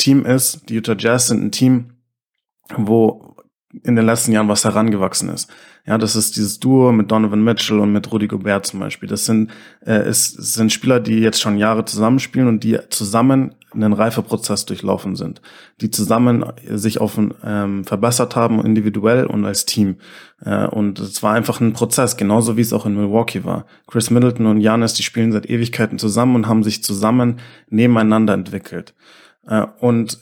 Team 0.00 0.24
ist. 0.24 0.68
Die 0.68 0.74
Utah 0.74 0.96
Jazz 0.98 1.28
sind 1.28 1.42
ein 1.42 1.52
Team, 1.52 1.92
wo 2.76 3.36
in 3.84 3.94
den 3.94 4.04
letzten 4.04 4.32
Jahren 4.32 4.48
was 4.48 4.64
herangewachsen 4.64 5.28
ist. 5.28 5.48
Ja, 5.86 5.96
das 5.96 6.16
ist 6.16 6.36
dieses 6.36 6.58
Duo 6.58 6.90
mit 6.90 7.10
Donovan 7.10 7.42
Mitchell 7.42 7.78
und 7.78 7.92
mit 7.92 8.10
Rudy 8.10 8.26
Gobert 8.26 8.66
zum 8.66 8.80
Beispiel. 8.80 9.08
Das 9.08 9.24
sind, 9.24 9.50
äh, 9.86 9.92
es 9.92 10.30
sind 10.30 10.72
Spieler, 10.72 10.98
die 10.98 11.20
jetzt 11.20 11.40
schon 11.40 11.56
Jahre 11.56 11.84
zusammenspielen 11.84 12.48
und 12.48 12.64
die 12.64 12.78
zusammen 12.90 13.54
einen 13.72 13.92
Reifeprozess 13.92 14.66
durchlaufen 14.66 15.14
sind, 15.14 15.40
die 15.80 15.90
zusammen 15.90 16.44
sich 16.68 17.00
auf 17.00 17.16
ähm, 17.44 17.84
verbessert 17.84 18.34
haben, 18.34 18.64
individuell 18.64 19.26
und 19.26 19.44
als 19.44 19.66
Team. 19.66 19.96
Äh, 20.44 20.66
und 20.66 20.98
es 20.98 21.22
war 21.22 21.34
einfach 21.34 21.60
ein 21.60 21.72
Prozess, 21.72 22.16
genauso 22.16 22.56
wie 22.56 22.62
es 22.62 22.72
auch 22.72 22.86
in 22.86 22.96
Milwaukee 22.96 23.44
war. 23.44 23.66
Chris 23.86 24.10
Middleton 24.10 24.46
und 24.46 24.60
Janis, 24.60 24.94
die 24.94 25.04
spielen 25.04 25.30
seit 25.30 25.48
Ewigkeiten 25.48 25.98
zusammen 25.98 26.34
und 26.34 26.48
haben 26.48 26.64
sich 26.64 26.82
zusammen 26.82 27.38
nebeneinander 27.68 28.34
entwickelt. 28.34 28.94
Äh, 29.46 29.66
und 29.80 30.18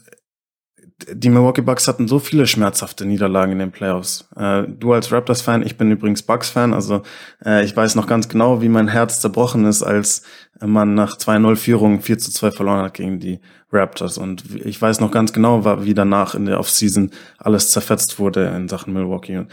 die 1.12 1.30
Milwaukee 1.30 1.62
Bucks 1.62 1.86
hatten 1.86 2.08
so 2.08 2.18
viele 2.18 2.46
schmerzhafte 2.46 3.06
Niederlagen 3.06 3.52
in 3.52 3.58
den 3.60 3.70
Playoffs. 3.70 4.28
Äh, 4.36 4.64
du 4.66 4.92
als 4.92 5.12
Raptors-Fan, 5.12 5.64
ich 5.64 5.76
bin 5.76 5.90
übrigens 5.92 6.22
Bucks-Fan, 6.22 6.74
also 6.74 7.02
äh, 7.44 7.64
ich 7.64 7.76
weiß 7.76 7.94
noch 7.94 8.08
ganz 8.08 8.28
genau, 8.28 8.62
wie 8.62 8.68
mein 8.68 8.88
Herz 8.88 9.20
zerbrochen 9.20 9.64
ist, 9.64 9.82
als 9.82 10.22
man 10.60 10.94
nach 10.94 11.16
2-0-Führung 11.16 12.00
4 12.00 12.18
zu 12.18 12.32
2 12.32 12.50
verloren 12.50 12.82
hat 12.82 12.94
gegen 12.94 13.20
die 13.20 13.40
Raptors. 13.70 14.18
Und 14.18 14.44
ich 14.64 14.80
weiß 14.80 15.00
noch 15.00 15.12
ganz 15.12 15.32
genau, 15.32 15.64
wie 15.84 15.94
danach 15.94 16.34
in 16.34 16.46
der 16.46 16.58
Offseason 16.58 17.10
alles 17.38 17.70
zerfetzt 17.70 18.18
wurde 18.18 18.46
in 18.48 18.68
Sachen 18.68 18.92
Milwaukee. 18.92 19.46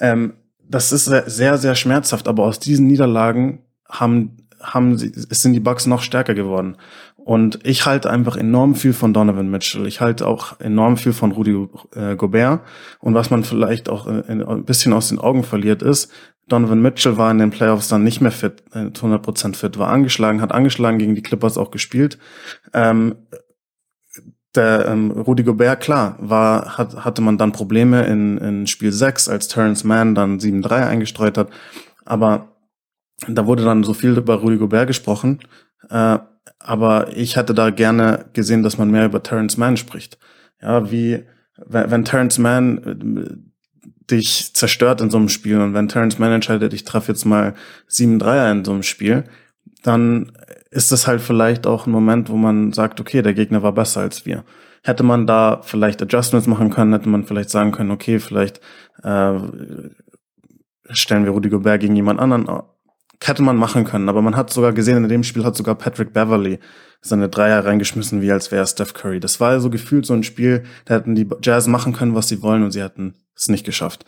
Ähm, 0.00 0.34
das 0.68 0.90
ist 0.90 1.04
sehr, 1.04 1.58
sehr 1.58 1.74
schmerzhaft, 1.74 2.26
aber 2.26 2.44
aus 2.44 2.58
diesen 2.58 2.86
Niederlagen 2.86 3.60
haben 3.88 4.42
haben 4.62 4.96
sie, 4.96 5.12
es 5.30 5.42
sind 5.42 5.52
die 5.52 5.60
Bucks 5.60 5.86
noch 5.86 6.02
stärker 6.02 6.34
geworden. 6.34 6.76
Und 7.24 7.60
ich 7.64 7.86
halte 7.86 8.10
einfach 8.10 8.36
enorm 8.36 8.74
viel 8.74 8.92
von 8.92 9.14
Donovan 9.14 9.48
Mitchell. 9.48 9.86
Ich 9.86 10.00
halte 10.00 10.26
auch 10.26 10.58
enorm 10.60 10.96
viel 10.96 11.12
von 11.12 11.30
Rudy 11.32 11.68
äh, 11.94 12.16
Gobert. 12.16 12.62
Und 12.98 13.14
was 13.14 13.30
man 13.30 13.44
vielleicht 13.44 13.88
auch 13.88 14.08
äh, 14.08 14.22
ein 14.28 14.64
bisschen 14.64 14.92
aus 14.92 15.08
den 15.08 15.18
Augen 15.18 15.44
verliert 15.44 15.82
ist, 15.82 16.10
Donovan 16.48 16.82
Mitchell 16.82 17.16
war 17.16 17.30
in 17.30 17.38
den 17.38 17.50
Playoffs 17.50 17.88
dann 17.88 18.02
nicht 18.02 18.20
mehr 18.20 18.32
fit, 18.32 18.64
äh, 18.74 18.86
100% 18.86 19.54
fit, 19.54 19.78
war 19.78 19.88
angeschlagen, 19.88 20.40
hat 20.40 20.52
angeschlagen 20.52 20.98
gegen 20.98 21.14
die 21.14 21.22
Clippers 21.22 21.58
auch 21.58 21.70
gespielt. 21.70 22.18
Ähm, 22.72 23.14
der 24.54 24.86
ähm, 24.86 25.10
Rudy 25.12 25.44
Gobert, 25.44 25.80
klar, 25.80 26.16
war, 26.18 26.76
hat, 26.76 27.04
hatte 27.04 27.22
man 27.22 27.38
dann 27.38 27.52
Probleme 27.52 28.02
in, 28.04 28.36
in 28.38 28.66
Spiel 28.66 28.92
6, 28.92 29.28
als 29.28 29.48
Terrence 29.48 29.84
Mann 29.84 30.14
dann 30.14 30.38
7-3 30.38 30.88
eingestreut 30.88 31.38
hat. 31.38 31.48
Aber 32.04 32.48
da 33.28 33.46
wurde 33.46 33.64
dann 33.64 33.84
so 33.84 33.94
viel 33.94 34.16
über 34.18 34.34
Rudy 34.34 34.58
Gobert 34.58 34.88
gesprochen. 34.88 35.38
Äh, 35.88 36.18
aber 36.58 37.16
ich 37.16 37.36
hätte 37.36 37.54
da 37.54 37.70
gerne 37.70 38.26
gesehen, 38.32 38.62
dass 38.62 38.78
man 38.78 38.90
mehr 38.90 39.06
über 39.06 39.22
Terrence 39.22 39.56
Mann 39.56 39.76
spricht. 39.76 40.18
Ja, 40.60 40.90
wie, 40.90 41.24
wenn, 41.56 41.90
wenn 41.90 42.04
Terrence 42.04 42.38
Mann 42.38 42.78
äh, 42.78 43.52
dich 44.10 44.54
zerstört 44.54 45.00
in 45.00 45.10
so 45.10 45.18
einem 45.18 45.28
Spiel 45.28 45.60
und 45.60 45.74
wenn 45.74 45.88
Terrence 45.88 46.18
Mann 46.18 46.32
entscheidet, 46.32 46.74
ich 46.74 46.84
treffe 46.84 47.12
jetzt 47.12 47.24
mal 47.24 47.54
7-3er 47.88 48.50
in 48.50 48.64
so 48.64 48.72
einem 48.72 48.82
Spiel, 48.82 49.24
dann 49.82 50.32
ist 50.70 50.92
das 50.92 51.06
halt 51.06 51.20
vielleicht 51.20 51.66
auch 51.66 51.86
ein 51.86 51.92
Moment, 51.92 52.28
wo 52.28 52.36
man 52.36 52.72
sagt, 52.72 53.00
okay, 53.00 53.22
der 53.22 53.34
Gegner 53.34 53.62
war 53.62 53.72
besser 53.72 54.00
als 54.00 54.26
wir. 54.26 54.44
Hätte 54.82 55.02
man 55.02 55.26
da 55.26 55.60
vielleicht 55.62 56.02
Adjustments 56.02 56.48
machen 56.48 56.70
können, 56.70 56.92
hätte 56.92 57.08
man 57.08 57.24
vielleicht 57.24 57.50
sagen 57.50 57.72
können, 57.72 57.90
okay, 57.90 58.18
vielleicht 58.18 58.60
äh, 59.02 59.38
stellen 60.90 61.24
wir 61.24 61.32
Rudy 61.32 61.50
Gobert 61.50 61.80
gegen 61.80 61.96
jemand 61.96 62.20
anderen 62.20 62.48
hätte 63.28 63.42
man 63.42 63.56
machen 63.56 63.84
können, 63.84 64.08
aber 64.08 64.22
man 64.22 64.36
hat 64.36 64.52
sogar 64.52 64.72
gesehen, 64.72 65.02
in 65.02 65.08
dem 65.08 65.22
Spiel 65.22 65.44
hat 65.44 65.56
sogar 65.56 65.74
Patrick 65.74 66.12
Beverly 66.12 66.58
seine 67.00 67.28
Dreier 67.28 67.64
reingeschmissen, 67.64 68.22
wie 68.22 68.32
als 68.32 68.52
wäre 68.52 68.66
Steph 68.66 68.94
Curry. 68.94 69.20
Das 69.20 69.40
war 69.40 69.60
so 69.60 69.70
gefühlt 69.70 70.06
so 70.06 70.14
ein 70.14 70.22
Spiel, 70.22 70.64
da 70.84 70.94
hätten 70.94 71.14
die 71.14 71.28
Jazz 71.42 71.66
machen 71.66 71.92
können, 71.92 72.14
was 72.14 72.28
sie 72.28 72.42
wollen 72.42 72.62
und 72.62 72.70
sie 72.70 72.82
hätten 72.82 73.14
es 73.36 73.48
nicht 73.48 73.64
geschafft. 73.64 74.04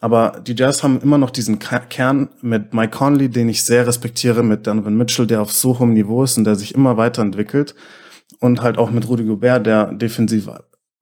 Aber 0.00 0.40
die 0.46 0.54
Jazz 0.54 0.82
haben 0.82 1.00
immer 1.00 1.18
noch 1.18 1.30
diesen 1.30 1.58
Kern 1.58 2.28
mit 2.40 2.72
Mike 2.72 2.96
Conley, 2.96 3.28
den 3.28 3.48
ich 3.48 3.64
sehr 3.64 3.86
respektiere, 3.86 4.42
mit 4.42 4.66
Donovan 4.66 4.96
Mitchell, 4.96 5.26
der 5.26 5.42
auf 5.42 5.52
so 5.52 5.78
hohem 5.78 5.92
Niveau 5.92 6.22
ist 6.22 6.38
und 6.38 6.44
der 6.44 6.54
sich 6.54 6.74
immer 6.74 6.96
weiterentwickelt 6.96 7.74
und 8.40 8.62
halt 8.62 8.78
auch 8.78 8.90
mit 8.90 9.08
Rudy 9.08 9.24
Gobert, 9.24 9.66
der 9.66 9.92
defensiv 9.92 10.48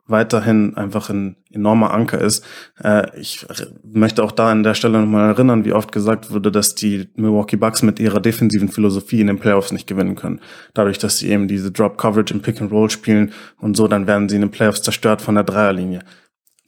weiterhin 0.08 0.76
einfach 0.76 1.10
ein 1.10 1.36
enormer 1.50 1.92
Anker 1.92 2.20
ist. 2.20 2.44
Äh, 2.82 3.18
ich 3.18 3.46
möchte 3.82 4.22
auch 4.22 4.32
da 4.32 4.50
an 4.50 4.62
der 4.62 4.74
Stelle 4.74 5.00
nochmal 5.00 5.28
erinnern, 5.28 5.64
wie 5.64 5.72
oft 5.72 5.92
gesagt 5.92 6.30
wurde, 6.30 6.52
dass 6.52 6.74
die 6.74 7.08
Milwaukee 7.16 7.56
Bucks 7.56 7.82
mit 7.82 7.98
ihrer 7.98 8.20
defensiven 8.20 8.68
Philosophie 8.68 9.20
in 9.20 9.26
den 9.26 9.38
Playoffs 9.38 9.72
nicht 9.72 9.86
gewinnen 9.86 10.14
können. 10.14 10.40
Dadurch, 10.74 10.98
dass 10.98 11.18
sie 11.18 11.30
eben 11.30 11.48
diese 11.48 11.72
Drop 11.72 11.98
Coverage 11.98 12.32
im 12.34 12.40
Pick 12.40 12.60
and 12.60 12.70
Roll 12.70 12.90
spielen 12.90 13.32
und 13.58 13.76
so, 13.76 13.88
dann 13.88 14.06
werden 14.06 14.28
sie 14.28 14.36
in 14.36 14.42
den 14.42 14.50
Playoffs 14.50 14.82
zerstört 14.82 15.22
von 15.22 15.34
der 15.34 15.44
Dreierlinie. 15.44 16.00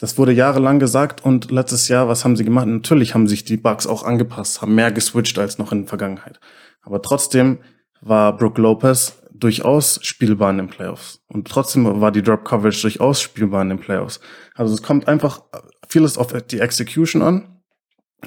Das 0.01 0.17
wurde 0.17 0.33
jahrelang 0.33 0.79
gesagt 0.79 1.25
und 1.25 1.51
letztes 1.51 1.89
Jahr, 1.89 2.09
was 2.09 2.25
haben 2.25 2.37
sie 2.37 2.45
gemacht? 2.45 2.67
Natürlich 2.67 3.15
haben 3.15 3.27
sich 3.27 3.45
die 3.45 3.57
Bucks 3.57 3.87
auch 3.87 4.05
angepasst, 4.05 4.63
haben 4.63 4.75
mehr 4.75 4.93
geswitcht 4.93 5.39
als 5.39 5.59
noch 5.59 5.73
in 5.73 5.81
der 5.81 5.89
Vergangenheit. 5.89 6.39
Aber 6.83 7.03
trotzdem 7.03 7.59
war 8.01 8.37
Brooke 8.37 8.61
Lopez 8.61 9.21
durchaus 9.39 10.01
spielbar 10.03 10.51
in 10.51 10.59
den 10.59 10.69
Playoffs. 10.69 11.21
Und 11.29 11.49
trotzdem 11.49 12.01
war 12.01 12.13
die 12.13 12.23
Drop 12.23 12.45
Coverage 12.45 12.83
durchaus 12.83 13.21
spielbar 13.21 13.63
in 13.63 13.71
den 13.71 13.79
Playoffs. 13.79 14.21
Also 14.55 14.75
es 14.75 14.83
kommt 14.83 15.09
einfach 15.09 15.43
vieles 15.89 16.19
auf 16.19 16.33
die 16.33 16.61
Execution 16.61 17.23
an 17.23 17.61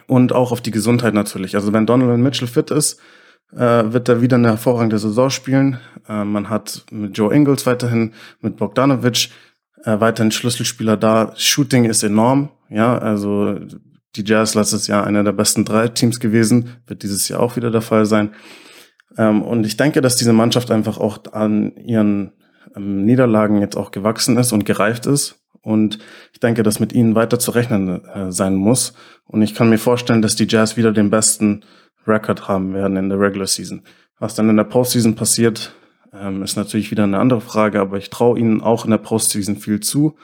und 0.08 0.34
auch 0.34 0.52
auf 0.52 0.62
die 0.62 0.72
Gesundheit 0.72 1.14
natürlich. 1.14 1.56
Also 1.56 1.74
wenn 1.74 1.86
Donovan 1.86 2.22
Mitchell 2.22 2.48
fit 2.48 2.72
ist, 2.72 3.00
äh, 3.54 3.92
wird 3.92 4.08
er 4.08 4.22
wieder 4.22 4.38
eine 4.38 4.50
hervorragende 4.50 5.00
Saison 5.00 5.30
spielen. 5.30 5.80
Äh, 6.08 6.24
man 6.24 6.50
hat 6.50 6.86
mit 6.92 7.18
Joe 7.18 7.34
Ingles 7.34 7.66
weiterhin, 7.66 8.14
mit 8.40 8.58
Bogdanovic 8.58 9.30
äh, 9.84 10.00
weiterhin 10.00 10.32
Schlüsselspieler 10.32 10.98
da. 10.98 11.34
Shooting 11.36 11.86
ist 11.86 12.04
enorm. 12.04 12.50
Ja, 12.70 12.98
also 12.98 13.60
die 14.16 14.24
Jazz 14.24 14.56
letztes 14.56 14.88
Jahr 14.88 15.06
einer 15.06 15.24
der 15.24 15.32
besten 15.32 15.66
drei 15.66 15.88
Teams 15.88 16.20
gewesen, 16.20 16.78
wird 16.88 17.04
dieses 17.04 17.28
Jahr 17.30 17.40
auch 17.40 17.56
wieder 17.56 17.72
der 17.72 17.82
Fall 17.82 18.06
sein. 18.06 18.34
Ähm, 19.18 19.42
und 19.42 19.66
ich 19.66 19.78
denke, 19.78 20.02
dass 20.02 20.16
diese 20.16 20.34
Mannschaft 20.34 20.72
einfach 20.72 20.98
auch 20.98 21.20
an 21.32 21.76
ihren 21.76 22.34
ähm, 22.76 23.06
Niederlagen 23.06 23.60
jetzt 23.60 23.78
auch 23.78 23.92
gewachsen 23.92 24.38
ist 24.38 24.52
und 24.52 24.66
gereift 24.66 25.06
ist. 25.06 25.40
Und 25.62 26.00
ich 26.34 26.40
denke, 26.40 26.64
dass 26.64 26.80
mit 26.80 26.94
ihnen 26.94 27.14
weiter 27.16 27.38
zu 27.38 27.52
rechnen 27.52 28.04
äh, 28.06 28.32
sein 28.32 28.56
muss. 28.56 28.94
Und 29.26 29.42
ich 29.42 29.54
kann 29.54 29.70
mir 29.70 29.78
vorstellen, 29.78 30.22
dass 30.22 30.36
die 30.36 30.48
Jazz 30.48 30.76
wieder 30.76 30.92
den 30.92 31.10
besten 31.10 31.64
Record 32.08 32.48
haben 32.48 32.74
werden 32.74 32.98
in 32.98 33.10
der 33.10 33.20
Regular 33.20 33.48
Season. 33.48 33.84
Was 34.20 34.36
dann 34.36 34.50
in 34.50 34.58
der 34.58 34.64
Postseason 34.64 35.16
passiert, 35.16 35.76
ähm, 36.14 36.42
ist 36.44 36.56
natürlich 36.56 36.92
wieder 36.92 37.04
eine 37.04 37.20
andere 37.20 37.42
Frage, 37.42 37.80
aber 37.80 37.98
ich 37.98 38.10
traue 38.10 38.40
ihnen 38.40 38.62
auch 38.62 38.86
in 38.86 38.92
der 38.92 38.98
Postseason 38.98 39.58
viel 39.58 39.80
zu. 39.80 40.16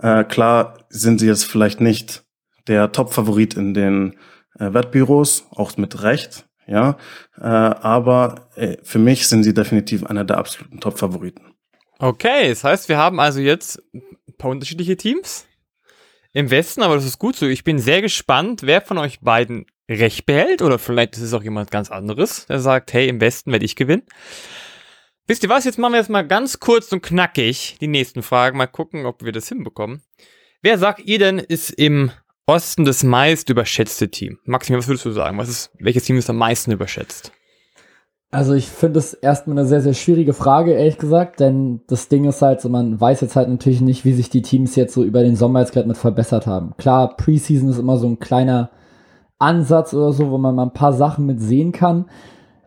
Äh, 0.00 0.24
klar 0.24 0.78
sind 0.88 1.20
sie 1.20 1.26
jetzt 1.26 1.44
vielleicht 1.44 1.80
nicht 1.80 2.24
der 2.66 2.92
Top-Favorit 2.92 3.54
in 3.54 3.74
den 3.74 4.16
äh, 4.58 4.72
Wettbüros, 4.72 5.46
auch 5.50 5.76
mit 5.76 6.02
Recht, 6.02 6.46
ja. 6.66 6.96
Äh, 7.38 7.42
aber 7.42 8.48
äh, 8.56 8.76
für 8.82 8.98
mich 8.98 9.28
sind 9.28 9.44
sie 9.44 9.54
definitiv 9.54 10.04
einer 10.04 10.24
der 10.24 10.38
absoluten 10.38 10.80
Top-Favoriten. 10.80 11.52
Okay, 11.98 12.48
das 12.48 12.64
heißt, 12.64 12.88
wir 12.88 12.98
haben 12.98 13.20
also 13.20 13.40
jetzt 13.40 13.80
ein 13.94 14.02
paar 14.36 14.50
unterschiedliche 14.50 14.96
Teams 14.96 15.46
im 16.32 16.50
Westen, 16.50 16.82
aber 16.82 16.96
das 16.96 17.04
ist 17.04 17.18
gut 17.18 17.36
so. 17.36 17.46
Ich 17.46 17.64
bin 17.64 17.78
sehr 17.78 18.02
gespannt, 18.02 18.62
wer 18.64 18.80
von 18.80 18.98
euch 18.98 19.20
beiden 19.20 19.66
Recht 19.88 20.26
behält 20.26 20.62
oder 20.62 20.78
vielleicht 20.78 21.16
ist 21.16 21.22
es 21.22 21.34
auch 21.34 21.42
jemand 21.42 21.70
ganz 21.70 21.90
anderes, 21.90 22.46
der 22.46 22.60
sagt, 22.60 22.92
hey, 22.92 23.08
im 23.08 23.20
Westen 23.20 23.52
werde 23.52 23.64
ich 23.64 23.76
gewinnen. 23.76 24.02
Wisst 25.26 25.44
ihr 25.44 25.48
was? 25.48 25.64
Jetzt 25.64 25.78
machen 25.78 25.92
wir 25.92 26.00
jetzt 26.00 26.10
mal 26.10 26.26
ganz 26.26 26.58
kurz 26.58 26.90
und 26.92 27.02
knackig 27.02 27.76
die 27.80 27.86
nächsten 27.86 28.22
Fragen. 28.22 28.58
Mal 28.58 28.66
gucken, 28.66 29.06
ob 29.06 29.24
wir 29.24 29.32
das 29.32 29.48
hinbekommen. 29.48 30.02
Wer 30.60 30.78
sagt 30.78 31.00
ihr 31.00 31.18
denn, 31.18 31.38
ist 31.38 31.70
im 31.70 32.10
Osten 32.46 32.84
das 32.84 33.04
meist 33.04 33.50
überschätzte 33.50 34.10
Team? 34.10 34.38
Maximilian, 34.44 34.82
was 34.82 34.88
würdest 34.88 35.04
du 35.04 35.12
sagen? 35.12 35.38
Was 35.38 35.48
ist, 35.48 35.70
welches 35.78 36.04
Team 36.04 36.16
ist 36.16 36.28
am 36.28 36.36
meisten 36.36 36.72
überschätzt? 36.72 37.32
Also 38.32 38.54
ich 38.54 38.66
finde 38.66 38.98
es 38.98 39.12
erstmal 39.12 39.58
eine 39.58 39.68
sehr, 39.68 39.82
sehr 39.82 39.92
schwierige 39.92 40.32
Frage, 40.32 40.72
ehrlich 40.72 40.96
gesagt, 40.96 41.38
denn 41.38 41.82
das 41.86 42.08
Ding 42.08 42.24
ist 42.24 42.40
halt 42.40 42.62
so, 42.62 42.70
man 42.70 42.98
weiß 42.98 43.20
jetzt 43.20 43.36
halt 43.36 43.50
natürlich 43.50 43.82
nicht, 43.82 44.06
wie 44.06 44.14
sich 44.14 44.30
die 44.30 44.40
Teams 44.40 44.74
jetzt 44.74 44.94
so 44.94 45.04
über 45.04 45.22
den 45.22 45.36
Sommer 45.36 45.60
jetzt 45.60 45.72
gerade 45.72 45.86
mit 45.86 45.98
verbessert 45.98 46.46
haben. 46.46 46.72
Klar, 46.78 47.16
Preseason 47.16 47.68
ist 47.68 47.78
immer 47.78 47.98
so 47.98 48.08
ein 48.08 48.18
kleiner 48.18 48.70
Ansatz 49.38 49.92
oder 49.92 50.12
so, 50.12 50.30
wo 50.30 50.38
man 50.38 50.54
mal 50.54 50.64
ein 50.64 50.72
paar 50.72 50.94
Sachen 50.94 51.26
mit 51.26 51.42
sehen 51.42 51.72
kann. 51.72 52.06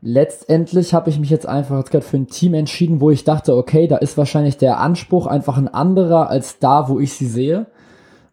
Letztendlich 0.01 0.93
habe 0.93 1.09
ich 1.09 1.19
mich 1.19 1.31
jetzt 1.31 1.47
einfach 1.47 1.79
jetzt 1.79 1.89
gerade 1.89 2.05
für 2.05 2.17
ein 2.17 2.27
Team 2.27 2.53
entschieden, 2.53 3.01
wo 3.01 3.09
ich 3.09 3.23
dachte, 3.23 3.55
okay, 3.55 3.87
da 3.87 3.97
ist 3.97 4.19
wahrscheinlich 4.19 4.57
der 4.57 4.79
Anspruch 4.79 5.25
einfach 5.25 5.57
ein 5.57 5.67
anderer 5.67 6.29
als 6.29 6.59
da, 6.59 6.89
wo 6.89 6.99
ich 6.99 7.13
sie 7.13 7.25
sehe. 7.25 7.65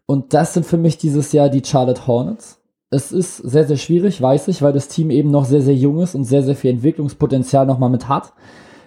Und 0.05 0.33
das 0.33 0.53
sind 0.53 0.65
für 0.65 0.77
mich 0.77 0.97
dieses 0.97 1.31
Jahr 1.31 1.49
die 1.49 1.63
Charlotte 1.63 2.07
Hornets. 2.07 2.59
Es 2.89 3.11
ist 3.11 3.37
sehr, 3.37 3.65
sehr 3.65 3.77
schwierig, 3.77 4.21
weiß 4.21 4.47
ich, 4.49 4.61
weil 4.61 4.73
das 4.73 4.87
Team 4.87 5.09
eben 5.09 5.31
noch 5.31 5.45
sehr, 5.45 5.61
sehr 5.61 5.75
jung 5.75 5.99
ist 5.99 6.13
und 6.13 6.25
sehr, 6.25 6.43
sehr 6.43 6.55
viel 6.55 6.71
Entwicklungspotenzial 6.71 7.65
nochmal 7.65 7.89
mit 7.89 8.07
hat. 8.07 8.33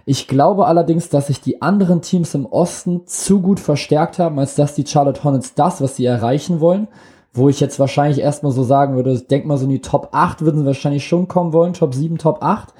Ich 0.04 0.28
glaube 0.28 0.66
allerdings, 0.66 1.08
dass 1.08 1.26
sich 1.26 1.40
die 1.40 1.60
anderen 1.62 2.00
Teams 2.00 2.32
im 2.34 2.46
Osten 2.46 3.06
zu 3.06 3.40
gut 3.40 3.58
verstärkt 3.58 4.20
haben, 4.20 4.38
als 4.38 4.54
dass 4.54 4.76
die 4.76 4.86
Charlotte 4.86 5.24
Hornets 5.24 5.54
das, 5.54 5.80
was 5.80 5.96
sie 5.96 6.04
erreichen 6.04 6.60
wollen, 6.60 6.86
wo 7.32 7.48
ich 7.48 7.58
jetzt 7.58 7.80
wahrscheinlich 7.80 8.20
erstmal 8.20 8.52
so 8.52 8.62
sagen 8.62 8.94
würde, 8.94 9.20
denk 9.20 9.46
mal 9.46 9.56
so 9.56 9.64
in 9.64 9.70
die 9.70 9.80
Top 9.80 10.10
8 10.12 10.42
würden 10.42 10.60
sie 10.60 10.66
wahrscheinlich 10.66 11.04
schon 11.04 11.26
kommen 11.26 11.52
wollen, 11.52 11.72
Top 11.72 11.92
7, 11.92 12.18
Top 12.18 12.38
8. 12.42 12.72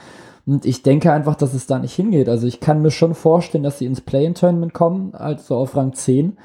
Und 0.46 0.64
ich 0.64 0.84
denke 0.84 1.12
einfach, 1.12 1.34
dass 1.34 1.52
es 1.54 1.66
da 1.66 1.80
nicht 1.80 1.94
hingeht. 1.94 2.28
Also 2.28 2.46
ich 2.46 2.60
kann 2.60 2.80
mir 2.80 2.92
schon 2.92 3.16
vorstellen, 3.16 3.64
dass 3.64 3.78
sie 3.78 3.86
ins 3.86 4.00
Play-in-Tournament 4.00 4.72
kommen, 4.72 5.12
also 5.14 5.56
auf 5.56 5.76
Rang 5.76 5.92
10, 5.92 6.38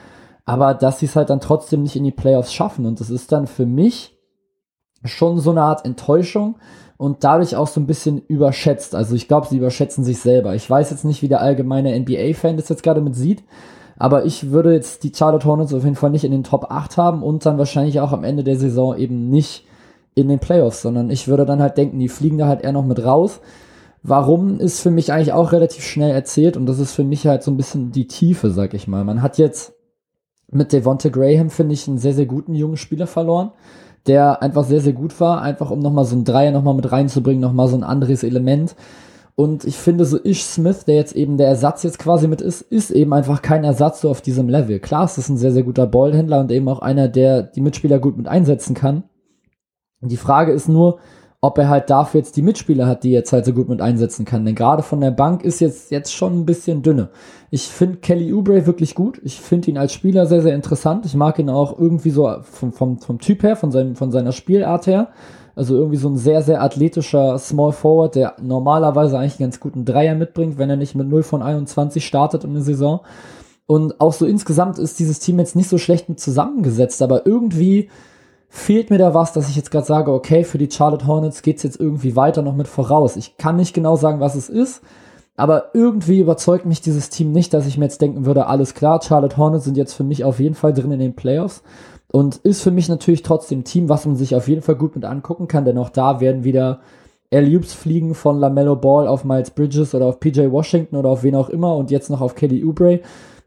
aber 0.52 0.74
dass 0.74 0.99
sie 0.99 1.06
es 1.06 1.16
halt 1.16 1.30
dann 1.30 1.39
trotzdem 1.39 1.82
nicht 1.82 1.95
in 1.95 2.04
die 2.04 2.12
Playoffs 2.12 2.52
schaffen. 2.52 2.86
Und 2.86 2.99
das 2.99 3.10
ist 3.10 3.32
dann 3.32 3.47
für 3.47 3.66
mich 3.66 4.20
schon 5.06 5.39
so 5.39 5.52
eine 5.52 5.62
Art 5.62 5.86
Enttäuschung 5.86 6.58
und 6.97 7.24
dadurch 7.24 7.56
auch 7.56 7.68
so 7.68 7.80
ein 7.80 7.88
bisschen 7.88 8.22
überschätzt. 8.28 8.93
Also 8.93 9.16
ich 9.16 9.30
glaube, 9.30 9.47
sie 9.47 9.56
überschätzen 9.56 10.04
sich 10.04 10.20
selber. 10.20 10.54
Ich 10.54 10.70
weiß 10.70 10.89
jetzt 10.89 11.06
nicht, 11.06 11.22
wie 11.22 11.30
der 11.30 11.39
allgemeine 11.39 11.97
NBA-Fan 11.97 12.58
das 12.58 12.68
jetzt 12.68 12.84
gerade 12.84 12.99
mit 12.99 13.16
sieht, 13.16 13.45
aber 13.97 14.26
ich 14.26 14.52
würde 14.52 14.74
jetzt 14.74 15.06
die 15.06 15.14
Charlotte 15.16 15.45
Hornets 15.45 15.74
auf 15.74 15.86
jeden 15.86 15.95
Fall 15.95 16.10
nicht 16.10 16.26
in 16.26 16.34
den 16.34 16.43
Top 16.43 16.66
8 16.70 16.97
haben 16.97 17.24
und 17.24 17.45
dann 17.45 17.58
wahrscheinlich 17.58 18.02
auch 18.02 18.12
am 18.12 18.26
Ende 18.26 18.43
der 18.43 18.58
Saison 18.58 18.97
eben 18.97 19.30
nicht 19.30 19.66
in 20.16 20.28
den 20.28 20.39
Playoffs, 20.39 20.82
sondern 20.82 21.10
ich 21.12 21.30
würde 21.30 21.45
dann 21.45 21.62
halt 21.62 21.78
denken, 21.78 21.97
die 21.97 22.10
fliegen 22.10 22.38
da 22.38 22.47
halt 22.47 22.62
eher 22.62 22.74
noch 22.74 22.84
mit 22.84 23.02
raus. 23.06 23.39
Warum 24.04 24.60
ist 24.60 24.82
für 24.82 24.91
mich 24.91 25.14
eigentlich 25.14 25.32
auch 25.32 25.54
relativ 25.54 25.86
schnell 25.86 26.12
erzählt 26.12 26.58
und 26.58 26.66
das 26.66 26.80
ist 26.80 26.91
für 26.91 27.06
mich 27.06 27.26
halt 27.26 27.41
so 27.41 27.52
ein 27.52 27.58
bisschen 27.58 27.93
die 27.93 28.08
Tiefe, 28.08 28.52
sag 28.52 28.74
ich 28.74 28.89
mal. 28.89 29.06
Man 29.06 29.22
hat 29.22 29.38
jetzt 29.38 29.76
mit 30.52 30.74
Devonta 30.74 31.10
Graham, 31.10 31.49
finde 31.49 31.74
ich, 31.74 31.88
einen 31.88 31.97
sehr, 31.97 32.14
sehr 32.14 32.26
guten 32.26 32.56
jungen 32.56 32.78
Spieler 32.78 33.08
verloren 33.08 33.52
der 34.08 34.41
einfach 34.41 34.64
sehr, 34.64 34.82
sehr 34.82 34.93
gut 34.93 35.20
war, 35.20 35.41
einfach 35.41 35.70
um 35.70 35.80
nochmal 35.80 36.06
so 36.06 36.16
ein 36.16 36.26
Dreier 36.26 36.52
nochmal 36.52 36.74
mit 36.74 36.91
reinzubringen, 36.91 37.41
nochmal 37.41 37.68
so 37.68 37.76
ein 37.76 37.84
anderes 37.84 38.24
Element. 38.24 38.76
Und 39.36 39.64
ich 39.64 39.78
finde, 39.78 40.06
so 40.06 40.20
Ish 40.24 40.43
Smith, 40.43 40.86
der 40.86 40.95
jetzt 40.95 41.16
eben 41.16 41.38
der 41.38 41.47
Ersatz 41.47 41.84
jetzt 41.84 41.99
quasi 41.99 42.28
mit 42.28 42.41
ist, 42.41 42.62
ist 42.62 42.91
eben 42.91 43.14
einfach 43.14 43.41
kein 43.41 43.64
Ersatz 43.64 44.02
so 44.02 44.10
auf 44.10 44.22
diesem 44.22 44.49
Level. 44.49 44.80
Klar, 44.80 45.06
es 45.06 45.18
ist 45.18 45.30
ein 45.30 45.38
sehr, 45.38 45.52
sehr 45.52 45.64
guter 45.64 45.88
Ballhändler 45.88 46.39
und 46.39 46.52
eben 46.52 46.68
auch 46.68 46.80
einer, 46.80 47.08
der 47.08 47.43
die 47.43 47.62
Mitspieler 47.62 47.99
gut 47.99 48.18
mit 48.18 48.28
einsetzen 48.28 48.76
kann. 48.76 49.04
Die 50.02 50.18
Frage 50.18 50.52
ist 50.52 50.68
nur, 50.68 50.99
ob 51.43 51.57
er 51.57 51.69
halt 51.69 51.89
dafür 51.89 52.19
jetzt 52.19 52.37
die 52.37 52.43
Mitspieler 52.43 52.85
hat, 52.85 53.03
die 53.03 53.09
er 53.09 53.19
jetzt 53.19 53.33
halt 53.33 53.45
so 53.45 53.53
gut 53.53 53.67
mit 53.67 53.81
einsetzen 53.81 54.25
kann. 54.25 54.45
Denn 54.45 54.53
gerade 54.53 54.83
von 54.83 55.01
der 55.01 55.09
Bank 55.09 55.43
ist 55.43 55.59
jetzt, 55.59 55.89
jetzt 55.89 56.13
schon 56.13 56.39
ein 56.39 56.45
bisschen 56.45 56.83
dünne. 56.83 57.09
Ich 57.49 57.67
finde 57.67 57.97
Kelly 57.97 58.31
Oubre 58.31 58.67
wirklich 58.67 58.93
gut. 58.93 59.19
Ich 59.23 59.41
finde 59.41 59.71
ihn 59.71 59.77
als 59.79 59.91
Spieler 59.91 60.27
sehr, 60.27 60.43
sehr 60.43 60.53
interessant. 60.53 61.03
Ich 61.07 61.15
mag 61.15 61.39
ihn 61.39 61.49
auch 61.49 61.79
irgendwie 61.79 62.11
so 62.11 62.31
vom, 62.43 62.71
vom, 62.71 62.99
vom 62.99 63.17
Typ 63.17 63.41
her, 63.41 63.55
von, 63.55 63.71
seinem, 63.71 63.95
von 63.95 64.11
seiner 64.11 64.33
Spielart 64.33 64.85
her. 64.85 65.09
Also 65.55 65.75
irgendwie 65.75 65.97
so 65.97 66.09
ein 66.09 66.17
sehr, 66.17 66.43
sehr 66.43 66.61
athletischer 66.61 67.37
Small 67.39 67.71
Forward, 67.71 68.15
der 68.15 68.35
normalerweise 68.39 69.17
eigentlich 69.17 69.39
einen 69.39 69.49
ganz 69.49 69.59
guten 69.59 69.83
Dreier 69.83 70.13
mitbringt, 70.13 70.59
wenn 70.59 70.69
er 70.69 70.77
nicht 70.77 70.93
mit 70.93 71.09
0 71.09 71.23
von 71.23 71.41
21 71.41 72.05
startet 72.05 72.43
in 72.43 72.53
der 72.53 72.63
Saison. 72.63 73.01
Und 73.65 73.99
auch 73.99 74.13
so 74.13 74.27
insgesamt 74.27 74.77
ist 74.77 74.99
dieses 74.99 75.19
Team 75.19 75.39
jetzt 75.39 75.55
nicht 75.55 75.69
so 75.69 75.79
schlecht 75.79 76.07
mit 76.07 76.19
zusammengesetzt, 76.19 77.01
aber 77.01 77.25
irgendwie 77.25 77.89
fehlt 78.54 78.89
mir 78.89 78.97
da 78.97 79.14
was, 79.14 79.32
dass 79.32 79.47
ich 79.47 79.56
jetzt 79.56 79.72
gerade 79.72 79.86
sage, 79.86 80.12
okay, 80.12 80.43
für 80.43 80.58
die 80.58 80.70
Charlotte 80.70 81.08
Hornets 81.08 81.41
geht's 81.41 81.64
jetzt 81.64 81.80
irgendwie 81.80 82.18
weiter 82.18 82.41
noch 82.41 82.54
mit 82.54 82.68
voraus. 82.68 83.16
Ich 83.16 83.38
kann 83.38 83.56
nicht 83.56 83.74
genau 83.74 83.95
sagen, 83.95 84.20
was 84.20 84.36
es 84.36 84.49
ist, 84.49 84.82
aber 85.38 85.74
irgendwie 85.74 86.20
überzeugt 86.20 86.66
mich 86.66 86.82
dieses 86.82 87.10
Team 87.10 87.32
nicht, 87.32 87.54
dass 87.54 87.66
ich 87.66 87.78
mir 87.78 87.86
jetzt 87.86 88.02
denken 88.02 88.26
würde, 88.26 88.47
alles 88.47 88.74
klar, 88.74 89.02
Charlotte 89.02 89.38
Hornets 89.38 89.64
sind 89.64 89.78
jetzt 89.78 89.93
für 89.93 90.04
mich 90.04 90.26
auf 90.26 90.41
jeden 90.41 90.56
Fall 90.56 90.74
drin 90.74 90.91
in 90.91 90.99
den 90.99 91.16
Playoffs 91.16 91.64
und 92.12 92.36
ist 92.43 92.62
für 92.62 92.72
mich 92.72 92.89
natürlich 92.89 93.24
trotzdem 93.24 93.64
Team, 93.64 93.88
was 93.88 94.06
man 94.06 94.18
sich 94.18 94.36
auf 94.36 94.49
jeden 94.49 94.62
Fall 94.62 94.76
gut 94.76 94.95
mit 94.95 95.06
angucken 95.06 95.47
kann, 95.47 95.64
denn 95.64 95.78
auch 95.78 95.89
da 95.89 96.20
werden 96.20 96.43
wieder 96.43 96.82
Alley-Oops 97.34 97.74
fliegen 97.74 98.16
von 98.16 98.38
LaMelo 98.38 98.76
Ball 98.76 99.08
auf 99.08 99.24
Miles 99.24 99.52
Bridges 99.52 99.95
oder 99.95 100.08
auf 100.08 100.20
PJ 100.20 100.52
Washington 100.52 100.97
oder 100.97 101.08
auf 101.08 101.24
wen 101.24 101.36
auch 101.36 101.47
immer 101.47 101.78
und 101.78 101.89
jetzt 101.89 102.10
noch 102.10 102.20
auf 102.20 102.36
Kelly 102.36 102.66
Oubre. 102.66 102.99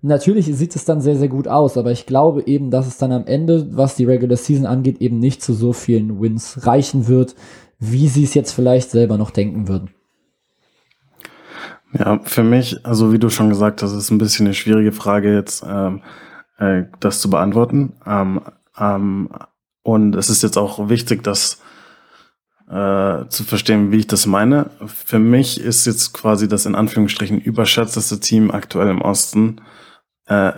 Natürlich 0.07 0.55
sieht 0.55 0.77
es 0.77 0.85
dann 0.85 1.01
sehr, 1.01 1.17
sehr 1.17 1.29
gut 1.29 1.49
aus, 1.49 1.79
aber 1.79 1.91
ich 1.91 2.05
glaube 2.05 2.43
eben, 2.47 2.71
dass 2.71 2.87
es 2.87 2.99
dann 2.99 3.11
am 3.11 3.27
Ende, 3.27 3.75
was 3.75 3.97
die 3.97 4.05
Regular 4.05 4.37
Season 4.37 4.67
angeht, 4.67 5.01
eben 5.01 5.19
nicht 5.19 5.43
zu 5.43 5.55
so 5.55 5.73
vielen 5.73 6.21
Wins 6.21 6.67
reichen 6.67 7.09
wird, 7.09 7.35
wie 7.79 8.09
sie 8.09 8.25
es 8.25 8.35
jetzt 8.35 8.53
vielleicht 8.53 8.91
selber 8.91 9.17
noch 9.17 9.31
denken 9.31 9.67
würden. 9.67 9.95
Ja, 11.99 12.21
für 12.23 12.45
mich, 12.45 12.85
also 12.85 13.15
wie 13.15 13.19
du 13.19 13.31
schon 13.31 13.49
gesagt 13.49 13.83
hast, 13.83 13.95
ist 13.95 14.11
ein 14.11 14.19
bisschen 14.19 14.45
eine 14.45 14.53
schwierige 14.53 14.93
Frage 14.93 15.35
jetzt, 15.35 15.65
ähm, 15.67 16.03
äh, 16.59 16.83
das 17.01 17.23
zu 17.23 17.31
beantworten. 17.31 17.95
Ähm, 18.07 18.43
ähm, 18.79 19.31
und 19.83 20.17
es 20.17 20.29
ist 20.29 20.43
jetzt 20.43 20.59
auch 20.59 20.91
wichtig, 20.91 21.25
das 21.25 21.63
äh, 22.69 23.25
zu 23.31 23.43
verstehen, 23.45 23.91
wie 23.91 24.01
ich 24.01 24.07
das 24.07 24.27
meine. 24.27 24.69
Für 24.85 25.19
mich 25.19 25.59
ist 25.59 25.87
jetzt 25.87 26.13
quasi 26.13 26.47
das 26.47 26.67
in 26.67 26.75
Anführungsstrichen 26.75 27.41
überschätzteste 27.41 28.21
Team 28.21 28.51
aktuell 28.51 28.91
im 28.91 29.01
Osten 29.01 29.63
äh, 30.27 30.53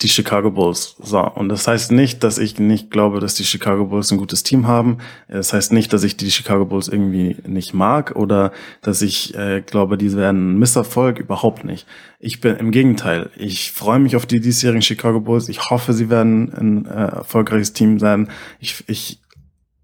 die 0.00 0.08
Chicago 0.08 0.52
Bulls. 0.52 0.94
So, 1.02 1.20
und 1.20 1.48
das 1.48 1.66
heißt 1.66 1.90
nicht, 1.90 2.22
dass 2.22 2.38
ich 2.38 2.58
nicht 2.60 2.90
glaube, 2.90 3.18
dass 3.18 3.34
die 3.34 3.44
Chicago 3.44 3.86
Bulls 3.86 4.12
ein 4.12 4.18
gutes 4.18 4.44
Team 4.44 4.68
haben. 4.68 4.98
Das 5.28 5.52
heißt 5.52 5.72
nicht, 5.72 5.92
dass 5.92 6.04
ich 6.04 6.16
die 6.16 6.30
Chicago 6.30 6.64
Bulls 6.66 6.86
irgendwie 6.86 7.36
nicht 7.46 7.74
mag 7.74 8.14
oder 8.14 8.52
dass 8.80 9.02
ich 9.02 9.34
äh, 9.34 9.60
glaube, 9.60 9.98
die 9.98 10.14
werden 10.14 10.52
ein 10.52 10.58
Misserfolg. 10.58 11.18
Überhaupt 11.18 11.64
nicht. 11.64 11.86
Ich 12.20 12.40
bin 12.40 12.56
im 12.56 12.70
Gegenteil. 12.70 13.30
Ich 13.36 13.72
freue 13.72 13.98
mich 13.98 14.14
auf 14.14 14.26
die 14.26 14.40
diesjährigen 14.40 14.82
Chicago 14.82 15.20
Bulls. 15.20 15.48
Ich 15.48 15.68
hoffe, 15.68 15.92
sie 15.92 16.10
werden 16.10 16.52
ein 16.52 16.86
äh, 16.86 17.16
erfolgreiches 17.16 17.72
Team 17.72 17.98
sein. 17.98 18.30
Ich, 18.60 18.84
ich 18.86 19.20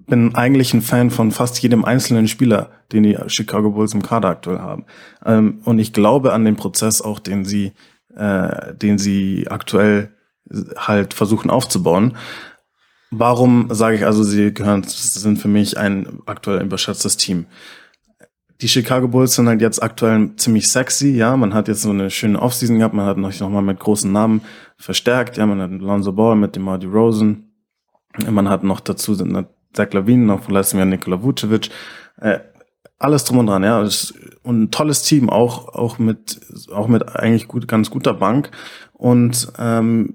bin 0.07 0.37
eigentlich 0.37 0.75
ein 0.75 0.83
Fan 0.83 1.11
von 1.11 1.33
fast 1.33 1.61
jedem 1.61 1.85
einzelnen 1.85 2.29
Spieler, 2.29 2.71
den 2.93 3.03
die 3.03 3.19
Chicago 3.27 3.71
Bulls 3.71 3.95
im 3.95 4.03
Kader 4.03 4.29
aktuell 4.29 4.59
haben. 4.59 4.85
Ähm, 5.25 5.61
und 5.65 5.81
ich 5.81 5.93
glaube 5.93 6.33
an 6.33 6.45
den 6.45 6.55
Prozess 6.55 7.03
auch, 7.03 7.19
den 7.19 7.45
sie 7.45 7.73
äh, 8.17 8.75
den 8.75 8.99
sie 8.99 9.47
aktuell 9.49 10.11
halt 10.77 11.15
versuchen 11.15 11.51
aufzubauen. 11.51 12.17
Warum 13.11 13.69
sage 13.71 13.97
ich 13.97 14.05
also, 14.05 14.23
sie 14.23 14.53
gehören, 14.53 14.83
sind 14.85 15.39
für 15.39 15.49
mich 15.49 15.79
ein 15.79 16.21
aktuell 16.27 16.65
überschätztes 16.65 17.17
Team? 17.17 17.47
Die 18.61 18.69
Chicago 18.69 19.09
Bulls 19.09 19.35
sind 19.35 19.49
halt 19.49 19.61
jetzt 19.61 19.83
aktuell 19.83 20.31
ziemlich 20.37 20.69
sexy, 20.69 21.11
ja. 21.11 21.37
Man 21.37 21.55
hat 21.55 21.69
jetzt 21.69 21.83
so 21.83 21.91
eine 21.91 22.11
schöne 22.11 22.41
Offseason 22.41 22.79
gehabt, 22.79 22.95
man 22.95 23.07
hat 23.07 23.19
noch, 23.19 23.39
noch 23.39 23.51
mal 23.51 23.63
mit 23.63 23.79
großen 23.79 24.11
Namen 24.11 24.43
verstärkt, 24.79 25.37
ja. 25.37 25.47
Man 25.47 25.61
hat 25.61 25.71
Lonzo 25.71 26.13
Ball 26.13 26.37
mit 26.37 26.57
dem 26.57 26.63
Marty 26.63 26.87
Rosen, 26.87 27.53
man 28.29 28.49
hat 28.49 28.65
noch 28.65 28.81
dazu 28.81 29.15
Zach 29.73 29.93
Lavine, 29.93 30.25
noch 30.25 30.49
letztem 30.49 30.79
Jahr 30.79 30.87
Nikola 30.87 31.23
Vucevic. 31.23 31.71
Äh, 32.21 32.41
alles 32.99 33.25
drum 33.25 33.39
und 33.39 33.47
dran, 33.47 33.65
ja. 33.65 33.81
Und 34.43 34.63
ein 34.65 34.71
tolles 34.71 35.03
Team, 35.03 35.31
auch, 35.31 35.69
auch 35.75 35.99
mit, 35.99 36.41
auch 36.73 36.89
mit 36.89 37.17
eigentlich 37.17 37.49
gut, 37.49 37.69
ganz 37.69 37.91
guter 37.91 38.15
Bank. 38.15 38.51
Und 38.93 39.49
ähm, 39.59 40.15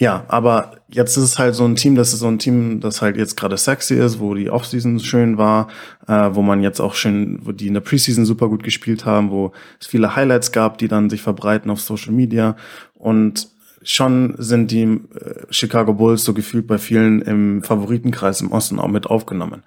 Ja, 0.00 0.24
aber 0.28 0.78
jetzt 0.88 1.18
ist 1.18 1.24
es 1.24 1.38
halt 1.38 1.54
so 1.54 1.66
ein 1.66 1.76
Team, 1.76 1.94
das 1.94 2.14
ist 2.14 2.20
so 2.20 2.26
ein 2.26 2.38
Team, 2.38 2.80
das 2.80 3.02
halt 3.02 3.18
jetzt 3.18 3.36
gerade 3.36 3.58
sexy 3.58 3.96
ist, 3.96 4.18
wo 4.18 4.32
die 4.34 4.48
Offseason 4.48 4.98
schön 4.98 5.36
war, 5.36 5.68
äh, 6.08 6.30
wo 6.32 6.40
man 6.40 6.62
jetzt 6.62 6.80
auch 6.80 6.94
schön, 6.94 7.38
wo 7.42 7.52
die 7.52 7.66
in 7.66 7.74
der 7.74 7.82
Preseason 7.82 8.24
super 8.24 8.48
gut 8.48 8.62
gespielt 8.62 9.04
haben, 9.04 9.30
wo 9.30 9.52
es 9.78 9.86
viele 9.86 10.16
Highlights 10.16 10.52
gab, 10.52 10.78
die 10.78 10.88
dann 10.88 11.10
sich 11.10 11.20
verbreiten 11.20 11.70
auf 11.70 11.82
Social 11.82 12.14
Media 12.14 12.56
und 12.94 13.48
schon 13.82 14.34
sind 14.38 14.70
die 14.70 14.84
äh, 14.84 15.46
Chicago 15.50 15.92
Bulls 15.92 16.24
so 16.24 16.32
gefühlt 16.32 16.66
bei 16.66 16.78
vielen 16.78 17.20
im 17.20 17.62
Favoritenkreis 17.62 18.40
im 18.40 18.52
Osten 18.52 18.78
auch 18.78 18.88
mit 18.88 19.04
aufgenommen. 19.06 19.62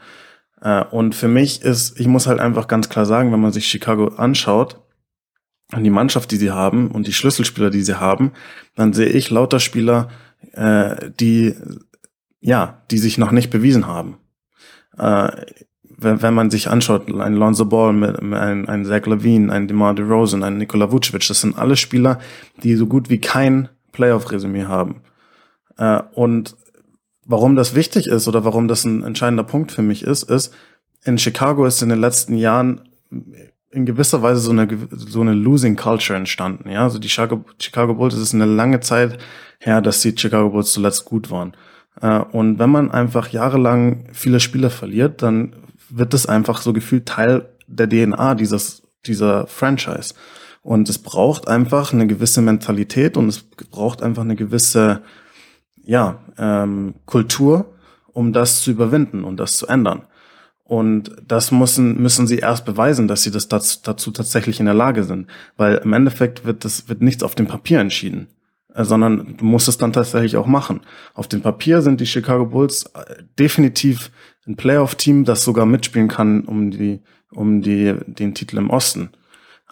Äh, 0.63 0.83
und 0.85 1.13
für 1.13 1.27
mich 1.27 1.61
ist, 1.61 1.99
ich 1.99 2.07
muss 2.07 2.25
halt 2.25 2.39
einfach 2.39 2.67
ganz 2.67 2.89
klar 2.89 3.05
sagen, 3.05 3.31
wenn 3.31 3.41
man 3.41 3.51
sich 3.51 3.67
Chicago 3.67 4.07
anschaut, 4.07 4.79
und 5.73 5.83
die 5.83 5.89
Mannschaft, 5.89 6.29
die 6.29 6.37
sie 6.37 6.51
haben 6.51 6.91
und 6.91 7.07
die 7.07 7.13
Schlüsselspieler, 7.13 7.71
die 7.71 7.81
sie 7.81 7.99
haben, 7.99 8.31
dann 8.75 8.93
sehe 8.93 9.07
ich 9.07 9.31
lauter 9.31 9.59
Spieler, 9.59 10.09
äh, 10.51 11.09
die 11.19 11.55
ja, 12.43 12.83
die 12.91 12.97
sich 12.97 13.17
noch 13.17 13.31
nicht 13.31 13.49
bewiesen 13.49 13.87
haben. 13.87 14.17
Äh, 14.97 15.31
wenn, 15.97 16.33
man 16.33 16.51
sich 16.51 16.69
anschaut, 16.69 17.09
ein 17.09 17.35
Lonzo 17.35 17.65
Ball, 17.65 18.17
ein, 18.33 18.67
ein 18.67 18.85
Zach 18.85 19.05
Levine, 19.05 19.51
ein 19.53 19.69
DeMar 19.69 19.93
DeRozan, 19.93 20.43
ein 20.43 20.57
Nikola 20.57 20.91
Vucevic, 20.91 21.25
das 21.25 21.39
sind 21.39 21.57
alle 21.57 21.77
Spieler, 21.77 22.19
die 22.61 22.75
so 22.75 22.85
gut 22.87 23.09
wie 23.09 23.21
kein 23.21 23.69
Playoff-Resümee 23.93 24.65
haben. 24.65 25.01
Äh, 25.77 26.01
und 26.13 26.57
warum 27.25 27.55
das 27.55 27.75
wichtig 27.75 28.07
ist 28.07 28.27
oder 28.27 28.43
warum 28.45 28.67
das 28.67 28.83
ein 28.85 29.03
entscheidender 29.03 29.43
Punkt 29.43 29.71
für 29.71 29.81
mich 29.81 30.03
ist, 30.03 30.23
ist, 30.23 30.53
in 31.03 31.17
Chicago 31.17 31.65
ist 31.65 31.81
in 31.81 31.89
den 31.89 31.99
letzten 31.99 32.35
Jahren 32.35 32.81
in 33.71 33.85
gewisser 33.85 34.21
Weise 34.21 34.39
so 34.39 34.51
eine, 34.51 34.67
so 34.91 35.21
eine 35.21 35.33
Losing 35.33 35.75
Culture 35.75 36.17
entstanden. 36.17 36.69
Ja, 36.69 36.83
also 36.83 36.99
die 36.99 37.09
Chicago, 37.09 37.43
Chicago 37.59 37.95
Bulls, 37.95 38.13
es 38.13 38.21
ist 38.21 38.33
eine 38.33 38.45
lange 38.45 38.79
Zeit 38.79 39.17
her, 39.59 39.81
dass 39.81 40.01
die 40.01 40.15
Chicago 40.15 40.49
Bulls 40.49 40.71
zuletzt 40.71 41.05
gut 41.05 41.31
waren. 41.31 41.55
Äh, 42.01 42.19
und 42.19 42.59
wenn 42.59 42.69
man 42.69 42.91
einfach 42.91 43.29
jahrelang 43.29 44.07
viele 44.13 44.39
Spieler 44.39 44.69
verliert, 44.69 45.21
dann 45.21 45.55
wird 45.89 46.13
das 46.13 46.25
einfach 46.25 46.61
so 46.61 46.71
gefühlt 46.73 47.07
Teil 47.07 47.49
der 47.67 47.89
DNA 47.89 48.35
dieses, 48.35 48.83
dieser 49.05 49.47
Franchise. 49.47 50.13
Und 50.61 50.87
es 50.87 50.99
braucht 50.99 51.47
einfach 51.47 51.93
eine 51.93 52.07
gewisse 52.07 52.41
Mentalität 52.41 53.17
und 53.17 53.27
es 53.27 53.43
braucht 53.43 54.01
einfach 54.01 54.23
eine 54.23 54.35
gewisse, 54.35 55.01
ja, 55.83 56.19
ähm, 56.37 56.95
Kultur, 57.05 57.73
um 58.11 58.33
das 58.33 58.61
zu 58.61 58.71
überwinden 58.71 59.23
und 59.23 59.37
das 59.37 59.57
zu 59.57 59.67
ändern. 59.67 60.03
Und 60.63 61.11
das 61.27 61.51
müssen, 61.51 62.01
müssen 62.01 62.25
sie 62.25 62.37
erst 62.37 62.65
beweisen, 62.65 63.07
dass 63.07 63.23
sie 63.23 63.31
das 63.31 63.49
dazu, 63.49 63.79
dazu 63.83 64.11
tatsächlich 64.11 64.59
in 64.59 64.65
der 64.65 64.73
Lage 64.73 65.03
sind. 65.03 65.27
Weil 65.57 65.75
im 65.83 65.93
Endeffekt 65.93 66.45
wird 66.45 66.63
das, 66.63 66.87
wird 66.87 67.01
nichts 67.01 67.21
auf 67.21 67.35
dem 67.35 67.47
Papier 67.47 67.79
entschieden, 67.79 68.27
äh, 68.73 68.85
sondern 68.85 69.35
du 69.37 69.45
musst 69.45 69.67
es 69.67 69.77
dann 69.77 69.93
tatsächlich 69.93 70.37
auch 70.37 70.47
machen. 70.47 70.81
Auf 71.13 71.27
dem 71.27 71.41
Papier 71.41 71.81
sind 71.81 71.99
die 71.99 72.05
Chicago 72.05 72.45
Bulls 72.45 72.85
äh, 72.95 73.23
definitiv 73.37 74.09
ein 74.47 74.55
Playoff-Team, 74.55 75.25
das 75.25 75.43
sogar 75.43 75.65
mitspielen 75.65 76.07
kann 76.07 76.41
um 76.41 76.71
die, 76.71 77.01
um 77.31 77.61
die, 77.61 77.95
den 78.07 78.33
Titel 78.33 78.57
im 78.57 78.69
Osten. 78.69 79.09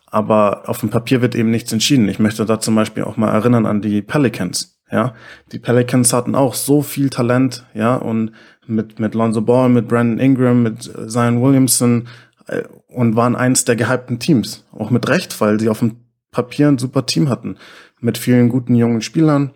Aber 0.07 0.67
auf 0.67 0.81
dem 0.81 0.89
Papier 0.89 1.21
wird 1.21 1.35
eben 1.35 1.51
nichts 1.51 1.71
entschieden. 1.71 2.09
Ich 2.09 2.19
möchte 2.19 2.45
da 2.45 2.59
zum 2.59 2.75
Beispiel 2.75 3.03
auch 3.03 3.15
mal 3.15 3.31
erinnern 3.31 3.65
an 3.65 3.81
die 3.81 4.01
Pelicans. 4.01 4.80
Ja, 4.91 5.15
die 5.53 5.59
Pelicans 5.59 6.11
hatten 6.11 6.35
auch 6.35 6.53
so 6.53 6.81
viel 6.81 7.09
Talent, 7.09 7.65
ja, 7.73 7.95
und 7.95 8.33
mit, 8.67 8.99
mit 8.99 9.15
Lonzo 9.15 9.41
Ball, 9.41 9.69
mit 9.69 9.87
Brandon 9.87 10.19
Ingram, 10.19 10.63
mit 10.63 10.83
Zion 11.07 11.41
Williamson 11.41 12.07
äh, 12.47 12.63
und 12.87 13.15
waren 13.15 13.35
eins 13.37 13.63
der 13.63 13.77
gehypten 13.77 14.19
Teams. 14.19 14.65
Auch 14.73 14.89
mit 14.89 15.07
Recht, 15.07 15.39
weil 15.39 15.59
sie 15.59 15.69
auf 15.69 15.79
dem 15.79 15.95
Papier 16.31 16.67
ein 16.67 16.77
super 16.77 17.05
Team 17.05 17.29
hatten. 17.29 17.57
Mit 18.01 18.17
vielen 18.17 18.49
guten 18.49 18.75
jungen 18.75 19.01
Spielern, 19.01 19.51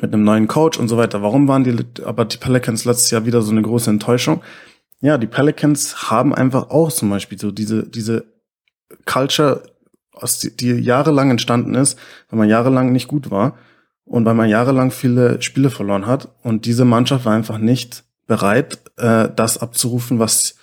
mit 0.00 0.12
einem 0.12 0.22
neuen 0.22 0.46
Coach 0.46 0.78
und 0.78 0.88
so 0.88 0.96
weiter. 0.96 1.22
Warum 1.22 1.48
waren 1.48 1.64
die, 1.64 1.76
aber 2.04 2.24
die 2.24 2.38
Pelicans 2.38 2.84
letztes 2.84 3.10
Jahr 3.10 3.26
wieder 3.26 3.42
so 3.42 3.50
eine 3.50 3.62
große 3.62 3.90
Enttäuschung? 3.90 4.42
Ja, 5.00 5.18
die 5.18 5.26
Pelicans 5.26 6.10
haben 6.10 6.32
einfach 6.32 6.70
auch 6.70 6.92
zum 6.92 7.10
Beispiel 7.10 7.38
so 7.38 7.50
diese, 7.50 7.88
diese 7.88 8.24
Culture, 9.04 9.62
die 10.60 10.70
jahrelang 10.70 11.30
entstanden 11.30 11.74
ist, 11.74 11.98
wenn 12.30 12.38
man 12.38 12.48
jahrelang 12.48 12.92
nicht 12.92 13.08
gut 13.08 13.32
war 13.32 13.58
und 14.04 14.24
weil 14.24 14.34
man 14.34 14.48
jahrelang 14.48 14.90
viele 14.90 15.40
Spiele 15.42 15.70
verloren 15.70 16.06
hat 16.06 16.28
und 16.42 16.66
diese 16.66 16.84
Mannschaft 16.84 17.24
war 17.24 17.34
einfach 17.34 17.58
nicht 17.58 18.04
bereit, 18.26 18.78
äh, 18.96 19.28
das 19.34 19.58
abzurufen, 19.58 20.18
was 20.18 20.56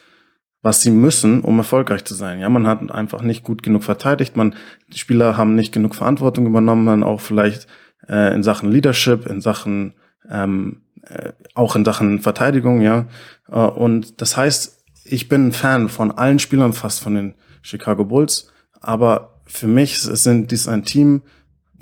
was 0.63 0.81
sie 0.81 0.91
müssen, 0.91 1.41
um 1.41 1.57
erfolgreich 1.57 2.05
zu 2.05 2.13
sein. 2.13 2.39
Ja, 2.39 2.47
man 2.47 2.67
hat 2.67 2.91
einfach 2.91 3.23
nicht 3.23 3.43
gut 3.43 3.63
genug 3.63 3.83
verteidigt, 3.83 4.37
man 4.37 4.55
die 4.93 4.99
Spieler 4.99 5.35
haben 5.35 5.55
nicht 5.55 5.73
genug 5.73 5.95
Verantwortung 5.95 6.45
übernommen, 6.45 6.83
man 6.83 7.03
auch 7.03 7.19
vielleicht 7.19 7.67
äh, 8.07 8.33
in 8.33 8.43
Sachen 8.43 8.71
Leadership, 8.71 9.25
in 9.25 9.41
Sachen 9.41 9.95
ähm, 10.29 10.81
äh, 11.07 11.31
auch 11.55 11.75
in 11.75 11.83
Sachen 11.83 12.19
Verteidigung, 12.19 12.81
ja. 12.81 13.07
Äh, 13.49 13.55
und 13.55 14.21
das 14.21 14.37
heißt, 14.37 14.83
ich 15.03 15.27
bin 15.27 15.47
ein 15.47 15.51
Fan 15.51 15.89
von 15.89 16.11
allen 16.11 16.39
Spielern 16.39 16.73
fast 16.73 17.01
von 17.01 17.15
den 17.15 17.33
Chicago 17.63 18.05
Bulls, 18.05 18.51
aber 18.79 19.41
für 19.45 19.67
mich 19.67 19.99
sind 19.99 20.51
dies 20.51 20.67
ein 20.67 20.83
Team, 20.83 21.23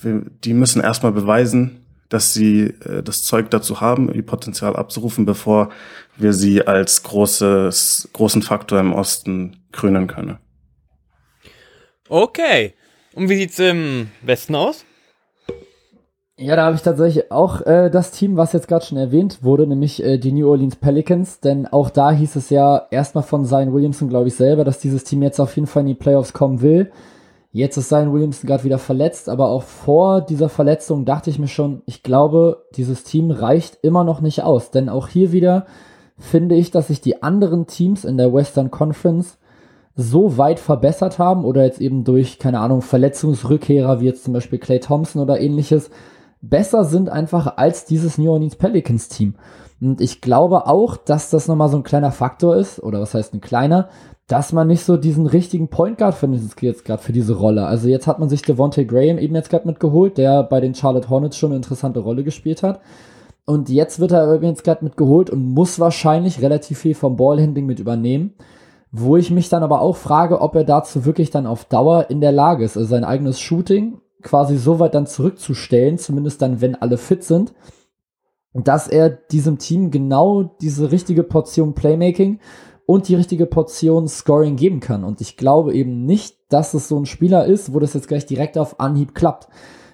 die 0.03 0.53
müssen 0.53 0.81
erstmal 0.81 1.11
beweisen, 1.11 1.85
dass 2.09 2.33
sie 2.33 2.73
äh, 2.85 3.03
das 3.03 3.23
Zeug 3.23 3.49
dazu 3.51 3.81
haben, 3.81 4.13
ihr 4.13 4.25
Potenzial 4.25 4.75
abzurufen, 4.75 5.25
bevor 5.25 5.69
wir 6.17 6.33
sie 6.33 6.65
als 6.65 7.03
großes, 7.03 8.09
großen 8.13 8.41
Faktor 8.41 8.79
im 8.79 8.93
Osten 8.93 9.57
krönen 9.71 10.07
können. 10.07 10.37
Okay. 12.09 12.73
Und 13.13 13.29
wie 13.29 13.35
sieht's 13.35 13.59
im 13.59 14.09
Westen 14.21 14.55
aus? 14.55 14.85
Ja, 16.41 16.55
da 16.55 16.65
habe 16.65 16.75
ich 16.77 16.81
tatsächlich 16.81 17.33
auch 17.33 17.65
äh, 17.65 17.89
das 17.89 18.11
Team, 18.11 18.37
was 18.37 18.53
jetzt 18.53 18.69
gerade 18.69 18.85
schon 18.85 18.97
erwähnt 18.97 19.43
wurde, 19.43 19.67
nämlich 19.67 20.01
äh, 20.01 20.17
die 20.17 20.31
New 20.31 20.49
Orleans 20.49 20.77
Pelicans. 20.77 21.41
Denn 21.41 21.67
auch 21.67 21.89
da 21.89 22.11
hieß 22.11 22.37
es 22.37 22.49
ja 22.49 22.87
erstmal 22.91 23.25
von 23.25 23.45
Zion 23.45 23.73
Williamson, 23.73 24.07
glaube 24.07 24.29
ich, 24.29 24.35
selber, 24.35 24.63
dass 24.63 24.79
dieses 24.79 25.03
Team 25.03 25.21
jetzt 25.21 25.39
auf 25.41 25.55
jeden 25.57 25.67
Fall 25.67 25.81
in 25.81 25.89
die 25.89 25.95
Playoffs 25.95 26.31
kommen 26.31 26.61
will. 26.61 26.91
Jetzt 27.51 27.77
ist 27.77 27.89
Zion 27.89 28.13
Williamson 28.13 28.47
gerade 28.47 28.63
wieder 28.63 28.77
verletzt, 28.77 29.27
aber 29.27 29.49
auch 29.49 29.63
vor 29.63 30.21
dieser 30.21 30.49
Verletzung 30.49 31.03
dachte 31.03 31.31
ich 31.31 31.39
mir 31.39 31.47
schon, 31.47 31.81
ich 31.87 32.03
glaube, 32.03 32.65
dieses 32.75 33.03
Team 33.03 33.31
reicht 33.31 33.79
immer 33.81 34.03
noch 34.03 34.21
nicht 34.21 34.43
aus. 34.43 34.69
Denn 34.69 34.87
auch 34.87 35.07
hier 35.07 35.31
wieder 35.31 35.65
finde 36.17 36.55
ich, 36.55 36.69
dass 36.69 36.87
sich 36.87 37.01
die 37.01 37.23
anderen 37.23 37.65
Teams 37.65 38.05
in 38.05 38.17
der 38.17 38.31
Western 38.33 38.69
Conference 38.69 39.39
so 39.95 40.37
weit 40.37 40.59
verbessert 40.59 41.17
haben 41.17 41.43
oder 41.43 41.63
jetzt 41.63 41.81
eben 41.81 42.03
durch, 42.03 42.37
keine 42.37 42.59
Ahnung, 42.59 42.83
Verletzungsrückkehrer 42.83 43.99
wie 43.99 44.05
jetzt 44.05 44.23
zum 44.23 44.33
Beispiel 44.33 44.59
Clay 44.59 44.79
Thompson 44.79 45.21
oder 45.21 45.41
ähnliches, 45.41 45.89
besser 46.41 46.85
sind 46.85 47.09
einfach 47.09 47.57
als 47.57 47.85
dieses 47.85 48.17
New 48.17 48.31
Orleans 48.31 48.55
Pelicans 48.55 49.09
Team. 49.09 49.35
Und 49.81 50.01
ich 50.01 50.21
glaube 50.21 50.67
auch, 50.67 50.97
dass 50.97 51.29
das 51.31 51.47
nochmal 51.47 51.69
so 51.69 51.77
ein 51.77 51.83
kleiner 51.83 52.11
Faktor 52.11 52.55
ist, 52.55 52.81
oder 52.81 53.01
was 53.01 53.13
heißt 53.13 53.33
ein 53.33 53.41
kleiner, 53.41 53.89
dass 54.29 54.53
man 54.53 54.67
nicht 54.67 54.85
so 54.85 54.95
diesen 54.95 55.25
richtigen 55.25 55.69
Point 55.69 55.97
Guard 55.97 56.13
findet 56.13 56.61
jetzt 56.61 56.85
gerade 56.85 57.01
für 57.01 57.11
diese 57.11 57.33
Rolle. 57.33 57.65
Also 57.65 57.89
jetzt 57.89 58.05
hat 58.05 58.19
man 58.19 58.29
sich 58.29 58.43
Devontae 58.43 58.85
Graham 58.85 59.17
eben 59.17 59.33
jetzt 59.33 59.49
gerade 59.49 59.67
mitgeholt, 59.67 60.19
der 60.19 60.43
bei 60.43 60.61
den 60.61 60.75
Charlotte 60.75 61.09
Hornets 61.09 61.35
schon 61.35 61.49
eine 61.49 61.57
interessante 61.57 61.99
Rolle 61.99 62.23
gespielt 62.23 62.61
hat. 62.61 62.79
Und 63.45 63.69
jetzt 63.69 63.99
wird 63.99 64.11
er 64.11 64.39
jetzt 64.43 64.63
gerade 64.63 64.85
mitgeholt 64.85 65.31
und 65.31 65.43
muss 65.43 65.79
wahrscheinlich 65.79 66.43
relativ 66.43 66.77
viel 66.77 66.93
vom 66.93 67.17
Ballhandling 67.17 67.65
mit 67.65 67.79
übernehmen. 67.79 68.35
Wo 68.91 69.17
ich 69.17 69.31
mich 69.31 69.49
dann 69.49 69.63
aber 69.63 69.81
auch 69.81 69.95
frage, 69.95 70.41
ob 70.41 70.53
er 70.55 70.63
dazu 70.63 71.05
wirklich 71.05 71.31
dann 71.31 71.47
auf 71.47 71.65
Dauer 71.65 72.11
in 72.11 72.21
der 72.21 72.31
Lage 72.31 72.63
ist, 72.63 72.77
also 72.77 72.87
sein 72.87 73.03
eigenes 73.03 73.39
Shooting 73.39 73.99
quasi 74.21 74.57
so 74.57 74.77
weit 74.77 74.93
dann 74.93 75.07
zurückzustellen, 75.07 75.97
zumindest 75.97 76.43
dann, 76.43 76.61
wenn 76.61 76.75
alle 76.75 76.99
fit 76.99 77.23
sind, 77.23 77.53
dass 78.53 78.87
er 78.87 79.09
diesem 79.09 79.57
Team 79.57 79.89
genau 79.89 80.43
diese 80.61 80.91
richtige 80.91 81.23
Portion 81.23 81.73
Playmaking 81.73 82.39
und 82.89 83.07
die 83.07 83.13
richtige 83.13 83.45
Portion 83.45 84.07
Scoring 84.07 84.55
geben 84.55 84.79
kann. 84.79 85.03
Und 85.03 85.21
ich 85.21 85.37
glaube 85.37 85.75
eben 85.75 86.07
nicht, 86.07 86.37
dass 86.49 86.73
es 86.73 86.87
so 86.87 86.97
ein 86.97 87.05
Spieler 87.05 87.45
ist, 87.45 87.71
wo 87.71 87.77
das 87.77 87.93
jetzt 87.93 88.07
gleich 88.07 88.25
direkt 88.25 88.57
auf 88.57 88.79
Anhieb 88.79 89.13
klappt. 89.13 89.47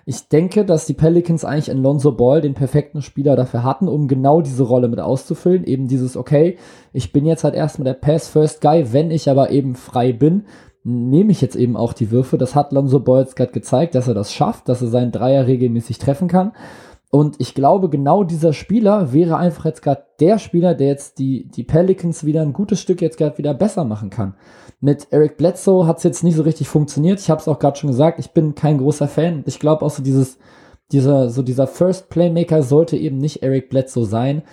Ich 0.05 0.29
denke, 0.29 0.63
dass 0.63 0.85
die 0.85 0.93
Pelicans 0.93 1.43
eigentlich 1.43 1.67
in 1.67 1.83
Lonzo 1.83 2.13
Ball 2.13 2.39
den 2.39 2.53
perfekten 2.53 3.01
Spieler 3.01 3.35
dafür 3.35 3.63
hatten, 3.63 3.89
um 3.89 4.07
genau 4.07 4.39
diese 4.39 4.63
Rolle 4.63 4.87
mit 4.87 5.01
auszufüllen. 5.01 5.65
Eben 5.65 5.89
dieses, 5.89 6.15
okay, 6.15 6.55
ich 6.93 7.11
bin 7.11 7.25
jetzt 7.25 7.43
halt 7.43 7.53
erstmal 7.53 7.83
der 7.83 7.99
Pass-First-Guy, 7.99 8.93
wenn 8.93 9.11
ich 9.11 9.29
aber 9.29 9.49
eben 9.49 9.75
frei 9.75 10.13
bin, 10.13 10.45
nehme 10.85 11.33
ich 11.33 11.41
jetzt 11.41 11.57
eben 11.57 11.75
auch 11.75 11.91
die 11.91 12.11
Würfe. 12.11 12.37
Das 12.37 12.55
hat 12.55 12.71
Lonzo 12.71 13.01
Ball 13.01 13.23
jetzt 13.23 13.35
gerade 13.35 13.51
gezeigt, 13.51 13.95
dass 13.95 14.07
er 14.07 14.13
das 14.13 14.31
schafft, 14.31 14.69
dass 14.69 14.81
er 14.81 14.87
seinen 14.87 15.11
Dreier 15.11 15.47
regelmäßig 15.47 15.97
treffen 15.97 16.29
kann. 16.29 16.53
Und 17.16 17.39
ich 17.39 17.53
glaube, 17.53 17.88
genau 17.88 18.26
dieser 18.26 18.51
Spieler 18.51 19.13
wäre 19.13 19.38
einfach 19.38 19.63
jetzt 19.63 19.82
gerade 19.82 20.03
der 20.20 20.38
Spieler, 20.38 20.76
der 20.76 20.88
jetzt 20.88 21.18
die, 21.18 21.47
die 21.47 21.63
Pelicans 21.63 22.26
wieder 22.26 22.41
ein 22.41 22.51
gutes 22.51 22.82
Stück 22.82 23.01
jetzt 23.01 23.18
gerade 23.18 23.38
wieder 23.38 23.53
besser 23.53 23.86
machen 23.86 24.09
kann. 24.09 24.36
Mit 24.82 25.07
Eric 25.11 25.38
Bledsoe 25.38 25.88
hat 25.88 25.99
es 25.99 26.03
jetzt 26.03 26.26
nicht 26.26 26.36
so 26.36 26.43
richtig 26.43 26.68
funktioniert. 26.68 27.22
Ich 27.22 27.30
habe 27.30 27.39
es 27.39 27.47
auch 27.47 27.57
gerade 27.57 27.80
schon 27.80 27.89
gesagt, 27.89 28.20
ich 28.20 28.32
bin 28.32 28.53
kein 28.53 28.80
großer 28.80 29.07
Fan. 29.07 29.45
Ich 29.45 29.61
glaube 29.61 29.86
auch 29.86 29.91
so 29.91 30.03
dieses, 30.03 30.39
dieser, 30.91 31.30
so 31.30 31.41
dieser 31.41 31.68
First 31.68 32.09
Playmaker 32.09 32.63
sollte 32.63 32.97
eben 32.97 33.20
nicht 33.20 33.43
Eric 33.43 33.70
Bledsoe 33.70 34.05
sein. 34.05 34.43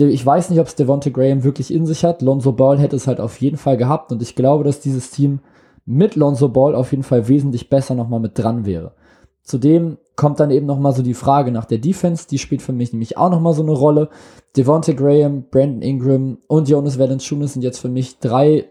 Ich 0.00 0.26
weiß 0.26 0.50
nicht, 0.50 0.58
ob 0.58 0.66
es 0.66 0.74
Devonta 0.74 1.10
Graham 1.10 1.44
wirklich 1.44 1.72
in 1.72 1.86
sich 1.86 2.04
hat. 2.04 2.20
Lonzo 2.20 2.50
Ball 2.50 2.80
hätte 2.80 2.96
es 2.96 3.06
halt 3.06 3.20
auf 3.20 3.40
jeden 3.40 3.58
Fall 3.58 3.76
gehabt 3.76 4.10
und 4.10 4.22
ich 4.22 4.34
glaube, 4.34 4.64
dass 4.64 4.80
dieses 4.80 5.12
Team 5.12 5.38
mit 5.84 6.16
Lonzo 6.16 6.48
Ball 6.48 6.74
auf 6.74 6.90
jeden 6.90 7.04
Fall 7.04 7.28
wesentlich 7.28 7.70
besser 7.70 7.94
nochmal 7.94 8.18
mit 8.18 8.36
dran 8.36 8.66
wäre. 8.66 8.96
Zudem 9.44 9.98
kommt 10.16 10.40
dann 10.40 10.50
eben 10.50 10.66
nochmal 10.66 10.92
so 10.92 11.02
die 11.02 11.14
Frage 11.14 11.52
nach 11.52 11.64
der 11.64 11.78
Defense. 11.78 12.26
Die 12.30 12.38
spielt 12.38 12.62
für 12.62 12.72
mich 12.72 12.92
nämlich 12.92 13.16
auch 13.16 13.30
nochmal 13.30 13.54
so 13.54 13.62
eine 13.62 13.72
Rolle. 13.72 14.08
Devontae 14.56 14.94
Graham, 14.94 15.44
Brandon 15.50 15.82
Ingram 15.82 16.38
und 16.46 16.68
Jonas 16.68 16.98
Valanciunas 16.98 17.54
sind 17.54 17.62
jetzt 17.62 17.78
für 17.78 17.88
mich 17.88 18.18
drei, 18.18 18.66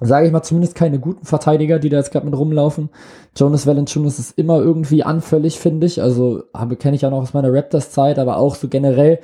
sage 0.00 0.26
ich 0.26 0.32
mal, 0.32 0.42
zumindest 0.42 0.74
keine 0.74 0.98
guten 0.98 1.26
Verteidiger, 1.26 1.78
die 1.78 1.90
da 1.90 1.98
jetzt 1.98 2.10
gerade 2.10 2.26
mit 2.26 2.36
rumlaufen. 2.36 2.88
Jonas 3.36 3.66
Valanciunas 3.66 4.18
ist 4.18 4.38
immer 4.38 4.58
irgendwie 4.58 5.02
anfällig, 5.02 5.58
finde 5.58 5.86
ich. 5.86 6.00
Also 6.00 6.42
kenne 6.78 6.96
ich 6.96 7.02
ja 7.02 7.10
noch 7.10 7.22
aus 7.22 7.34
meiner 7.34 7.52
Raptors-Zeit, 7.52 8.18
aber 8.18 8.38
auch 8.38 8.54
so 8.54 8.68
generell. 8.68 9.20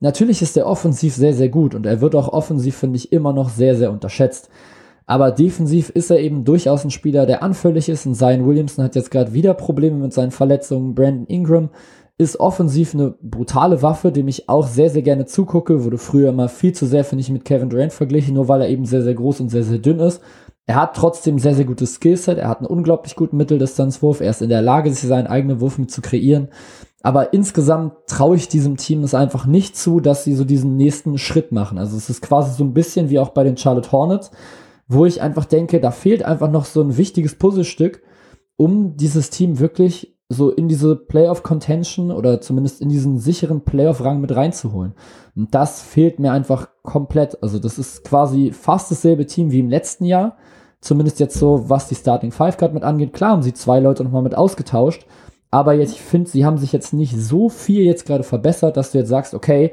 Natürlich 0.00 0.42
ist 0.42 0.56
er 0.56 0.66
offensiv 0.66 1.14
sehr, 1.14 1.32
sehr 1.32 1.48
gut 1.48 1.76
und 1.76 1.86
er 1.86 2.00
wird 2.00 2.16
auch 2.16 2.28
offensiv, 2.32 2.76
finde 2.76 2.96
ich, 2.96 3.12
immer 3.12 3.32
noch 3.32 3.48
sehr, 3.48 3.76
sehr 3.76 3.92
unterschätzt. 3.92 4.48
Aber 5.06 5.30
defensiv 5.30 5.90
ist 5.90 6.10
er 6.10 6.20
eben 6.20 6.44
durchaus 6.44 6.84
ein 6.84 6.90
Spieler, 6.90 7.26
der 7.26 7.42
anfällig 7.42 7.88
ist. 7.88 8.06
Und 8.06 8.14
Zion 8.14 8.46
Williamson 8.46 8.84
hat 8.84 8.94
jetzt 8.94 9.10
gerade 9.10 9.32
wieder 9.32 9.54
Probleme 9.54 9.96
mit 9.96 10.12
seinen 10.12 10.30
Verletzungen. 10.30 10.94
Brandon 10.94 11.26
Ingram 11.26 11.70
ist 12.18 12.38
offensiv 12.38 12.94
eine 12.94 13.14
brutale 13.20 13.82
Waffe, 13.82 14.12
dem 14.12 14.28
ich 14.28 14.48
auch 14.48 14.66
sehr, 14.66 14.90
sehr 14.90 15.02
gerne 15.02 15.26
zugucke. 15.26 15.84
Wurde 15.84 15.98
früher 15.98 16.30
immer 16.30 16.48
viel 16.48 16.72
zu 16.72 16.86
sehr, 16.86 17.04
finde 17.04 17.22
ich, 17.22 17.30
mit 17.30 17.44
Kevin 17.44 17.70
Durant 17.70 17.92
verglichen, 17.92 18.34
nur 18.34 18.48
weil 18.48 18.62
er 18.62 18.68
eben 18.68 18.84
sehr, 18.84 19.02
sehr 19.02 19.14
groß 19.14 19.40
und 19.40 19.48
sehr, 19.48 19.64
sehr 19.64 19.78
dünn 19.78 19.98
ist. 19.98 20.20
Er 20.66 20.76
hat 20.76 20.94
trotzdem 20.94 21.38
sehr, 21.40 21.54
sehr 21.54 21.64
gutes 21.64 21.94
Skillset. 21.94 22.38
Er 22.38 22.48
hat 22.48 22.58
einen 22.58 22.68
unglaublich 22.68 23.16
guten 23.16 23.36
Mitteldistanzwurf. 23.36 24.20
Er 24.20 24.30
ist 24.30 24.42
in 24.42 24.48
der 24.48 24.62
Lage, 24.62 24.92
sich 24.92 25.08
seinen 25.08 25.26
eigenen 25.26 25.60
Wurf 25.60 25.78
mit 25.78 25.90
zu 25.90 26.00
kreieren. 26.00 26.48
Aber 27.02 27.32
insgesamt 27.32 27.94
traue 28.06 28.36
ich 28.36 28.46
diesem 28.46 28.76
Team 28.76 29.02
es 29.02 29.14
einfach 29.14 29.44
nicht 29.44 29.76
zu, 29.76 29.98
dass 29.98 30.22
sie 30.22 30.34
so 30.34 30.44
diesen 30.44 30.76
nächsten 30.76 31.18
Schritt 31.18 31.50
machen. 31.50 31.78
Also 31.78 31.96
es 31.96 32.08
ist 32.08 32.22
quasi 32.22 32.56
so 32.56 32.62
ein 32.62 32.74
bisschen 32.74 33.10
wie 33.10 33.18
auch 33.18 33.30
bei 33.30 33.42
den 33.42 33.56
Charlotte 33.56 33.90
Hornets 33.90 34.30
wo 34.92 35.06
ich 35.06 35.22
einfach 35.22 35.44
denke, 35.44 35.80
da 35.80 35.90
fehlt 35.90 36.24
einfach 36.24 36.50
noch 36.50 36.64
so 36.64 36.82
ein 36.82 36.96
wichtiges 36.96 37.36
Puzzlestück, 37.36 38.02
um 38.56 38.96
dieses 38.96 39.30
Team 39.30 39.58
wirklich 39.58 40.16
so 40.28 40.50
in 40.50 40.68
diese 40.68 40.96
Playoff-Contention 40.96 42.10
oder 42.10 42.40
zumindest 42.40 42.80
in 42.80 42.88
diesen 42.88 43.18
sicheren 43.18 43.62
Playoff-Rang 43.62 44.20
mit 44.20 44.34
reinzuholen. 44.34 44.94
Und 45.36 45.54
das 45.54 45.82
fehlt 45.82 46.18
mir 46.18 46.32
einfach 46.32 46.68
komplett. 46.82 47.42
Also 47.42 47.58
das 47.58 47.78
ist 47.78 48.04
quasi 48.04 48.50
fast 48.52 48.90
dasselbe 48.90 49.26
Team 49.26 49.50
wie 49.50 49.60
im 49.60 49.68
letzten 49.68 50.04
Jahr. 50.04 50.36
Zumindest 50.80 51.20
jetzt 51.20 51.38
so, 51.38 51.68
was 51.68 51.88
die 51.88 51.94
Starting 51.94 52.32
Five 52.32 52.56
Card 52.56 52.74
mit 52.74 52.82
angeht. 52.82 53.12
Klar 53.12 53.32
haben 53.32 53.42
sie 53.42 53.52
zwei 53.54 53.78
Leute 53.78 54.02
nochmal 54.04 54.22
mit 54.22 54.34
ausgetauscht. 54.34 55.06
Aber 55.50 55.74
jetzt, 55.74 55.92
ich 55.92 56.00
finde, 56.00 56.30
sie 56.30 56.46
haben 56.46 56.58
sich 56.58 56.72
jetzt 56.72 56.94
nicht 56.94 57.16
so 57.16 57.48
viel 57.48 57.82
jetzt 57.82 58.06
gerade 58.06 58.24
verbessert, 58.24 58.76
dass 58.76 58.92
du 58.92 58.98
jetzt 58.98 59.08
sagst, 59.08 59.34
okay, 59.34 59.72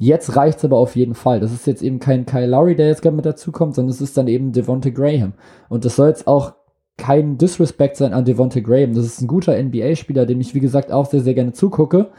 Jetzt 0.00 0.36
reicht's 0.36 0.64
aber 0.64 0.78
auf 0.78 0.94
jeden 0.94 1.14
Fall. 1.14 1.40
Das 1.40 1.52
ist 1.52 1.66
jetzt 1.66 1.82
eben 1.82 1.98
kein 1.98 2.24
Kyle 2.24 2.46
Lowry, 2.46 2.76
der 2.76 2.86
jetzt 2.86 3.02
gerade 3.02 3.16
mit 3.16 3.26
dazukommt, 3.26 3.74
sondern 3.74 3.90
es 3.90 4.00
ist 4.00 4.16
dann 4.16 4.28
eben 4.28 4.52
Devonte 4.52 4.92
Graham. 4.92 5.32
Und 5.68 5.84
das 5.84 5.96
soll 5.96 6.08
jetzt 6.08 6.28
auch 6.28 6.54
kein 6.96 7.36
Disrespect 7.36 7.96
sein 7.96 8.12
an 8.12 8.24
Devonte 8.24 8.62
Graham. 8.62 8.94
Das 8.94 9.04
ist 9.04 9.20
ein 9.20 9.26
guter 9.26 9.60
NBA-Spieler, 9.60 10.24
dem 10.24 10.40
ich, 10.40 10.54
wie 10.54 10.60
gesagt, 10.60 10.92
auch 10.92 11.06
sehr, 11.06 11.20
sehr 11.20 11.34
gerne 11.34 11.52
zugucke. 11.52 12.10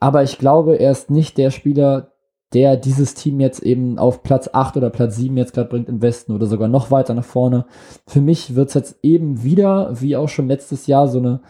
Aber 0.00 0.24
ich 0.24 0.38
glaube, 0.38 0.76
er 0.76 0.90
ist 0.90 1.10
nicht 1.10 1.38
der 1.38 1.50
Spieler, 1.50 2.12
der 2.52 2.76
dieses 2.76 3.14
Team 3.14 3.38
jetzt 3.38 3.62
eben 3.62 3.98
auf 3.98 4.24
Platz 4.24 4.50
8 4.52 4.76
oder 4.76 4.90
Platz 4.90 5.16
7 5.16 5.36
jetzt 5.36 5.52
gerade 5.52 5.68
bringt 5.68 5.88
im 5.88 6.02
Westen 6.02 6.32
oder 6.32 6.46
sogar 6.46 6.66
noch 6.66 6.90
weiter 6.90 7.14
nach 7.14 7.24
vorne. 7.24 7.66
Für 8.08 8.20
mich 8.20 8.56
wird's 8.56 8.74
jetzt 8.74 8.98
eben 9.02 9.44
wieder, 9.44 10.00
wie 10.00 10.16
auch 10.16 10.28
schon 10.28 10.48
letztes 10.48 10.88
Jahr, 10.88 11.06
so 11.06 11.18
eine 11.18 11.40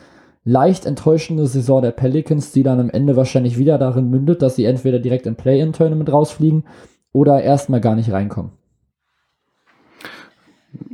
leicht 0.44 0.86
enttäuschende 0.86 1.46
Saison 1.46 1.82
der 1.82 1.90
Pelicans, 1.90 2.52
die 2.52 2.62
dann 2.62 2.80
am 2.80 2.90
Ende 2.90 3.16
wahrscheinlich 3.16 3.58
wieder 3.58 3.78
darin 3.78 4.08
mündet, 4.10 4.42
dass 4.42 4.56
sie 4.56 4.64
entweder 4.64 4.98
direkt 4.98 5.26
im 5.26 5.36
Play-In-Tournament 5.36 6.10
rausfliegen 6.12 6.64
oder 7.12 7.42
erstmal 7.42 7.80
gar 7.80 7.94
nicht 7.94 8.10
reinkommen. 8.10 8.52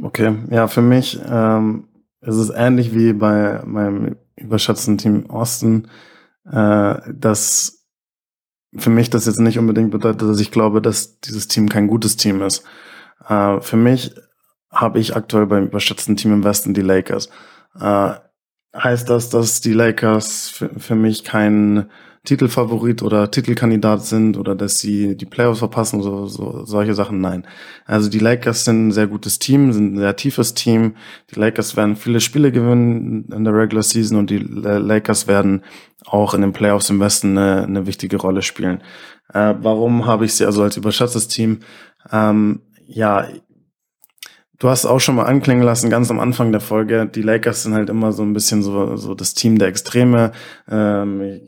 Okay, 0.02 0.34
ja, 0.50 0.66
für 0.68 0.82
mich 0.82 1.20
ähm, 1.28 1.88
ist 2.20 2.36
es 2.36 2.50
ähnlich 2.50 2.94
wie 2.94 3.12
bei 3.12 3.62
meinem 3.64 4.16
überschätzten 4.36 4.98
Team 4.98 5.30
Austin, 5.30 5.88
äh, 6.50 6.96
dass 7.12 7.84
für 8.76 8.90
mich 8.90 9.10
das 9.10 9.26
jetzt 9.26 9.40
nicht 9.40 9.58
unbedingt 9.58 9.90
bedeutet, 9.90 10.22
dass 10.22 10.40
ich 10.40 10.50
glaube, 10.50 10.82
dass 10.82 11.20
dieses 11.20 11.48
Team 11.48 11.68
kein 11.68 11.86
gutes 11.86 12.16
Team 12.16 12.42
ist. 12.42 12.64
Äh, 13.28 13.60
für 13.60 13.76
mich 13.76 14.14
habe 14.70 14.98
ich 14.98 15.16
aktuell 15.16 15.46
beim 15.46 15.66
überschätzten 15.66 16.16
Team 16.16 16.32
im 16.32 16.44
Westen 16.44 16.74
die 16.74 16.82
Lakers. 16.82 17.30
Äh, 17.80 18.14
heißt 18.76 19.08
das, 19.08 19.28
dass 19.30 19.60
die 19.60 19.72
Lakers 19.72 20.48
für, 20.50 20.70
für 20.78 20.94
mich 20.94 21.24
kein 21.24 21.88
Titelfavorit 22.26 23.02
oder 23.02 23.30
Titelkandidat 23.30 24.04
sind 24.04 24.36
oder 24.36 24.54
dass 24.54 24.78
sie 24.78 25.16
die 25.16 25.24
Playoffs 25.26 25.60
verpassen, 25.60 26.02
so, 26.02 26.26
so 26.26 26.64
solche 26.64 26.94
Sachen. 26.94 27.20
Nein. 27.20 27.46
Also 27.86 28.10
die 28.10 28.18
Lakers 28.18 28.64
sind 28.64 28.88
ein 28.88 28.92
sehr 28.92 29.06
gutes 29.06 29.38
Team, 29.38 29.72
sind 29.72 29.94
ein 29.94 29.98
sehr 29.98 30.16
tiefes 30.16 30.52
Team. 30.54 30.96
Die 31.30 31.38
Lakers 31.38 31.76
werden 31.76 31.96
viele 31.96 32.20
Spiele 32.20 32.52
gewinnen 32.52 33.28
in 33.32 33.44
der 33.44 33.54
Regular 33.54 33.82
Season 33.82 34.18
und 34.18 34.28
die 34.28 34.38
Lakers 34.38 35.26
werden 35.26 35.62
auch 36.04 36.34
in 36.34 36.42
den 36.42 36.52
Playoffs 36.52 36.90
im 36.90 37.00
Westen 37.00 37.38
eine, 37.38 37.62
eine 37.62 37.86
wichtige 37.86 38.16
Rolle 38.16 38.42
spielen. 38.42 38.82
Äh, 39.32 39.54
warum 39.60 40.06
habe 40.06 40.24
ich 40.24 40.34
sie 40.34 40.44
also 40.44 40.62
als 40.62 40.76
überschätztes 40.76 41.28
Team? 41.28 41.60
Ähm, 42.12 42.60
ja, 42.86 43.26
Du 44.58 44.70
hast 44.70 44.86
auch 44.86 45.00
schon 45.00 45.16
mal 45.16 45.24
anklingen 45.24 45.62
lassen, 45.62 45.90
ganz 45.90 46.10
am 46.10 46.18
Anfang 46.18 46.50
der 46.50 46.62
Folge, 46.62 47.06
die 47.06 47.20
Lakers 47.20 47.64
sind 47.64 47.74
halt 47.74 47.90
immer 47.90 48.12
so 48.12 48.22
ein 48.22 48.32
bisschen 48.32 48.62
so, 48.62 48.96
so 48.96 49.14
das 49.14 49.34
Team 49.34 49.58
der 49.58 49.68
Extreme, 49.68 50.32
ähm, 50.70 51.40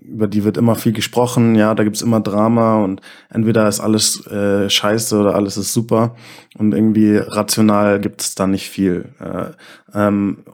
über 0.00 0.26
die 0.26 0.42
wird 0.42 0.56
immer 0.56 0.74
viel 0.74 0.92
gesprochen, 0.92 1.54
ja, 1.54 1.74
da 1.76 1.84
gibt's 1.84 2.02
immer 2.02 2.20
Drama 2.20 2.82
und 2.82 3.00
entweder 3.30 3.68
ist 3.68 3.78
alles 3.78 4.26
äh, 4.26 4.68
scheiße 4.68 5.16
oder 5.16 5.36
alles 5.36 5.56
ist 5.56 5.72
super 5.72 6.16
und 6.58 6.74
irgendwie 6.74 7.16
rational 7.18 8.00
gibt's 8.00 8.34
da 8.34 8.48
nicht 8.48 8.68
viel. 8.68 9.10
Äh, 9.20 9.52
ähm, 9.96 10.44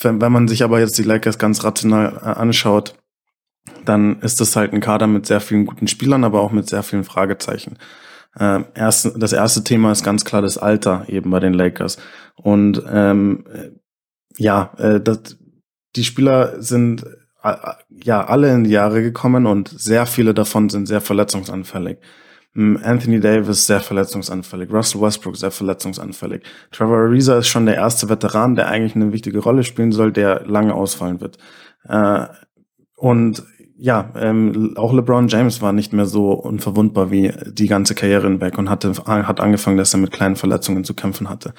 wenn 0.00 0.32
man 0.32 0.48
sich 0.48 0.62
aber 0.62 0.80
jetzt 0.80 0.96
die 0.96 1.02
Lakers 1.02 1.38
ganz 1.38 1.64
rational 1.64 2.18
äh, 2.22 2.28
anschaut, 2.28 2.94
dann 3.84 4.20
ist 4.20 4.40
das 4.40 4.56
halt 4.56 4.72
ein 4.72 4.80
Kader 4.80 5.06
mit 5.06 5.26
sehr 5.26 5.40
vielen 5.40 5.66
guten 5.66 5.86
Spielern, 5.86 6.24
aber 6.24 6.40
auch 6.40 6.52
mit 6.52 6.68
sehr 6.68 6.82
vielen 6.82 7.04
Fragezeichen. 7.04 7.76
Äh, 8.38 8.64
erst, 8.74 9.12
das 9.16 9.32
erste 9.32 9.64
Thema 9.64 9.92
ist 9.92 10.04
ganz 10.04 10.24
klar 10.24 10.42
das 10.42 10.58
Alter 10.58 11.04
eben 11.08 11.30
bei 11.30 11.40
den 11.40 11.54
Lakers. 11.54 11.98
Und 12.36 12.82
ähm, 12.90 13.44
ja, 14.36 14.72
äh, 14.78 15.00
das, 15.00 15.38
die 15.96 16.04
Spieler 16.04 16.60
sind 16.60 17.04
äh, 17.42 17.54
ja 17.90 18.24
alle 18.26 18.52
in 18.52 18.64
die 18.64 18.70
Jahre 18.70 19.02
gekommen 19.02 19.46
und 19.46 19.68
sehr 19.68 20.06
viele 20.06 20.34
davon 20.34 20.68
sind 20.68 20.86
sehr 20.86 21.00
verletzungsanfällig. 21.00 21.98
Anthony 22.58 23.20
Davis 23.20 23.66
sehr 23.66 23.80
verletzungsanfällig, 23.80 24.72
Russell 24.72 25.02
Westbrook 25.02 25.36
sehr 25.36 25.50
verletzungsanfällig. 25.50 26.42
Trevor 26.72 26.96
Ariza 27.00 27.36
ist 27.36 27.48
schon 27.48 27.66
der 27.66 27.74
erste 27.74 28.08
Veteran, 28.08 28.54
der 28.56 28.68
eigentlich 28.68 28.96
eine 28.96 29.12
wichtige 29.12 29.40
Rolle 29.40 29.62
spielen 29.62 29.92
soll, 29.92 30.10
der 30.10 30.46
lange 30.46 30.72
ausfallen 30.72 31.20
wird. 31.20 31.36
Äh, 31.86 32.26
und 32.96 33.42
ja, 33.78 34.10
ähm, 34.16 34.74
auch 34.76 34.92
LeBron 34.92 35.28
James 35.28 35.60
war 35.60 35.72
nicht 35.72 35.92
mehr 35.92 36.06
so 36.06 36.32
unverwundbar 36.32 37.10
wie 37.10 37.32
die 37.46 37.66
ganze 37.66 37.94
Karriere 37.94 38.26
hinweg 38.26 38.56
und 38.56 38.70
hatte, 38.70 38.92
hat 39.06 39.40
angefangen, 39.40 39.76
dass 39.76 39.92
er 39.92 40.00
mit 40.00 40.12
kleinen 40.12 40.36
Verletzungen 40.36 40.84
zu 40.84 40.94
kämpfen 40.94 41.28
hatte. 41.28 41.52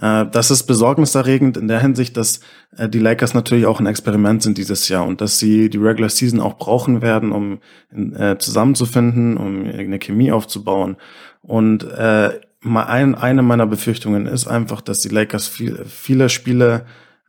Äh, 0.00 0.26
das 0.30 0.50
ist 0.50 0.64
besorgniserregend 0.64 1.56
in 1.56 1.68
der 1.68 1.80
Hinsicht, 1.80 2.16
dass 2.16 2.40
äh, 2.76 2.88
die 2.88 2.98
Lakers 2.98 3.34
natürlich 3.34 3.66
auch 3.66 3.78
ein 3.78 3.86
Experiment 3.86 4.42
sind 4.42 4.58
dieses 4.58 4.88
Jahr 4.88 5.06
und 5.06 5.20
dass 5.20 5.38
sie 5.38 5.70
die 5.70 5.78
Regular 5.78 6.10
Season 6.10 6.40
auch 6.40 6.58
brauchen 6.58 7.00
werden, 7.00 7.30
um 7.30 7.60
äh, 7.94 8.36
zusammenzufinden, 8.38 9.36
um 9.36 9.64
eine 9.64 9.98
Chemie 9.98 10.32
aufzubauen. 10.32 10.96
Und 11.42 11.84
äh, 11.84 12.40
ein, 12.64 13.14
eine 13.14 13.42
meiner 13.42 13.66
Befürchtungen 13.66 14.26
ist 14.26 14.46
einfach, 14.46 14.80
dass 14.80 15.00
die 15.00 15.08
Lakers 15.08 15.46
viel, 15.48 15.84
viele 15.84 16.28
Spiele 16.28 16.86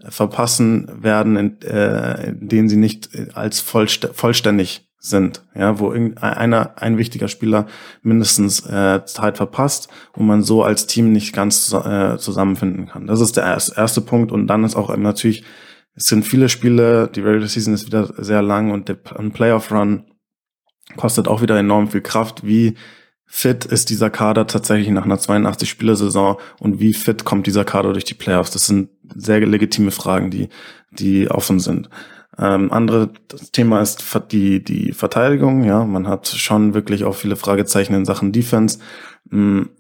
verpassen 0.10 1.04
werden, 1.04 1.36
in, 1.36 1.62
äh, 1.62 2.30
in 2.30 2.48
denen 2.48 2.70
sie 2.70 2.78
nicht 2.78 3.10
als 3.34 3.60
vollst 3.60 4.10
vollständig 4.14 4.88
sind, 5.06 5.44
ja, 5.54 5.80
wo 5.80 5.92
einer, 5.92 6.82
ein 6.82 6.98
wichtiger 6.98 7.28
Spieler 7.28 7.68
mindestens 8.04 8.66
äh, 8.66 9.04
Zeit 9.06 9.36
verpasst 9.36 9.90
und 10.14 10.26
man 10.26 10.44
so 10.44 10.64
als 10.64 10.88
Team 10.88 11.12
nicht 11.12 11.34
ganz 11.34 11.74
äh, 11.74 12.18
zusammenfinden 12.18 12.88
kann. 12.88 13.06
Das 13.06 13.20
ist 13.20 13.36
der 13.36 13.44
erste, 13.44 14.02
Punkt 14.02 14.32
und 14.32 14.48
dann 14.48 14.64
ist 14.64 14.78
auch 14.78 14.96
natürlich, 14.96 15.44
es 15.94 16.08
sind 16.08 16.24
viele 16.24 16.48
Spiele, 16.48 17.10
die 17.14 17.20
Regular 17.20 17.50
Season 17.50 17.74
ist 17.74 17.86
wieder 17.86 18.14
sehr 18.18 18.42
lang 18.42 18.72
und 18.72 18.88
der 18.88 18.94
Playoff 18.94 19.74
Run 19.74 20.06
kostet 20.96 21.28
auch 21.28 21.42
wieder 21.42 21.60
enorm 21.60 21.90
viel 21.90 22.02
Kraft. 22.02 22.46
Wie 22.48 22.76
fit 23.36 23.66
ist 23.66 23.90
dieser 23.90 24.12
Kader 24.12 24.46
tatsächlich 24.46 24.90
nach 24.92 25.06
einer 25.06 25.18
82 25.18 25.68
Spielersaison 25.68 26.38
und 26.60 26.80
wie 26.80 26.94
fit 26.94 27.26
kommt 27.26 27.48
dieser 27.48 27.66
Kader 27.66 27.92
durch 27.92 28.04
die 28.04 28.14
Playoffs? 28.14 28.52
Das 28.52 28.68
sind 28.68 28.90
sehr 29.16 29.40
legitime 29.40 29.90
Fragen, 29.90 30.30
die, 30.30 30.50
die 30.92 31.32
offen 31.32 31.60
sind. 31.60 31.90
Ähm, 32.38 32.72
andere 32.72 33.10
Thema 33.52 33.82
ist 33.82 34.06
die, 34.32 34.64
die 34.64 34.92
Verteidigung. 34.92 35.64
Ja, 35.64 35.84
man 35.84 36.08
hat 36.08 36.28
schon 36.28 36.76
wirklich 36.76 37.06
auch 37.06 37.16
viele 37.16 37.36
Fragezeichen 37.36 37.96
in 37.96 38.06
Sachen 38.06 38.32
Defense. 38.34 38.78
Ähm, 39.32 39.72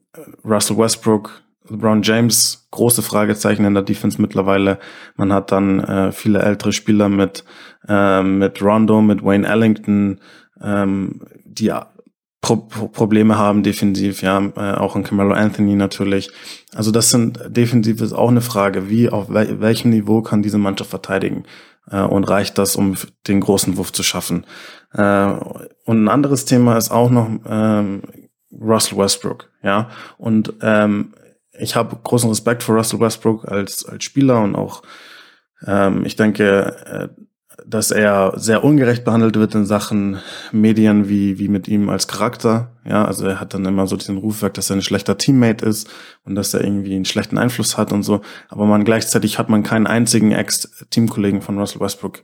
Russell 0.43 0.79
Westbrook, 0.79 1.43
LeBron 1.69 2.01
James, 2.01 2.67
große 2.71 3.03
Fragezeichen 3.03 3.65
in 3.65 3.75
der 3.75 3.83
Defense 3.83 4.19
mittlerweile. 4.19 4.79
Man 5.15 5.31
hat 5.31 5.51
dann 5.51 5.79
äh, 5.79 6.11
viele 6.11 6.41
ältere 6.41 6.73
Spieler 6.73 7.07
mit, 7.07 7.45
äh, 7.87 8.23
mit 8.23 8.63
Rondo, 8.63 8.99
mit 9.03 9.23
Wayne 9.23 9.47
Ellington, 9.47 10.19
ähm, 10.59 11.21
die 11.45 11.71
Pro 12.43 12.57
Probleme 12.57 13.37
haben 13.37 13.63
defensiv, 13.63 14.21
ja, 14.21 14.37
äh, 14.57 14.73
auch 14.73 14.97
in 14.97 15.03
Camaro 15.05 15.31
Anthony 15.31 15.75
natürlich. 15.75 16.29
Also 16.75 16.91
das 16.91 17.09
sind 17.09 17.39
defensiv 17.47 18.01
ist 18.01 18.11
auch 18.11 18.27
eine 18.27 18.41
Frage, 18.41 18.89
wie 18.89 19.09
auf 19.09 19.29
wel 19.29 19.61
welchem 19.61 19.91
Niveau 19.91 20.21
kann 20.21 20.43
diese 20.43 20.57
Mannschaft 20.57 20.89
verteidigen 20.89 21.45
äh, 21.89 22.01
und 22.01 22.25
reicht 22.25 22.57
das, 22.57 22.75
um 22.75 22.95
den 23.29 23.39
großen 23.39 23.77
Wurf 23.77 23.93
zu 23.93 24.03
schaffen? 24.03 24.45
Äh, 24.91 25.31
und 25.85 26.03
ein 26.03 26.09
anderes 26.09 26.43
Thema 26.43 26.77
ist 26.77 26.91
auch 26.91 27.09
noch 27.09 27.29
ähm, 27.47 28.01
Russell 28.51 28.97
Westbrook, 28.97 29.49
ja. 29.63 29.89
Und 30.17 30.53
ähm, 30.61 31.13
ich 31.57 31.77
habe 31.77 31.97
großen 32.03 32.27
Respekt 32.27 32.61
vor 32.61 32.75
Russell 32.75 32.99
Westbrook 32.99 33.49
als 33.49 33.85
als 33.85 34.03
Spieler 34.03 34.41
und 34.41 34.57
auch 34.57 34.83
ähm, 35.65 36.03
ich 36.05 36.17
denke, 36.17 36.75
äh, 36.85 37.23
dass 37.65 37.91
er 37.91 38.33
sehr 38.35 38.63
ungerecht 38.63 39.03
behandelt 39.03 39.35
wird 39.35 39.55
in 39.55 39.65
Sachen 39.65 40.17
Medien 40.51 41.09
wie, 41.09 41.39
wie 41.39 41.47
mit 41.47 41.67
ihm 41.67 41.89
als 41.89 42.07
Charakter. 42.07 42.71
Ja, 42.85 43.05
also 43.05 43.25
er 43.25 43.39
hat 43.39 43.53
dann 43.53 43.65
immer 43.65 43.87
so 43.87 43.95
diesen 43.95 44.17
Rufwerk, 44.17 44.53
dass 44.55 44.69
er 44.69 44.77
ein 44.77 44.81
schlechter 44.81 45.17
Teammate 45.17 45.65
ist 45.65 45.89
und 46.25 46.35
dass 46.35 46.53
er 46.53 46.63
irgendwie 46.63 46.95
einen 46.95 47.05
schlechten 47.05 47.37
Einfluss 47.37 47.77
hat 47.77 47.91
und 47.91 48.03
so. 48.03 48.21
Aber 48.49 48.65
man 48.65 48.83
gleichzeitig 48.83 49.39
hat 49.39 49.49
man 49.49 49.63
keinen 49.63 49.87
einzigen 49.87 50.31
Ex-Teamkollegen 50.31 51.41
von 51.41 51.57
Russell 51.57 51.81
Westbrook 51.81 52.23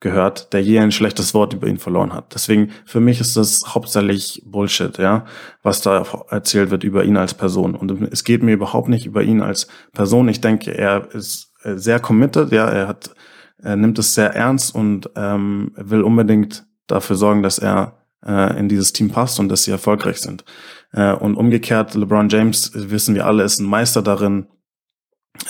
gehört, 0.00 0.52
der 0.52 0.62
je 0.62 0.80
ein 0.80 0.92
schlechtes 0.92 1.32
Wort 1.32 1.54
über 1.54 1.68
ihn 1.68 1.78
verloren 1.78 2.12
hat. 2.12 2.34
Deswegen, 2.34 2.70
für 2.84 3.00
mich 3.00 3.20
ist 3.20 3.36
das 3.36 3.62
hauptsächlich 3.68 4.42
Bullshit, 4.44 4.98
ja, 4.98 5.24
was 5.62 5.80
da 5.80 6.04
erzählt 6.28 6.70
wird 6.70 6.82
über 6.82 7.04
ihn 7.04 7.16
als 7.16 7.34
Person. 7.34 7.74
Und 7.74 8.12
es 8.12 8.24
geht 8.24 8.42
mir 8.42 8.52
überhaupt 8.52 8.88
nicht 8.88 9.06
über 9.06 9.22
ihn 9.22 9.40
als 9.40 9.68
Person. 9.92 10.28
Ich 10.28 10.40
denke, 10.40 10.76
er 10.76 11.14
ist 11.14 11.52
sehr 11.62 12.00
committed, 12.00 12.50
ja, 12.50 12.68
er 12.68 12.88
hat 12.88 13.14
er 13.62 13.76
nimmt 13.76 13.98
es 13.98 14.14
sehr 14.14 14.34
ernst 14.34 14.74
und 14.74 15.10
ähm, 15.16 15.72
will 15.76 16.02
unbedingt 16.02 16.66
dafür 16.86 17.16
sorgen, 17.16 17.42
dass 17.42 17.58
er 17.58 17.98
äh, 18.24 18.58
in 18.58 18.68
dieses 18.68 18.92
Team 18.92 19.10
passt 19.10 19.40
und 19.40 19.48
dass 19.48 19.64
sie 19.64 19.70
erfolgreich 19.70 20.20
sind. 20.20 20.44
Äh, 20.92 21.12
und 21.12 21.36
umgekehrt, 21.36 21.94
LeBron 21.94 22.28
James, 22.28 22.72
wissen 22.74 23.14
wir 23.14 23.26
alle, 23.26 23.44
ist 23.44 23.60
ein 23.60 23.66
Meister 23.66 24.02
darin, 24.02 24.46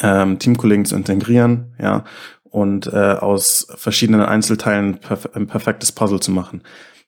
ähm, 0.03 0.39
Teamkollegen 0.39 0.85
zu 0.85 0.95
integrieren, 0.95 1.75
ja, 1.81 2.05
und 2.45 2.87
äh, 2.87 3.15
aus 3.15 3.67
verschiedenen 3.77 4.21
Einzelteilen 4.21 4.99
perf 4.99 5.29
ein 5.35 5.47
perfektes 5.47 5.91
Puzzle 5.93 6.21
zu 6.21 6.31
machen. 6.31 6.63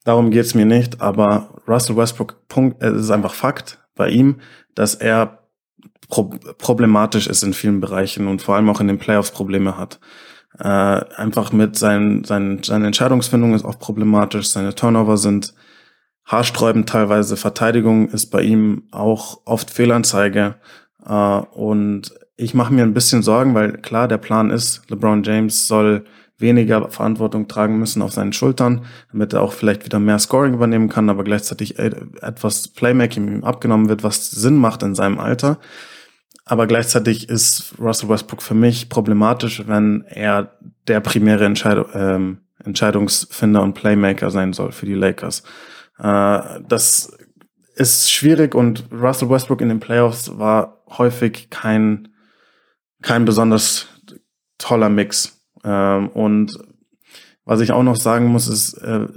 Darum 0.05 0.31
geht's 0.31 0.55
mir 0.55 0.67
nicht, 0.67 1.01
aber 1.01 1.63
Russell 1.69 1.97
Westbrook, 1.97 2.49
Punkt, 2.49 2.83
es 2.83 3.03
ist 3.03 3.11
einfach 3.11 3.35
Fakt 3.35 3.79
bei 3.95 4.09
ihm, 4.09 4.41
dass 4.75 4.95
er 4.95 5.45
pro 6.09 6.35
problematisch 6.59 7.27
ist 7.27 7.43
in 7.43 7.55
vielen 7.55 7.81
Bereichen 7.81 8.27
und 8.27 8.43
vor 8.43 8.57
allem 8.57 8.69
auch 8.69 8.81
in 8.81 8.89
den 8.89 8.99
Playoffs 8.99 9.31
Probleme 9.31 9.79
hat. 9.79 10.01
Äh, 10.59 10.69
einfach 10.69 11.53
mit 11.53 11.77
seinen, 11.77 12.25
seinen, 12.25 12.63
seine 12.63 12.87
Entscheidungsfindung 12.87 13.55
ist 13.55 13.65
auch 13.65 13.79
problematisch, 13.79 14.49
seine 14.49 14.75
Turnover 14.75 15.17
sind 15.17 15.55
haarsträubend 16.25 16.89
teilweise, 16.89 17.37
Verteidigung 17.37 18.09
ist 18.09 18.27
bei 18.27 18.43
ihm 18.43 18.85
auch 18.91 19.41
oft 19.45 19.71
Fehlanzeige. 19.71 20.57
Äh, 21.07 21.13
und 21.13 22.15
ich 22.37 22.55
mache 22.55 22.73
mir 22.73 22.83
ein 22.83 22.95
bisschen 22.95 23.23
Sorgen, 23.23 23.55
weil 23.55 23.73
klar, 23.79 24.09
der 24.09 24.19
Plan 24.19 24.51
ist, 24.51 24.83
LeBron 24.89 25.23
James 25.23 25.67
soll 25.67 26.05
weniger 26.39 26.91
Verantwortung 26.91 27.47
tragen 27.47 27.79
müssen 27.79 28.03
auf 28.03 28.13
seinen 28.13 28.33
Schultern, 28.33 28.85
damit 29.13 29.33
er 29.33 29.43
auch 29.43 29.53
vielleicht 29.53 29.85
wieder 29.85 30.01
mehr 30.01 30.19
Scoring 30.19 30.55
übernehmen 30.55 30.89
kann, 30.89 31.09
aber 31.09 31.23
gleichzeitig 31.25 31.79
etwas 31.79 32.69
Playmaking 32.69 33.29
ihm 33.29 33.45
abgenommen 33.45 33.89
wird, 33.89 34.03
was 34.03 34.31
Sinn 34.31 34.57
macht 34.57 34.83
in 34.83 34.95
seinem 34.95 35.21
Alter. 35.21 35.59
Aber 36.45 36.67
gleichzeitig 36.67 37.29
ist 37.29 37.75
Russell 37.79 38.09
Westbrook 38.09 38.43
für 38.43 38.55
mich 38.55 38.89
problematisch, 38.89 39.63
wenn 39.67 40.05
er 40.07 40.59
der 40.87 41.01
primäre 41.01 41.45
Entscheid 41.45 41.85
ähm, 41.95 42.41
Entscheidungsfinder 42.63 43.63
und 43.63 43.75
Playmaker 43.75 44.31
sein 44.31 44.53
soll 44.53 44.73
für 44.73 44.87
die 44.87 44.95
Lakers. 44.95 45.43
Äh, 45.99 46.61
das 46.69 47.17
ist 47.75 48.11
schwierig 48.11 48.55
und 48.55 48.85
Russell 48.93 49.31
Westbrook 49.31 49.61
in 49.61 49.69
den 49.69 49.81
Playoffs 49.81 50.39
war 50.39 50.85
häufig 50.89 51.51
kein, 51.51 52.09
kein 53.03 53.25
besonders 53.25 53.89
toller 54.59 54.89
Mix. 54.89 55.41
Ähm, 55.65 56.09
und 56.11 56.53
was 57.45 57.61
ich 57.61 57.73
auch 57.73 57.83
noch 57.83 57.97
sagen 57.97 58.27
muss, 58.27 58.49
ist, 58.49 58.75
äh, 58.75 59.09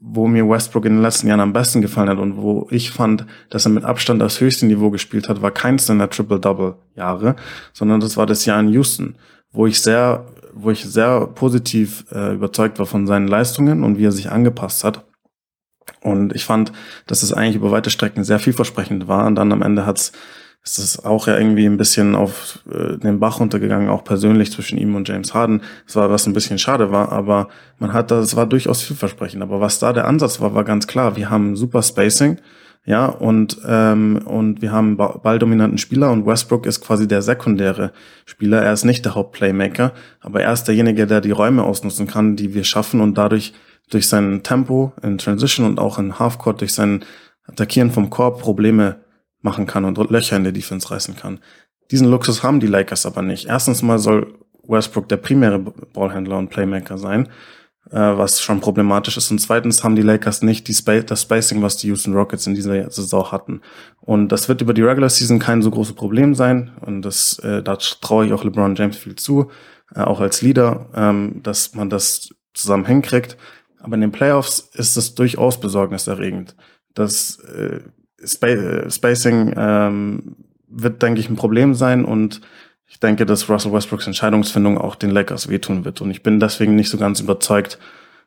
wo 0.00 0.26
mir 0.26 0.48
Westbrook 0.48 0.86
in 0.86 0.94
den 0.94 1.02
letzten 1.02 1.28
Jahren 1.28 1.40
am 1.40 1.52
besten 1.52 1.82
gefallen 1.82 2.08
hat 2.08 2.18
und 2.18 2.38
wo 2.38 2.66
ich 2.70 2.90
fand, 2.90 3.26
dass 3.50 3.66
er 3.66 3.70
mit 3.70 3.84
Abstand 3.84 4.20
das 4.20 4.40
höchste 4.40 4.66
Niveau 4.66 4.90
gespielt 4.90 5.28
hat, 5.28 5.42
war 5.42 5.50
keins 5.50 5.86
seiner 5.86 6.08
Triple-Double-Jahre, 6.08 7.36
sondern 7.72 8.00
das 8.00 8.16
war 8.16 8.26
das 8.26 8.46
Jahr 8.46 8.58
in 8.60 8.70
Houston, 8.70 9.16
wo 9.52 9.66
ich 9.66 9.80
sehr, 9.82 10.26
wo 10.54 10.70
ich 10.70 10.84
sehr 10.84 11.26
positiv 11.26 12.06
äh, 12.12 12.34
überzeugt 12.34 12.78
war 12.78 12.86
von 12.86 13.06
seinen 13.06 13.28
Leistungen 13.28 13.84
und 13.84 13.98
wie 13.98 14.06
er 14.06 14.12
sich 14.12 14.30
angepasst 14.30 14.84
hat. 14.84 15.04
Und 16.02 16.34
ich 16.34 16.44
fand, 16.44 16.72
dass 17.06 17.22
es 17.22 17.32
eigentlich 17.34 17.56
über 17.56 17.70
weite 17.70 17.90
Strecken 17.90 18.24
sehr 18.24 18.38
vielversprechend 18.38 19.06
war. 19.06 19.26
Und 19.26 19.34
dann 19.34 19.52
am 19.52 19.60
Ende 19.60 19.84
hat's 19.84 20.12
ist 20.62 20.78
es 20.78 21.04
auch 21.04 21.26
ja 21.26 21.38
irgendwie 21.38 21.64
ein 21.64 21.78
bisschen 21.78 22.14
auf 22.14 22.58
äh, 22.70 22.98
den 22.98 23.18
Bach 23.18 23.40
runtergegangen, 23.40 23.88
auch 23.88 24.04
persönlich 24.04 24.52
zwischen 24.52 24.78
ihm 24.78 24.94
und 24.94 25.08
James 25.08 25.32
Harden. 25.32 25.62
Das 25.86 25.96
war 25.96 26.10
was 26.10 26.26
ein 26.26 26.34
bisschen 26.34 26.58
schade 26.58 26.92
war, 26.92 27.10
aber 27.12 27.48
man 27.78 27.92
hat 27.92 28.10
das 28.10 28.36
war 28.36 28.46
durchaus 28.46 28.82
vielversprechend. 28.82 29.42
Aber 29.42 29.60
was 29.60 29.78
da 29.78 29.92
der 29.92 30.06
Ansatz 30.06 30.40
war, 30.40 30.54
war 30.54 30.64
ganz 30.64 30.86
klar. 30.86 31.16
Wir 31.16 31.30
haben 31.30 31.56
super 31.56 31.82
Spacing, 31.82 32.38
ja, 32.86 33.06
und 33.06 33.58
ähm, 33.66 34.22
und 34.24 34.62
wir 34.62 34.72
haben 34.72 34.96
balldominanten 34.96 35.78
Spieler 35.78 36.10
und 36.10 36.26
Westbrook 36.26 36.66
ist 36.66 36.80
quasi 36.80 37.06
der 37.06 37.22
sekundäre 37.22 37.92
Spieler. 38.24 38.62
Er 38.62 38.72
ist 38.72 38.84
nicht 38.84 39.04
der 39.04 39.14
Hauptplaymaker, 39.14 39.92
aber 40.20 40.42
er 40.42 40.52
ist 40.52 40.64
derjenige, 40.64 41.06
der 41.06 41.20
die 41.20 41.30
Räume 41.30 41.62
ausnutzen 41.64 42.06
kann, 42.06 42.36
die 42.36 42.54
wir 42.54 42.64
schaffen 42.64 43.00
und 43.00 43.18
dadurch 43.18 43.52
durch 43.90 44.08
sein 44.08 44.42
Tempo 44.42 44.92
in 45.02 45.18
Transition 45.18 45.66
und 45.66 45.78
auch 45.78 45.98
in 45.98 46.18
Halfcourt 46.18 46.60
durch 46.60 46.72
sein 46.72 47.04
Attackieren 47.46 47.90
vom 47.90 48.08
Korb 48.08 48.40
Probleme 48.40 48.96
machen 49.42 49.66
kann 49.66 49.84
und 49.84 49.98
Löcher 50.10 50.36
in 50.36 50.44
der 50.44 50.52
Defense 50.52 50.90
reißen 50.90 51.16
kann. 51.16 51.40
Diesen 51.90 52.08
Luxus 52.08 52.42
haben 52.42 52.60
die 52.60 52.66
Lakers 52.66 53.06
aber 53.06 53.22
nicht. 53.22 53.46
Erstens 53.46 53.82
mal 53.82 53.98
soll 53.98 54.34
Westbrook 54.62 55.08
der 55.08 55.16
primäre 55.16 55.58
Ballhändler 55.58 56.38
und 56.38 56.50
Playmaker 56.50 56.98
sein, 56.98 57.28
äh, 57.90 57.98
was 57.98 58.40
schon 58.40 58.60
problematisch 58.60 59.16
ist. 59.16 59.30
Und 59.30 59.40
zweitens 59.40 59.82
haben 59.82 59.96
die 59.96 60.02
Lakers 60.02 60.42
nicht 60.42 60.68
die 60.68 60.74
Spa 60.74 61.00
das 61.00 61.22
Spacing, 61.22 61.62
was 61.62 61.76
die 61.76 61.88
Houston 61.88 62.14
Rockets 62.14 62.46
in 62.46 62.54
dieser 62.54 62.90
Saison 62.90 63.32
hatten. 63.32 63.60
Und 64.00 64.28
das 64.28 64.48
wird 64.48 64.60
über 64.60 64.74
die 64.74 64.82
Regular 64.82 65.10
Season 65.10 65.38
kein 65.38 65.62
so 65.62 65.70
großes 65.70 65.94
Problem 65.94 66.34
sein. 66.34 66.70
Und 66.80 67.02
das, 67.02 67.38
äh, 67.40 67.62
da 67.62 67.76
traue 67.76 68.26
ich 68.26 68.32
auch 68.32 68.44
LeBron 68.44 68.76
James 68.76 68.96
viel 68.96 69.16
zu, 69.16 69.50
äh, 69.94 70.00
auch 70.00 70.20
als 70.20 70.42
Leader, 70.42 70.88
ähm, 70.94 71.40
dass 71.42 71.74
man 71.74 71.90
das 71.90 72.30
zusammen 72.54 72.86
hinkriegt. 72.86 73.36
Aber 73.80 73.94
in 73.94 74.02
den 74.02 74.12
Playoffs 74.12 74.70
ist 74.74 74.96
es 74.96 75.14
durchaus 75.14 75.58
besorgniserregend. 75.58 76.54
Das 76.94 77.38
äh, 77.40 77.80
Sp 78.22 78.88
Spacing 78.90 79.54
ähm, 79.56 80.36
wird, 80.68 81.02
denke 81.02 81.20
ich, 81.20 81.28
ein 81.28 81.36
Problem 81.36 81.74
sein 81.74 82.04
und 82.04 82.40
ich 82.86 82.98
denke, 82.98 83.24
dass 83.24 83.48
Russell 83.48 83.72
Westbrooks 83.72 84.06
Entscheidungsfindung 84.06 84.76
auch 84.76 84.96
den 84.96 85.10
Lakers 85.10 85.48
wehtun 85.48 85.84
wird. 85.84 86.00
Und 86.00 86.10
ich 86.10 86.24
bin 86.24 86.40
deswegen 86.40 86.74
nicht 86.74 86.90
so 86.90 86.98
ganz 86.98 87.20
überzeugt, 87.20 87.78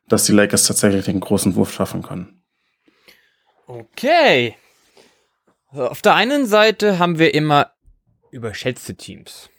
dass 0.08 0.26
die 0.26 0.32
Lakers 0.32 0.66
tatsächlich 0.66 1.04
den 1.06 1.20
großen 1.20 1.56
Wurf 1.56 1.74
schaffen 1.74 2.02
können. 2.02 2.42
Okay. 3.68 4.56
Auf 5.72 6.02
der 6.02 6.16
einen 6.16 6.46
Seite 6.46 6.98
haben 6.98 7.20
wir 7.20 7.34
immer 7.34 7.72
überschätzte 8.32 8.96
Teams. 8.96 9.50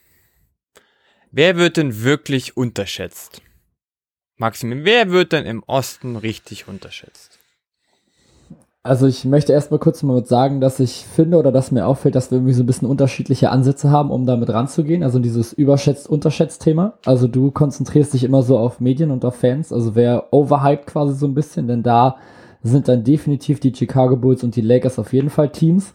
Wer 1.30 1.56
wird 1.56 1.76
denn 1.76 2.02
wirklich 2.02 2.56
unterschätzt? 2.56 3.42
Maximum, 4.36 4.84
wer 4.84 5.10
wird 5.10 5.32
denn 5.32 5.46
im 5.46 5.62
Osten 5.64 6.16
richtig 6.16 6.66
unterschätzt? 6.66 7.33
Also 8.86 9.06
ich 9.06 9.24
möchte 9.24 9.54
erstmal 9.54 9.80
kurz 9.80 10.02
mal 10.02 10.26
sagen, 10.26 10.60
dass 10.60 10.78
ich 10.78 11.06
finde 11.06 11.38
oder 11.38 11.50
dass 11.50 11.72
mir 11.72 11.86
auffällt, 11.86 12.14
dass 12.14 12.30
wir 12.30 12.36
irgendwie 12.36 12.52
so 12.52 12.62
ein 12.62 12.66
bisschen 12.66 12.86
unterschiedliche 12.86 13.48
Ansätze 13.48 13.90
haben, 13.90 14.10
um 14.10 14.26
damit 14.26 14.50
ranzugehen. 14.50 15.02
Also 15.02 15.20
dieses 15.20 15.54
überschätzt-unterschätzt-Thema. 15.54 16.98
Also 17.06 17.26
du 17.26 17.50
konzentrierst 17.50 18.12
dich 18.12 18.24
immer 18.24 18.42
so 18.42 18.58
auf 18.58 18.80
Medien 18.80 19.10
und 19.10 19.24
auf 19.24 19.36
Fans. 19.36 19.72
Also 19.72 19.94
wer 19.94 20.34
overhyped 20.34 20.86
quasi 20.86 21.14
so 21.14 21.26
ein 21.26 21.32
bisschen, 21.32 21.66
denn 21.66 21.82
da 21.82 22.16
sind 22.62 22.86
dann 22.86 23.04
definitiv 23.04 23.58
die 23.58 23.74
Chicago 23.74 24.16
Bulls 24.16 24.44
und 24.44 24.54
die 24.54 24.60
Lakers 24.60 24.98
auf 24.98 25.14
jeden 25.14 25.30
Fall 25.30 25.48
Teams. 25.48 25.94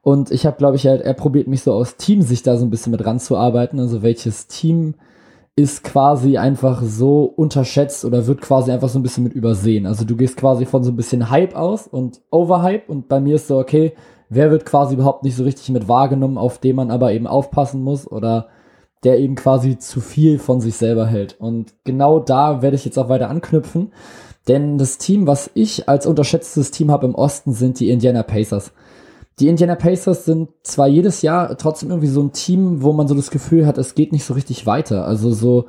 Und 0.00 0.30
ich 0.30 0.46
habe, 0.46 0.56
glaube 0.56 0.76
ich, 0.76 0.86
er, 0.86 1.04
er 1.04 1.14
probiert 1.14 1.46
mich 1.46 1.60
so 1.60 1.74
aus 1.74 1.96
Teamsicht 1.96 2.46
da 2.46 2.56
so 2.56 2.64
ein 2.64 2.70
bisschen 2.70 2.92
mit 2.92 3.04
ranzuarbeiten. 3.04 3.78
Also 3.78 4.00
welches 4.00 4.46
Team 4.46 4.94
ist 5.60 5.84
quasi 5.84 6.38
einfach 6.38 6.82
so 6.82 7.24
unterschätzt 7.24 8.04
oder 8.04 8.26
wird 8.26 8.40
quasi 8.40 8.70
einfach 8.70 8.88
so 8.88 8.98
ein 8.98 9.02
bisschen 9.02 9.24
mit 9.24 9.34
übersehen. 9.34 9.86
Also 9.86 10.04
du 10.04 10.16
gehst 10.16 10.36
quasi 10.36 10.64
von 10.64 10.82
so 10.82 10.90
ein 10.90 10.96
bisschen 10.96 11.30
Hype 11.30 11.54
aus 11.54 11.86
und 11.86 12.20
Overhype 12.30 12.90
und 12.90 13.08
bei 13.08 13.20
mir 13.20 13.36
ist 13.36 13.48
so, 13.48 13.58
okay, 13.58 13.92
wer 14.30 14.50
wird 14.50 14.64
quasi 14.64 14.94
überhaupt 14.94 15.22
nicht 15.22 15.36
so 15.36 15.44
richtig 15.44 15.68
mit 15.68 15.88
wahrgenommen, 15.88 16.38
auf 16.38 16.58
den 16.58 16.76
man 16.76 16.90
aber 16.90 17.12
eben 17.12 17.26
aufpassen 17.26 17.82
muss 17.82 18.10
oder 18.10 18.48
der 19.04 19.18
eben 19.18 19.34
quasi 19.34 19.78
zu 19.78 20.00
viel 20.00 20.38
von 20.38 20.60
sich 20.60 20.76
selber 20.76 21.06
hält. 21.06 21.38
Und 21.38 21.74
genau 21.84 22.20
da 22.20 22.62
werde 22.62 22.76
ich 22.76 22.84
jetzt 22.84 22.98
auch 22.98 23.08
weiter 23.08 23.30
anknüpfen, 23.30 23.92
denn 24.48 24.78
das 24.78 24.98
Team, 24.98 25.26
was 25.26 25.50
ich 25.54 25.88
als 25.88 26.06
unterschätztes 26.06 26.70
Team 26.70 26.90
habe 26.90 27.06
im 27.06 27.14
Osten, 27.14 27.52
sind 27.52 27.78
die 27.80 27.90
Indiana 27.90 28.22
Pacers. 28.22 28.72
Die 29.40 29.48
Indiana 29.48 29.74
Pacers 29.74 30.26
sind 30.26 30.50
zwar 30.62 30.86
jedes 30.86 31.22
Jahr 31.22 31.56
trotzdem 31.56 31.88
irgendwie 31.88 32.08
so 32.08 32.22
ein 32.22 32.32
Team, 32.32 32.82
wo 32.82 32.92
man 32.92 33.08
so 33.08 33.14
das 33.14 33.30
Gefühl 33.30 33.66
hat, 33.66 33.78
es 33.78 33.94
geht 33.94 34.12
nicht 34.12 34.24
so 34.24 34.34
richtig 34.34 34.66
weiter. 34.66 35.06
Also 35.06 35.32
so 35.32 35.66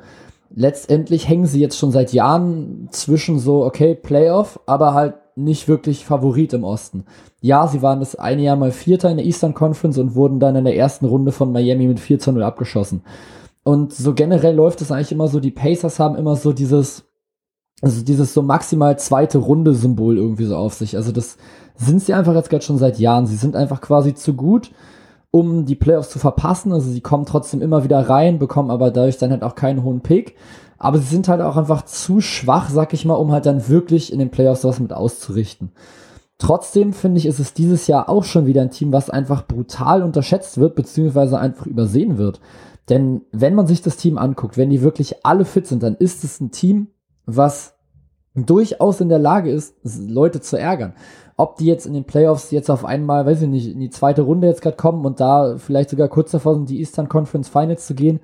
letztendlich 0.54 1.26
hängen 1.26 1.46
sie 1.46 1.60
jetzt 1.60 1.78
schon 1.78 1.90
seit 1.90 2.12
Jahren 2.12 2.88
zwischen 2.90 3.38
so, 3.38 3.64
okay, 3.64 3.94
Playoff, 3.94 4.60
aber 4.66 4.92
halt 4.92 5.14
nicht 5.34 5.68
wirklich 5.68 6.04
Favorit 6.04 6.52
im 6.52 6.64
Osten. 6.64 7.06
Ja, 7.40 7.66
sie 7.66 7.80
waren 7.80 8.00
das 8.00 8.14
eine 8.14 8.42
Jahr 8.42 8.56
mal 8.56 8.70
Vierter 8.70 9.10
in 9.10 9.16
der 9.16 9.24
Eastern 9.24 9.54
Conference 9.54 9.96
und 9.96 10.14
wurden 10.14 10.38
dann 10.38 10.56
in 10.56 10.64
der 10.64 10.76
ersten 10.76 11.06
Runde 11.06 11.32
von 11.32 11.50
Miami 11.50 11.86
mit 11.86 12.00
4 12.00 12.18
zu 12.18 12.32
0 12.32 12.42
abgeschossen. 12.42 13.02
Und 13.64 13.94
so 13.94 14.12
generell 14.12 14.54
läuft 14.54 14.82
es 14.82 14.92
eigentlich 14.92 15.12
immer 15.12 15.28
so, 15.28 15.40
die 15.40 15.50
Pacers 15.50 15.98
haben 15.98 16.16
immer 16.16 16.36
so 16.36 16.52
dieses, 16.52 17.04
also 17.80 18.02
dieses 18.04 18.34
so 18.34 18.42
maximal 18.42 18.98
zweite 18.98 19.38
Runde 19.38 19.72
Symbol 19.74 20.18
irgendwie 20.18 20.44
so 20.44 20.56
auf 20.56 20.74
sich. 20.74 20.96
Also 20.96 21.12
das 21.12 21.38
sind 21.76 22.02
sie 22.02 22.14
einfach 22.14 22.34
jetzt 22.34 22.50
gerade 22.50 22.64
schon 22.64 22.78
seit 22.78 22.98
Jahren. 22.98 23.26
Sie 23.26 23.36
sind 23.36 23.56
einfach 23.56 23.80
quasi 23.80 24.14
zu 24.14 24.34
gut, 24.34 24.70
um 25.30 25.64
die 25.64 25.74
Playoffs 25.74 26.10
zu 26.10 26.18
verpassen. 26.18 26.72
Also 26.72 26.90
sie 26.90 27.00
kommen 27.00 27.26
trotzdem 27.26 27.62
immer 27.62 27.84
wieder 27.84 28.08
rein, 28.08 28.38
bekommen 28.38 28.70
aber 28.70 28.90
dadurch 28.90 29.18
dann 29.18 29.30
halt 29.30 29.42
auch 29.42 29.54
keinen 29.54 29.82
hohen 29.82 30.00
Pick. 30.00 30.36
Aber 30.78 30.98
sie 30.98 31.06
sind 31.06 31.28
halt 31.28 31.40
auch 31.40 31.56
einfach 31.56 31.84
zu 31.84 32.20
schwach, 32.20 32.68
sag 32.68 32.92
ich 32.92 33.04
mal, 33.04 33.14
um 33.14 33.30
halt 33.32 33.46
dann 33.46 33.68
wirklich 33.68 34.12
in 34.12 34.18
den 34.18 34.30
Playoffs 34.30 34.64
was 34.64 34.80
mit 34.80 34.92
auszurichten. 34.92 35.72
Trotzdem 36.38 36.92
finde 36.92 37.18
ich, 37.18 37.26
ist 37.26 37.38
es 37.38 37.54
dieses 37.54 37.86
Jahr 37.86 38.08
auch 38.08 38.24
schon 38.24 38.46
wieder 38.46 38.62
ein 38.62 38.72
Team, 38.72 38.92
was 38.92 39.08
einfach 39.08 39.46
brutal 39.46 40.02
unterschätzt 40.02 40.58
wird, 40.58 40.74
beziehungsweise 40.74 41.38
einfach 41.38 41.66
übersehen 41.66 42.18
wird. 42.18 42.40
Denn 42.88 43.22
wenn 43.30 43.54
man 43.54 43.68
sich 43.68 43.80
das 43.80 43.96
Team 43.96 44.18
anguckt, 44.18 44.56
wenn 44.56 44.70
die 44.70 44.82
wirklich 44.82 45.24
alle 45.24 45.44
fit 45.44 45.68
sind, 45.68 45.84
dann 45.84 45.94
ist 45.94 46.24
es 46.24 46.40
ein 46.40 46.50
Team, 46.50 46.88
was 47.26 47.74
durchaus 48.34 49.00
in 49.00 49.08
der 49.08 49.20
Lage 49.20 49.52
ist, 49.52 49.76
Leute 49.84 50.40
zu 50.40 50.58
ärgern. 50.58 50.94
Ob 51.36 51.56
die 51.56 51.66
jetzt 51.66 51.86
in 51.86 51.94
den 51.94 52.04
Playoffs 52.04 52.50
jetzt 52.50 52.70
auf 52.70 52.84
einmal, 52.84 53.26
weiß 53.26 53.42
ich 53.42 53.48
nicht, 53.48 53.72
in 53.72 53.80
die 53.80 53.90
zweite 53.90 54.22
Runde 54.22 54.46
jetzt 54.46 54.62
gerade 54.62 54.76
kommen 54.76 55.04
und 55.04 55.20
da 55.20 55.56
vielleicht 55.58 55.90
sogar 55.90 56.08
kurz 56.08 56.30
davor 56.30 56.54
sind, 56.54 56.68
die 56.68 56.78
Eastern 56.78 57.08
Conference 57.08 57.48
Finals 57.48 57.86
zu 57.86 57.94
gehen, 57.94 58.20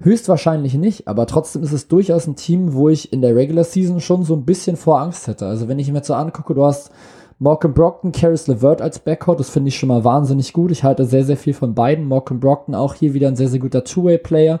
höchstwahrscheinlich 0.00 0.74
nicht. 0.74 1.08
Aber 1.08 1.26
trotzdem 1.26 1.62
ist 1.62 1.72
es 1.72 1.88
durchaus 1.88 2.26
ein 2.26 2.36
Team, 2.36 2.72
wo 2.72 2.88
ich 2.88 3.12
in 3.12 3.20
der 3.20 3.36
Regular 3.36 3.64
Season 3.64 4.00
schon 4.00 4.24
so 4.24 4.34
ein 4.34 4.44
bisschen 4.44 4.76
vor 4.76 5.00
Angst 5.00 5.26
hätte. 5.26 5.46
Also 5.46 5.68
wenn 5.68 5.78
ich 5.78 5.90
mir 5.92 6.02
so 6.02 6.14
angucke, 6.14 6.54
du 6.54 6.64
hast 6.64 6.90
Malcolm 7.38 7.74
Brockton, 7.74 8.12
Caris 8.12 8.46
LeVert 8.46 8.80
als 8.80 8.98
Backcourt, 8.98 9.38
das 9.38 9.50
finde 9.50 9.68
ich 9.68 9.78
schon 9.78 9.90
mal 9.90 10.04
wahnsinnig 10.04 10.54
gut. 10.54 10.70
Ich 10.70 10.84
halte 10.84 11.04
sehr, 11.04 11.24
sehr 11.24 11.36
viel 11.36 11.52
von 11.52 11.74
beiden. 11.74 12.08
Malcolm 12.08 12.40
Brockton 12.40 12.74
auch 12.74 12.94
hier 12.94 13.12
wieder 13.12 13.28
ein 13.28 13.36
sehr, 13.36 13.48
sehr 13.48 13.60
guter 13.60 13.84
Two-Way-Player. 13.84 14.60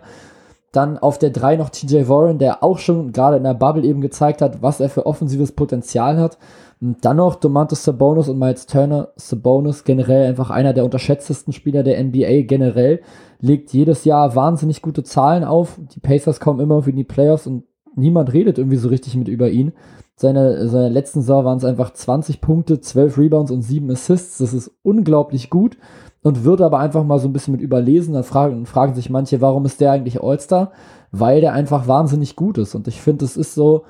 Dann 0.76 0.98
auf 0.98 1.16
der 1.16 1.30
3 1.30 1.56
noch 1.56 1.70
TJ 1.70 2.06
Warren, 2.06 2.38
der 2.38 2.62
auch 2.62 2.76
schon 2.76 3.12
gerade 3.12 3.38
in 3.38 3.44
der 3.44 3.54
Bubble 3.54 3.82
eben 3.82 4.02
gezeigt 4.02 4.42
hat, 4.42 4.60
was 4.60 4.78
er 4.78 4.90
für 4.90 5.06
offensives 5.06 5.52
Potenzial 5.52 6.18
hat. 6.18 6.36
Und 6.82 7.02
dann 7.02 7.16
noch 7.16 7.36
Domantas 7.36 7.82
Sabonis 7.82 8.28
und 8.28 8.38
Miles 8.38 8.66
Turner. 8.66 9.08
Sabonis 9.16 9.84
generell 9.84 10.26
einfach 10.28 10.50
einer 10.50 10.74
der 10.74 10.84
unterschätztesten 10.84 11.54
Spieler 11.54 11.82
der 11.82 12.04
NBA 12.04 12.42
generell. 12.42 13.00
Legt 13.40 13.72
jedes 13.72 14.04
Jahr 14.04 14.36
wahnsinnig 14.36 14.82
gute 14.82 15.02
Zahlen 15.02 15.44
auf. 15.44 15.80
Die 15.94 16.00
Pacers 16.00 16.40
kommen 16.40 16.60
immer 16.60 16.86
in 16.86 16.96
die 16.96 17.04
Playoffs 17.04 17.46
und 17.46 17.64
niemand 17.94 18.34
redet 18.34 18.58
irgendwie 18.58 18.76
so 18.76 18.90
richtig 18.90 19.16
mit 19.16 19.28
über 19.28 19.48
ihn. 19.48 19.72
Seine, 20.14 20.68
seine 20.68 20.90
letzten 20.90 21.20
Saison 21.20 21.46
waren 21.46 21.56
es 21.56 21.64
einfach 21.64 21.94
20 21.94 22.42
Punkte, 22.42 22.80
12 22.80 23.16
Rebounds 23.16 23.50
und 23.50 23.62
7 23.62 23.90
Assists. 23.90 24.38
Das 24.38 24.52
ist 24.52 24.70
unglaublich 24.82 25.48
gut 25.48 25.78
und 26.26 26.42
wird 26.42 26.60
aber 26.60 26.80
einfach 26.80 27.04
mal 27.04 27.20
so 27.20 27.28
ein 27.28 27.32
bisschen 27.32 27.52
mit 27.52 27.60
überlesen. 27.60 28.14
Dann 28.14 28.24
fragen, 28.24 28.66
fragen 28.66 28.94
sich 28.94 29.10
manche, 29.10 29.40
warum 29.40 29.64
ist 29.64 29.80
der 29.80 29.92
eigentlich 29.92 30.20
All-Star? 30.20 30.72
Weil 31.12 31.40
der 31.40 31.52
einfach 31.52 31.86
wahnsinnig 31.86 32.34
gut 32.34 32.58
ist. 32.58 32.74
Und 32.74 32.88
ich 32.88 33.00
finde, 33.00 33.24
es 33.24 33.36
ist 33.36 33.54
so 33.54 33.84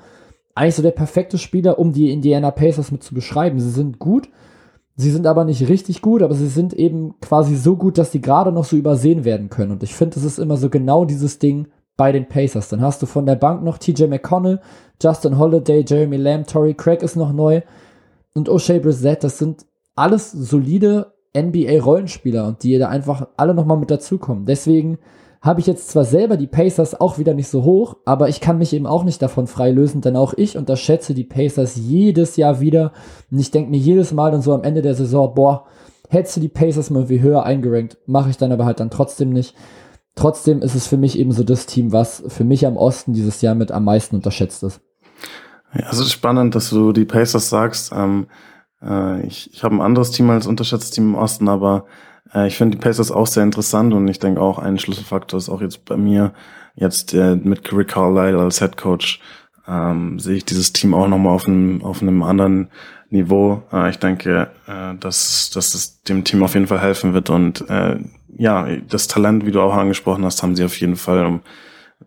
eigentlich 0.53 0.75
so 0.75 0.83
der 0.83 0.91
perfekte 0.91 1.39
Spieler, 1.39 1.79
um 1.79 1.93
die 1.93 2.11
Indiana 2.11 2.51
Pacers 2.51 2.91
mit 2.91 3.01
zu 3.01 3.15
beschreiben. 3.15 3.59
Sie 3.59 3.71
sind 3.71 3.97
gut, 3.97 4.29
sie 4.95 5.09
sind 5.09 5.25
aber 5.25 5.45
nicht 5.45 5.67
richtig 5.67 6.03
gut, 6.03 6.21
aber 6.21 6.35
sie 6.35 6.45
sind 6.45 6.75
eben 6.75 7.19
quasi 7.21 7.55
so 7.55 7.75
gut, 7.75 7.97
dass 7.97 8.11
sie 8.11 8.21
gerade 8.21 8.51
noch 8.51 8.65
so 8.65 8.75
übersehen 8.75 9.25
werden 9.25 9.49
können. 9.49 9.71
Und 9.71 9.81
ich 9.81 9.95
finde, 9.95 10.19
es 10.19 10.23
ist 10.23 10.37
immer 10.37 10.57
so 10.57 10.69
genau 10.69 11.05
dieses 11.05 11.39
Ding, 11.39 11.69
bei 11.95 12.11
den 12.11 12.27
Pacers. 12.27 12.69
Dann 12.69 12.81
hast 12.81 13.01
du 13.01 13.07
von 13.07 13.25
der 13.25 13.35
Bank 13.35 13.63
noch 13.63 13.79
TJ 13.79 14.05
McConnell, 14.05 14.61
Justin 15.01 15.39
Holiday, 15.39 15.83
Jeremy 15.87 16.17
Lamb, 16.17 16.45
Torrey 16.45 16.75
Craig 16.75 17.01
ist 17.01 17.15
noch 17.15 17.33
neu 17.33 17.61
und 18.35 18.47
O'Shea 18.47 18.79
Brissett. 18.79 19.23
Das 19.23 19.39
sind 19.39 19.65
alles 19.95 20.31
solide 20.31 21.16
NBA-Rollenspieler 21.41 22.47
und 22.47 22.63
die 22.63 22.77
da 22.77 22.89
einfach 22.89 23.27
alle 23.37 23.53
nochmal 23.53 23.77
mit 23.77 23.91
dazukommen. 23.91 24.45
Deswegen 24.45 24.97
habe 25.41 25.59
ich 25.59 25.67
jetzt 25.67 25.89
zwar 25.89 26.03
selber 26.03 26.35
die 26.35 26.47
Pacers 26.47 26.99
auch 26.99 27.19
wieder 27.19 27.33
nicht 27.33 27.47
so 27.47 27.63
hoch, 27.63 27.97
aber 28.05 28.27
ich 28.27 28.41
kann 28.41 28.57
mich 28.57 28.73
eben 28.73 28.87
auch 28.87 29.03
nicht 29.03 29.21
davon 29.21 29.47
freilösen, 29.47 30.01
denn 30.01 30.15
auch 30.15 30.33
ich 30.35 30.57
unterschätze 30.57 31.13
die 31.13 31.23
Pacers 31.23 31.75
jedes 31.75 32.37
Jahr 32.37 32.59
wieder. 32.59 32.91
Und 33.31 33.39
ich 33.39 33.51
denke 33.51 33.71
mir 33.71 33.77
jedes 33.77 34.11
Mal 34.11 34.31
dann 34.31 34.41
so 34.41 34.53
am 34.53 34.63
Ende 34.63 34.81
der 34.81 34.95
Saison, 34.95 35.33
boah, 35.33 35.65
hättest 36.09 36.37
du 36.37 36.41
die 36.41 36.49
Pacers 36.49 36.89
mal 36.89 37.09
wie 37.09 37.21
höher 37.21 37.43
eingerankt, 37.43 37.97
mache 38.05 38.29
ich 38.29 38.37
dann 38.37 38.51
aber 38.51 38.65
halt 38.65 38.79
dann 38.79 38.89
trotzdem 38.89 39.29
nicht. 39.29 39.55
Trotzdem 40.15 40.61
ist 40.61 40.73
es 40.73 40.87
für 40.87 40.97
mich 40.97 41.19
eben 41.19 41.31
so 41.31 41.43
das 41.43 41.67
Team, 41.67 41.91
was 41.91 42.23
für 42.27 42.43
mich 42.43 42.65
am 42.65 42.75
Osten 42.75 43.13
dieses 43.13 43.41
Jahr 43.41 43.53
mit 43.53 43.71
am 43.71 43.83
meisten 43.83 44.15
unterschätzt 44.15 44.63
ist. 44.63 44.81
Ja, 45.73 45.85
es 45.91 45.99
ist 45.99 46.11
spannend, 46.11 46.55
dass 46.55 46.71
du 46.71 46.91
die 46.91 47.05
Pacers 47.05 47.49
sagst. 47.49 47.91
Ähm, 47.95 48.27
äh, 48.81 49.25
ich 49.25 49.53
ich 49.53 49.63
habe 49.63 49.75
ein 49.75 49.81
anderes 49.81 50.11
Team 50.11 50.29
als 50.29 50.47
unterschätztes 50.47 50.91
Team 50.91 51.09
im 51.09 51.15
Osten, 51.15 51.47
aber 51.47 51.85
äh, 52.33 52.47
ich 52.47 52.57
finde 52.57 52.77
die 52.77 52.81
Pacers 52.83 53.11
auch 53.11 53.27
sehr 53.27 53.43
interessant 53.43 53.93
und 53.93 54.07
ich 54.07 54.19
denke 54.19 54.41
auch 54.41 54.59
ein 54.59 54.79
Schlüsselfaktor 54.79 55.37
ist 55.37 55.49
auch 55.49 55.61
jetzt 55.61 55.85
bei 55.85 55.97
mir, 55.97 56.33
jetzt 56.75 57.13
äh, 57.13 57.35
mit 57.35 57.71
Rick 57.73 57.89
Carlisle 57.89 58.39
als 58.39 58.59
Head 58.59 58.77
Coach, 58.77 59.19
ähm, 59.67 60.19
sehe 60.19 60.37
ich 60.37 60.45
dieses 60.45 60.73
Team 60.73 60.93
auch 60.93 61.07
nochmal 61.07 61.33
auf 61.33 61.47
einem, 61.47 61.83
auf 61.83 62.01
einem 62.01 62.23
anderen 62.23 62.69
Niveau. 63.09 63.63
Äh, 63.71 63.89
ich 63.89 63.99
denke, 63.99 64.49
äh, 64.67 64.95
dass, 64.99 65.49
dass 65.51 65.73
es 65.73 66.03
dem 66.03 66.23
Team 66.23 66.43
auf 66.43 66.53
jeden 66.53 66.67
Fall 66.67 66.81
helfen 66.81 67.13
wird 67.13 67.29
und 67.29 67.69
äh, 67.69 67.97
ja, 68.37 68.67
das 68.87 69.07
Talent, 69.07 69.45
wie 69.45 69.51
du 69.51 69.61
auch 69.61 69.73
angesprochen 69.73 70.23
hast, 70.23 70.43
haben 70.43 70.55
sie 70.55 70.63
auf 70.63 70.79
jeden 70.79 70.95
Fall, 70.95 71.25
um, 71.25 71.41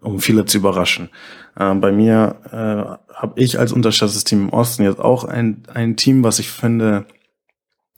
um 0.01 0.21
viele 0.21 0.45
zu 0.45 0.59
überraschen. 0.59 1.11
Äh, 1.57 1.75
bei 1.75 1.93
mir 1.93 2.37
äh, 2.51 3.15
habe 3.15 3.33
ich 3.37 3.59
als 3.59 3.73
unterschätztes 3.73 4.25
Team 4.25 4.45
im 4.45 4.49
Osten 4.51 4.85
jetzt 4.85 5.01
auch 5.01 5.25
ein, 5.25 5.63
ein 5.73 5.97
Team, 5.97 6.25
was 6.25 6.39
ich 6.39 6.51
finde, 6.51 7.07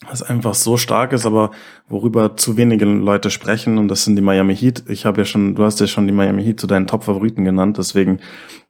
was 0.09 0.23
einfach 0.23 0.55
so 0.55 0.77
stark 0.77 1.13
ist, 1.13 1.27
aber 1.27 1.53
worüber 1.89 2.37
zu 2.37 2.57
wenige 2.57 2.85
Leute 2.85 3.31
sprechen 3.31 3.79
und 3.79 3.89
das 3.89 4.05
sind 4.05 4.17
die 4.17 4.23
Miami 4.23 4.57
Heat. 4.57 4.85
Ich 4.89 5.07
habe 5.07 5.21
ja 5.21 5.25
schon, 5.25 5.55
du 5.55 5.65
hast 5.65 5.81
ja 5.81 5.87
schon 5.87 6.07
die 6.07 6.13
Miami 6.13 6.43
Heat 6.43 6.61
zu 6.61 6.67
deinen 6.67 6.87
Top-Favoriten 6.87 7.45
genannt, 7.45 7.79
deswegen 7.79 8.19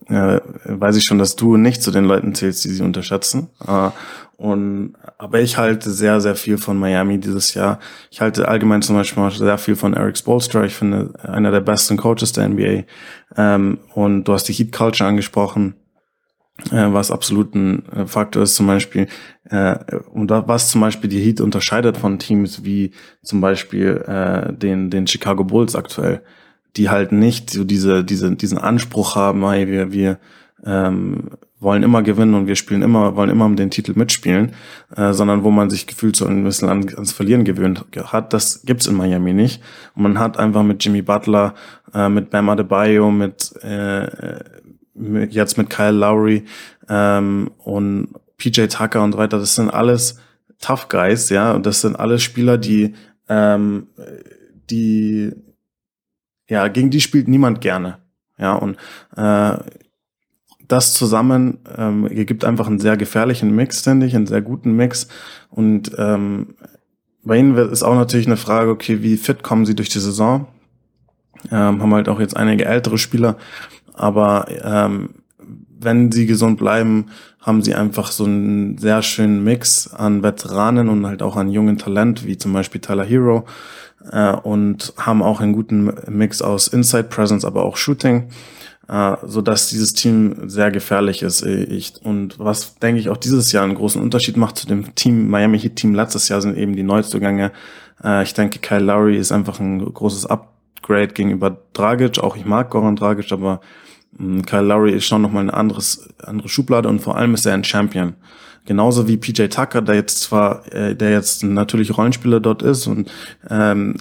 äh, 0.08 0.40
weiß 0.64 0.96
ich 0.96 1.04
schon, 1.04 1.18
dass 1.18 1.36
du 1.36 1.56
nicht 1.56 1.82
zu 1.82 1.90
den 1.90 2.04
Leuten 2.04 2.34
zählst, 2.34 2.64
die 2.64 2.68
sie 2.68 2.82
unterschätzen. 2.82 3.48
Äh, 3.66 3.90
und 4.42 4.94
aber 5.18 5.40
ich 5.40 5.56
halte 5.56 5.88
sehr, 5.92 6.20
sehr 6.20 6.34
viel 6.34 6.58
von 6.58 6.76
Miami 6.76 7.20
dieses 7.20 7.54
Jahr. 7.54 7.78
Ich 8.10 8.20
halte 8.20 8.48
allgemein 8.48 8.82
zum 8.82 8.96
Beispiel 8.96 9.30
sehr 9.30 9.56
viel 9.56 9.76
von 9.76 9.94
Eric 9.94 10.18
Spolstra. 10.18 10.64
Ich 10.64 10.74
finde 10.74 11.14
einer 11.22 11.52
der 11.52 11.60
besten 11.60 11.96
Coaches 11.96 12.32
der 12.32 12.48
NBA. 12.48 12.82
Ähm, 13.36 13.78
und 13.94 14.24
du 14.24 14.32
hast 14.32 14.48
die 14.48 14.52
Heat 14.52 14.72
Culture 14.72 15.08
angesprochen 15.08 15.76
äh, 16.72 16.92
was 16.92 17.12
absolut 17.12 17.54
ein 17.54 17.88
äh, 17.90 18.06
Faktor 18.06 18.42
ist, 18.42 18.56
zum 18.56 18.66
Beispiel, 18.66 19.06
äh, 19.44 19.76
und 20.12 20.30
was 20.30 20.70
zum 20.70 20.80
Beispiel 20.80 21.08
die 21.08 21.20
Heat 21.20 21.40
unterscheidet 21.40 21.96
von 21.96 22.18
Teams 22.18 22.64
wie 22.64 22.90
zum 23.22 23.40
Beispiel 23.40 24.04
äh, 24.08 24.52
den, 24.52 24.90
den 24.90 25.06
Chicago 25.06 25.44
Bulls 25.44 25.76
aktuell, 25.76 26.20
die 26.76 26.90
halt 26.90 27.12
nicht 27.12 27.50
so 27.50 27.62
diese, 27.62 28.02
diese, 28.02 28.34
diesen 28.34 28.58
Anspruch 28.58 29.14
haben, 29.14 29.48
hey, 29.48 29.68
wir, 29.68 29.92
wir 29.92 30.18
ähm, 30.64 31.30
wollen 31.62 31.82
immer 31.82 32.02
gewinnen 32.02 32.34
und 32.34 32.46
wir 32.46 32.56
spielen 32.56 32.82
immer, 32.82 33.16
wollen 33.16 33.30
immer 33.30 33.46
um 33.46 33.56
den 33.56 33.70
Titel 33.70 33.92
mitspielen, 33.94 34.52
äh, 34.96 35.12
sondern 35.12 35.44
wo 35.44 35.50
man 35.50 35.70
sich 35.70 35.86
gefühlt 35.86 36.16
so 36.16 36.26
ein 36.26 36.44
bisschen 36.44 36.68
an, 36.68 36.88
ans 36.94 37.12
Verlieren 37.12 37.44
gewöhnt 37.44 37.84
hat. 37.96 38.32
Das 38.32 38.62
gibt's 38.64 38.86
in 38.86 38.96
Miami 38.96 39.32
nicht. 39.32 39.62
Und 39.94 40.02
man 40.02 40.18
hat 40.18 40.38
einfach 40.38 40.62
mit 40.62 40.84
Jimmy 40.84 41.02
Butler, 41.02 41.54
äh, 41.94 42.08
mit 42.08 42.30
Bam 42.30 42.48
Adebayo, 42.48 43.10
mit 43.10 43.54
äh, 43.62 44.40
jetzt 45.30 45.56
mit 45.56 45.70
Kyle 45.70 45.92
Lowry 45.92 46.44
ähm, 46.88 47.50
und 47.58 48.08
PJ 48.36 48.66
Tucker 48.66 49.02
und 49.02 49.16
weiter, 49.16 49.38
das 49.38 49.54
sind 49.54 49.70
alles 49.70 50.18
Tough 50.60 50.88
Guys, 50.88 51.28
ja, 51.28 51.52
und 51.52 51.66
das 51.66 51.80
sind 51.80 51.96
alles 51.98 52.22
Spieler, 52.22 52.58
die, 52.58 52.94
ähm, 53.28 53.88
die, 54.70 55.32
ja, 56.48 56.68
gegen 56.68 56.90
die 56.90 57.00
spielt 57.00 57.28
niemand 57.28 57.60
gerne, 57.60 57.98
ja, 58.38 58.54
und 58.54 58.76
äh, 59.16 59.56
das 60.72 60.94
zusammen 60.94 61.58
ähm, 61.76 62.08
gibt 62.10 62.46
einfach 62.46 62.66
einen 62.66 62.80
sehr 62.80 62.96
gefährlichen 62.96 63.54
Mix, 63.54 63.82
finde 63.82 64.06
ich, 64.06 64.16
einen 64.16 64.26
sehr 64.26 64.40
guten 64.40 64.72
Mix. 64.72 65.06
Und 65.50 65.92
ähm, 65.98 66.54
bei 67.22 67.36
ihnen 67.36 67.54
ist 67.56 67.82
auch 67.82 67.94
natürlich 67.94 68.26
eine 68.26 68.38
Frage, 68.38 68.70
okay, 68.70 69.02
wie 69.02 69.18
fit 69.18 69.42
kommen 69.42 69.66
sie 69.66 69.74
durch 69.74 69.90
die 69.90 70.00
Saison? 70.00 70.48
Ähm, 71.50 71.82
haben 71.82 71.94
halt 71.94 72.08
auch 72.08 72.20
jetzt 72.20 72.36
einige 72.36 72.64
ältere 72.64 72.96
Spieler, 72.96 73.36
aber 73.92 74.46
ähm, 74.62 75.10
wenn 75.78 76.10
sie 76.12 76.26
gesund 76.26 76.58
bleiben, 76.58 77.06
haben 77.40 77.62
sie 77.62 77.74
einfach 77.74 78.12
so 78.12 78.24
einen 78.24 78.78
sehr 78.78 79.02
schönen 79.02 79.42
Mix 79.42 79.92
an 79.92 80.22
Veteranen 80.22 80.88
und 80.88 81.04
halt 81.04 81.20
auch 81.20 81.36
an 81.36 81.50
jungen 81.50 81.76
Talent, 81.76 82.24
wie 82.24 82.38
zum 82.38 82.52
Beispiel 82.52 82.80
Tyler 82.80 83.04
Hero, 83.04 83.44
äh, 84.10 84.32
und 84.32 84.94
haben 84.96 85.22
auch 85.22 85.40
einen 85.40 85.52
guten 85.52 85.92
Mix 86.08 86.40
aus 86.40 86.68
Inside 86.68 87.04
Presence, 87.04 87.44
aber 87.44 87.64
auch 87.64 87.76
Shooting, 87.76 88.28
äh, 88.88 89.16
so 89.24 89.40
dass 89.40 89.70
dieses 89.70 89.94
Team 89.94 90.48
sehr 90.48 90.70
gefährlich 90.70 91.22
ist. 91.22 91.42
Ich, 91.42 91.94
und 92.02 92.38
was 92.38 92.76
denke 92.76 93.00
ich 93.00 93.08
auch 93.08 93.16
dieses 93.16 93.52
Jahr 93.52 93.64
einen 93.64 93.74
großen 93.74 94.00
Unterschied 94.00 94.36
macht 94.36 94.58
zu 94.58 94.66
dem 94.66 94.94
Team 94.94 95.28
Miami 95.28 95.58
Heat 95.58 95.76
Team 95.76 95.94
letztes 95.94 96.28
Jahr 96.28 96.40
sind 96.40 96.56
eben 96.56 96.74
die 96.74 96.82
Neuzugänge. 96.82 97.52
Äh, 98.02 98.22
ich 98.22 98.34
denke, 98.34 98.58
Kyle 98.58 98.84
Lowry 98.84 99.16
ist 99.16 99.32
einfach 99.32 99.60
ein 99.60 99.78
großes 99.78 100.26
Upgrade 100.26 101.08
gegenüber 101.08 101.56
Dragic. 101.72 102.18
Auch 102.18 102.36
ich 102.36 102.44
mag 102.44 102.70
Goran 102.70 102.96
Dragic, 102.96 103.32
aber 103.32 103.60
Mm, 104.18 104.42
Kyle 104.42 104.62
Lowry 104.62 104.92
ist 104.92 105.06
schon 105.06 105.22
nochmal 105.22 105.42
eine 105.42 105.54
anderes, 105.54 106.08
andere 106.22 106.48
Schublade 106.48 106.88
und 106.88 107.00
vor 107.00 107.16
allem 107.16 107.34
ist 107.34 107.46
er 107.46 107.54
ein 107.54 107.64
Champion. 107.64 108.14
genauso 108.64 109.08
wie 109.08 109.16
PJ 109.16 109.46
Tucker, 109.48 109.82
der 109.82 109.96
jetzt 109.96 110.20
zwar, 110.20 110.72
äh, 110.72 110.94
der 110.94 111.10
jetzt 111.10 111.42
natürlich 111.42 111.96
Rollenspieler 111.96 112.38
dort 112.40 112.62
ist 112.62 112.86
und 112.86 113.10
ähm, 113.50 113.96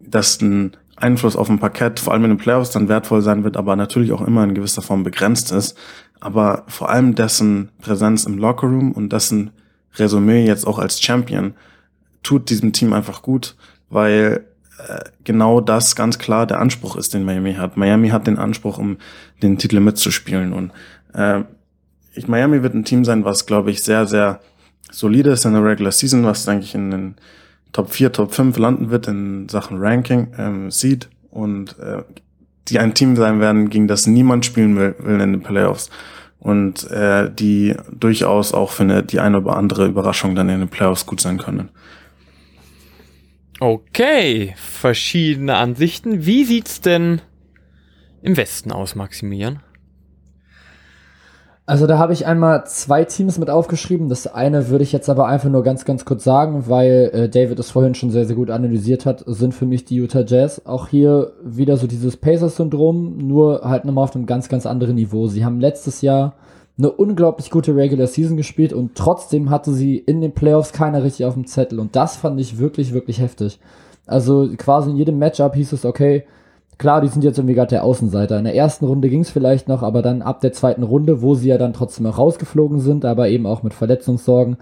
das 0.00 0.40
ein 0.40 0.76
Einfluss 1.02 1.36
auf 1.36 1.48
dem 1.48 1.58
Parkett, 1.58 2.00
vor 2.00 2.12
allem 2.12 2.24
in 2.24 2.30
den 2.30 2.38
Playoffs, 2.38 2.70
dann 2.70 2.88
wertvoll 2.88 3.22
sein 3.22 3.44
wird, 3.44 3.56
aber 3.56 3.76
natürlich 3.76 4.12
auch 4.12 4.26
immer 4.26 4.44
in 4.44 4.54
gewisser 4.54 4.82
Form 4.82 5.02
begrenzt 5.02 5.52
ist. 5.52 5.76
Aber 6.20 6.64
vor 6.68 6.90
allem 6.90 7.14
dessen 7.14 7.70
Präsenz 7.80 8.24
im 8.24 8.38
Lockerroom 8.38 8.92
und 8.92 9.12
dessen 9.12 9.50
Resümee 9.96 10.46
jetzt 10.46 10.66
auch 10.66 10.78
als 10.78 11.02
Champion 11.02 11.54
tut 12.22 12.50
diesem 12.50 12.72
Team 12.72 12.92
einfach 12.92 13.22
gut, 13.22 13.56
weil 13.90 14.46
äh, 14.78 15.00
genau 15.24 15.60
das 15.60 15.96
ganz 15.96 16.18
klar 16.18 16.46
der 16.46 16.60
Anspruch 16.60 16.96
ist, 16.96 17.14
den 17.14 17.24
Miami 17.24 17.54
hat. 17.54 17.76
Miami 17.76 18.10
hat 18.10 18.26
den 18.26 18.38
Anspruch, 18.38 18.78
um 18.78 18.98
den 19.42 19.58
Titel 19.58 19.80
mitzuspielen. 19.80 20.52
Und 20.52 20.72
äh, 21.14 21.42
ich, 22.14 22.28
Miami 22.28 22.62
wird 22.62 22.74
ein 22.74 22.84
Team 22.84 23.04
sein, 23.04 23.24
was, 23.24 23.46
glaube 23.46 23.70
ich, 23.70 23.82
sehr, 23.82 24.06
sehr 24.06 24.40
solide 24.90 25.30
ist 25.30 25.44
in 25.44 25.54
der 25.54 25.64
Regular 25.64 25.92
Season, 25.92 26.24
was, 26.24 26.44
denke 26.44 26.64
ich, 26.64 26.74
in 26.74 26.90
den 26.90 27.14
Top 27.72 27.90
4, 27.90 28.12
Top 28.12 28.34
5 28.34 28.58
landen 28.58 28.90
wird 28.90 29.08
in 29.08 29.48
Sachen 29.48 29.78
Ranking, 29.78 30.28
ähm, 30.38 30.70
Seed 30.70 31.08
und 31.30 31.78
äh, 31.78 32.02
die 32.68 32.78
ein 32.78 32.94
Team 32.94 33.16
sein 33.16 33.40
werden, 33.40 33.70
gegen 33.70 33.88
das 33.88 34.06
niemand 34.06 34.44
spielen 34.44 34.76
will, 34.76 34.94
will 34.98 35.20
in 35.20 35.32
den 35.32 35.42
Playoffs 35.42 35.90
und 36.38 36.90
äh, 36.90 37.30
die 37.32 37.74
durchaus 37.92 38.52
auch 38.52 38.70
für 38.70 38.82
eine, 38.82 39.02
die 39.02 39.20
eine 39.20 39.38
oder 39.38 39.56
andere 39.56 39.86
Überraschung 39.86 40.34
dann 40.34 40.48
in 40.48 40.58
den 40.58 40.68
Playoffs 40.68 41.06
gut 41.06 41.20
sein 41.20 41.38
können. 41.38 41.70
Okay, 43.60 44.54
verschiedene 44.56 45.54
Ansichten. 45.54 46.26
Wie 46.26 46.44
sieht's 46.44 46.80
denn 46.80 47.20
im 48.20 48.36
Westen 48.36 48.72
aus, 48.72 48.96
Maximilian? 48.96 49.60
Also 51.64 51.86
da 51.86 51.96
habe 51.96 52.12
ich 52.12 52.26
einmal 52.26 52.66
zwei 52.66 53.04
Teams 53.04 53.38
mit 53.38 53.48
aufgeschrieben. 53.48 54.08
Das 54.08 54.26
eine 54.26 54.68
würde 54.68 54.82
ich 54.82 54.90
jetzt 54.90 55.08
aber 55.08 55.26
einfach 55.26 55.48
nur 55.48 55.62
ganz, 55.62 55.84
ganz 55.84 56.04
kurz 56.04 56.24
sagen, 56.24 56.64
weil 56.66 57.10
äh, 57.14 57.28
David 57.28 57.58
es 57.60 57.70
vorhin 57.70 57.94
schon 57.94 58.10
sehr, 58.10 58.26
sehr 58.26 58.34
gut 58.34 58.50
analysiert 58.50 59.06
hat, 59.06 59.22
sind 59.26 59.54
für 59.54 59.64
mich 59.64 59.84
die 59.84 59.94
Utah 59.94 60.24
Jazz. 60.26 60.62
Auch 60.64 60.88
hier 60.88 61.32
wieder 61.44 61.76
so 61.76 61.86
dieses 61.86 62.16
Pacers-Syndrom, 62.16 63.18
nur 63.18 63.60
halt 63.62 63.84
nochmal 63.84 64.04
auf 64.04 64.16
einem 64.16 64.26
ganz, 64.26 64.48
ganz 64.48 64.66
anderen 64.66 64.96
Niveau. 64.96 65.28
Sie 65.28 65.44
haben 65.44 65.60
letztes 65.60 66.02
Jahr 66.02 66.34
eine 66.78 66.90
unglaublich 66.90 67.50
gute 67.50 67.76
Regular 67.76 68.08
Season 68.08 68.36
gespielt 68.36 68.72
und 68.72 68.96
trotzdem 68.96 69.50
hatte 69.50 69.72
sie 69.72 69.98
in 69.98 70.20
den 70.20 70.32
Playoffs 70.32 70.72
keiner 70.72 71.04
richtig 71.04 71.26
auf 71.26 71.34
dem 71.34 71.46
Zettel. 71.46 71.78
Und 71.78 71.94
das 71.94 72.16
fand 72.16 72.40
ich 72.40 72.58
wirklich, 72.58 72.92
wirklich 72.92 73.20
heftig. 73.20 73.60
Also 74.04 74.48
quasi 74.56 74.90
in 74.90 74.96
jedem 74.96 75.18
Matchup 75.18 75.54
hieß 75.54 75.74
es, 75.74 75.84
okay, 75.84 76.24
Klar, 76.78 77.00
die 77.00 77.08
sind 77.08 77.22
jetzt 77.22 77.38
irgendwie 77.38 77.54
gerade 77.54 77.70
der 77.70 77.84
Außenseiter. 77.84 78.38
In 78.38 78.44
der 78.44 78.54
ersten 78.54 78.86
Runde 78.86 79.08
ging 79.08 79.20
es 79.20 79.30
vielleicht 79.30 79.68
noch, 79.68 79.82
aber 79.82 80.02
dann 80.02 80.22
ab 80.22 80.40
der 80.40 80.52
zweiten 80.52 80.82
Runde, 80.82 81.22
wo 81.22 81.34
sie 81.34 81.48
ja 81.48 81.58
dann 81.58 81.72
trotzdem 81.72 82.06
auch 82.06 82.18
rausgeflogen 82.18 82.80
sind, 82.80 83.04
aber 83.04 83.28
eben 83.28 83.46
auch 83.46 83.62
mit 83.62 83.74
Verletzungssorgen, 83.74 84.56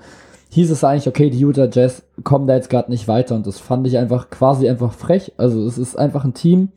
hieß 0.51 0.71
es 0.71 0.85
eigentlich, 0.85 1.09
okay, 1.09 1.31
die 1.31 1.39
Utah 1.39 1.69
Jazz 1.73 2.03
kommen 2.25 2.47
da 2.47 2.57
jetzt 2.57 2.71
gerade 2.71 2.91
nicht 2.91 3.09
weiter 3.09 3.37
und 3.37 3.47
das 3.47 3.61
fand 3.61 3.87
ich 3.87 3.97
einfach 3.97 4.31
quasi 4.31 4.69
einfach 4.69 4.93
frech. 4.93 5.33
Also 5.37 5.65
es 5.65 5.79
ist 5.79 5.97
einfach 5.97 6.25
ein 6.25 6.35
Team, 6.35 6.71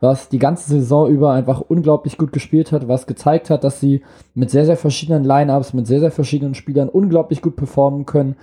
was 0.00 0.28
die 0.28 0.38
ganze 0.38 0.68
Saison 0.68 1.08
über 1.08 1.32
einfach 1.32 1.60
unglaublich 1.60 2.18
gut 2.18 2.32
gespielt 2.32 2.72
hat, 2.72 2.88
was 2.88 3.06
gezeigt 3.06 3.50
hat, 3.50 3.64
dass 3.64 3.80
sie 3.80 4.02
mit 4.34 4.50
sehr, 4.50 4.66
sehr 4.66 4.76
verschiedenen 4.76 5.24
Lineups, 5.24 5.74
mit 5.74 5.86
sehr, 5.86 6.00
sehr 6.00 6.10
verschiedenen 6.10 6.54
Spielern 6.54 6.88
unglaublich 6.88 7.42
gut 7.42 7.56
performen 7.56 8.06
können 8.06 8.36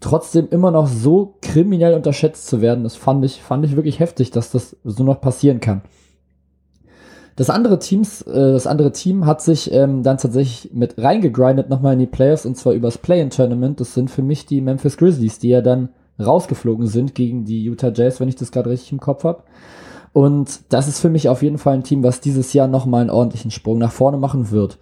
trotzdem 0.00 0.48
immer 0.50 0.70
noch 0.70 0.86
so 0.86 1.34
kriminell 1.42 1.94
unterschätzt 1.94 2.46
zu 2.46 2.60
werden, 2.60 2.84
das 2.84 2.96
fand 2.96 3.24
ich, 3.24 3.42
fand 3.42 3.64
ich 3.64 3.76
wirklich 3.76 4.00
heftig, 4.00 4.30
dass 4.30 4.50
das 4.50 4.76
so 4.84 5.04
noch 5.04 5.20
passieren 5.20 5.60
kann. 5.60 5.82
Das 7.36 7.50
andere 7.50 7.78
Teams, 7.78 8.22
äh, 8.22 8.52
das 8.52 8.66
andere 8.66 8.92
Team 8.92 9.26
hat 9.26 9.42
sich 9.42 9.70
ähm, 9.72 10.02
dann 10.02 10.16
tatsächlich 10.16 10.72
mit 10.72 10.94
reingegrindet 10.98 11.68
nochmal 11.68 11.92
in 11.92 11.98
die 11.98 12.06
Playoffs 12.06 12.46
und 12.46 12.56
zwar 12.56 12.72
übers 12.72 12.96
Play-in-Tournament. 12.96 13.78
Das 13.78 13.92
sind 13.92 14.10
für 14.10 14.22
mich 14.22 14.46
die 14.46 14.62
Memphis 14.62 14.96
Grizzlies, 14.96 15.38
die 15.38 15.50
ja 15.50 15.60
dann 15.60 15.90
rausgeflogen 16.18 16.86
sind 16.86 17.14
gegen 17.14 17.44
die 17.44 17.62
Utah 17.64 17.92
Jazz, 17.94 18.20
wenn 18.20 18.28
ich 18.28 18.36
das 18.36 18.52
gerade 18.52 18.70
richtig 18.70 18.92
im 18.92 19.00
Kopf 19.00 19.24
habe. 19.24 19.42
Und 20.14 20.60
das 20.70 20.88
ist 20.88 20.98
für 20.98 21.10
mich 21.10 21.28
auf 21.28 21.42
jeden 21.42 21.58
Fall 21.58 21.74
ein 21.74 21.84
Team, 21.84 22.02
was 22.02 22.22
dieses 22.22 22.54
Jahr 22.54 22.68
nochmal 22.68 23.02
einen 23.02 23.10
ordentlichen 23.10 23.50
Sprung 23.50 23.76
nach 23.76 23.92
vorne 23.92 24.16
machen 24.16 24.50
wird. 24.50 24.78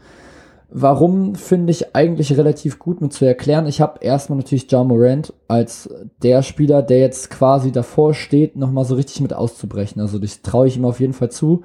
Warum 0.70 1.34
finde 1.34 1.70
ich 1.70 1.94
eigentlich 1.94 2.36
relativ 2.36 2.78
gut 2.78 3.00
mit 3.00 3.12
zu 3.12 3.24
erklären. 3.24 3.66
Ich 3.66 3.80
habe 3.80 4.00
erstmal 4.02 4.38
natürlich 4.38 4.70
John 4.70 4.88
Morant 4.88 5.32
als 5.46 5.88
der 6.22 6.42
Spieler, 6.42 6.82
der 6.82 7.00
jetzt 7.00 7.30
quasi 7.30 7.70
davor 7.70 8.14
steht, 8.14 8.56
nochmal 8.56 8.84
so 8.84 8.94
richtig 8.94 9.20
mit 9.20 9.34
auszubrechen. 9.34 10.00
Also 10.00 10.18
das 10.18 10.42
traue 10.42 10.66
ich 10.66 10.76
ihm 10.76 10.84
auf 10.84 11.00
jeden 11.00 11.12
Fall 11.12 11.30
zu, 11.30 11.62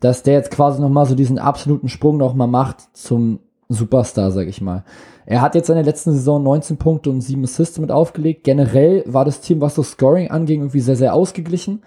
dass 0.00 0.22
der 0.22 0.34
jetzt 0.34 0.50
quasi 0.50 0.80
nochmal 0.80 1.06
so 1.06 1.14
diesen 1.14 1.38
absoluten 1.38 1.88
Sprung 1.88 2.16
nochmal 2.16 2.48
macht 2.48 2.96
zum 2.96 3.40
Superstar, 3.68 4.30
sag 4.30 4.46
ich 4.46 4.60
mal. 4.60 4.84
Er 5.26 5.40
hat 5.40 5.54
jetzt 5.54 5.70
in 5.70 5.76
der 5.76 5.84
letzten 5.84 6.12
Saison 6.12 6.42
19 6.42 6.76
Punkte 6.76 7.10
und 7.10 7.22
7 7.22 7.42
Assists 7.44 7.78
mit 7.78 7.90
aufgelegt. 7.90 8.44
Generell 8.44 9.04
war 9.06 9.24
das 9.24 9.40
Team, 9.40 9.62
was 9.62 9.74
so 9.74 9.82
Scoring 9.82 10.30
anging, 10.30 10.60
irgendwie 10.60 10.80
sehr, 10.80 10.96
sehr 10.96 11.14
ausgeglichen 11.14 11.82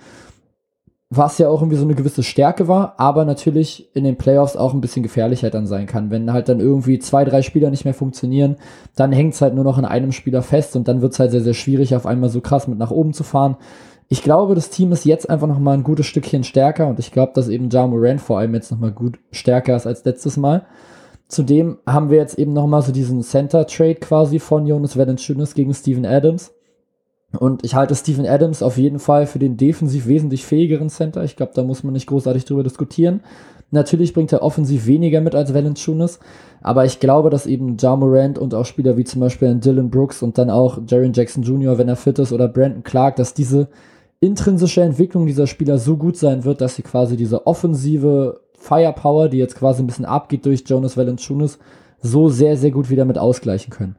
was 1.10 1.38
ja 1.38 1.48
auch 1.48 1.62
irgendwie 1.62 1.78
so 1.78 1.86
eine 1.86 1.96
gewisse 1.96 2.22
Stärke 2.22 2.68
war, 2.68 2.96
aber 2.98 3.24
natürlich 3.24 3.90
in 3.96 4.04
den 4.04 4.18
Playoffs 4.18 4.58
auch 4.58 4.74
ein 4.74 4.82
bisschen 4.82 5.04
gefährlicher 5.04 5.50
dann 5.50 5.66
sein 5.66 5.86
kann. 5.86 6.12
Wenn 6.12 6.34
halt 6.34 6.50
dann 6.50 6.60
irgendwie 6.60 7.00
zwei, 7.00 7.24
drei 7.24 7.42
Spieler 7.42 7.70
nicht 7.70 7.86
mehr 7.86 7.94
funktionieren, 7.94 8.58
dann 8.96 9.14
hängt 9.14 9.34
es 9.34 9.42
halt 9.42 9.56
nur 9.56 9.64
noch 9.64 9.78
in 9.78 9.86
einem 9.86 10.12
Spieler 10.12 10.42
fest 10.42 10.76
und 10.76 10.90
dann 10.90 11.02
wird 11.02 11.14
es 11.14 11.20
halt 11.20 11.32
sehr, 11.32 11.42
sehr 11.42 11.54
schwierig, 11.54 11.96
auf 11.96 12.06
einmal 12.06 12.30
so 12.30 12.42
krass 12.42 12.68
mit 12.68 12.78
nach 12.78 12.92
oben 12.92 13.14
zu 13.14 13.24
fahren. 13.24 13.56
Ich 14.10 14.22
glaube, 14.22 14.54
das 14.54 14.70
Team 14.70 14.92
ist 14.92 15.06
jetzt 15.06 15.30
einfach 15.30 15.48
noch 15.48 15.60
mal 15.60 15.74
ein 15.74 15.84
gutes 15.84 16.06
Stückchen 16.08 16.44
stärker 16.44 16.88
und 16.88 17.00
ich 17.00 17.12
glaube, 17.12 17.32
dass 17.36 17.48
eben 17.48 17.70
Ja 17.70 17.88
Moran 17.88 18.20
vor 18.20 18.40
allem 18.40 18.54
jetzt 18.54 18.72
noch 18.72 18.80
mal 18.80 18.92
gut 18.92 19.18
stärker 19.32 19.78
ist 19.78 19.88
als 19.88 20.04
letztes 20.04 20.36
Mal. 20.36 20.66
Zudem 21.30 21.78
haben 21.86 22.10
wir 22.10 22.18
jetzt 22.18 22.38
eben 22.40 22.54
noch 22.54 22.68
mal 22.68 22.82
so 22.82 22.92
diesen 22.92 23.22
Center-Trade 23.22 23.96
quasi 23.96 24.40
von 24.40 24.66
Jonas 24.66 24.98
Valanciunas 24.98 25.56
gegen 25.56 25.74
Steven 25.74 26.06
Adams 26.06 26.52
und 27.34 27.64
ich 27.66 27.76
halte 27.76 27.96
Steven 27.96 28.26
Adams 28.26 28.64
auf 28.64 28.78
jeden 28.78 29.00
Fall 29.00 29.28
für 29.28 29.40
den 29.40 29.58
defensiv 29.58 30.08
wesentlich 30.08 30.46
fähigeren 30.46 30.90
Center. 30.90 31.24
Ich 31.24 31.36
glaube, 31.36 31.52
da 31.56 31.64
muss 31.64 31.84
man 31.84 31.94
nicht 31.94 32.08
großartig 32.08 32.46
drüber 32.46 32.64
diskutieren. 32.64 33.22
Natürlich 33.70 34.14
bringt 34.14 34.32
er 34.32 34.44
offensiv 34.44 34.86
weniger 34.86 35.20
mit 35.20 35.36
als 35.36 35.54
Valanciunas, 35.54 36.20
aber 36.62 36.86
ich 36.86 37.02
glaube, 37.02 37.30
dass 37.30 37.46
eben 37.46 37.76
Ja 37.78 37.98
Morant 37.98 38.40
und 38.40 38.54
auch 38.54 38.66
Spieler 38.66 38.96
wie 38.96 39.04
zum 39.04 39.20
Beispiel 39.20 39.56
Dylan 39.56 39.90
Brooks 39.90 40.24
und 40.24 40.38
dann 40.38 40.50
auch 40.50 40.80
Jaron 40.88 41.12
Jackson 41.12 41.44
Jr., 41.44 41.78
wenn 41.78 41.90
er 41.90 41.98
fit 41.98 42.18
ist, 42.18 42.32
oder 42.32 42.48
Brandon 42.48 42.84
Clark, 42.84 43.18
dass 43.18 43.34
diese 43.34 43.68
intrinsische 44.22 44.82
Entwicklung 44.82 45.26
dieser 45.26 45.48
Spieler 45.48 45.80
so 45.80 45.98
gut 45.98 46.16
sein 46.16 46.46
wird, 46.46 46.62
dass 46.62 46.76
sie 46.76 46.82
quasi 46.82 47.18
diese 47.18 47.46
offensive 47.46 48.40
Firepower, 48.58 49.28
die 49.28 49.38
jetzt 49.38 49.56
quasi 49.56 49.84
ein 49.84 49.88
bisschen 49.88 50.06
abgeht 50.06 50.46
durch 50.46 50.64
Jonas 50.66 50.96
Valanciunas, 50.96 51.60
so 52.00 52.30
sehr, 52.30 52.56
sehr 52.56 52.72
gut 52.72 52.90
wieder 52.90 53.04
mit 53.04 53.18
ausgleichen 53.18 53.72
können. 53.72 53.98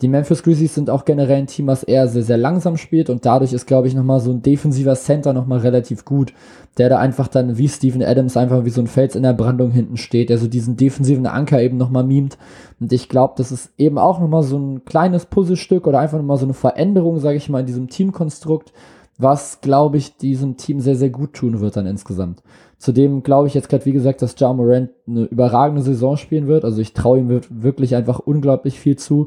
Die 0.00 0.06
Memphis 0.06 0.44
Grizzlies 0.44 0.76
sind 0.76 0.90
auch 0.90 1.04
generell 1.04 1.38
ein 1.38 1.48
Team, 1.48 1.66
was 1.66 1.82
eher 1.82 2.06
sehr, 2.06 2.22
sehr 2.22 2.36
langsam 2.36 2.76
spielt 2.76 3.10
und 3.10 3.26
dadurch 3.26 3.52
ist, 3.52 3.66
glaube 3.66 3.88
ich, 3.88 3.94
nochmal 3.94 4.20
so 4.20 4.30
ein 4.30 4.42
defensiver 4.42 4.94
Center 4.94 5.32
nochmal 5.32 5.58
relativ 5.58 6.04
gut, 6.04 6.32
der 6.76 6.88
da 6.88 6.98
einfach 6.98 7.26
dann 7.26 7.58
wie 7.58 7.68
Steven 7.68 8.04
Adams 8.04 8.36
einfach 8.36 8.64
wie 8.64 8.70
so 8.70 8.80
ein 8.80 8.86
Fels 8.86 9.16
in 9.16 9.24
der 9.24 9.32
Brandung 9.32 9.72
hinten 9.72 9.96
steht, 9.96 10.30
der 10.30 10.38
so 10.38 10.46
diesen 10.46 10.76
defensiven 10.76 11.26
Anker 11.26 11.60
eben 11.60 11.78
nochmal 11.78 12.04
mimt. 12.04 12.38
Und 12.78 12.92
ich 12.92 13.08
glaube, 13.08 13.34
das 13.38 13.50
ist 13.50 13.72
eben 13.76 13.98
auch 13.98 14.20
nochmal 14.20 14.44
so 14.44 14.56
ein 14.56 14.84
kleines 14.84 15.26
Puzzlestück 15.26 15.88
oder 15.88 15.98
einfach 15.98 16.18
nochmal 16.18 16.36
so 16.36 16.46
eine 16.46 16.54
Veränderung, 16.54 17.18
sage 17.18 17.36
ich 17.36 17.48
mal, 17.48 17.60
in 17.60 17.66
diesem 17.66 17.88
Teamkonstrukt, 17.88 18.72
was, 19.18 19.60
glaube 19.62 19.96
ich, 19.96 20.16
diesem 20.16 20.56
Team 20.56 20.78
sehr, 20.78 20.94
sehr 20.94 21.10
gut 21.10 21.32
tun 21.32 21.58
wird 21.58 21.76
dann 21.76 21.86
insgesamt. 21.86 22.44
Zudem 22.78 23.24
glaube 23.24 23.48
ich 23.48 23.54
jetzt 23.54 23.68
gerade, 23.68 23.84
wie 23.84 23.92
gesagt, 23.92 24.22
dass 24.22 24.38
Ja 24.38 24.52
Morant 24.52 24.90
eine 25.08 25.24
überragende 25.24 25.82
Saison 25.82 26.16
spielen 26.16 26.46
wird. 26.46 26.64
Also 26.64 26.80
ich 26.80 26.92
traue 26.92 27.18
ihm 27.18 27.40
wirklich 27.50 27.96
einfach 27.96 28.20
unglaublich 28.20 28.78
viel 28.78 28.94
zu. 28.94 29.26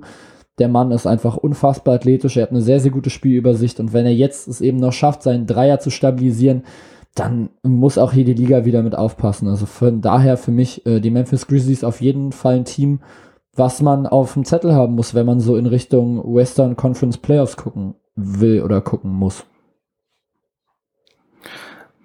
Der 0.62 0.68
Mann 0.68 0.92
ist 0.92 1.08
einfach 1.08 1.38
unfassbar 1.38 1.96
athletisch, 1.96 2.38
er 2.38 2.44
hat 2.44 2.52
eine 2.52 2.62
sehr, 2.62 2.80
sehr 2.80 2.92
gute 2.92 3.10
Spielübersicht 3.10 3.80
und 3.80 3.94
wenn 3.94 4.06
er 4.06 4.14
jetzt 4.14 4.48
es 4.48 4.62
eben 4.62 4.78
noch 4.78 4.94
schafft, 4.94 5.24
seinen 5.24 5.48
Dreier 5.48 5.80
zu 5.80 5.90
stabilisieren, 5.90 6.66
dann 7.16 7.50
muss 7.64 7.98
auch 7.98 8.14
hier 8.14 8.26
die 8.26 8.36
Liga 8.36 8.64
wieder 8.64 8.84
mit 8.84 8.94
aufpassen. 8.96 9.48
Also 9.48 9.66
von 9.66 10.02
daher 10.02 10.38
für 10.38 10.52
mich 10.52 10.86
äh, 10.86 11.00
die 11.00 11.10
Memphis 11.10 11.48
Grizzlies 11.48 11.84
auf 11.84 12.00
jeden 12.00 12.32
Fall 12.32 12.58
ein 12.58 12.66
Team, 12.66 13.00
was 13.56 13.82
man 13.82 14.06
auf 14.06 14.34
dem 14.34 14.46
Zettel 14.46 14.76
haben 14.76 14.94
muss, 14.94 15.16
wenn 15.16 15.26
man 15.26 15.40
so 15.40 15.58
in 15.58 15.66
Richtung 15.66 16.20
Western 16.32 16.76
Conference 16.76 17.18
Playoffs 17.18 17.58
gucken 17.58 17.96
will 18.16 18.62
oder 18.62 18.80
gucken 18.82 19.10
muss. 19.10 19.44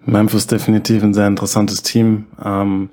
Memphis 0.06 0.46
definitiv 0.46 1.02
ein 1.02 1.12
sehr 1.12 1.26
interessantes 1.26 1.82
Team. 1.82 2.28
Ähm, 2.42 2.88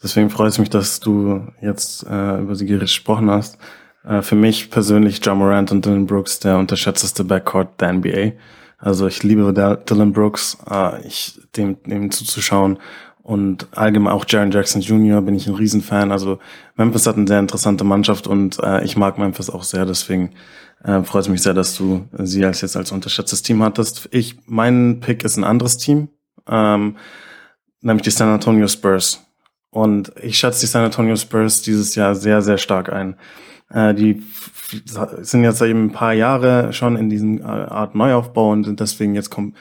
deswegen 0.00 0.30
freut 0.30 0.50
es 0.50 0.60
mich, 0.60 0.70
dass 0.70 1.00
du 1.00 1.48
jetzt 1.60 2.06
äh, 2.08 2.38
über 2.38 2.54
sie 2.54 2.66
gesprochen 2.66 3.28
hast. 3.28 3.58
Äh, 4.04 4.22
für 4.22 4.34
mich 4.34 4.70
persönlich 4.70 5.20
John 5.22 5.38
Morant 5.38 5.72
und 5.72 5.84
Dylan 5.84 6.06
Brooks 6.06 6.38
der 6.40 6.58
unterschätzteste 6.58 7.24
Backcourt 7.24 7.80
der 7.80 7.92
NBA. 7.92 8.32
Also 8.78 9.06
ich 9.06 9.22
liebe 9.22 9.52
Dylan 9.88 10.12
Brooks, 10.12 10.56
äh, 10.70 11.06
ich 11.06 11.38
dem, 11.56 11.82
dem 11.84 12.10
zuzuschauen 12.10 12.78
und 13.22 13.68
allgemein 13.72 14.12
auch 14.12 14.24
Jaron 14.26 14.50
Jackson 14.50 14.80
Jr. 14.80 15.20
bin 15.20 15.34
ich 15.34 15.46
ein 15.46 15.54
Riesenfan. 15.54 16.10
Also 16.10 16.38
Memphis 16.76 17.06
hat 17.06 17.16
eine 17.16 17.26
sehr 17.26 17.38
interessante 17.38 17.84
Mannschaft 17.84 18.26
und 18.26 18.58
äh, 18.60 18.82
ich 18.84 18.96
mag 18.96 19.18
Memphis 19.18 19.50
auch 19.50 19.62
sehr. 19.62 19.84
Deswegen 19.84 20.32
freut 20.82 21.24
es 21.24 21.28
mich 21.28 21.42
sehr, 21.42 21.52
dass 21.52 21.76
du 21.76 22.08
sie 22.12 22.42
als 22.42 22.62
jetzt 22.62 22.74
als 22.74 22.90
unterschätztes 22.90 23.42
Team 23.42 23.62
hattest. 23.62 24.08
Ich, 24.12 24.38
mein 24.46 25.00
Pick 25.00 25.24
ist 25.24 25.36
ein 25.36 25.44
anderes 25.44 25.76
Team, 25.76 26.08
ähm, 26.48 26.96
nämlich 27.82 28.04
die 28.04 28.10
San 28.10 28.30
Antonio 28.30 28.66
Spurs. 28.66 29.22
Und 29.68 30.10
ich 30.22 30.38
schätze 30.38 30.60
die 30.60 30.66
San 30.66 30.86
Antonio 30.86 31.16
Spurs 31.16 31.60
dieses 31.60 31.96
Jahr 31.96 32.14
sehr, 32.14 32.40
sehr 32.40 32.56
stark 32.56 32.90
ein. 32.90 33.16
Äh, 33.72 33.94
die 33.94 34.22
sind 35.22 35.44
jetzt 35.44 35.62
eben 35.62 35.86
ein 35.86 35.92
paar 35.92 36.12
Jahre 36.12 36.72
schon 36.72 36.96
in 36.96 37.08
diesem 37.08 37.40
äh, 37.40 37.44
Art 37.44 37.94
Neuaufbau 37.94 38.50
und 38.50 38.64
sind 38.64 38.80
deswegen 38.80 39.14
jetzt 39.14 39.30
kommen, 39.30 39.54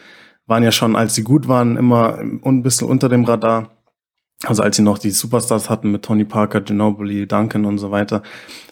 waren 0.45 0.64
ja 0.64 0.72
schon, 0.72 0.95
als 0.95 1.15
sie 1.15 1.23
gut 1.23 1.48
waren, 1.48 1.77
immer 1.77 2.18
ein 2.19 2.64
bisschen 2.64 2.88
unter 2.88 3.10
dem 3.10 3.23
Radar. 3.23 3.69
Also 4.45 4.64
als 4.64 4.77
sie 4.77 4.84
noch 4.84 4.98
die 4.98 5.11
Superstars 5.11 5.69
hatten 5.69 5.91
mit 5.91 6.03
Tony 6.03 6.23
Parker, 6.23 6.61
Ginobili, 6.61 7.27
Duncan 7.27 7.65
und 7.65 7.77
so 7.77 7.91
weiter. 7.91 8.23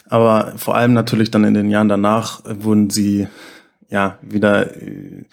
Aber 0.09 0.53
vor 0.55 0.75
allem 0.75 0.93
natürlich 0.93 1.29
dann 1.29 1.43
in 1.43 1.53
den 1.53 1.69
Jahren 1.69 1.89
danach 1.89 2.41
wurden 2.45 2.89
sie 2.89 3.27
ja 3.89 4.17
wieder 4.21 4.75
äh, 4.81 5.25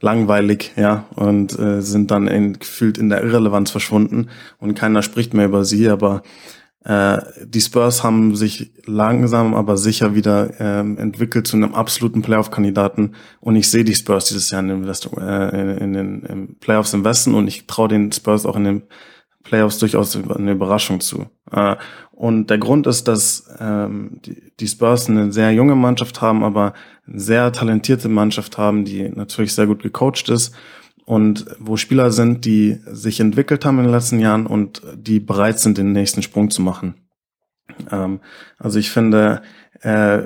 langweilig, 0.00 0.72
ja, 0.76 1.04
und 1.14 1.58
äh, 1.58 1.80
sind 1.80 2.10
dann 2.10 2.28
in, 2.28 2.58
gefühlt 2.58 2.98
in 2.98 3.08
der 3.08 3.22
Irrelevanz 3.22 3.70
verschwunden 3.70 4.28
und 4.58 4.74
keiner 4.74 5.02
spricht 5.02 5.34
mehr 5.34 5.46
über 5.46 5.64
sie, 5.64 5.88
aber 5.88 6.22
äh, 6.84 7.18
die 7.44 7.60
Spurs 7.60 8.02
haben 8.02 8.34
sich 8.34 8.72
langsam, 8.86 9.54
aber 9.54 9.76
sicher 9.76 10.14
wieder 10.14 10.58
ähm, 10.58 10.98
entwickelt 10.98 11.46
zu 11.46 11.56
einem 11.56 11.74
absoluten 11.74 12.22
Playoff-Kandidaten. 12.22 13.14
Und 13.40 13.56
ich 13.56 13.70
sehe 13.70 13.84
die 13.84 13.94
Spurs 13.94 14.26
dieses 14.26 14.50
Jahr 14.50 14.60
in 14.60 14.68
den, 14.68 14.86
West, 14.86 15.08
äh, 15.16 15.76
in 15.76 15.92
den 15.92 16.56
Playoffs 16.58 16.92
im 16.92 17.04
Westen. 17.04 17.34
Und 17.34 17.46
ich 17.46 17.66
traue 17.66 17.88
den 17.88 18.10
Spurs 18.10 18.46
auch 18.46 18.56
in 18.56 18.64
den 18.64 18.82
Playoffs 19.44 19.78
durchaus 19.78 20.16
eine 20.16 20.52
Überraschung 20.52 21.00
zu. 21.00 21.26
Äh, 21.50 21.76
und 22.10 22.50
der 22.50 22.58
Grund 22.58 22.86
ist, 22.86 23.06
dass 23.06 23.48
ähm, 23.60 24.18
die, 24.24 24.52
die 24.58 24.68
Spurs 24.68 25.08
eine 25.08 25.32
sehr 25.32 25.52
junge 25.52 25.76
Mannschaft 25.76 26.20
haben, 26.20 26.42
aber 26.42 26.74
eine 27.06 27.20
sehr 27.20 27.52
talentierte 27.52 28.08
Mannschaft 28.08 28.58
haben, 28.58 28.84
die 28.84 29.08
natürlich 29.08 29.54
sehr 29.54 29.66
gut 29.66 29.82
gecoacht 29.82 30.28
ist 30.28 30.52
und 31.04 31.46
wo 31.58 31.76
Spieler 31.76 32.10
sind, 32.10 32.44
die 32.44 32.78
sich 32.86 33.20
entwickelt 33.20 33.64
haben 33.64 33.78
in 33.78 33.84
den 33.84 33.92
letzten 33.92 34.20
Jahren 34.20 34.46
und 34.46 34.82
die 34.94 35.20
bereit 35.20 35.58
sind, 35.58 35.78
den 35.78 35.92
nächsten 35.92 36.22
Sprung 36.22 36.50
zu 36.50 36.62
machen. 36.62 36.94
Ähm, 37.90 38.20
also 38.58 38.78
ich 38.78 38.90
finde, 38.90 39.42
äh, 39.80 40.22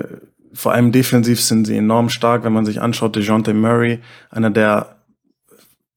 vor 0.53 0.73
allem 0.73 0.91
defensiv 0.91 1.41
sind 1.41 1.65
sie 1.65 1.77
enorm 1.77 2.09
stark, 2.09 2.43
wenn 2.43 2.53
man 2.53 2.65
sich 2.65 2.81
anschaut, 2.81 3.15
DeJounte 3.15 3.53
Murray, 3.53 3.99
einer 4.29 4.49
der 4.49 4.97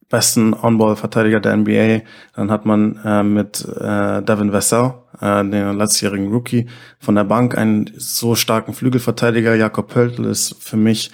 besten 0.08 0.54
On-Ball-Verteidiger 0.54 1.40
der 1.40 1.56
NBA. 1.56 2.02
Dann 2.34 2.50
hat 2.50 2.66
man 2.66 3.00
äh, 3.04 3.22
mit 3.22 3.64
äh, 3.64 4.22
Devin 4.22 4.52
Vassell, 4.52 4.94
äh, 5.20 5.44
den 5.44 5.78
letztjährigen 5.78 6.30
Rookie, 6.32 6.66
von 6.98 7.14
der 7.14 7.24
Bank 7.24 7.56
einen 7.56 7.90
so 7.96 8.34
starken 8.34 8.74
Flügelverteidiger. 8.74 9.54
Jakob 9.54 9.88
Pöltl 9.88 10.24
ist 10.24 10.56
für 10.62 10.76
mich 10.76 11.10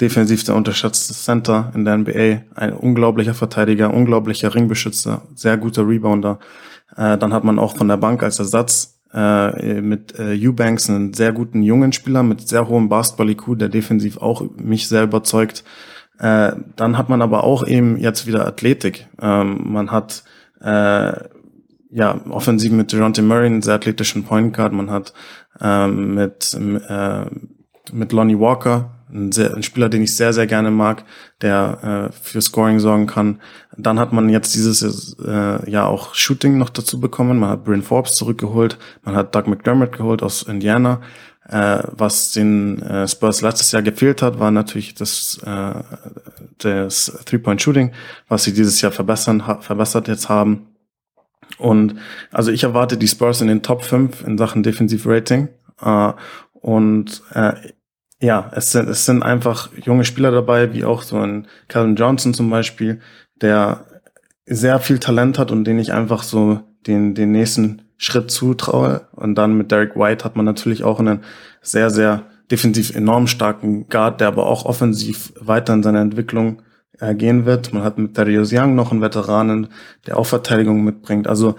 defensiv 0.00 0.44
der 0.44 0.54
unterschätzte 0.54 1.14
Center 1.14 1.72
in 1.74 1.84
der 1.84 1.98
NBA. 1.98 2.42
Ein 2.54 2.72
unglaublicher 2.72 3.34
Verteidiger, 3.34 3.92
unglaublicher 3.92 4.54
Ringbeschützer, 4.54 5.22
sehr 5.34 5.56
guter 5.56 5.86
Rebounder. 5.86 6.38
Äh, 6.96 7.18
dann 7.18 7.32
hat 7.32 7.44
man 7.44 7.58
auch 7.58 7.76
von 7.76 7.88
der 7.88 7.96
Bank 7.96 8.22
als 8.22 8.38
Ersatz 8.38 9.00
äh, 9.12 9.80
mit 9.80 10.18
äh, 10.18 10.34
Eubanks 10.34 10.88
einen 10.88 11.14
sehr 11.14 11.32
guten 11.32 11.62
jungen 11.62 11.92
Spieler 11.92 12.22
mit 12.22 12.46
sehr 12.48 12.68
hohem 12.68 12.88
Basketball-IQ, 12.88 13.58
der 13.58 13.68
defensiv 13.68 14.18
auch 14.18 14.42
mich 14.56 14.88
sehr 14.88 15.04
überzeugt. 15.04 15.64
Äh, 16.18 16.52
dann 16.76 16.98
hat 16.98 17.08
man 17.08 17.22
aber 17.22 17.44
auch 17.44 17.66
eben 17.66 17.96
jetzt 17.96 18.26
wieder 18.26 18.46
Athletik. 18.46 19.08
Ähm, 19.20 19.72
man 19.72 19.90
hat 19.90 20.24
äh, 20.60 21.12
ja 21.90 22.20
offensiv 22.28 22.72
mit 22.72 22.92
Dejounte 22.92 23.22
Murray 23.22 23.46
einen 23.46 23.62
sehr 23.62 23.74
athletischen 23.74 24.24
Point 24.24 24.54
Guard. 24.54 24.72
Man 24.72 24.90
hat 24.90 25.12
ähm, 25.60 26.14
mit 26.14 26.54
äh, 26.54 27.24
mit 27.92 28.12
Lonnie 28.12 28.38
Walker 28.38 28.90
ein, 29.12 29.32
sehr, 29.32 29.54
ein 29.54 29.62
Spieler, 29.62 29.88
den 29.88 30.02
ich 30.02 30.16
sehr 30.16 30.32
sehr 30.32 30.46
gerne 30.46 30.70
mag, 30.70 31.04
der 31.40 32.10
äh, 32.10 32.12
für 32.12 32.40
Scoring 32.40 32.80
sorgen 32.80 33.06
kann. 33.06 33.40
Dann 33.76 33.98
hat 33.98 34.12
man 34.12 34.28
jetzt 34.28 34.54
dieses 34.54 35.16
äh, 35.24 35.70
Jahr 35.70 35.88
auch 35.88 36.14
Shooting 36.14 36.58
noch 36.58 36.70
dazu 36.70 37.00
bekommen. 37.00 37.38
Man 37.38 37.50
hat 37.50 37.64
Bryn 37.64 37.82
Forbes 37.82 38.14
zurückgeholt. 38.14 38.78
Man 39.02 39.16
hat 39.16 39.34
Doug 39.34 39.46
McDermott 39.46 39.92
geholt 39.92 40.22
aus 40.22 40.42
Indiana. 40.42 41.00
Äh, 41.48 41.82
was 41.90 42.32
den 42.32 42.80
äh, 42.82 43.08
Spurs 43.08 43.40
letztes 43.40 43.72
Jahr 43.72 43.82
gefehlt 43.82 44.22
hat, 44.22 44.38
war 44.38 44.50
natürlich 44.50 44.94
das, 44.94 45.40
äh, 45.44 45.82
das 46.58 47.20
Three-Point-Shooting, 47.24 47.92
was 48.28 48.44
sie 48.44 48.52
dieses 48.52 48.80
Jahr 48.80 48.92
verbessern, 48.92 49.46
ha 49.46 49.60
verbessert 49.60 50.06
jetzt 50.06 50.28
haben. 50.28 50.68
Und 51.58 51.96
also 52.30 52.52
ich 52.52 52.62
erwarte 52.62 52.96
die 52.96 53.08
Spurs 53.08 53.40
in 53.40 53.48
den 53.48 53.62
Top 53.62 53.82
5 53.82 54.24
in 54.26 54.38
Sachen 54.38 54.62
Defensiv-Rating. 54.62 55.48
Äh, 55.82 56.12
und 56.52 57.22
äh, 57.32 57.52
ja, 58.20 58.50
es 58.54 58.72
sind, 58.72 58.88
es 58.88 59.06
sind 59.06 59.22
einfach 59.22 59.70
junge 59.76 60.04
Spieler 60.04 60.30
dabei, 60.30 60.72
wie 60.74 60.84
auch 60.84 61.02
so 61.02 61.18
ein 61.18 61.46
Calvin 61.68 61.96
Johnson 61.96 62.34
zum 62.34 62.50
Beispiel, 62.50 63.00
der 63.40 63.86
sehr 64.46 64.78
viel 64.78 64.98
Talent 64.98 65.38
hat 65.38 65.50
und 65.50 65.64
den 65.64 65.78
ich 65.78 65.92
einfach 65.92 66.22
so 66.22 66.60
den, 66.86 67.14
den 67.14 67.32
nächsten 67.32 67.82
Schritt 67.96 68.30
zutraue. 68.30 69.06
Und 69.12 69.36
dann 69.36 69.56
mit 69.56 69.70
Derek 69.70 69.96
White 69.96 70.24
hat 70.24 70.36
man 70.36 70.44
natürlich 70.44 70.84
auch 70.84 71.00
einen 71.00 71.20
sehr, 71.62 71.90
sehr 71.90 72.26
defensiv 72.50 72.94
enorm 72.94 73.26
starken 73.26 73.88
Guard, 73.88 74.20
der 74.20 74.28
aber 74.28 74.46
auch 74.46 74.64
offensiv 74.64 75.32
weiter 75.40 75.72
in 75.72 75.82
seiner 75.82 76.00
Entwicklung 76.00 76.62
äh, 76.98 77.14
gehen 77.14 77.46
wird. 77.46 77.72
Man 77.72 77.84
hat 77.84 77.96
mit 77.96 78.18
Darius 78.18 78.52
Young 78.52 78.74
noch 78.74 78.90
einen 78.90 79.00
Veteranen, 79.00 79.68
der 80.06 80.18
auch 80.18 80.26
Verteidigung 80.26 80.84
mitbringt. 80.84 81.28
Also 81.28 81.54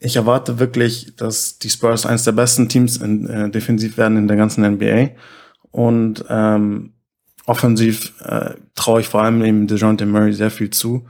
ich 0.00 0.16
erwarte 0.16 0.58
wirklich, 0.58 1.14
dass 1.16 1.58
die 1.58 1.70
Spurs 1.70 2.04
eines 2.04 2.24
der 2.24 2.32
besten 2.32 2.68
Teams 2.68 2.96
in, 2.96 3.26
äh, 3.26 3.50
defensiv 3.50 3.96
werden 3.96 4.18
in 4.18 4.28
der 4.28 4.36
ganzen 4.36 4.64
NBA. 4.64 5.10
Und 5.74 6.24
ähm, 6.28 6.92
offensiv 7.46 8.14
äh, 8.24 8.54
traue 8.76 9.00
ich 9.00 9.08
vor 9.08 9.22
allem 9.22 9.42
eben 9.42 9.66
DeJounte 9.66 10.06
Murray 10.06 10.32
sehr 10.32 10.52
viel 10.52 10.70
zu. 10.70 11.04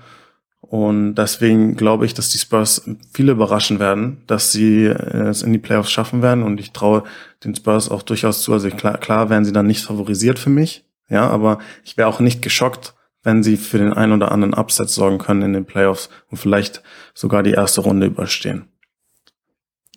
Und 0.63 1.17
deswegen 1.17 1.77
glaube 1.77 2.07
ich, 2.07 2.15
dass 2.15 2.31
die 2.31 2.39
Spurs 2.39 2.89
viele 3.13 3.33
überraschen 3.33 3.79
werden, 3.79 4.23
dass 4.27 4.53
sie 4.53 4.87
äh, 4.87 5.29
es 5.29 5.43
in 5.43 5.53
die 5.53 5.59
Playoffs 5.59 5.93
schaffen 5.93 6.23
werden. 6.23 6.43
Und 6.43 6.61
ich 6.61 6.73
traue 6.73 7.05
den 7.45 7.55
Spurs 7.55 7.91
auch 7.91 8.01
durchaus 8.01 8.41
zu. 8.41 8.55
Also 8.55 8.71
klar, 8.71 8.97
klar 8.97 9.29
werden 9.29 9.45
sie 9.45 9.53
dann 9.53 9.67
nicht 9.67 9.85
favorisiert 9.85 10.39
für 10.39 10.49
mich. 10.49 10.87
Ja, 11.11 11.29
aber 11.29 11.59
ich 11.85 11.99
wäre 11.99 12.09
auch 12.09 12.21
nicht 12.21 12.41
geschockt, 12.41 12.95
wenn 13.23 13.43
sie 13.43 13.59
für 13.59 13.77
den 13.77 13.93
einen 13.93 14.13
oder 14.13 14.33
anderen 14.33 14.55
Upset 14.55 14.89
sorgen 14.89 15.19
können 15.19 15.43
in 15.43 15.53
den 15.53 15.67
Playoffs 15.67 16.09
und 16.31 16.39
vielleicht 16.39 16.83
sogar 17.13 17.43
die 17.43 17.53
erste 17.53 17.83
Runde 17.83 18.07
überstehen. 18.07 18.65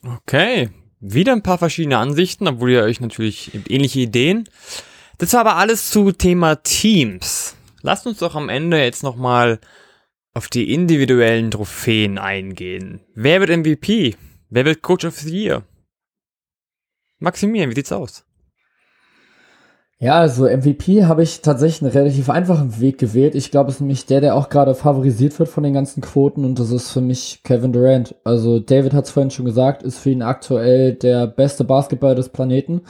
Okay, 0.04 0.72
wieder 1.00 1.34
ein 1.34 1.44
paar 1.44 1.58
verschiedene 1.58 1.98
Ansichten, 1.98 2.48
obwohl 2.48 2.72
ihr 2.72 2.84
euch 2.84 3.00
natürlich 3.00 3.52
ähnliche 3.70 4.02
Ideen. 4.02 4.50
Das 5.18 5.34
war 5.34 5.42
aber 5.42 5.56
alles 5.56 5.90
zu 5.90 6.12
Thema 6.12 6.56
Teams. 6.56 7.56
Lasst 7.82 8.06
uns 8.08 8.20
doch 8.20 8.36
am 8.36 8.50
Ende 8.50 8.78
jetzt 8.84 9.04
nochmal 9.04 9.60
auf 10.34 10.48
die 10.48 10.74
individuellen 10.74 11.50
Trophäen 11.50 12.18
eingehen. 12.18 13.02
Wer 13.16 13.40
wird 13.40 13.58
MVP? 13.58 14.16
Wer 14.50 14.66
wird 14.66 14.84
Coach 14.84 15.06
of 15.06 15.18
the 15.18 15.30
Year? 15.30 15.64
Maximilian, 17.20 17.72
wie 17.72 17.76
sieht's 17.76 17.92
aus? 17.92 18.27
Ja, 20.00 20.20
also 20.20 20.46
MVP 20.46 21.06
habe 21.06 21.24
ich 21.24 21.42
tatsächlich 21.42 21.82
einen 21.82 21.92
relativ 21.92 22.30
einfachen 22.30 22.80
Weg 22.80 23.00
gewählt. 23.00 23.34
Ich 23.34 23.50
glaube, 23.50 23.70
es 23.72 23.78
ist 23.78 23.82
nämlich 23.82 24.06
der, 24.06 24.22
der 24.22 24.36
auch 24.36 24.50
gerade 24.50 24.76
favorisiert 24.76 25.38
wird 25.40 25.50
von 25.50 25.64
den 25.64 25.74
ganzen 25.74 26.02
Quoten 26.02 26.46
und 26.46 26.60
das 26.60 26.70
ist 26.70 26.92
für 26.92 27.02
mich 27.02 27.42
Kevin 27.44 27.74
Durant. 27.74 28.14
Also 28.24 28.60
David 28.60 28.94
hat 28.94 29.06
es 29.06 29.12
vorhin 29.12 29.32
schon 29.32 29.46
gesagt, 29.46 29.82
ist 29.82 29.98
für 29.98 30.12
ihn 30.12 30.22
aktuell 30.22 30.94
der 30.94 31.26
beste 31.26 31.64
Basketballer 31.64 32.14
des 32.14 32.30
Planeten. 32.30 32.82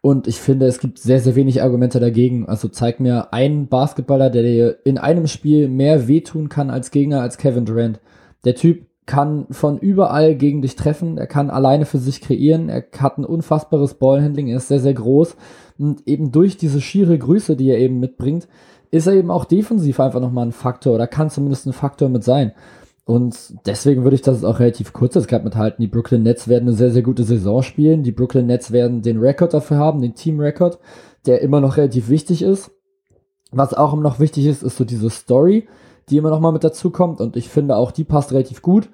Und 0.00 0.26
ich 0.26 0.40
finde, 0.40 0.66
es 0.66 0.80
gibt 0.80 0.98
sehr, 0.98 1.20
sehr 1.20 1.36
wenig 1.36 1.62
Argumente 1.62 2.00
dagegen. 2.00 2.48
Also 2.48 2.66
zeig 2.66 2.98
mir 2.98 3.32
einen 3.32 3.68
Basketballer, 3.68 4.28
der 4.28 4.42
dir 4.42 4.78
in 4.84 4.98
einem 4.98 5.28
Spiel 5.28 5.68
mehr 5.68 6.08
wehtun 6.08 6.48
kann 6.48 6.70
als 6.70 6.90
Gegner 6.90 7.20
als 7.20 7.38
Kevin 7.38 7.66
Durant. 7.66 8.00
Der 8.44 8.56
Typ 8.56 8.86
kann 9.06 9.46
von 9.50 9.78
überall 9.78 10.34
gegen 10.34 10.60
dich 10.62 10.76
treffen, 10.76 11.18
er 11.18 11.26
kann 11.26 11.50
alleine 11.50 11.86
für 11.86 11.98
sich 11.98 12.20
kreieren, 12.20 12.68
er 12.68 12.84
hat 12.98 13.16
ein 13.16 13.24
unfassbares 13.24 13.94
Ballhandling, 13.94 14.48
er 14.48 14.58
ist 14.58 14.68
sehr, 14.68 14.80
sehr 14.80 14.92
groß. 14.92 15.34
Und 15.78 16.06
eben 16.06 16.32
durch 16.32 16.56
diese 16.56 16.80
schiere 16.80 17.16
Größe, 17.16 17.56
die 17.56 17.70
er 17.70 17.78
eben 17.78 18.00
mitbringt, 18.00 18.48
ist 18.90 19.06
er 19.06 19.14
eben 19.14 19.30
auch 19.30 19.44
defensiv 19.44 20.00
einfach 20.00 20.20
nochmal 20.20 20.46
ein 20.46 20.52
Faktor 20.52 20.94
oder 20.94 21.06
kann 21.06 21.30
zumindest 21.30 21.66
ein 21.66 21.72
Faktor 21.72 22.08
mit 22.08 22.24
sein. 22.24 22.52
Und 23.04 23.54
deswegen 23.64 24.02
würde 24.02 24.16
ich 24.16 24.22
das 24.22 24.44
auch 24.44 24.60
relativ 24.60 24.92
kurz 24.92 25.14
das 25.14 25.28
Gap 25.28 25.42
mithalten. 25.42 25.80
Die 25.80 25.88
Brooklyn 25.88 26.22
Nets 26.22 26.46
werden 26.46 26.68
eine 26.68 26.76
sehr, 26.76 26.90
sehr 26.90 27.02
gute 27.02 27.24
Saison 27.24 27.62
spielen. 27.62 28.02
Die 28.02 28.12
Brooklyn 28.12 28.46
Nets 28.46 28.70
werden 28.70 29.00
den 29.00 29.18
Rekord 29.18 29.54
dafür 29.54 29.78
haben, 29.78 30.02
den 30.02 30.14
Team-Rekord, 30.14 30.78
der 31.24 31.40
immer 31.40 31.60
noch 31.62 31.78
relativ 31.78 32.10
wichtig 32.10 32.42
ist. 32.42 32.70
Was 33.50 33.72
auch 33.72 33.94
immer 33.94 34.02
noch 34.02 34.20
wichtig 34.20 34.44
ist, 34.44 34.62
ist 34.62 34.76
so 34.76 34.84
diese 34.84 35.08
Story, 35.08 35.68
die 36.10 36.18
immer 36.18 36.28
noch 36.28 36.40
mal 36.40 36.52
mit 36.52 36.64
dazu 36.64 36.90
kommt. 36.90 37.22
Und 37.22 37.36
ich 37.36 37.48
finde 37.48 37.76
auch, 37.76 37.92
die 37.92 38.04
passt 38.04 38.32
relativ 38.32 38.60
gut. 38.60 38.90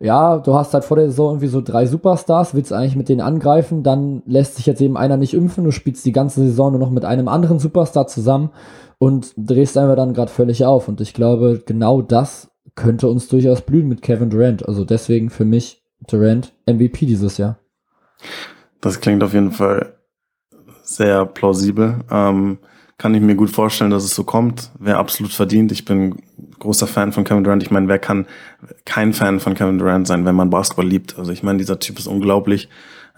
Ja, 0.00 0.38
du 0.38 0.54
hast 0.54 0.74
halt 0.74 0.84
vor 0.84 0.96
der 0.96 1.06
Saison 1.06 1.32
irgendwie 1.32 1.46
so 1.46 1.60
drei 1.60 1.86
Superstars, 1.86 2.54
willst 2.54 2.72
eigentlich 2.72 2.96
mit 2.96 3.08
denen 3.08 3.20
angreifen, 3.20 3.82
dann 3.82 4.22
lässt 4.26 4.56
sich 4.56 4.66
jetzt 4.66 4.80
eben 4.80 4.96
einer 4.96 5.16
nicht 5.16 5.34
impfen, 5.34 5.64
du 5.64 5.70
spielst 5.70 6.04
die 6.04 6.12
ganze 6.12 6.40
Saison 6.40 6.72
nur 6.72 6.80
noch 6.80 6.90
mit 6.90 7.04
einem 7.04 7.28
anderen 7.28 7.58
Superstar 7.58 8.06
zusammen 8.06 8.50
und 8.98 9.32
drehst 9.36 9.78
einfach 9.78 9.96
dann 9.96 10.14
gerade 10.14 10.30
völlig 10.30 10.64
auf. 10.64 10.88
Und 10.88 11.00
ich 11.00 11.14
glaube, 11.14 11.62
genau 11.64 12.02
das 12.02 12.50
könnte 12.74 13.08
uns 13.08 13.28
durchaus 13.28 13.62
blühen 13.62 13.88
mit 13.88 14.02
Kevin 14.02 14.30
Durant. 14.30 14.66
Also 14.66 14.84
deswegen 14.84 15.30
für 15.30 15.44
mich 15.44 15.82
Durant 16.06 16.52
MVP 16.66 17.06
dieses 17.06 17.38
Jahr. 17.38 17.58
Das 18.80 19.00
klingt 19.00 19.22
auf 19.22 19.32
jeden 19.32 19.52
Fall 19.52 19.94
sehr 20.82 21.24
plausibel. 21.26 22.00
Ähm, 22.10 22.58
kann 22.98 23.14
ich 23.14 23.20
mir 23.20 23.34
gut 23.34 23.50
vorstellen, 23.50 23.90
dass 23.90 24.04
es 24.04 24.14
so 24.14 24.24
kommt. 24.24 24.70
Wäre 24.78 24.98
absolut 24.98 25.32
verdient. 25.32 25.72
Ich 25.72 25.84
bin 25.84 26.16
großer 26.64 26.86
Fan 26.86 27.12
von 27.12 27.24
Kevin 27.24 27.44
Durant. 27.44 27.62
Ich 27.62 27.70
meine, 27.70 27.88
wer 27.88 27.98
kann 27.98 28.26
kein 28.84 29.12
Fan 29.12 29.38
von 29.38 29.54
Kevin 29.54 29.78
Durant 29.78 30.06
sein, 30.06 30.24
wenn 30.24 30.34
man 30.34 30.50
Basketball 30.50 30.86
liebt? 30.86 31.18
Also 31.18 31.30
ich 31.30 31.42
meine, 31.42 31.58
dieser 31.58 31.78
Typ 31.78 31.98
ist 31.98 32.06
unglaublich. 32.06 32.68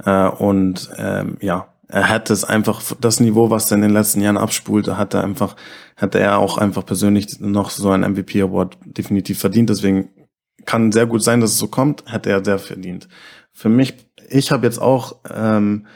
Äh, 0.04 0.28
und 0.28 0.90
ähm, 0.98 1.38
ja, 1.40 1.68
er 1.88 2.10
hätte 2.10 2.32
es 2.32 2.44
einfach, 2.44 2.82
das 3.00 3.20
Niveau, 3.20 3.50
was 3.50 3.70
er 3.70 3.76
in 3.76 3.82
den 3.82 3.92
letzten 3.92 4.20
Jahren 4.20 4.36
abspult, 4.36 4.88
hat 4.88 5.14
er 5.14 5.22
einfach, 5.22 5.56
hätte 5.94 6.18
er 6.18 6.38
auch 6.38 6.58
einfach 6.58 6.84
persönlich 6.84 7.40
noch 7.40 7.70
so 7.70 7.90
einen 7.90 8.12
MVP 8.12 8.42
Award 8.42 8.76
definitiv 8.84 9.38
verdient. 9.38 9.70
Deswegen 9.70 10.10
kann 10.64 10.90
sehr 10.90 11.06
gut 11.06 11.22
sein, 11.22 11.40
dass 11.40 11.52
es 11.52 11.58
so 11.58 11.68
kommt, 11.68 12.04
hätte 12.06 12.30
er 12.30 12.44
sehr 12.44 12.58
verdient. 12.58 13.08
Für 13.52 13.68
mich, 13.68 13.94
ich 14.28 14.50
habe 14.50 14.66
jetzt 14.66 14.82
auch 14.82 15.16
ähm, 15.32 15.86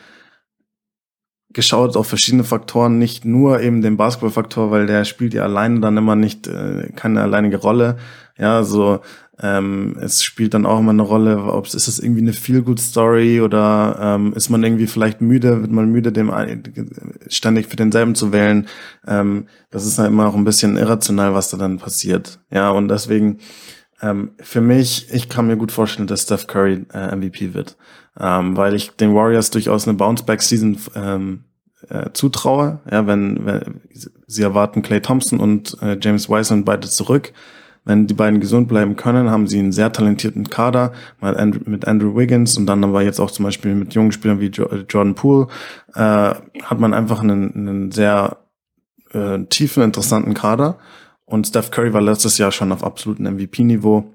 geschaut 1.53 1.97
auf 1.97 2.07
verschiedene 2.07 2.45
Faktoren, 2.45 2.99
nicht 2.99 3.25
nur 3.25 3.61
eben 3.61 3.83
den 3.83 3.97
Basketballfaktor, 3.97 4.71
weil 4.71 4.87
der 4.87 5.05
spielt 5.05 5.35
ja 5.35 5.43
alleine 5.43 5.81
dann 5.81 5.97
immer 5.97 6.17
nicht 6.17 6.47
äh, 6.47 6.91
keine 6.95 7.23
alleinige 7.23 7.57
Rolle. 7.57 7.97
Ja, 8.39 8.63
so 8.63 9.01
ähm, 9.43 9.97
es 10.01 10.23
spielt 10.23 10.55
dann 10.55 10.67
auch 10.67 10.79
immer 10.79 10.91
eine 10.91 11.03
Rolle, 11.03 11.43
ob 11.43 11.67
es 11.67 11.75
ist 11.75 11.89
es 11.89 11.99
irgendwie 11.99 12.21
eine 12.21 12.33
feel 12.33 12.63
good 12.63 12.79
Story 12.79 13.41
oder 13.41 13.97
ähm, 14.01 14.33
ist 14.35 14.51
man 14.51 14.63
irgendwie 14.63 14.87
vielleicht 14.87 15.21
müde, 15.21 15.63
wird 15.63 15.71
man 15.71 15.91
müde, 15.91 16.13
dem 16.13 16.31
ständig 17.29 17.67
für 17.69 17.77
denselben 17.77 18.15
zu 18.15 18.33
wählen. 18.33 18.67
Ähm, 19.07 19.47
das 19.71 19.87
ist 19.87 19.99
ja 19.99 20.07
immer 20.07 20.29
auch 20.29 20.35
ein 20.35 20.45
bisschen 20.45 20.77
irrational, 20.77 21.35
was 21.35 21.51
da 21.51 21.57
dann 21.57 21.79
passiert. 21.79 22.39
Ja, 22.51 22.71
und 22.71 22.89
deswegen 22.89 23.39
ähm, 24.03 24.33
für 24.41 24.61
mich, 24.61 25.09
ich 25.13 25.29
kann 25.29 25.47
mir 25.47 25.57
gut 25.57 25.73
vorstellen, 25.73 26.07
dass 26.07 26.23
Steph 26.23 26.47
Curry 26.47 26.85
äh, 26.93 27.15
MVP 27.15 27.55
wird, 27.55 27.77
ähm, 28.19 28.57
weil 28.57 28.75
ich 28.75 28.91
den 28.93 29.15
Warriors 29.15 29.51
durchaus 29.51 29.87
eine 29.87 29.97
Bounce-Back-Season 29.97 30.79
ähm, 30.95 31.45
äh, 31.89 32.11
zutraue. 32.13 32.81
Ja, 32.91 33.07
wenn, 33.07 33.45
wenn 33.45 33.81
sie 34.27 34.43
erwarten 34.43 34.83
Clay 34.83 35.01
Thompson 35.01 35.41
und 35.41 35.77
äh, 35.83 35.99
James 36.01 36.29
Wiseman 36.29 36.65
beide 36.65 36.89
zurück. 36.89 37.33
Wenn 37.85 38.07
die 38.07 38.15
beiden 38.15 38.41
gesund 38.41 38.69
bleiben 38.69 38.97
können, 38.97 39.31
haben 39.31 39.47
sie 39.47 39.59
einen 39.59 39.73
sehr 39.73 39.91
talentierten 39.91 40.51
Kader 40.51 40.93
mit 41.65 41.89
Andrew 41.89 42.15
Wiggins 42.15 42.59
und 42.59 42.67
dann 42.67 42.85
aber 42.85 43.03
jetzt 43.03 43.19
auch 43.21 43.31
zum 43.31 43.47
Beispiel 43.47 43.75
mit 43.75 43.95
jungen 43.95 44.13
Spielern 44.13 44.39
wie 44.39 44.49
Jordan 44.49 45.15
Poole 45.15 45.47
äh, 45.95 46.01
hat 46.01 46.79
man 46.79 46.93
einfach 46.93 47.21
einen, 47.21 47.55
einen 47.55 47.91
sehr 47.91 48.37
äh, 49.13 49.39
tiefen, 49.45 49.83
interessanten 49.83 50.35
Kader. 50.35 50.79
Und 51.25 51.47
Steph 51.47 51.71
Curry 51.71 51.95
war 51.95 52.03
letztes 52.03 52.37
Jahr 52.37 52.53
schon 52.53 52.71
auf 52.71 52.85
absolutem 52.85 53.25
MVP-Niveau 53.35 54.13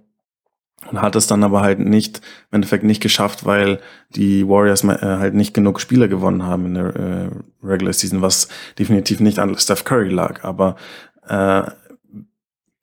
und 0.91 1.01
hat 1.01 1.15
es 1.15 1.27
dann 1.27 1.43
aber 1.43 1.61
halt 1.61 1.79
nicht, 1.79 2.19
im 2.51 2.57
Endeffekt 2.57 2.83
nicht 2.83 3.01
geschafft, 3.01 3.45
weil 3.45 3.79
die 4.11 4.47
Warriors 4.47 4.83
äh, 4.83 4.97
halt 4.99 5.33
nicht 5.33 5.53
genug 5.53 5.79
Spiele 5.79 6.09
gewonnen 6.09 6.43
haben 6.43 6.65
in 6.67 6.73
der 6.75 6.95
äh, 6.95 7.29
Regular 7.63 7.93
Season, 7.93 8.21
was 8.21 8.47
definitiv 8.77 9.19
nicht 9.19 9.39
an 9.39 9.57
Steph 9.57 9.83
Curry 9.83 10.09
lag. 10.09 10.43
Aber 10.43 10.75
äh, 11.27 11.63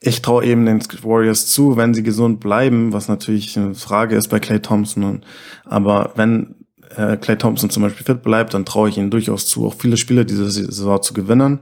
ich 0.01 0.21
traue 0.21 0.45
eben 0.45 0.67
den 0.67 0.83
Warriors 1.03 1.47
zu, 1.47 1.77
wenn 1.77 1.95
sie 1.95 2.03
gesund 2.03 2.41
bleiben, 2.41 2.93
was 2.93 3.09
natürlich 3.09 3.57
eine 3.57 3.75
Frage 3.75 4.17
ist 4.17 4.29
bei 4.29 4.41
Clay 4.41 4.61
Thompson. 4.61 5.23
Aber 5.65 6.13
wenn 6.17 6.57
äh, 6.97 7.17
Clay 7.17 7.39
Thompson 7.39 7.71
zum 7.71 7.85
Beispiel 7.85 8.05
fit 8.05 8.23
bleibt, 8.23 8.55
dann 8.55 8.65
traue 8.65 8.89
ich 8.89 8.99
ihnen 8.99 9.11
durchaus 9.11 9.47
zu, 9.47 9.67
auch 9.67 9.75
viele 9.75 9.97
Spiele 9.97 10.25
diese 10.25 10.51
Saison 10.51 11.01
zu 11.03 11.15
gewinnen. 11.15 11.61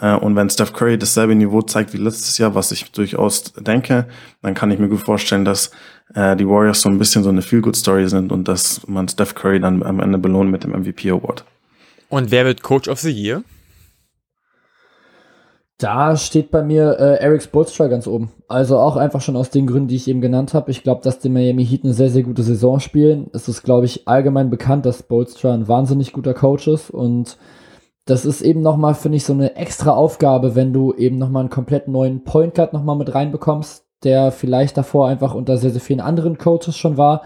Äh, 0.00 0.14
und 0.14 0.36
wenn 0.36 0.50
Steph 0.50 0.72
Curry 0.72 0.98
dasselbe 0.98 1.34
Niveau 1.34 1.62
zeigt 1.62 1.92
wie 1.92 1.98
letztes 1.98 2.38
Jahr, 2.38 2.54
was 2.54 2.72
ich 2.72 2.90
durchaus 2.92 3.52
denke, 3.54 4.06
dann 4.42 4.54
kann 4.54 4.70
ich 4.70 4.78
mir 4.78 4.88
gut 4.88 5.00
vorstellen, 5.00 5.44
dass 5.44 5.70
äh, 6.14 6.36
die 6.36 6.48
Warriors 6.48 6.80
so 6.80 6.88
ein 6.88 6.98
bisschen 6.98 7.22
so 7.22 7.30
eine 7.30 7.42
Feel-Good-Story 7.42 8.08
sind 8.08 8.32
und 8.32 8.48
dass 8.48 8.86
man 8.86 9.08
Steph 9.08 9.34
Curry 9.34 9.60
dann 9.60 9.82
am 9.82 10.00
Ende 10.00 10.18
belohnt 10.18 10.50
mit 10.50 10.64
dem 10.64 10.72
MVP 10.72 11.10
Award. 11.10 11.44
Und 12.08 12.30
wer 12.30 12.44
wird 12.44 12.62
Coach 12.62 12.88
of 12.88 13.00
the 13.00 13.10
Year? 13.10 13.42
Da 15.80 16.16
steht 16.16 16.50
bei 16.50 16.64
mir 16.64 16.96
äh, 16.98 17.22
Eric 17.22 17.40
Spolstra 17.40 17.86
ganz 17.86 18.08
oben. 18.08 18.32
Also 18.48 18.78
auch 18.78 18.96
einfach 18.96 19.20
schon 19.20 19.36
aus 19.36 19.50
den 19.50 19.68
Gründen, 19.68 19.86
die 19.86 19.94
ich 19.94 20.08
eben 20.08 20.20
genannt 20.20 20.52
habe. 20.52 20.72
Ich 20.72 20.82
glaube, 20.82 21.02
dass 21.04 21.20
die 21.20 21.28
Miami 21.28 21.64
Heat 21.64 21.84
eine 21.84 21.92
sehr, 21.92 22.10
sehr 22.10 22.24
gute 22.24 22.42
Saison 22.42 22.80
spielen. 22.80 23.30
Es 23.32 23.46
ist, 23.46 23.62
glaube 23.62 23.86
ich, 23.86 24.08
allgemein 24.08 24.50
bekannt, 24.50 24.86
dass 24.86 24.98
Spolstra 24.98 25.54
ein 25.54 25.68
wahnsinnig 25.68 26.12
guter 26.12 26.34
Coach 26.34 26.66
ist 26.66 26.90
und 26.90 27.36
das 28.08 28.24
ist 28.24 28.40
eben 28.40 28.62
nochmal, 28.62 28.94
finde 28.94 29.16
ich, 29.16 29.24
so 29.24 29.34
eine 29.34 29.56
extra 29.56 29.90
Aufgabe, 29.90 30.54
wenn 30.54 30.72
du 30.72 30.94
eben 30.94 31.18
nochmal 31.18 31.40
einen 31.40 31.50
komplett 31.50 31.88
neuen 31.88 32.24
Point 32.24 32.54
Guard 32.54 32.72
nochmal 32.72 32.96
mit 32.96 33.14
reinbekommst, 33.14 33.84
der 34.02 34.32
vielleicht 34.32 34.78
davor 34.78 35.08
einfach 35.08 35.34
unter 35.34 35.58
sehr, 35.58 35.70
sehr 35.70 35.82
vielen 35.82 36.00
anderen 36.00 36.38
Coaches 36.38 36.74
schon 36.74 36.96
war, 36.96 37.20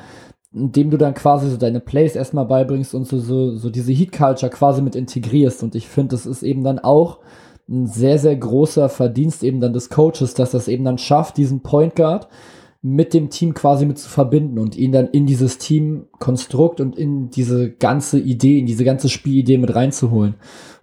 indem 0.52 0.90
du 0.90 0.96
dann 0.96 1.14
quasi 1.14 1.48
so 1.48 1.56
deine 1.56 1.78
Plays 1.78 2.16
erstmal 2.16 2.46
beibringst 2.46 2.96
und 2.96 3.06
so, 3.06 3.20
so, 3.20 3.56
so 3.56 3.70
diese 3.70 3.92
Heat 3.92 4.10
Culture 4.10 4.50
quasi 4.50 4.82
mit 4.82 4.96
integrierst. 4.96 5.62
Und 5.62 5.76
ich 5.76 5.86
finde, 5.86 6.16
das 6.16 6.26
ist 6.26 6.42
eben 6.42 6.64
dann 6.64 6.80
auch 6.80 7.20
ein 7.68 7.86
sehr, 7.86 8.18
sehr 8.18 8.34
großer 8.34 8.88
Verdienst 8.88 9.44
eben 9.44 9.60
dann 9.60 9.72
des 9.72 9.88
Coaches, 9.88 10.34
dass 10.34 10.50
das 10.50 10.66
eben 10.66 10.84
dann 10.84 10.98
schafft, 10.98 11.36
diesen 11.36 11.62
Point 11.62 11.94
Guard 11.94 12.26
mit 12.82 13.14
dem 13.14 13.30
Team 13.30 13.54
quasi 13.54 13.86
mit 13.86 13.98
zu 13.98 14.08
verbinden 14.08 14.58
und 14.58 14.76
ihn 14.76 14.90
dann 14.90 15.06
in 15.06 15.24
dieses 15.24 15.58
Teamkonstrukt 15.58 16.80
und 16.80 16.98
in 16.98 17.30
diese 17.30 17.70
ganze 17.70 18.18
Idee, 18.18 18.58
in 18.58 18.66
diese 18.66 18.84
ganze 18.84 19.08
Spielidee 19.08 19.58
mit 19.58 19.72
reinzuholen. 19.72 20.34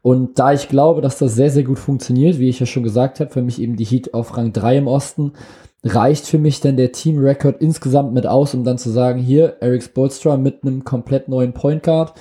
Und 0.01 0.39
da 0.39 0.53
ich 0.53 0.69
glaube, 0.69 1.01
dass 1.01 1.17
das 1.17 1.35
sehr, 1.35 1.49
sehr 1.49 1.63
gut 1.63 1.79
funktioniert, 1.79 2.39
wie 2.39 2.49
ich 2.49 2.59
ja 2.59 2.65
schon 2.65 2.83
gesagt 2.83 3.19
habe, 3.19 3.31
für 3.31 3.41
mich 3.41 3.61
eben 3.61 3.75
die 3.75 3.85
Heat 3.85 4.13
auf 4.13 4.37
Rang 4.37 4.53
3 4.53 4.77
im 4.77 4.87
Osten, 4.87 5.33
reicht 5.83 6.25
für 6.27 6.37
mich 6.37 6.61
dann 6.61 6.77
der 6.77 6.91
Team-Record 6.91 7.61
insgesamt 7.61 8.13
mit 8.13 8.25
aus, 8.25 8.53
um 8.53 8.63
dann 8.63 8.77
zu 8.77 8.89
sagen, 8.89 9.19
hier, 9.19 9.57
Eric 9.61 9.83
Spolstra 9.83 10.37
mit 10.37 10.63
einem 10.63 10.83
komplett 10.83 11.27
neuen 11.27 11.53
Point 11.53 11.83
Guard. 11.83 12.13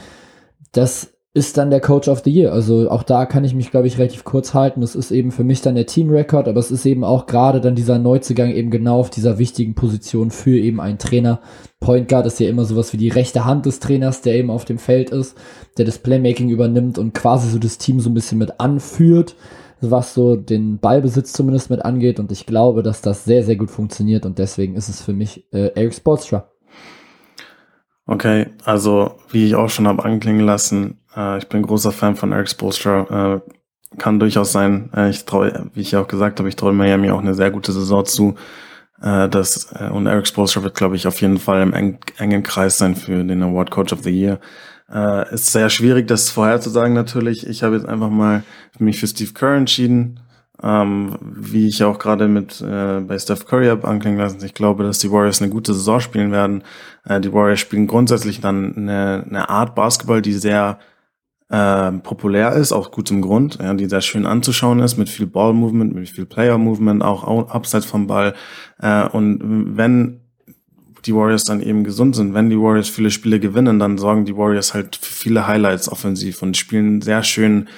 Das 0.72 1.12
ist 1.38 1.56
dann 1.56 1.70
der 1.70 1.80
Coach 1.80 2.08
of 2.08 2.22
the 2.24 2.32
Year. 2.32 2.52
Also 2.52 2.90
auch 2.90 3.04
da 3.04 3.24
kann 3.24 3.44
ich 3.44 3.54
mich, 3.54 3.70
glaube 3.70 3.86
ich, 3.86 3.96
relativ 3.96 4.24
kurz 4.24 4.54
halten. 4.54 4.80
Das 4.80 4.96
ist 4.96 5.12
eben 5.12 5.30
für 5.30 5.44
mich 5.44 5.62
dann 5.62 5.76
der 5.76 5.86
Team-Record, 5.86 6.48
aber 6.48 6.58
es 6.58 6.72
ist 6.72 6.84
eben 6.84 7.04
auch 7.04 7.26
gerade 7.26 7.60
dann 7.60 7.76
dieser 7.76 8.00
Neuzugang 8.00 8.50
eben 8.50 8.72
genau 8.72 8.98
auf 8.98 9.08
dieser 9.08 9.38
wichtigen 9.38 9.76
Position 9.76 10.32
für 10.32 10.58
eben 10.58 10.80
einen 10.80 10.98
Trainer. 10.98 11.40
Point 11.78 12.08
Guard 12.08 12.26
ist 12.26 12.40
ja 12.40 12.48
immer 12.48 12.64
sowas 12.64 12.92
wie 12.92 12.96
die 12.96 13.08
rechte 13.08 13.44
Hand 13.44 13.66
des 13.66 13.78
Trainers, 13.78 14.20
der 14.20 14.34
eben 14.34 14.50
auf 14.50 14.64
dem 14.64 14.78
Feld 14.78 15.10
ist, 15.10 15.38
der 15.76 15.84
das 15.84 16.00
Playmaking 16.00 16.48
übernimmt 16.48 16.98
und 16.98 17.14
quasi 17.14 17.48
so 17.48 17.60
das 17.60 17.78
Team 17.78 18.00
so 18.00 18.10
ein 18.10 18.14
bisschen 18.14 18.38
mit 18.38 18.58
anführt, 18.58 19.36
was 19.80 20.14
so 20.14 20.34
den 20.34 20.80
Ballbesitz 20.80 21.32
zumindest 21.32 21.70
mit 21.70 21.84
angeht. 21.84 22.18
Und 22.18 22.32
ich 22.32 22.46
glaube, 22.46 22.82
dass 22.82 23.00
das 23.00 23.24
sehr, 23.24 23.44
sehr 23.44 23.54
gut 23.54 23.70
funktioniert 23.70 24.26
und 24.26 24.40
deswegen 24.40 24.74
ist 24.74 24.88
es 24.88 25.00
für 25.02 25.12
mich 25.12 25.46
äh, 25.52 25.70
Eric 25.76 25.94
Sportstra. 25.94 26.50
Okay, 28.10 28.46
also 28.64 29.16
wie 29.30 29.46
ich 29.46 29.54
auch 29.54 29.68
schon 29.68 29.86
habe 29.86 30.02
anklingen 30.02 30.44
lassen, 30.44 30.98
äh, 31.18 31.38
ich 31.38 31.48
bin 31.48 31.62
großer 31.62 31.92
Fan 31.92 32.16
von 32.16 32.32
Eric 32.32 32.48
Spoelstra. 32.48 33.34
Äh, 33.36 33.40
kann 33.98 34.20
durchaus 34.20 34.52
sein. 34.52 34.90
Äh, 34.94 35.10
ich 35.10 35.24
traue, 35.24 35.70
wie 35.74 35.80
ich 35.80 35.96
auch 35.96 36.08
gesagt 36.08 36.38
habe, 36.38 36.48
ich 36.48 36.56
traue 36.56 36.72
Miami 36.72 37.10
auch 37.10 37.20
eine 37.20 37.34
sehr 37.34 37.50
gute 37.50 37.72
Saison 37.72 38.04
zu. 38.04 38.34
Äh, 39.00 39.28
das, 39.28 39.72
äh, 39.72 39.88
und 39.88 40.06
Eric 40.06 40.26
Spoelstra 40.26 40.62
wird, 40.62 40.74
glaube 40.74 40.96
ich, 40.96 41.06
auf 41.06 41.20
jeden 41.20 41.38
Fall 41.38 41.62
im 41.62 41.72
eng, 41.72 41.98
engen 42.18 42.42
Kreis 42.42 42.78
sein 42.78 42.96
für 42.96 43.24
den 43.24 43.42
Award 43.42 43.70
Coach 43.70 43.92
of 43.92 44.02
the 44.02 44.10
Year. 44.10 44.40
Äh, 44.92 45.34
ist 45.34 45.52
sehr 45.52 45.68
schwierig, 45.70 46.06
das 46.08 46.30
vorherzusagen 46.30 46.94
natürlich. 46.94 47.46
Ich 47.46 47.62
habe 47.62 47.76
jetzt 47.76 47.86
einfach 47.86 48.10
mal 48.10 48.42
mich 48.78 48.98
für 49.00 49.06
Steve 49.06 49.32
Kerr 49.32 49.56
entschieden. 49.56 50.20
Ähm, 50.60 51.16
wie 51.22 51.68
ich 51.68 51.84
auch 51.84 52.00
gerade 52.00 52.26
mit 52.26 52.60
äh, 52.60 53.00
bei 53.00 53.16
Steph 53.16 53.46
Curry 53.46 53.66
habe 53.66 53.86
anklingen 53.86 54.18
lassen, 54.18 54.44
ich 54.44 54.54
glaube, 54.54 54.82
dass 54.82 54.98
die 54.98 55.12
Warriors 55.12 55.40
eine 55.40 55.52
gute 55.52 55.72
Saison 55.72 56.00
spielen 56.00 56.32
werden. 56.32 56.64
Äh, 57.04 57.20
die 57.20 57.32
Warriors 57.32 57.60
spielen 57.60 57.86
grundsätzlich 57.86 58.40
dann 58.40 58.76
eine, 58.76 59.24
eine 59.28 59.48
Art 59.50 59.76
Basketball, 59.76 60.20
die 60.20 60.32
sehr 60.32 60.80
äh, 61.50 61.92
populär 61.92 62.52
ist, 62.52 62.72
auch 62.72 62.90
gutem 62.90 63.22
Grund, 63.22 63.58
ja, 63.60 63.72
die 63.74 63.88
sehr 63.88 64.02
schön 64.02 64.26
anzuschauen 64.26 64.80
ist, 64.80 64.98
mit 64.98 65.08
viel 65.08 65.26
Ball-Movement, 65.26 65.94
mit 65.94 66.08
viel 66.08 66.26
Player-Movement, 66.26 67.02
auch 67.02 67.48
abseits 67.48 67.86
vom 67.86 68.06
Ball. 68.06 68.34
Äh, 68.80 69.08
und 69.08 69.76
wenn 69.76 70.20
die 71.04 71.14
Warriors 71.14 71.44
dann 71.44 71.62
eben 71.62 71.84
gesund 71.84 72.16
sind, 72.16 72.34
wenn 72.34 72.50
die 72.50 72.58
Warriors 72.58 72.88
viele 72.88 73.10
Spiele 73.10 73.40
gewinnen, 73.40 73.78
dann 73.78 73.98
sorgen 73.98 74.24
die 74.24 74.36
Warriors 74.36 74.74
halt 74.74 74.96
für 74.96 75.12
viele 75.12 75.46
Highlights 75.46 75.90
offensiv 75.90 76.42
und 76.42 76.56
spielen 76.56 77.00
sehr 77.00 77.22
schön, 77.22 77.68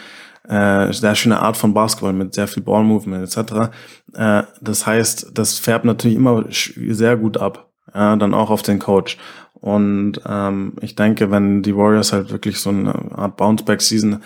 äh, 0.48 0.92
sehr 0.92 1.14
schöne 1.14 1.38
Art 1.40 1.56
von 1.56 1.74
Basketball 1.74 2.12
mit 2.12 2.34
sehr 2.34 2.48
viel 2.48 2.62
Ball-Movement 2.62 3.22
etc. 3.22 3.70
Äh, 4.14 4.42
das 4.60 4.86
heißt, 4.86 5.30
das 5.34 5.58
färbt 5.58 5.84
natürlich 5.84 6.16
immer 6.16 6.44
sehr 6.50 7.16
gut 7.16 7.36
ab, 7.36 7.70
ja, 7.94 8.16
dann 8.16 8.34
auch 8.34 8.50
auf 8.50 8.62
den 8.62 8.78
Coach. 8.78 9.16
Und 9.60 10.20
ähm, 10.26 10.74
ich 10.80 10.96
denke, 10.96 11.30
wenn 11.30 11.62
die 11.62 11.76
Warriors 11.76 12.12
halt 12.12 12.30
wirklich 12.30 12.58
so 12.58 12.70
eine 12.70 12.94
Art 13.12 13.36
Bounceback-Season 13.36 14.22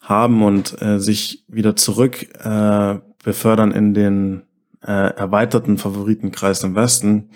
haben 0.00 0.42
und 0.42 0.80
äh, 0.80 0.98
sich 0.98 1.44
wieder 1.48 1.76
zurück 1.76 2.26
äh, 2.44 2.98
befördern 3.24 3.72
in 3.72 3.94
den 3.94 4.42
äh, 4.82 5.14
erweiterten 5.16 5.78
Favoritenkreis 5.78 6.62
im 6.62 6.74
Westen, 6.74 7.30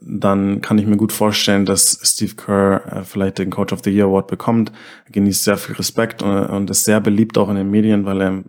dann 0.00 0.60
kann 0.60 0.78
ich 0.78 0.86
mir 0.86 0.96
gut 0.96 1.12
vorstellen, 1.12 1.66
dass 1.66 1.98
Steve 2.02 2.34
Kerr 2.34 2.82
äh, 2.86 3.04
vielleicht 3.04 3.38
den 3.38 3.50
Coach 3.50 3.72
of 3.72 3.80
the 3.84 3.90
Year 3.90 4.06
Award 4.06 4.26
bekommt. 4.28 4.72
Er 5.06 5.12
genießt 5.12 5.44
sehr 5.44 5.58
viel 5.58 5.74
Respekt 5.76 6.22
und, 6.22 6.46
und 6.46 6.70
ist 6.70 6.84
sehr 6.84 7.00
beliebt 7.00 7.36
auch 7.38 7.48
in 7.48 7.56
den 7.56 7.70
Medien, 7.70 8.04
weil 8.04 8.20
er 8.20 8.44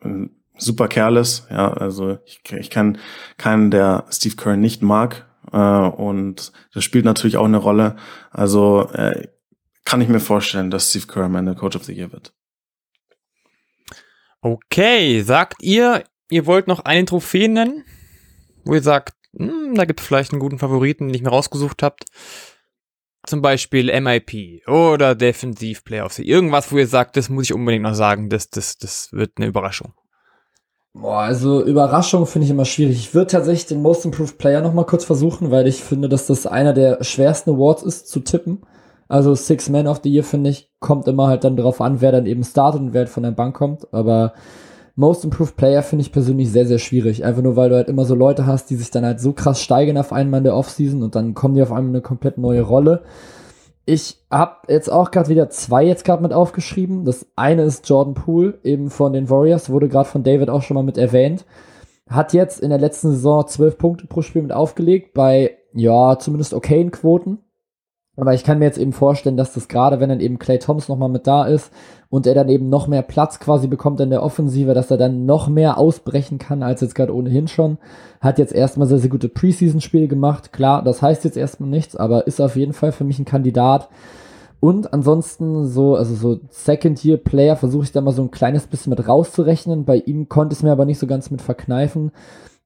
ein 0.00 0.30
super 0.56 0.88
Kerl 0.88 1.16
ist. 1.16 1.46
Ja, 1.50 1.72
also 1.72 2.18
ich, 2.24 2.40
ich 2.52 2.70
kenne 2.70 2.94
keinen, 3.36 3.70
der 3.70 4.04
Steve 4.10 4.36
Kerr 4.36 4.56
nicht 4.56 4.82
mag. 4.82 5.26
Äh, 5.52 5.56
und 5.58 6.52
das 6.74 6.84
spielt 6.84 7.04
natürlich 7.04 7.36
auch 7.36 7.44
eine 7.44 7.58
Rolle. 7.58 7.96
Also 8.30 8.88
äh, 8.92 9.28
kann 9.84 10.00
ich 10.00 10.08
mir 10.08 10.20
vorstellen, 10.20 10.70
dass 10.70 10.90
Steve 10.90 11.06
Kerr 11.06 11.24
am 11.24 11.34
Ende 11.34 11.54
Coach 11.54 11.76
of 11.76 11.84
the 11.84 11.92
Year 11.92 12.12
wird. 12.12 12.32
Okay, 14.40 15.22
sagt 15.22 15.62
ihr, 15.62 16.04
ihr 16.30 16.46
wollt 16.46 16.66
noch 16.66 16.80
eine 16.80 17.04
Trophäe 17.04 17.48
nennen? 17.48 17.84
Wo 18.64 18.74
ihr 18.74 18.82
sagt, 18.82 19.14
hm, 19.36 19.74
da 19.74 19.84
gibt 19.84 20.00
es 20.00 20.06
vielleicht 20.06 20.32
einen 20.32 20.40
guten 20.40 20.58
Favoriten, 20.58 21.06
den 21.06 21.14
ich 21.14 21.22
mir 21.22 21.30
rausgesucht 21.30 21.82
habt. 21.82 22.04
Zum 23.24 23.40
Beispiel 23.40 23.88
MIP 24.00 24.66
oder 24.66 25.14
Defensive 25.14 25.82
Player 25.82 26.04
of 26.04 26.12
the 26.12 26.26
Irgendwas, 26.26 26.72
wo 26.72 26.78
ihr 26.78 26.88
sagt, 26.88 27.16
das 27.16 27.28
muss 27.28 27.44
ich 27.44 27.52
unbedingt 27.52 27.84
noch 27.84 27.94
sagen, 27.94 28.28
das, 28.28 28.50
das, 28.50 28.78
das 28.78 29.12
wird 29.12 29.32
eine 29.36 29.46
Überraschung. 29.46 29.94
Boah, 30.94 31.20
also 31.20 31.64
Überraschung 31.64 32.26
finde 32.26 32.44
ich 32.44 32.50
immer 32.50 32.66
schwierig. 32.66 32.96
Ich 32.96 33.14
würde 33.14 33.30
tatsächlich 33.30 33.66
den 33.66 33.80
Most 33.80 34.04
Improved 34.04 34.36
Player 34.36 34.60
noch 34.60 34.74
mal 34.74 34.84
kurz 34.84 35.04
versuchen, 35.04 35.50
weil 35.50 35.66
ich 35.66 35.82
finde, 35.82 36.08
dass 36.08 36.26
das 36.26 36.46
einer 36.46 36.74
der 36.74 37.02
schwersten 37.02 37.50
Awards 37.50 37.82
ist 37.82 38.08
zu 38.08 38.20
tippen. 38.20 38.60
Also 39.08 39.34
Six 39.34 39.70
Man 39.70 39.86
of 39.86 40.00
the 40.04 40.10
Year, 40.10 40.22
finde 40.24 40.50
ich, 40.50 40.70
kommt 40.80 41.08
immer 41.08 41.28
halt 41.28 41.44
dann 41.44 41.56
darauf 41.56 41.80
an, 41.80 42.00
wer 42.00 42.12
dann 42.12 42.26
eben 42.26 42.44
startet 42.44 42.80
und 42.80 42.92
wer 42.92 43.00
halt 43.00 43.08
von 43.08 43.22
der 43.22 43.30
Bank 43.30 43.56
kommt. 43.56 43.92
Aber 43.92 44.34
Most 44.94 45.24
Improved 45.24 45.56
Player 45.56 45.82
finde 45.82 46.02
ich 46.02 46.12
persönlich 46.12 46.50
sehr, 46.50 46.66
sehr 46.66 46.78
schwierig. 46.78 47.24
Einfach 47.24 47.42
nur, 47.42 47.56
weil 47.56 47.70
du 47.70 47.76
halt 47.76 47.88
immer 47.88 48.04
so 48.04 48.14
Leute 48.14 48.46
hast, 48.46 48.68
die 48.68 48.76
sich 48.76 48.90
dann 48.90 49.06
halt 49.06 49.20
so 49.20 49.32
krass 49.32 49.62
steigern 49.62 49.96
auf 49.96 50.12
einmal 50.12 50.38
in 50.38 50.44
der 50.44 50.56
Offseason 50.56 51.02
und 51.02 51.14
dann 51.14 51.32
kommen 51.32 51.54
die 51.54 51.62
auf 51.62 51.72
einmal 51.72 51.92
eine 51.92 52.02
komplett 52.02 52.36
neue 52.36 52.62
Rolle. 52.62 53.02
Ich 53.84 54.22
habe 54.30 54.58
jetzt 54.68 54.90
auch 54.90 55.10
gerade 55.10 55.28
wieder 55.28 55.50
zwei 55.50 55.84
jetzt 55.84 56.04
gerade 56.04 56.22
mit 56.22 56.32
aufgeschrieben. 56.32 57.04
Das 57.04 57.26
eine 57.34 57.62
ist 57.62 57.88
Jordan 57.88 58.14
Poole, 58.14 58.58
eben 58.62 58.90
von 58.90 59.12
den 59.12 59.28
Warriors, 59.28 59.70
wurde 59.70 59.88
gerade 59.88 60.08
von 60.08 60.22
David 60.22 60.50
auch 60.50 60.62
schon 60.62 60.76
mal 60.76 60.84
mit 60.84 60.98
erwähnt. 60.98 61.44
Hat 62.08 62.32
jetzt 62.32 62.60
in 62.60 62.70
der 62.70 62.78
letzten 62.78 63.10
Saison 63.10 63.46
zwölf 63.46 63.78
Punkte 63.78 64.06
pro 64.06 64.22
Spiel 64.22 64.42
mit 64.42 64.52
aufgelegt, 64.52 65.14
bei, 65.14 65.58
ja, 65.72 66.18
zumindest 66.18 66.54
okayen 66.54 66.90
Quoten. 66.90 67.38
Aber 68.16 68.34
ich 68.34 68.44
kann 68.44 68.58
mir 68.58 68.66
jetzt 68.66 68.78
eben 68.78 68.92
vorstellen, 68.92 69.38
dass 69.38 69.54
das 69.54 69.68
gerade, 69.68 69.98
wenn 69.98 70.10
dann 70.10 70.20
eben 70.20 70.38
Clay 70.38 70.58
Thompson 70.58 70.92
nochmal 70.92 71.08
mit 71.08 71.26
da 71.26 71.44
ist 71.46 71.72
und 72.10 72.26
er 72.26 72.34
dann 72.34 72.50
eben 72.50 72.68
noch 72.68 72.86
mehr 72.86 73.00
Platz 73.00 73.40
quasi 73.40 73.68
bekommt 73.68 74.00
in 74.00 74.10
der 74.10 74.22
Offensive, 74.22 74.74
dass 74.74 74.90
er 74.90 74.98
dann 74.98 75.24
noch 75.24 75.48
mehr 75.48 75.78
ausbrechen 75.78 76.38
kann 76.38 76.62
als 76.62 76.82
jetzt 76.82 76.94
gerade 76.94 77.14
ohnehin 77.14 77.48
schon. 77.48 77.78
Hat 78.20 78.38
jetzt 78.38 78.52
erstmal 78.52 78.86
sehr, 78.86 78.98
sehr 78.98 79.08
gute 79.08 79.30
Preseason-Spiele 79.30 80.08
gemacht. 80.08 80.52
Klar, 80.52 80.82
das 80.82 81.00
heißt 81.00 81.24
jetzt 81.24 81.38
erstmal 81.38 81.70
nichts, 81.70 81.96
aber 81.96 82.26
ist 82.26 82.40
auf 82.40 82.56
jeden 82.56 82.74
Fall 82.74 82.92
für 82.92 83.04
mich 83.04 83.18
ein 83.18 83.24
Kandidat. 83.24 83.88
Und 84.60 84.92
ansonsten 84.92 85.66
so, 85.66 85.96
also 85.96 86.14
so 86.14 86.38
Second-Year-Player 86.50 87.56
versuche 87.56 87.84
ich 87.84 87.92
da 87.92 88.02
mal 88.02 88.12
so 88.12 88.22
ein 88.22 88.30
kleines 88.30 88.66
bisschen 88.66 88.90
mit 88.90 89.08
rauszurechnen. 89.08 89.86
Bei 89.86 89.96
ihm 89.96 90.28
konnte 90.28 90.54
es 90.54 90.62
mir 90.62 90.70
aber 90.70 90.84
nicht 90.84 90.98
so 90.98 91.06
ganz 91.06 91.30
mit 91.30 91.40
verkneifen 91.40 92.12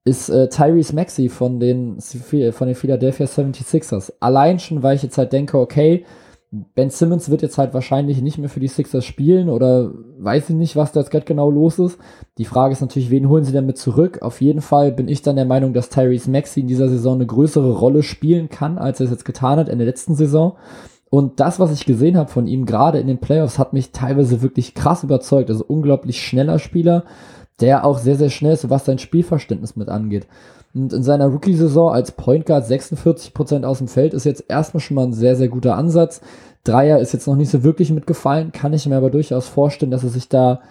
ist 0.07 0.29
äh, 0.29 0.47
Tyrese 0.47 0.95
Maxey 0.95 1.29
von 1.29 1.59
den, 1.59 1.99
von 1.99 2.67
den 2.67 2.75
Philadelphia 2.75 3.25
76ers. 3.25 4.13
Allein 4.19 4.57
schon, 4.59 4.81
weil 4.81 4.95
ich 4.95 5.03
jetzt 5.03 5.17
halt 5.17 5.33
denke, 5.33 5.59
okay, 5.59 6.05
Ben 6.75 6.89
Simmons 6.89 7.29
wird 7.29 7.41
jetzt 7.41 7.57
halt 7.57 7.73
wahrscheinlich 7.73 8.21
nicht 8.21 8.37
mehr 8.37 8.47
für 8.47 8.61
die 8.61 8.69
Sixers 8.69 9.03
spielen 9.03 9.49
oder 9.49 9.91
weiß 10.17 10.49
ich 10.49 10.55
nicht, 10.55 10.77
was 10.77 10.93
da 10.93 11.01
jetzt 11.01 11.11
gerade 11.11 11.25
genau 11.25 11.51
los 11.51 11.77
ist. 11.77 11.99
Die 12.37 12.45
Frage 12.45 12.71
ist 12.71 12.79
natürlich, 12.79 13.11
wen 13.11 13.27
holen 13.27 13.43
sie 13.43 13.51
damit 13.51 13.77
zurück? 13.77 14.19
Auf 14.21 14.39
jeden 14.39 14.61
Fall 14.61 14.93
bin 14.93 15.09
ich 15.09 15.21
dann 15.21 15.35
der 15.35 15.43
Meinung, 15.43 15.73
dass 15.73 15.89
Tyrese 15.89 16.31
Maxey 16.31 16.61
in 16.61 16.67
dieser 16.67 16.87
Saison 16.87 17.15
eine 17.15 17.25
größere 17.25 17.73
Rolle 17.73 18.01
spielen 18.01 18.47
kann, 18.47 18.77
als 18.77 19.01
er 19.01 19.05
es 19.05 19.11
jetzt 19.11 19.25
getan 19.25 19.59
hat 19.59 19.67
in 19.67 19.77
der 19.77 19.87
letzten 19.87 20.15
Saison. 20.15 20.55
Und 21.09 21.41
das, 21.41 21.59
was 21.59 21.73
ich 21.73 21.85
gesehen 21.85 22.17
habe 22.17 22.29
von 22.29 22.47
ihm 22.47 22.65
gerade 22.65 22.99
in 22.99 23.07
den 23.07 23.19
Playoffs, 23.19 23.59
hat 23.59 23.73
mich 23.73 23.91
teilweise 23.91 24.41
wirklich 24.41 24.73
krass 24.73 25.03
überzeugt. 25.03 25.49
Also 25.49 25.65
unglaublich 25.67 26.21
schneller 26.21 26.59
Spieler, 26.59 27.03
der 27.59 27.85
auch 27.85 27.97
sehr, 27.97 28.15
sehr 28.15 28.29
schnell 28.29 28.53
ist, 28.53 28.69
was 28.69 28.85
sein 28.85 28.99
Spielverständnis 28.99 29.75
mit 29.75 29.89
angeht. 29.89 30.27
Und 30.73 30.93
in 30.93 31.03
seiner 31.03 31.27
Rookie-Saison 31.27 31.91
als 31.91 32.11
Point 32.11 32.45
Guard 32.45 32.65
46% 32.65 33.63
aus 33.63 33.79
dem 33.79 33.87
Feld 33.87 34.13
ist 34.13 34.25
jetzt 34.25 34.45
erstmal 34.47 34.81
schon 34.81 34.95
mal 34.95 35.05
ein 35.05 35.13
sehr, 35.13 35.35
sehr 35.35 35.47
guter 35.47 35.75
Ansatz. 35.75 36.21
Dreier 36.63 36.99
ist 36.99 37.13
jetzt 37.13 37.27
noch 37.27 37.35
nicht 37.35 37.49
so 37.49 37.63
wirklich 37.63 37.91
mitgefallen, 37.91 38.51
kann 38.51 38.73
ich 38.73 38.85
mir 38.85 38.97
aber 38.97 39.09
durchaus 39.09 39.47
vorstellen, 39.47 39.91
dass 39.91 40.03
er 40.03 40.09
sich 40.09 40.29
da 40.29 40.61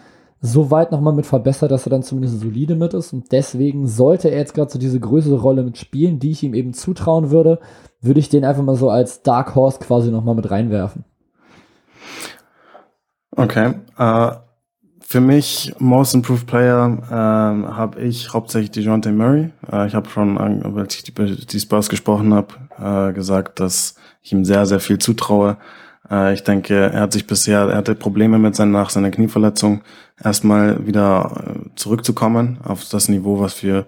so 0.41 0.71
weit 0.71 0.93
nochmal 0.93 1.15
mit 1.15 1.27
verbessert, 1.27 1.71
dass 1.71 1.87
er 1.87 1.91
dann 1.91 2.03
zumindest 2.03 2.41
solide 2.41 2.77
mit 2.77 2.95
ist. 2.95 3.13
Und 3.13 3.33
deswegen 3.33 3.89
sollte 3.89 4.31
er 4.31 4.39
jetzt 4.39 4.55
gerade 4.55 4.71
so 4.71 4.79
diese 4.79 5.01
größere 5.01 5.41
Rolle 5.41 5.65
mitspielen, 5.65 6.19
die 6.19 6.31
ich 6.31 6.43
ihm 6.43 6.55
eben 6.55 6.75
zutrauen 6.75 7.31
würde, 7.31 7.59
würde 8.01 8.21
ich 8.21 8.29
den 8.29 8.45
einfach 8.45 8.63
mal 8.63 8.77
so 8.77 8.91
als 8.91 9.23
Dark 9.23 9.55
Horse 9.55 9.81
quasi 9.81 10.11
nochmal 10.11 10.35
mit 10.35 10.51
reinwerfen. 10.51 11.05
Okay. 13.35 13.75
Uh 13.99 14.46
für 15.09 15.21
mich, 15.21 15.73
Most 15.79 16.15
Improved 16.15 16.47
Player, 16.47 16.99
ähm, 17.11 17.77
habe 17.77 18.01
ich 18.01 18.33
hauptsächlich 18.33 18.73
DeJounte 18.73 19.13
Murray. 19.13 19.51
Äh, 19.71 19.87
ich 19.87 19.95
habe 19.95 20.09
schon, 20.09 20.37
als 20.37 20.97
ich 20.97 21.09
über 21.09 21.27
die 21.27 21.61
Spurs 21.61 21.89
gesprochen 21.89 22.35
habe, 22.35 22.49
äh, 22.79 23.13
gesagt, 23.13 23.61
dass 23.61 23.95
ich 24.23 24.33
ihm 24.33 24.45
sehr, 24.45 24.67
sehr 24.67 24.81
viel 24.81 24.99
zutraue. 24.99 25.59
Äh, 26.11 26.35
ich 26.35 26.43
denke, 26.43 26.91
er 26.93 27.03
hat 27.03 27.13
sich 27.13 27.27
bisher, 27.27 27.69
er 27.69 27.77
hatte 27.77 27.95
Probleme 27.95 28.39
mit 28.39 28.57
seiner, 28.57 28.73
nach 28.73 28.91
seiner 28.91 29.13
Knieverletzung, 29.13 29.83
erstmal 30.23 30.87
wieder 30.87 31.31
äh, 31.37 31.69
zurückzukommen 31.77 32.59
auf 32.65 32.89
das 32.89 33.09
Niveau, 33.09 33.39
was 33.39 33.63
wir 33.63 33.87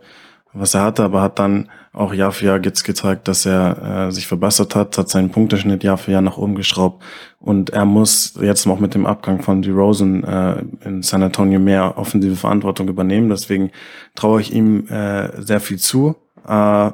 was 0.59 0.75
er 0.75 0.83
hatte, 0.83 1.05
aber 1.05 1.23
hat 1.23 1.39
dann 1.39 1.69
auch 1.93 2.13
Jahr 2.13 2.33
für 2.33 2.47
Jahr 2.47 2.61
jetzt 2.63 2.85
gezeigt, 2.85 3.29
dass 3.29 3.47
er 3.47 4.07
äh, 4.09 4.13
sich 4.13 4.27
verbessert 4.27 4.75
hat, 4.75 4.97
hat 4.99 5.09
seinen 5.09 5.31
Punkteschnitt 5.31 5.83
Jahr 5.83 5.99
für 5.99 6.13
Jahr 6.13 6.23
nach 6.23 6.39
oben 6.39 6.55
geschraubt 6.55 7.03
und 7.41 7.71
er 7.71 7.85
muss 7.85 8.35
jetzt 8.41 8.67
auch 8.67 8.79
mit 8.79 8.95
dem 8.95 9.07
Abgang 9.07 9.43
von 9.43 9.63
DeRozan 9.63 10.25
äh, 10.25 10.63
in 10.85 11.03
San 11.03 11.23
Antonio 11.23 11.59
mehr 11.59 11.97
offensive 11.97 12.37
Verantwortung 12.37 12.89
übernehmen. 12.89 13.29
Deswegen 13.29 13.71
traue 14.15 14.41
ich 14.41 14.53
ihm 14.53 14.87
äh, 14.89 15.41
sehr 15.41 15.61
viel 15.61 15.79
zu. 15.79 16.17
Äh, 16.47 16.91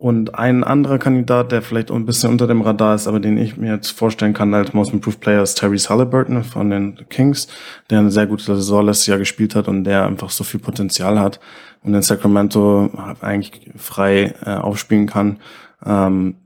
und 0.00 0.36
ein 0.36 0.62
anderer 0.62 0.98
Kandidat, 0.98 1.50
der 1.50 1.60
vielleicht 1.60 1.90
ein 1.90 2.06
bisschen 2.06 2.30
unter 2.30 2.46
dem 2.46 2.62
Radar 2.62 2.94
ist, 2.94 3.08
aber 3.08 3.18
den 3.18 3.36
ich 3.36 3.56
mir 3.56 3.74
jetzt 3.74 3.90
vorstellen 3.90 4.32
kann 4.32 4.54
als 4.54 4.72
Most 4.72 4.92
Improved 4.92 5.18
Player, 5.18 5.42
ist 5.42 5.58
Tyrese 5.58 5.88
Halliburton 5.88 6.44
von 6.44 6.70
den 6.70 7.00
Kings, 7.08 7.48
der 7.90 7.98
eine 7.98 8.12
sehr 8.12 8.28
gute 8.28 8.44
Saison 8.44 8.86
letztes 8.86 9.06
Jahr 9.06 9.18
gespielt 9.18 9.56
hat 9.56 9.66
und 9.66 9.82
der 9.82 10.06
einfach 10.06 10.30
so 10.30 10.44
viel 10.44 10.60
Potenzial 10.60 11.18
hat 11.18 11.40
und 11.82 11.94
in 11.94 12.02
Sacramento 12.02 12.90
eigentlich 13.20 13.70
frei 13.76 14.34
äh, 14.44 14.50
aufspielen 14.50 15.06
kann. 15.06 15.38
Ähm, 15.84 16.36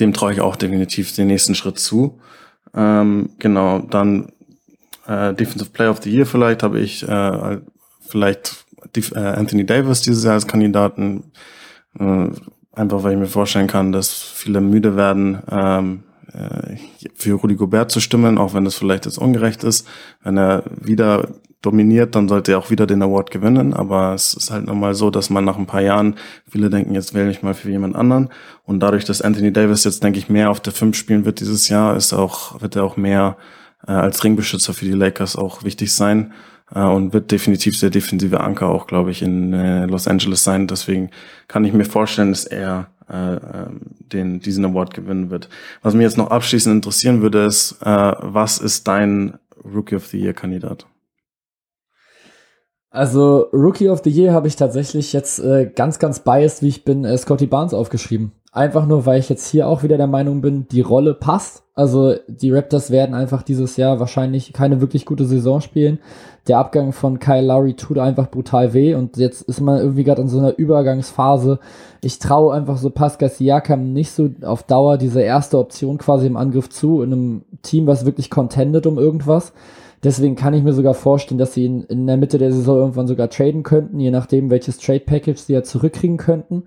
dem 0.00 0.12
traue 0.12 0.32
ich 0.32 0.40
auch 0.40 0.56
definitiv 0.56 1.14
den 1.14 1.26
nächsten 1.26 1.54
Schritt 1.54 1.78
zu. 1.78 2.18
Ähm, 2.74 3.30
genau, 3.38 3.80
dann 3.80 4.32
äh, 5.06 5.34
Defensive 5.34 5.70
Player 5.70 5.90
of 5.90 6.02
the 6.02 6.10
Year 6.10 6.26
vielleicht 6.26 6.62
habe 6.62 6.80
ich 6.80 7.06
äh, 7.06 7.58
vielleicht 8.06 8.64
äh, 8.96 9.18
Anthony 9.18 9.66
Davis 9.66 10.02
dieses 10.02 10.24
Jahr 10.24 10.34
als 10.34 10.46
Kandidaten. 10.46 11.32
Äh, 11.98 12.28
einfach 12.72 13.02
weil 13.02 13.12
ich 13.12 13.18
mir 13.18 13.26
vorstellen 13.26 13.66
kann, 13.66 13.92
dass 13.92 14.12
viele 14.12 14.60
müde 14.60 14.96
werden, 14.96 15.38
ähm, 15.50 16.02
äh, 16.32 16.76
für 17.14 17.34
Rudy 17.34 17.54
Gobert 17.54 17.90
zu 17.90 18.00
stimmen, 18.00 18.38
auch 18.38 18.54
wenn 18.54 18.64
das 18.64 18.74
vielleicht 18.74 19.06
jetzt 19.06 19.18
ungerecht 19.18 19.64
ist. 19.64 19.86
Wenn 20.22 20.36
er 20.36 20.64
wieder 20.80 21.28
dominiert, 21.64 22.14
dann 22.14 22.28
sollte 22.28 22.52
er 22.52 22.58
auch 22.58 22.70
wieder 22.70 22.86
den 22.86 23.02
Award 23.02 23.30
gewinnen. 23.30 23.74
Aber 23.74 24.14
es 24.14 24.34
ist 24.34 24.50
halt 24.50 24.66
nochmal 24.66 24.94
so, 24.94 25.10
dass 25.10 25.30
man 25.30 25.44
nach 25.44 25.56
ein 25.56 25.66
paar 25.66 25.80
Jahren, 25.80 26.16
viele 26.48 26.70
denken, 26.70 26.94
jetzt 26.94 27.14
wähle 27.14 27.30
ich 27.30 27.42
mal 27.42 27.54
für 27.54 27.70
jemand 27.70 27.96
anderen. 27.96 28.28
Und 28.64 28.80
dadurch, 28.80 29.04
dass 29.04 29.22
Anthony 29.22 29.52
Davis 29.52 29.84
jetzt, 29.84 30.02
denke 30.02 30.18
ich, 30.18 30.28
mehr 30.28 30.50
auf 30.50 30.60
der 30.60 30.72
5 30.72 30.96
spielen 30.96 31.24
wird 31.24 31.40
dieses 31.40 31.68
Jahr, 31.68 31.96
ist 31.96 32.12
auch, 32.12 32.60
wird 32.60 32.76
er 32.76 32.84
auch 32.84 32.96
mehr 32.96 33.36
äh, 33.86 33.92
als 33.92 34.24
Ringbeschützer 34.24 34.74
für 34.74 34.84
die 34.84 34.92
Lakers 34.92 35.36
auch 35.36 35.64
wichtig 35.64 35.92
sein. 35.92 36.32
Äh, 36.74 36.80
und 36.80 37.12
wird 37.12 37.30
definitiv 37.30 37.78
der 37.80 37.90
defensive 37.90 38.40
Anker 38.40 38.68
auch, 38.68 38.86
glaube 38.86 39.10
ich, 39.10 39.22
in 39.22 39.52
äh, 39.52 39.86
Los 39.86 40.08
Angeles 40.08 40.44
sein. 40.44 40.66
Deswegen 40.66 41.10
kann 41.48 41.64
ich 41.64 41.72
mir 41.72 41.84
vorstellen, 41.84 42.30
dass 42.30 42.44
er 42.44 42.88
äh, 43.08 43.34
ähm, 43.34 43.80
den 44.12 44.40
diesen 44.40 44.64
Award 44.64 44.94
gewinnen 44.94 45.30
wird. 45.30 45.48
Was 45.82 45.94
mich 45.94 46.04
jetzt 46.04 46.16
noch 46.16 46.30
abschließend 46.30 46.76
interessieren 46.76 47.20
würde, 47.20 47.44
ist, 47.44 47.82
äh, 47.82 48.12
was 48.18 48.58
ist 48.58 48.88
dein 48.88 49.38
Rookie 49.62 49.96
of 49.96 50.06
the 50.06 50.18
Year 50.18 50.32
Kandidat? 50.32 50.86
Also 52.94 53.48
Rookie 53.52 53.88
of 53.88 54.02
the 54.04 54.10
Year 54.10 54.32
habe 54.32 54.46
ich 54.46 54.54
tatsächlich 54.54 55.12
jetzt 55.12 55.40
äh, 55.40 55.66
ganz, 55.66 55.98
ganz 55.98 56.20
biased, 56.20 56.62
wie 56.62 56.68
ich 56.68 56.84
bin, 56.84 57.04
äh, 57.04 57.18
Scotty 57.18 57.46
Barnes 57.46 57.74
aufgeschrieben. 57.74 58.30
Einfach 58.52 58.86
nur, 58.86 59.04
weil 59.04 59.18
ich 59.18 59.28
jetzt 59.28 59.48
hier 59.48 59.66
auch 59.66 59.82
wieder 59.82 59.96
der 59.96 60.06
Meinung 60.06 60.40
bin, 60.40 60.68
die 60.68 60.80
Rolle 60.80 61.12
passt. 61.12 61.64
Also 61.74 62.14
die 62.28 62.52
Raptors 62.52 62.92
werden 62.92 63.16
einfach 63.16 63.42
dieses 63.42 63.76
Jahr 63.76 63.98
wahrscheinlich 63.98 64.52
keine 64.52 64.80
wirklich 64.80 65.06
gute 65.06 65.24
Saison 65.24 65.60
spielen. 65.60 65.98
Der 66.46 66.58
Abgang 66.58 66.92
von 66.92 67.18
Kyle 67.18 67.44
Lowry 67.44 67.74
tut 67.74 67.98
einfach 67.98 68.30
brutal 68.30 68.74
weh 68.74 68.94
und 68.94 69.16
jetzt 69.16 69.42
ist 69.42 69.60
man 69.60 69.80
irgendwie 69.80 70.04
gerade 70.04 70.22
in 70.22 70.28
so 70.28 70.38
einer 70.38 70.56
Übergangsphase. 70.56 71.58
Ich 72.00 72.20
traue 72.20 72.54
einfach 72.54 72.76
so 72.76 72.90
Pascal 72.90 73.28
Siakam 73.28 73.92
nicht 73.92 74.12
so 74.12 74.30
auf 74.42 74.62
Dauer 74.62 74.98
diese 74.98 75.20
erste 75.20 75.58
Option 75.58 75.98
quasi 75.98 76.28
im 76.28 76.36
Angriff 76.36 76.70
zu, 76.70 77.02
in 77.02 77.12
einem 77.12 77.42
Team, 77.62 77.88
was 77.88 78.06
wirklich 78.06 78.30
contendet 78.30 78.86
um 78.86 78.98
irgendwas. 78.98 79.52
Deswegen 80.04 80.36
kann 80.36 80.52
ich 80.52 80.62
mir 80.62 80.74
sogar 80.74 80.92
vorstellen, 80.92 81.38
dass 81.38 81.54
sie 81.54 81.64
ihn 81.64 81.82
in 81.82 82.06
der 82.06 82.18
Mitte 82.18 82.36
der 82.36 82.52
Saison 82.52 82.76
irgendwann 82.76 83.06
sogar 83.06 83.30
traden 83.30 83.62
könnten, 83.62 83.98
je 83.98 84.10
nachdem, 84.10 84.50
welches 84.50 84.78
Trade 84.78 85.00
Package 85.00 85.38
sie 85.38 85.54
ja 85.54 85.62
zurückkriegen 85.62 86.18
könnten. 86.18 86.64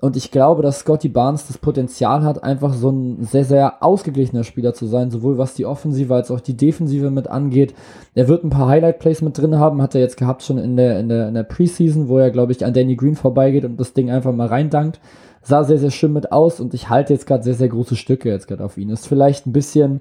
Und 0.00 0.16
ich 0.16 0.32
glaube, 0.32 0.62
dass 0.62 0.80
Scotty 0.80 1.08
Barnes 1.08 1.46
das 1.46 1.58
Potenzial 1.58 2.24
hat, 2.24 2.42
einfach 2.42 2.74
so 2.74 2.90
ein 2.90 3.22
sehr, 3.22 3.44
sehr 3.44 3.84
ausgeglichener 3.84 4.42
Spieler 4.42 4.74
zu 4.74 4.86
sein, 4.86 5.12
sowohl 5.12 5.38
was 5.38 5.54
die 5.54 5.64
Offensive 5.64 6.12
als 6.12 6.32
auch 6.32 6.40
die 6.40 6.56
Defensive 6.56 7.12
mit 7.12 7.28
angeht. 7.28 7.72
Er 8.16 8.26
wird 8.26 8.42
ein 8.42 8.50
paar 8.50 8.66
Highlight-Plays 8.66 9.22
mit 9.22 9.38
drin 9.38 9.60
haben, 9.60 9.80
hat 9.80 9.94
er 9.94 10.00
jetzt 10.00 10.16
gehabt 10.16 10.42
schon 10.42 10.58
in 10.58 10.76
der, 10.76 10.98
in 10.98 11.08
der, 11.08 11.28
in 11.28 11.34
der 11.34 11.44
Preseason, 11.44 12.08
wo 12.08 12.18
er, 12.18 12.32
glaube 12.32 12.50
ich, 12.50 12.66
an 12.66 12.74
Danny 12.74 12.96
Green 12.96 13.14
vorbeigeht 13.14 13.64
und 13.64 13.78
das 13.78 13.92
Ding 13.92 14.10
einfach 14.10 14.32
mal 14.32 14.48
reindankt. 14.48 14.98
Sah 15.40 15.62
sehr, 15.62 15.78
sehr 15.78 15.92
schön 15.92 16.12
mit 16.12 16.32
aus 16.32 16.58
und 16.58 16.74
ich 16.74 16.88
halte 16.88 17.12
jetzt 17.12 17.28
gerade 17.28 17.44
sehr, 17.44 17.54
sehr 17.54 17.68
große 17.68 17.94
Stücke 17.94 18.28
jetzt 18.28 18.48
gerade 18.48 18.64
auf 18.64 18.78
ihn. 18.78 18.90
Ist 18.90 19.06
vielleicht 19.06 19.46
ein 19.46 19.52
bisschen, 19.52 20.00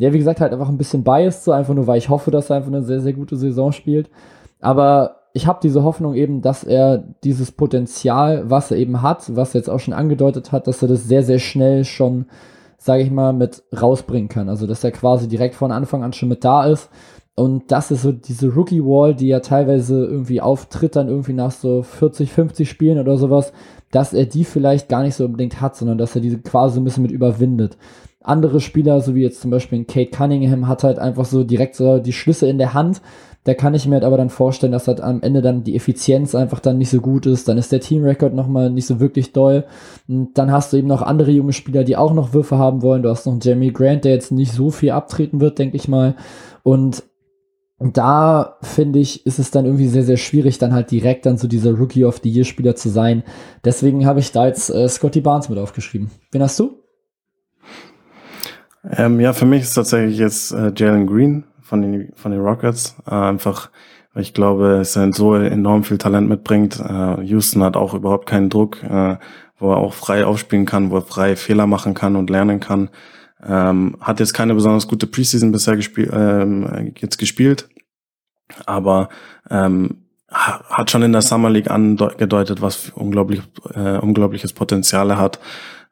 ja, 0.00 0.12
wie 0.14 0.18
gesagt, 0.18 0.40
halt 0.40 0.52
einfach 0.52 0.70
ein 0.70 0.78
bisschen 0.78 1.04
biased, 1.04 1.44
so 1.44 1.52
einfach 1.52 1.74
nur, 1.74 1.86
weil 1.86 1.98
ich 1.98 2.08
hoffe, 2.08 2.30
dass 2.30 2.50
er 2.50 2.56
einfach 2.56 2.70
eine 2.70 2.82
sehr, 2.82 3.00
sehr 3.00 3.12
gute 3.12 3.36
Saison 3.36 3.70
spielt. 3.70 4.08
Aber 4.60 5.16
ich 5.34 5.46
habe 5.46 5.60
diese 5.62 5.84
Hoffnung 5.84 6.14
eben, 6.14 6.40
dass 6.40 6.64
er 6.64 7.04
dieses 7.22 7.52
Potenzial, 7.52 8.48
was 8.48 8.70
er 8.70 8.78
eben 8.78 9.02
hat, 9.02 9.36
was 9.36 9.54
er 9.54 9.60
jetzt 9.60 9.68
auch 9.68 9.78
schon 9.78 9.94
angedeutet 9.94 10.52
hat, 10.52 10.66
dass 10.66 10.80
er 10.80 10.88
das 10.88 11.04
sehr, 11.04 11.22
sehr 11.22 11.38
schnell 11.38 11.84
schon, 11.84 12.26
sage 12.78 13.02
ich 13.02 13.10
mal, 13.10 13.34
mit 13.34 13.62
rausbringen 13.78 14.30
kann. 14.30 14.48
Also 14.48 14.66
dass 14.66 14.82
er 14.82 14.90
quasi 14.90 15.28
direkt 15.28 15.54
von 15.54 15.70
Anfang 15.70 16.02
an 16.02 16.14
schon 16.14 16.30
mit 16.30 16.44
da 16.44 16.64
ist. 16.64 16.88
Und 17.34 17.70
das 17.70 17.90
ist 17.90 18.02
so 18.02 18.10
diese 18.12 18.54
Rookie-Wall, 18.54 19.14
die 19.14 19.28
ja 19.28 19.40
teilweise 19.40 20.04
irgendwie 20.04 20.40
auftritt, 20.40 20.96
dann 20.96 21.08
irgendwie 21.08 21.34
nach 21.34 21.52
so 21.52 21.82
40, 21.82 22.32
50 22.32 22.68
Spielen 22.68 22.98
oder 22.98 23.18
sowas, 23.18 23.52
dass 23.90 24.14
er 24.14 24.24
die 24.24 24.44
vielleicht 24.44 24.88
gar 24.88 25.02
nicht 25.02 25.14
so 25.14 25.26
unbedingt 25.26 25.60
hat, 25.60 25.76
sondern 25.76 25.98
dass 25.98 26.14
er 26.14 26.22
diese 26.22 26.38
quasi 26.38 26.80
ein 26.80 26.84
bisschen 26.84 27.02
mit 27.02 27.12
überwindet. 27.12 27.76
Andere 28.22 28.60
Spieler, 28.60 29.00
so 29.00 29.14
wie 29.14 29.22
jetzt 29.22 29.40
zum 29.40 29.50
Beispiel 29.50 29.84
Kate 29.84 30.10
Cunningham, 30.10 30.68
hat 30.68 30.84
halt 30.84 30.98
einfach 30.98 31.24
so 31.24 31.42
direkt 31.44 31.74
so 31.74 31.98
die 31.98 32.12
Schlüsse 32.12 32.48
in 32.48 32.58
der 32.58 32.74
Hand 32.74 33.00
da 33.44 33.54
kann 33.54 33.74
ich 33.74 33.86
mir 33.86 33.94
halt 33.94 34.04
aber 34.04 34.18
dann 34.18 34.28
vorstellen, 34.28 34.72
dass 34.72 34.86
halt 34.86 35.00
am 35.00 35.22
Ende 35.22 35.40
dann 35.40 35.64
die 35.64 35.74
Effizienz 35.74 36.34
einfach 36.34 36.60
dann 36.60 36.76
nicht 36.76 36.90
so 36.90 37.00
gut 37.00 37.24
ist. 37.24 37.48
Dann 37.48 37.56
ist 37.56 37.72
der 37.72 37.80
Teamrekord 37.80 38.34
nochmal 38.34 38.70
nicht 38.70 38.86
so 38.86 39.00
wirklich 39.00 39.32
doll. 39.32 39.64
Und 40.08 40.36
dann 40.36 40.52
hast 40.52 40.72
du 40.72 40.76
eben 40.76 40.88
noch 40.88 41.00
andere 41.00 41.30
junge 41.30 41.54
Spieler, 41.54 41.82
die 41.82 41.96
auch 41.96 42.12
noch 42.12 42.34
Würfe 42.34 42.58
haben 42.58 42.82
wollen. 42.82 43.02
Du 43.02 43.08
hast 43.08 43.24
noch 43.24 43.38
Jeremy 43.40 43.70
Grant, 43.70 44.04
der 44.04 44.12
jetzt 44.12 44.30
nicht 44.30 44.52
so 44.52 44.70
viel 44.70 44.90
abtreten 44.90 45.40
wird, 45.40 45.58
denke 45.58 45.76
ich 45.76 45.88
mal. 45.88 46.16
Und 46.62 47.02
da 47.78 48.58
finde 48.60 48.98
ich, 48.98 49.24
ist 49.24 49.38
es 49.38 49.50
dann 49.50 49.64
irgendwie 49.64 49.88
sehr, 49.88 50.04
sehr 50.04 50.18
schwierig, 50.18 50.58
dann 50.58 50.74
halt 50.74 50.90
direkt 50.90 51.24
dann 51.24 51.38
so 51.38 51.48
dieser 51.48 51.72
Rookie 51.72 52.04
of 52.04 52.20
the 52.22 52.28
Year 52.28 52.44
Spieler 52.44 52.76
zu 52.76 52.90
sein. 52.90 53.22
Deswegen 53.64 54.04
habe 54.04 54.20
ich 54.20 54.32
da 54.32 54.46
jetzt 54.46 54.68
äh, 54.68 54.86
Scotty 54.86 55.22
Barnes 55.22 55.48
mit 55.48 55.58
aufgeschrieben. 55.58 56.10
Wen 56.30 56.42
hast 56.42 56.60
du? 56.60 56.79
Ähm, 58.84 59.20
ja, 59.20 59.32
für 59.32 59.46
mich 59.46 59.62
ist 59.62 59.74
tatsächlich 59.74 60.18
jetzt 60.18 60.52
äh, 60.52 60.72
Jalen 60.74 61.06
Green 61.06 61.44
von 61.60 61.82
den, 61.82 62.12
von 62.14 62.32
den 62.32 62.40
Rockets. 62.40 62.96
Äh, 63.06 63.14
einfach, 63.14 63.70
weil 64.12 64.22
ich 64.22 64.34
glaube, 64.34 64.78
es 64.80 64.94
so 64.94 65.34
enorm 65.34 65.84
viel 65.84 65.98
Talent 65.98 66.28
mitbringt. 66.28 66.80
Äh, 66.80 67.22
Houston 67.22 67.62
hat 67.62 67.76
auch 67.76 67.94
überhaupt 67.94 68.28
keinen 68.28 68.48
Druck, 68.50 68.82
äh, 68.82 69.18
wo 69.58 69.72
er 69.72 69.76
auch 69.76 69.94
frei 69.94 70.24
aufspielen 70.24 70.66
kann, 70.66 70.90
wo 70.90 70.96
er 70.96 71.02
frei 71.02 71.36
Fehler 71.36 71.66
machen 71.66 71.94
kann 71.94 72.16
und 72.16 72.30
lernen 72.30 72.60
kann. 72.60 72.90
Ähm, 73.42 73.96
hat 74.00 74.20
jetzt 74.20 74.34
keine 74.34 74.54
besonders 74.54 74.88
gute 74.88 75.06
Preseason 75.06 75.52
bisher 75.52 75.76
gespielt, 75.76 76.10
ähm, 76.12 76.92
jetzt 76.98 77.18
gespielt, 77.18 77.68
aber 78.66 79.08
ähm, 79.48 80.02
hat 80.30 80.90
schon 80.90 81.02
in 81.02 81.12
der 81.12 81.22
Summer 81.22 81.50
League 81.50 81.70
angedeutet, 81.70 82.62
was 82.62 82.90
unglaublich, 82.90 83.42
äh, 83.74 83.96
unglaubliches 83.98 84.52
Potenzial 84.52 85.10
er 85.10 85.18
hat. 85.18 85.40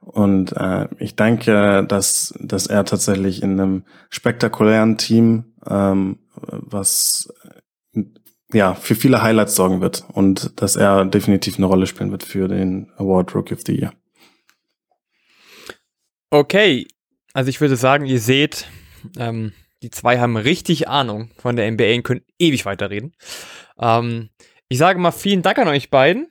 Und 0.08 0.56
äh, 0.56 0.88
ich 0.98 1.16
denke, 1.16 1.84
dass, 1.86 2.34
dass 2.40 2.66
er 2.66 2.84
tatsächlich 2.84 3.42
in 3.42 3.60
einem 3.60 3.84
spektakulären 4.08 4.96
Team, 4.96 5.54
ähm, 5.68 6.18
was 6.32 7.32
ja 8.52 8.74
für 8.74 8.94
viele 8.94 9.22
Highlights 9.22 9.54
sorgen 9.54 9.80
wird 9.82 10.04
und 10.12 10.60
dass 10.60 10.76
er 10.76 11.04
definitiv 11.04 11.58
eine 11.58 11.66
Rolle 11.66 11.86
spielen 11.86 12.10
wird 12.10 12.22
für 12.22 12.48
den 12.48 12.90
Award 12.96 13.34
Rookie 13.34 13.54
of 13.54 13.60
the 13.66 13.78
Year. 13.78 13.92
Okay, 16.30 16.86
also 17.34 17.50
ich 17.50 17.60
würde 17.60 17.76
sagen, 17.76 18.06
ihr 18.06 18.20
seht, 18.20 18.66
ähm, 19.18 19.52
die 19.82 19.90
zwei 19.90 20.18
haben 20.18 20.36
richtig 20.36 20.88
Ahnung 20.88 21.30
von 21.36 21.56
der 21.56 21.70
NBA 21.70 21.94
und 21.96 22.02
können 22.02 22.24
ewig 22.38 22.64
weiterreden. 22.64 23.14
Ähm, 23.78 24.30
ich 24.68 24.78
sage 24.78 24.98
mal 24.98 25.12
vielen 25.12 25.42
Dank 25.42 25.58
an 25.58 25.68
euch 25.68 25.90
beiden. 25.90 26.28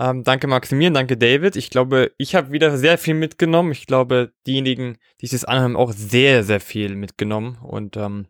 Ähm, 0.00 0.24
danke 0.24 0.46
Maximilian, 0.46 0.94
danke 0.94 1.18
David. 1.18 1.56
Ich 1.56 1.68
glaube, 1.68 2.12
ich 2.16 2.34
habe 2.34 2.52
wieder 2.52 2.78
sehr 2.78 2.96
viel 2.96 3.12
mitgenommen. 3.12 3.70
Ich 3.72 3.86
glaube, 3.86 4.32
diejenigen, 4.46 4.96
die 5.20 5.26
sich 5.26 5.40
das 5.40 5.44
anhören, 5.44 5.76
auch 5.76 5.92
sehr, 5.92 6.42
sehr 6.42 6.60
viel 6.60 6.96
mitgenommen. 6.96 7.58
Und 7.62 7.98
ähm, 7.98 8.26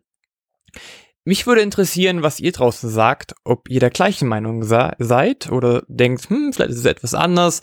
mich 1.23 1.47
würde 1.47 1.61
interessieren, 1.61 2.23
was 2.23 2.41
ihr 2.41 2.51
draußen 2.51 2.89
sagt, 2.89 3.35
ob 3.45 3.69
ihr 3.69 3.79
der 3.79 3.89
gleichen 3.89 4.27
Meinung 4.27 4.63
seid 4.63 5.49
oder 5.49 5.83
denkt, 5.87 6.29
hm, 6.29 6.51
vielleicht 6.51 6.71
ist 6.71 6.79
es 6.79 6.85
etwas 6.85 7.13
anders. 7.13 7.61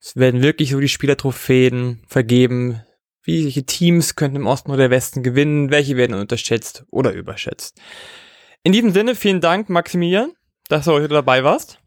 Es 0.00 0.14
werden 0.14 0.40
wirklich 0.40 0.70
so 0.70 0.78
die 0.78 0.88
Spielertrophäen 0.88 2.04
vergeben. 2.06 2.84
Welche 3.24 3.66
Teams 3.66 4.14
könnten 4.14 4.36
im 4.36 4.46
Osten 4.46 4.70
oder 4.70 4.90
Westen 4.90 5.24
gewinnen? 5.24 5.72
Welche 5.72 5.96
werden 5.96 6.16
unterschätzt 6.16 6.84
oder 6.92 7.12
überschätzt? 7.12 7.80
In 8.62 8.70
diesem 8.70 8.92
Sinne, 8.92 9.16
vielen 9.16 9.40
Dank, 9.40 9.68
Maximilian, 9.68 10.34
dass 10.68 10.84
du 10.84 10.92
heute 10.92 11.08
dabei 11.08 11.42
warst. 11.42 11.80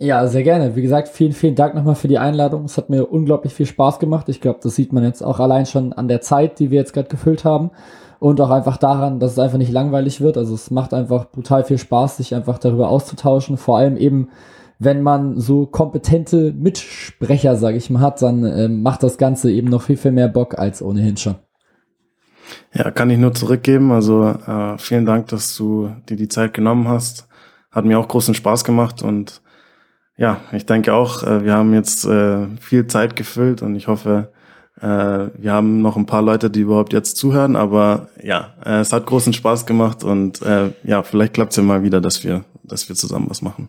Ja, 0.00 0.28
sehr 0.28 0.44
gerne. 0.44 0.76
Wie 0.76 0.82
gesagt, 0.82 1.08
vielen, 1.08 1.32
vielen 1.32 1.56
Dank 1.56 1.74
nochmal 1.74 1.96
für 1.96 2.06
die 2.06 2.18
Einladung. 2.18 2.64
Es 2.64 2.76
hat 2.76 2.88
mir 2.88 3.06
unglaublich 3.06 3.52
viel 3.52 3.66
Spaß 3.66 3.98
gemacht. 3.98 4.28
Ich 4.28 4.40
glaube, 4.40 4.60
das 4.62 4.76
sieht 4.76 4.92
man 4.92 5.02
jetzt 5.02 5.22
auch 5.22 5.40
allein 5.40 5.66
schon 5.66 5.92
an 5.92 6.06
der 6.06 6.20
Zeit, 6.20 6.60
die 6.60 6.70
wir 6.70 6.78
jetzt 6.78 6.92
gerade 6.92 7.08
gefüllt 7.08 7.44
haben. 7.44 7.70
Und 8.20 8.40
auch 8.40 8.50
einfach 8.50 8.76
daran, 8.76 9.18
dass 9.18 9.32
es 9.32 9.38
einfach 9.40 9.58
nicht 9.58 9.72
langweilig 9.72 10.20
wird. 10.20 10.36
Also 10.36 10.54
es 10.54 10.70
macht 10.70 10.94
einfach 10.94 11.30
brutal 11.30 11.64
viel 11.64 11.78
Spaß, 11.78 12.18
sich 12.18 12.34
einfach 12.34 12.58
darüber 12.58 12.90
auszutauschen. 12.90 13.56
Vor 13.56 13.76
allem 13.76 13.96
eben, 13.96 14.28
wenn 14.78 15.02
man 15.02 15.40
so 15.40 15.66
kompetente 15.66 16.52
Mitsprecher, 16.52 17.56
sage 17.56 17.76
ich 17.76 17.90
mal, 17.90 18.00
hat, 18.00 18.22
dann 18.22 18.44
äh, 18.44 18.68
macht 18.68 19.02
das 19.02 19.18
Ganze 19.18 19.50
eben 19.50 19.68
noch 19.68 19.82
viel, 19.82 19.96
viel 19.96 20.12
mehr 20.12 20.28
Bock 20.28 20.58
als 20.58 20.80
ohnehin 20.80 21.16
schon. 21.16 21.36
Ja, 22.72 22.92
kann 22.92 23.10
ich 23.10 23.18
nur 23.18 23.34
zurückgeben. 23.34 23.90
Also 23.90 24.24
äh, 24.24 24.78
vielen 24.78 25.06
Dank, 25.06 25.26
dass 25.28 25.56
du 25.56 25.90
dir 26.08 26.16
die 26.16 26.28
Zeit 26.28 26.54
genommen 26.54 26.86
hast. 26.86 27.26
Hat 27.72 27.84
mir 27.84 27.98
auch 27.98 28.06
großen 28.06 28.34
Spaß 28.34 28.62
gemacht 28.62 29.02
und 29.02 29.42
ja, 30.18 30.40
ich 30.52 30.66
denke 30.66 30.92
auch, 30.92 31.22
äh, 31.22 31.44
wir 31.44 31.54
haben 31.54 31.72
jetzt 31.72 32.04
äh, 32.04 32.48
viel 32.60 32.88
Zeit 32.88 33.14
gefüllt 33.14 33.62
und 33.62 33.76
ich 33.76 33.86
hoffe, 33.86 34.32
äh, 34.80 34.84
wir 34.84 35.52
haben 35.52 35.80
noch 35.80 35.96
ein 35.96 36.06
paar 36.06 36.22
Leute, 36.22 36.50
die 36.50 36.60
überhaupt 36.60 36.92
jetzt 36.92 37.16
zuhören. 37.16 37.54
Aber 37.54 38.08
ja, 38.22 38.54
es 38.64 38.92
hat 38.92 39.06
großen 39.06 39.32
Spaß 39.32 39.64
gemacht 39.64 40.04
und 40.04 40.40
ja, 40.84 41.02
vielleicht 41.02 41.34
klappt 41.34 41.52
es 41.52 41.56
ja 41.56 41.62
mal 41.62 41.82
wieder, 41.82 42.00
dass 42.00 42.24
wir, 42.24 42.44
dass 42.64 42.88
wir 42.88 42.96
zusammen 42.96 43.26
was 43.30 43.42
machen. 43.42 43.68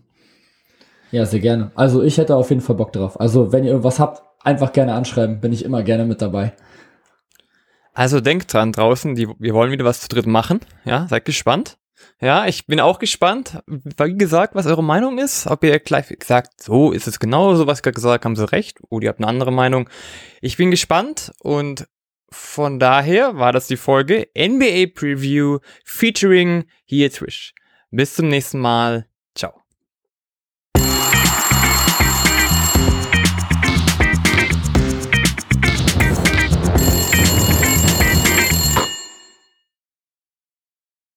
Ja, 1.12 1.26
sehr 1.26 1.40
gerne. 1.40 1.72
Also 1.76 2.04
ich 2.04 2.18
hätte 2.18 2.36
auf 2.36 2.50
jeden 2.50 2.62
Fall 2.62 2.76
Bock 2.76 2.94
drauf. 2.94 3.20
Also 3.20 3.52
wenn 3.52 3.64
ihr 3.64 3.72
irgendwas 3.72 4.00
habt, 4.00 4.22
einfach 4.44 4.74
gerne 4.74 4.94
anschreiben, 4.94 5.42
bin 5.42 5.52
ich 5.52 5.66
immer 5.66 5.84
gerne 5.84 6.06
mit 6.06 6.22
dabei. 6.22 6.54
Also 7.94 8.22
denkt 8.22 8.54
dran 8.54 8.72
draußen, 8.72 9.16
die, 9.16 9.28
wir 9.40 9.54
wollen 9.54 9.72
wieder 9.72 9.86
was 9.86 10.02
zu 10.02 10.08
dritt 10.08 10.28
machen. 10.28 10.60
Ja, 10.86 11.08
seid 11.10 11.26
gespannt. 11.26 11.79
Ja, 12.22 12.48
ich 12.48 12.68
bin 12.68 12.82
auch 12.82 13.00
gespannt, 13.00 13.64
wie 13.66 14.18
gesagt, 14.18 14.54
was 14.54 14.66
eure 14.66 14.84
Meinung 14.84 15.20
ist. 15.20 15.48
Ob 15.48 15.64
ihr 15.64 15.80
gleich 15.80 16.08
sagt, 16.22 16.62
so 16.62 16.92
ist 16.92 17.08
es 17.08 17.20
genau 17.20 17.56
so, 17.56 17.66
was 17.66 17.82
gesagt 17.82 18.26
haben 18.26 18.36
sie 18.36 18.52
recht. 18.52 18.80
Oder 18.90 19.06
ihr 19.06 19.10
habt 19.10 19.20
eine 19.20 19.28
andere 19.28 19.54
Meinung. 19.54 19.90
Ich 20.42 20.58
bin 20.58 20.70
gespannt 20.70 21.32
und 21.40 21.88
von 22.30 22.78
daher 22.78 23.38
war 23.38 23.54
das 23.54 23.68
die 23.68 23.78
Folge 23.78 24.28
NBA 24.38 24.92
Preview 24.94 25.60
featuring 25.86 26.66
hier 26.84 27.10
Trish. 27.10 27.54
Bis 27.90 28.16
zum 28.16 28.28
nächsten 28.28 28.60
Mal. 28.60 29.08
Ciao. 29.34 29.54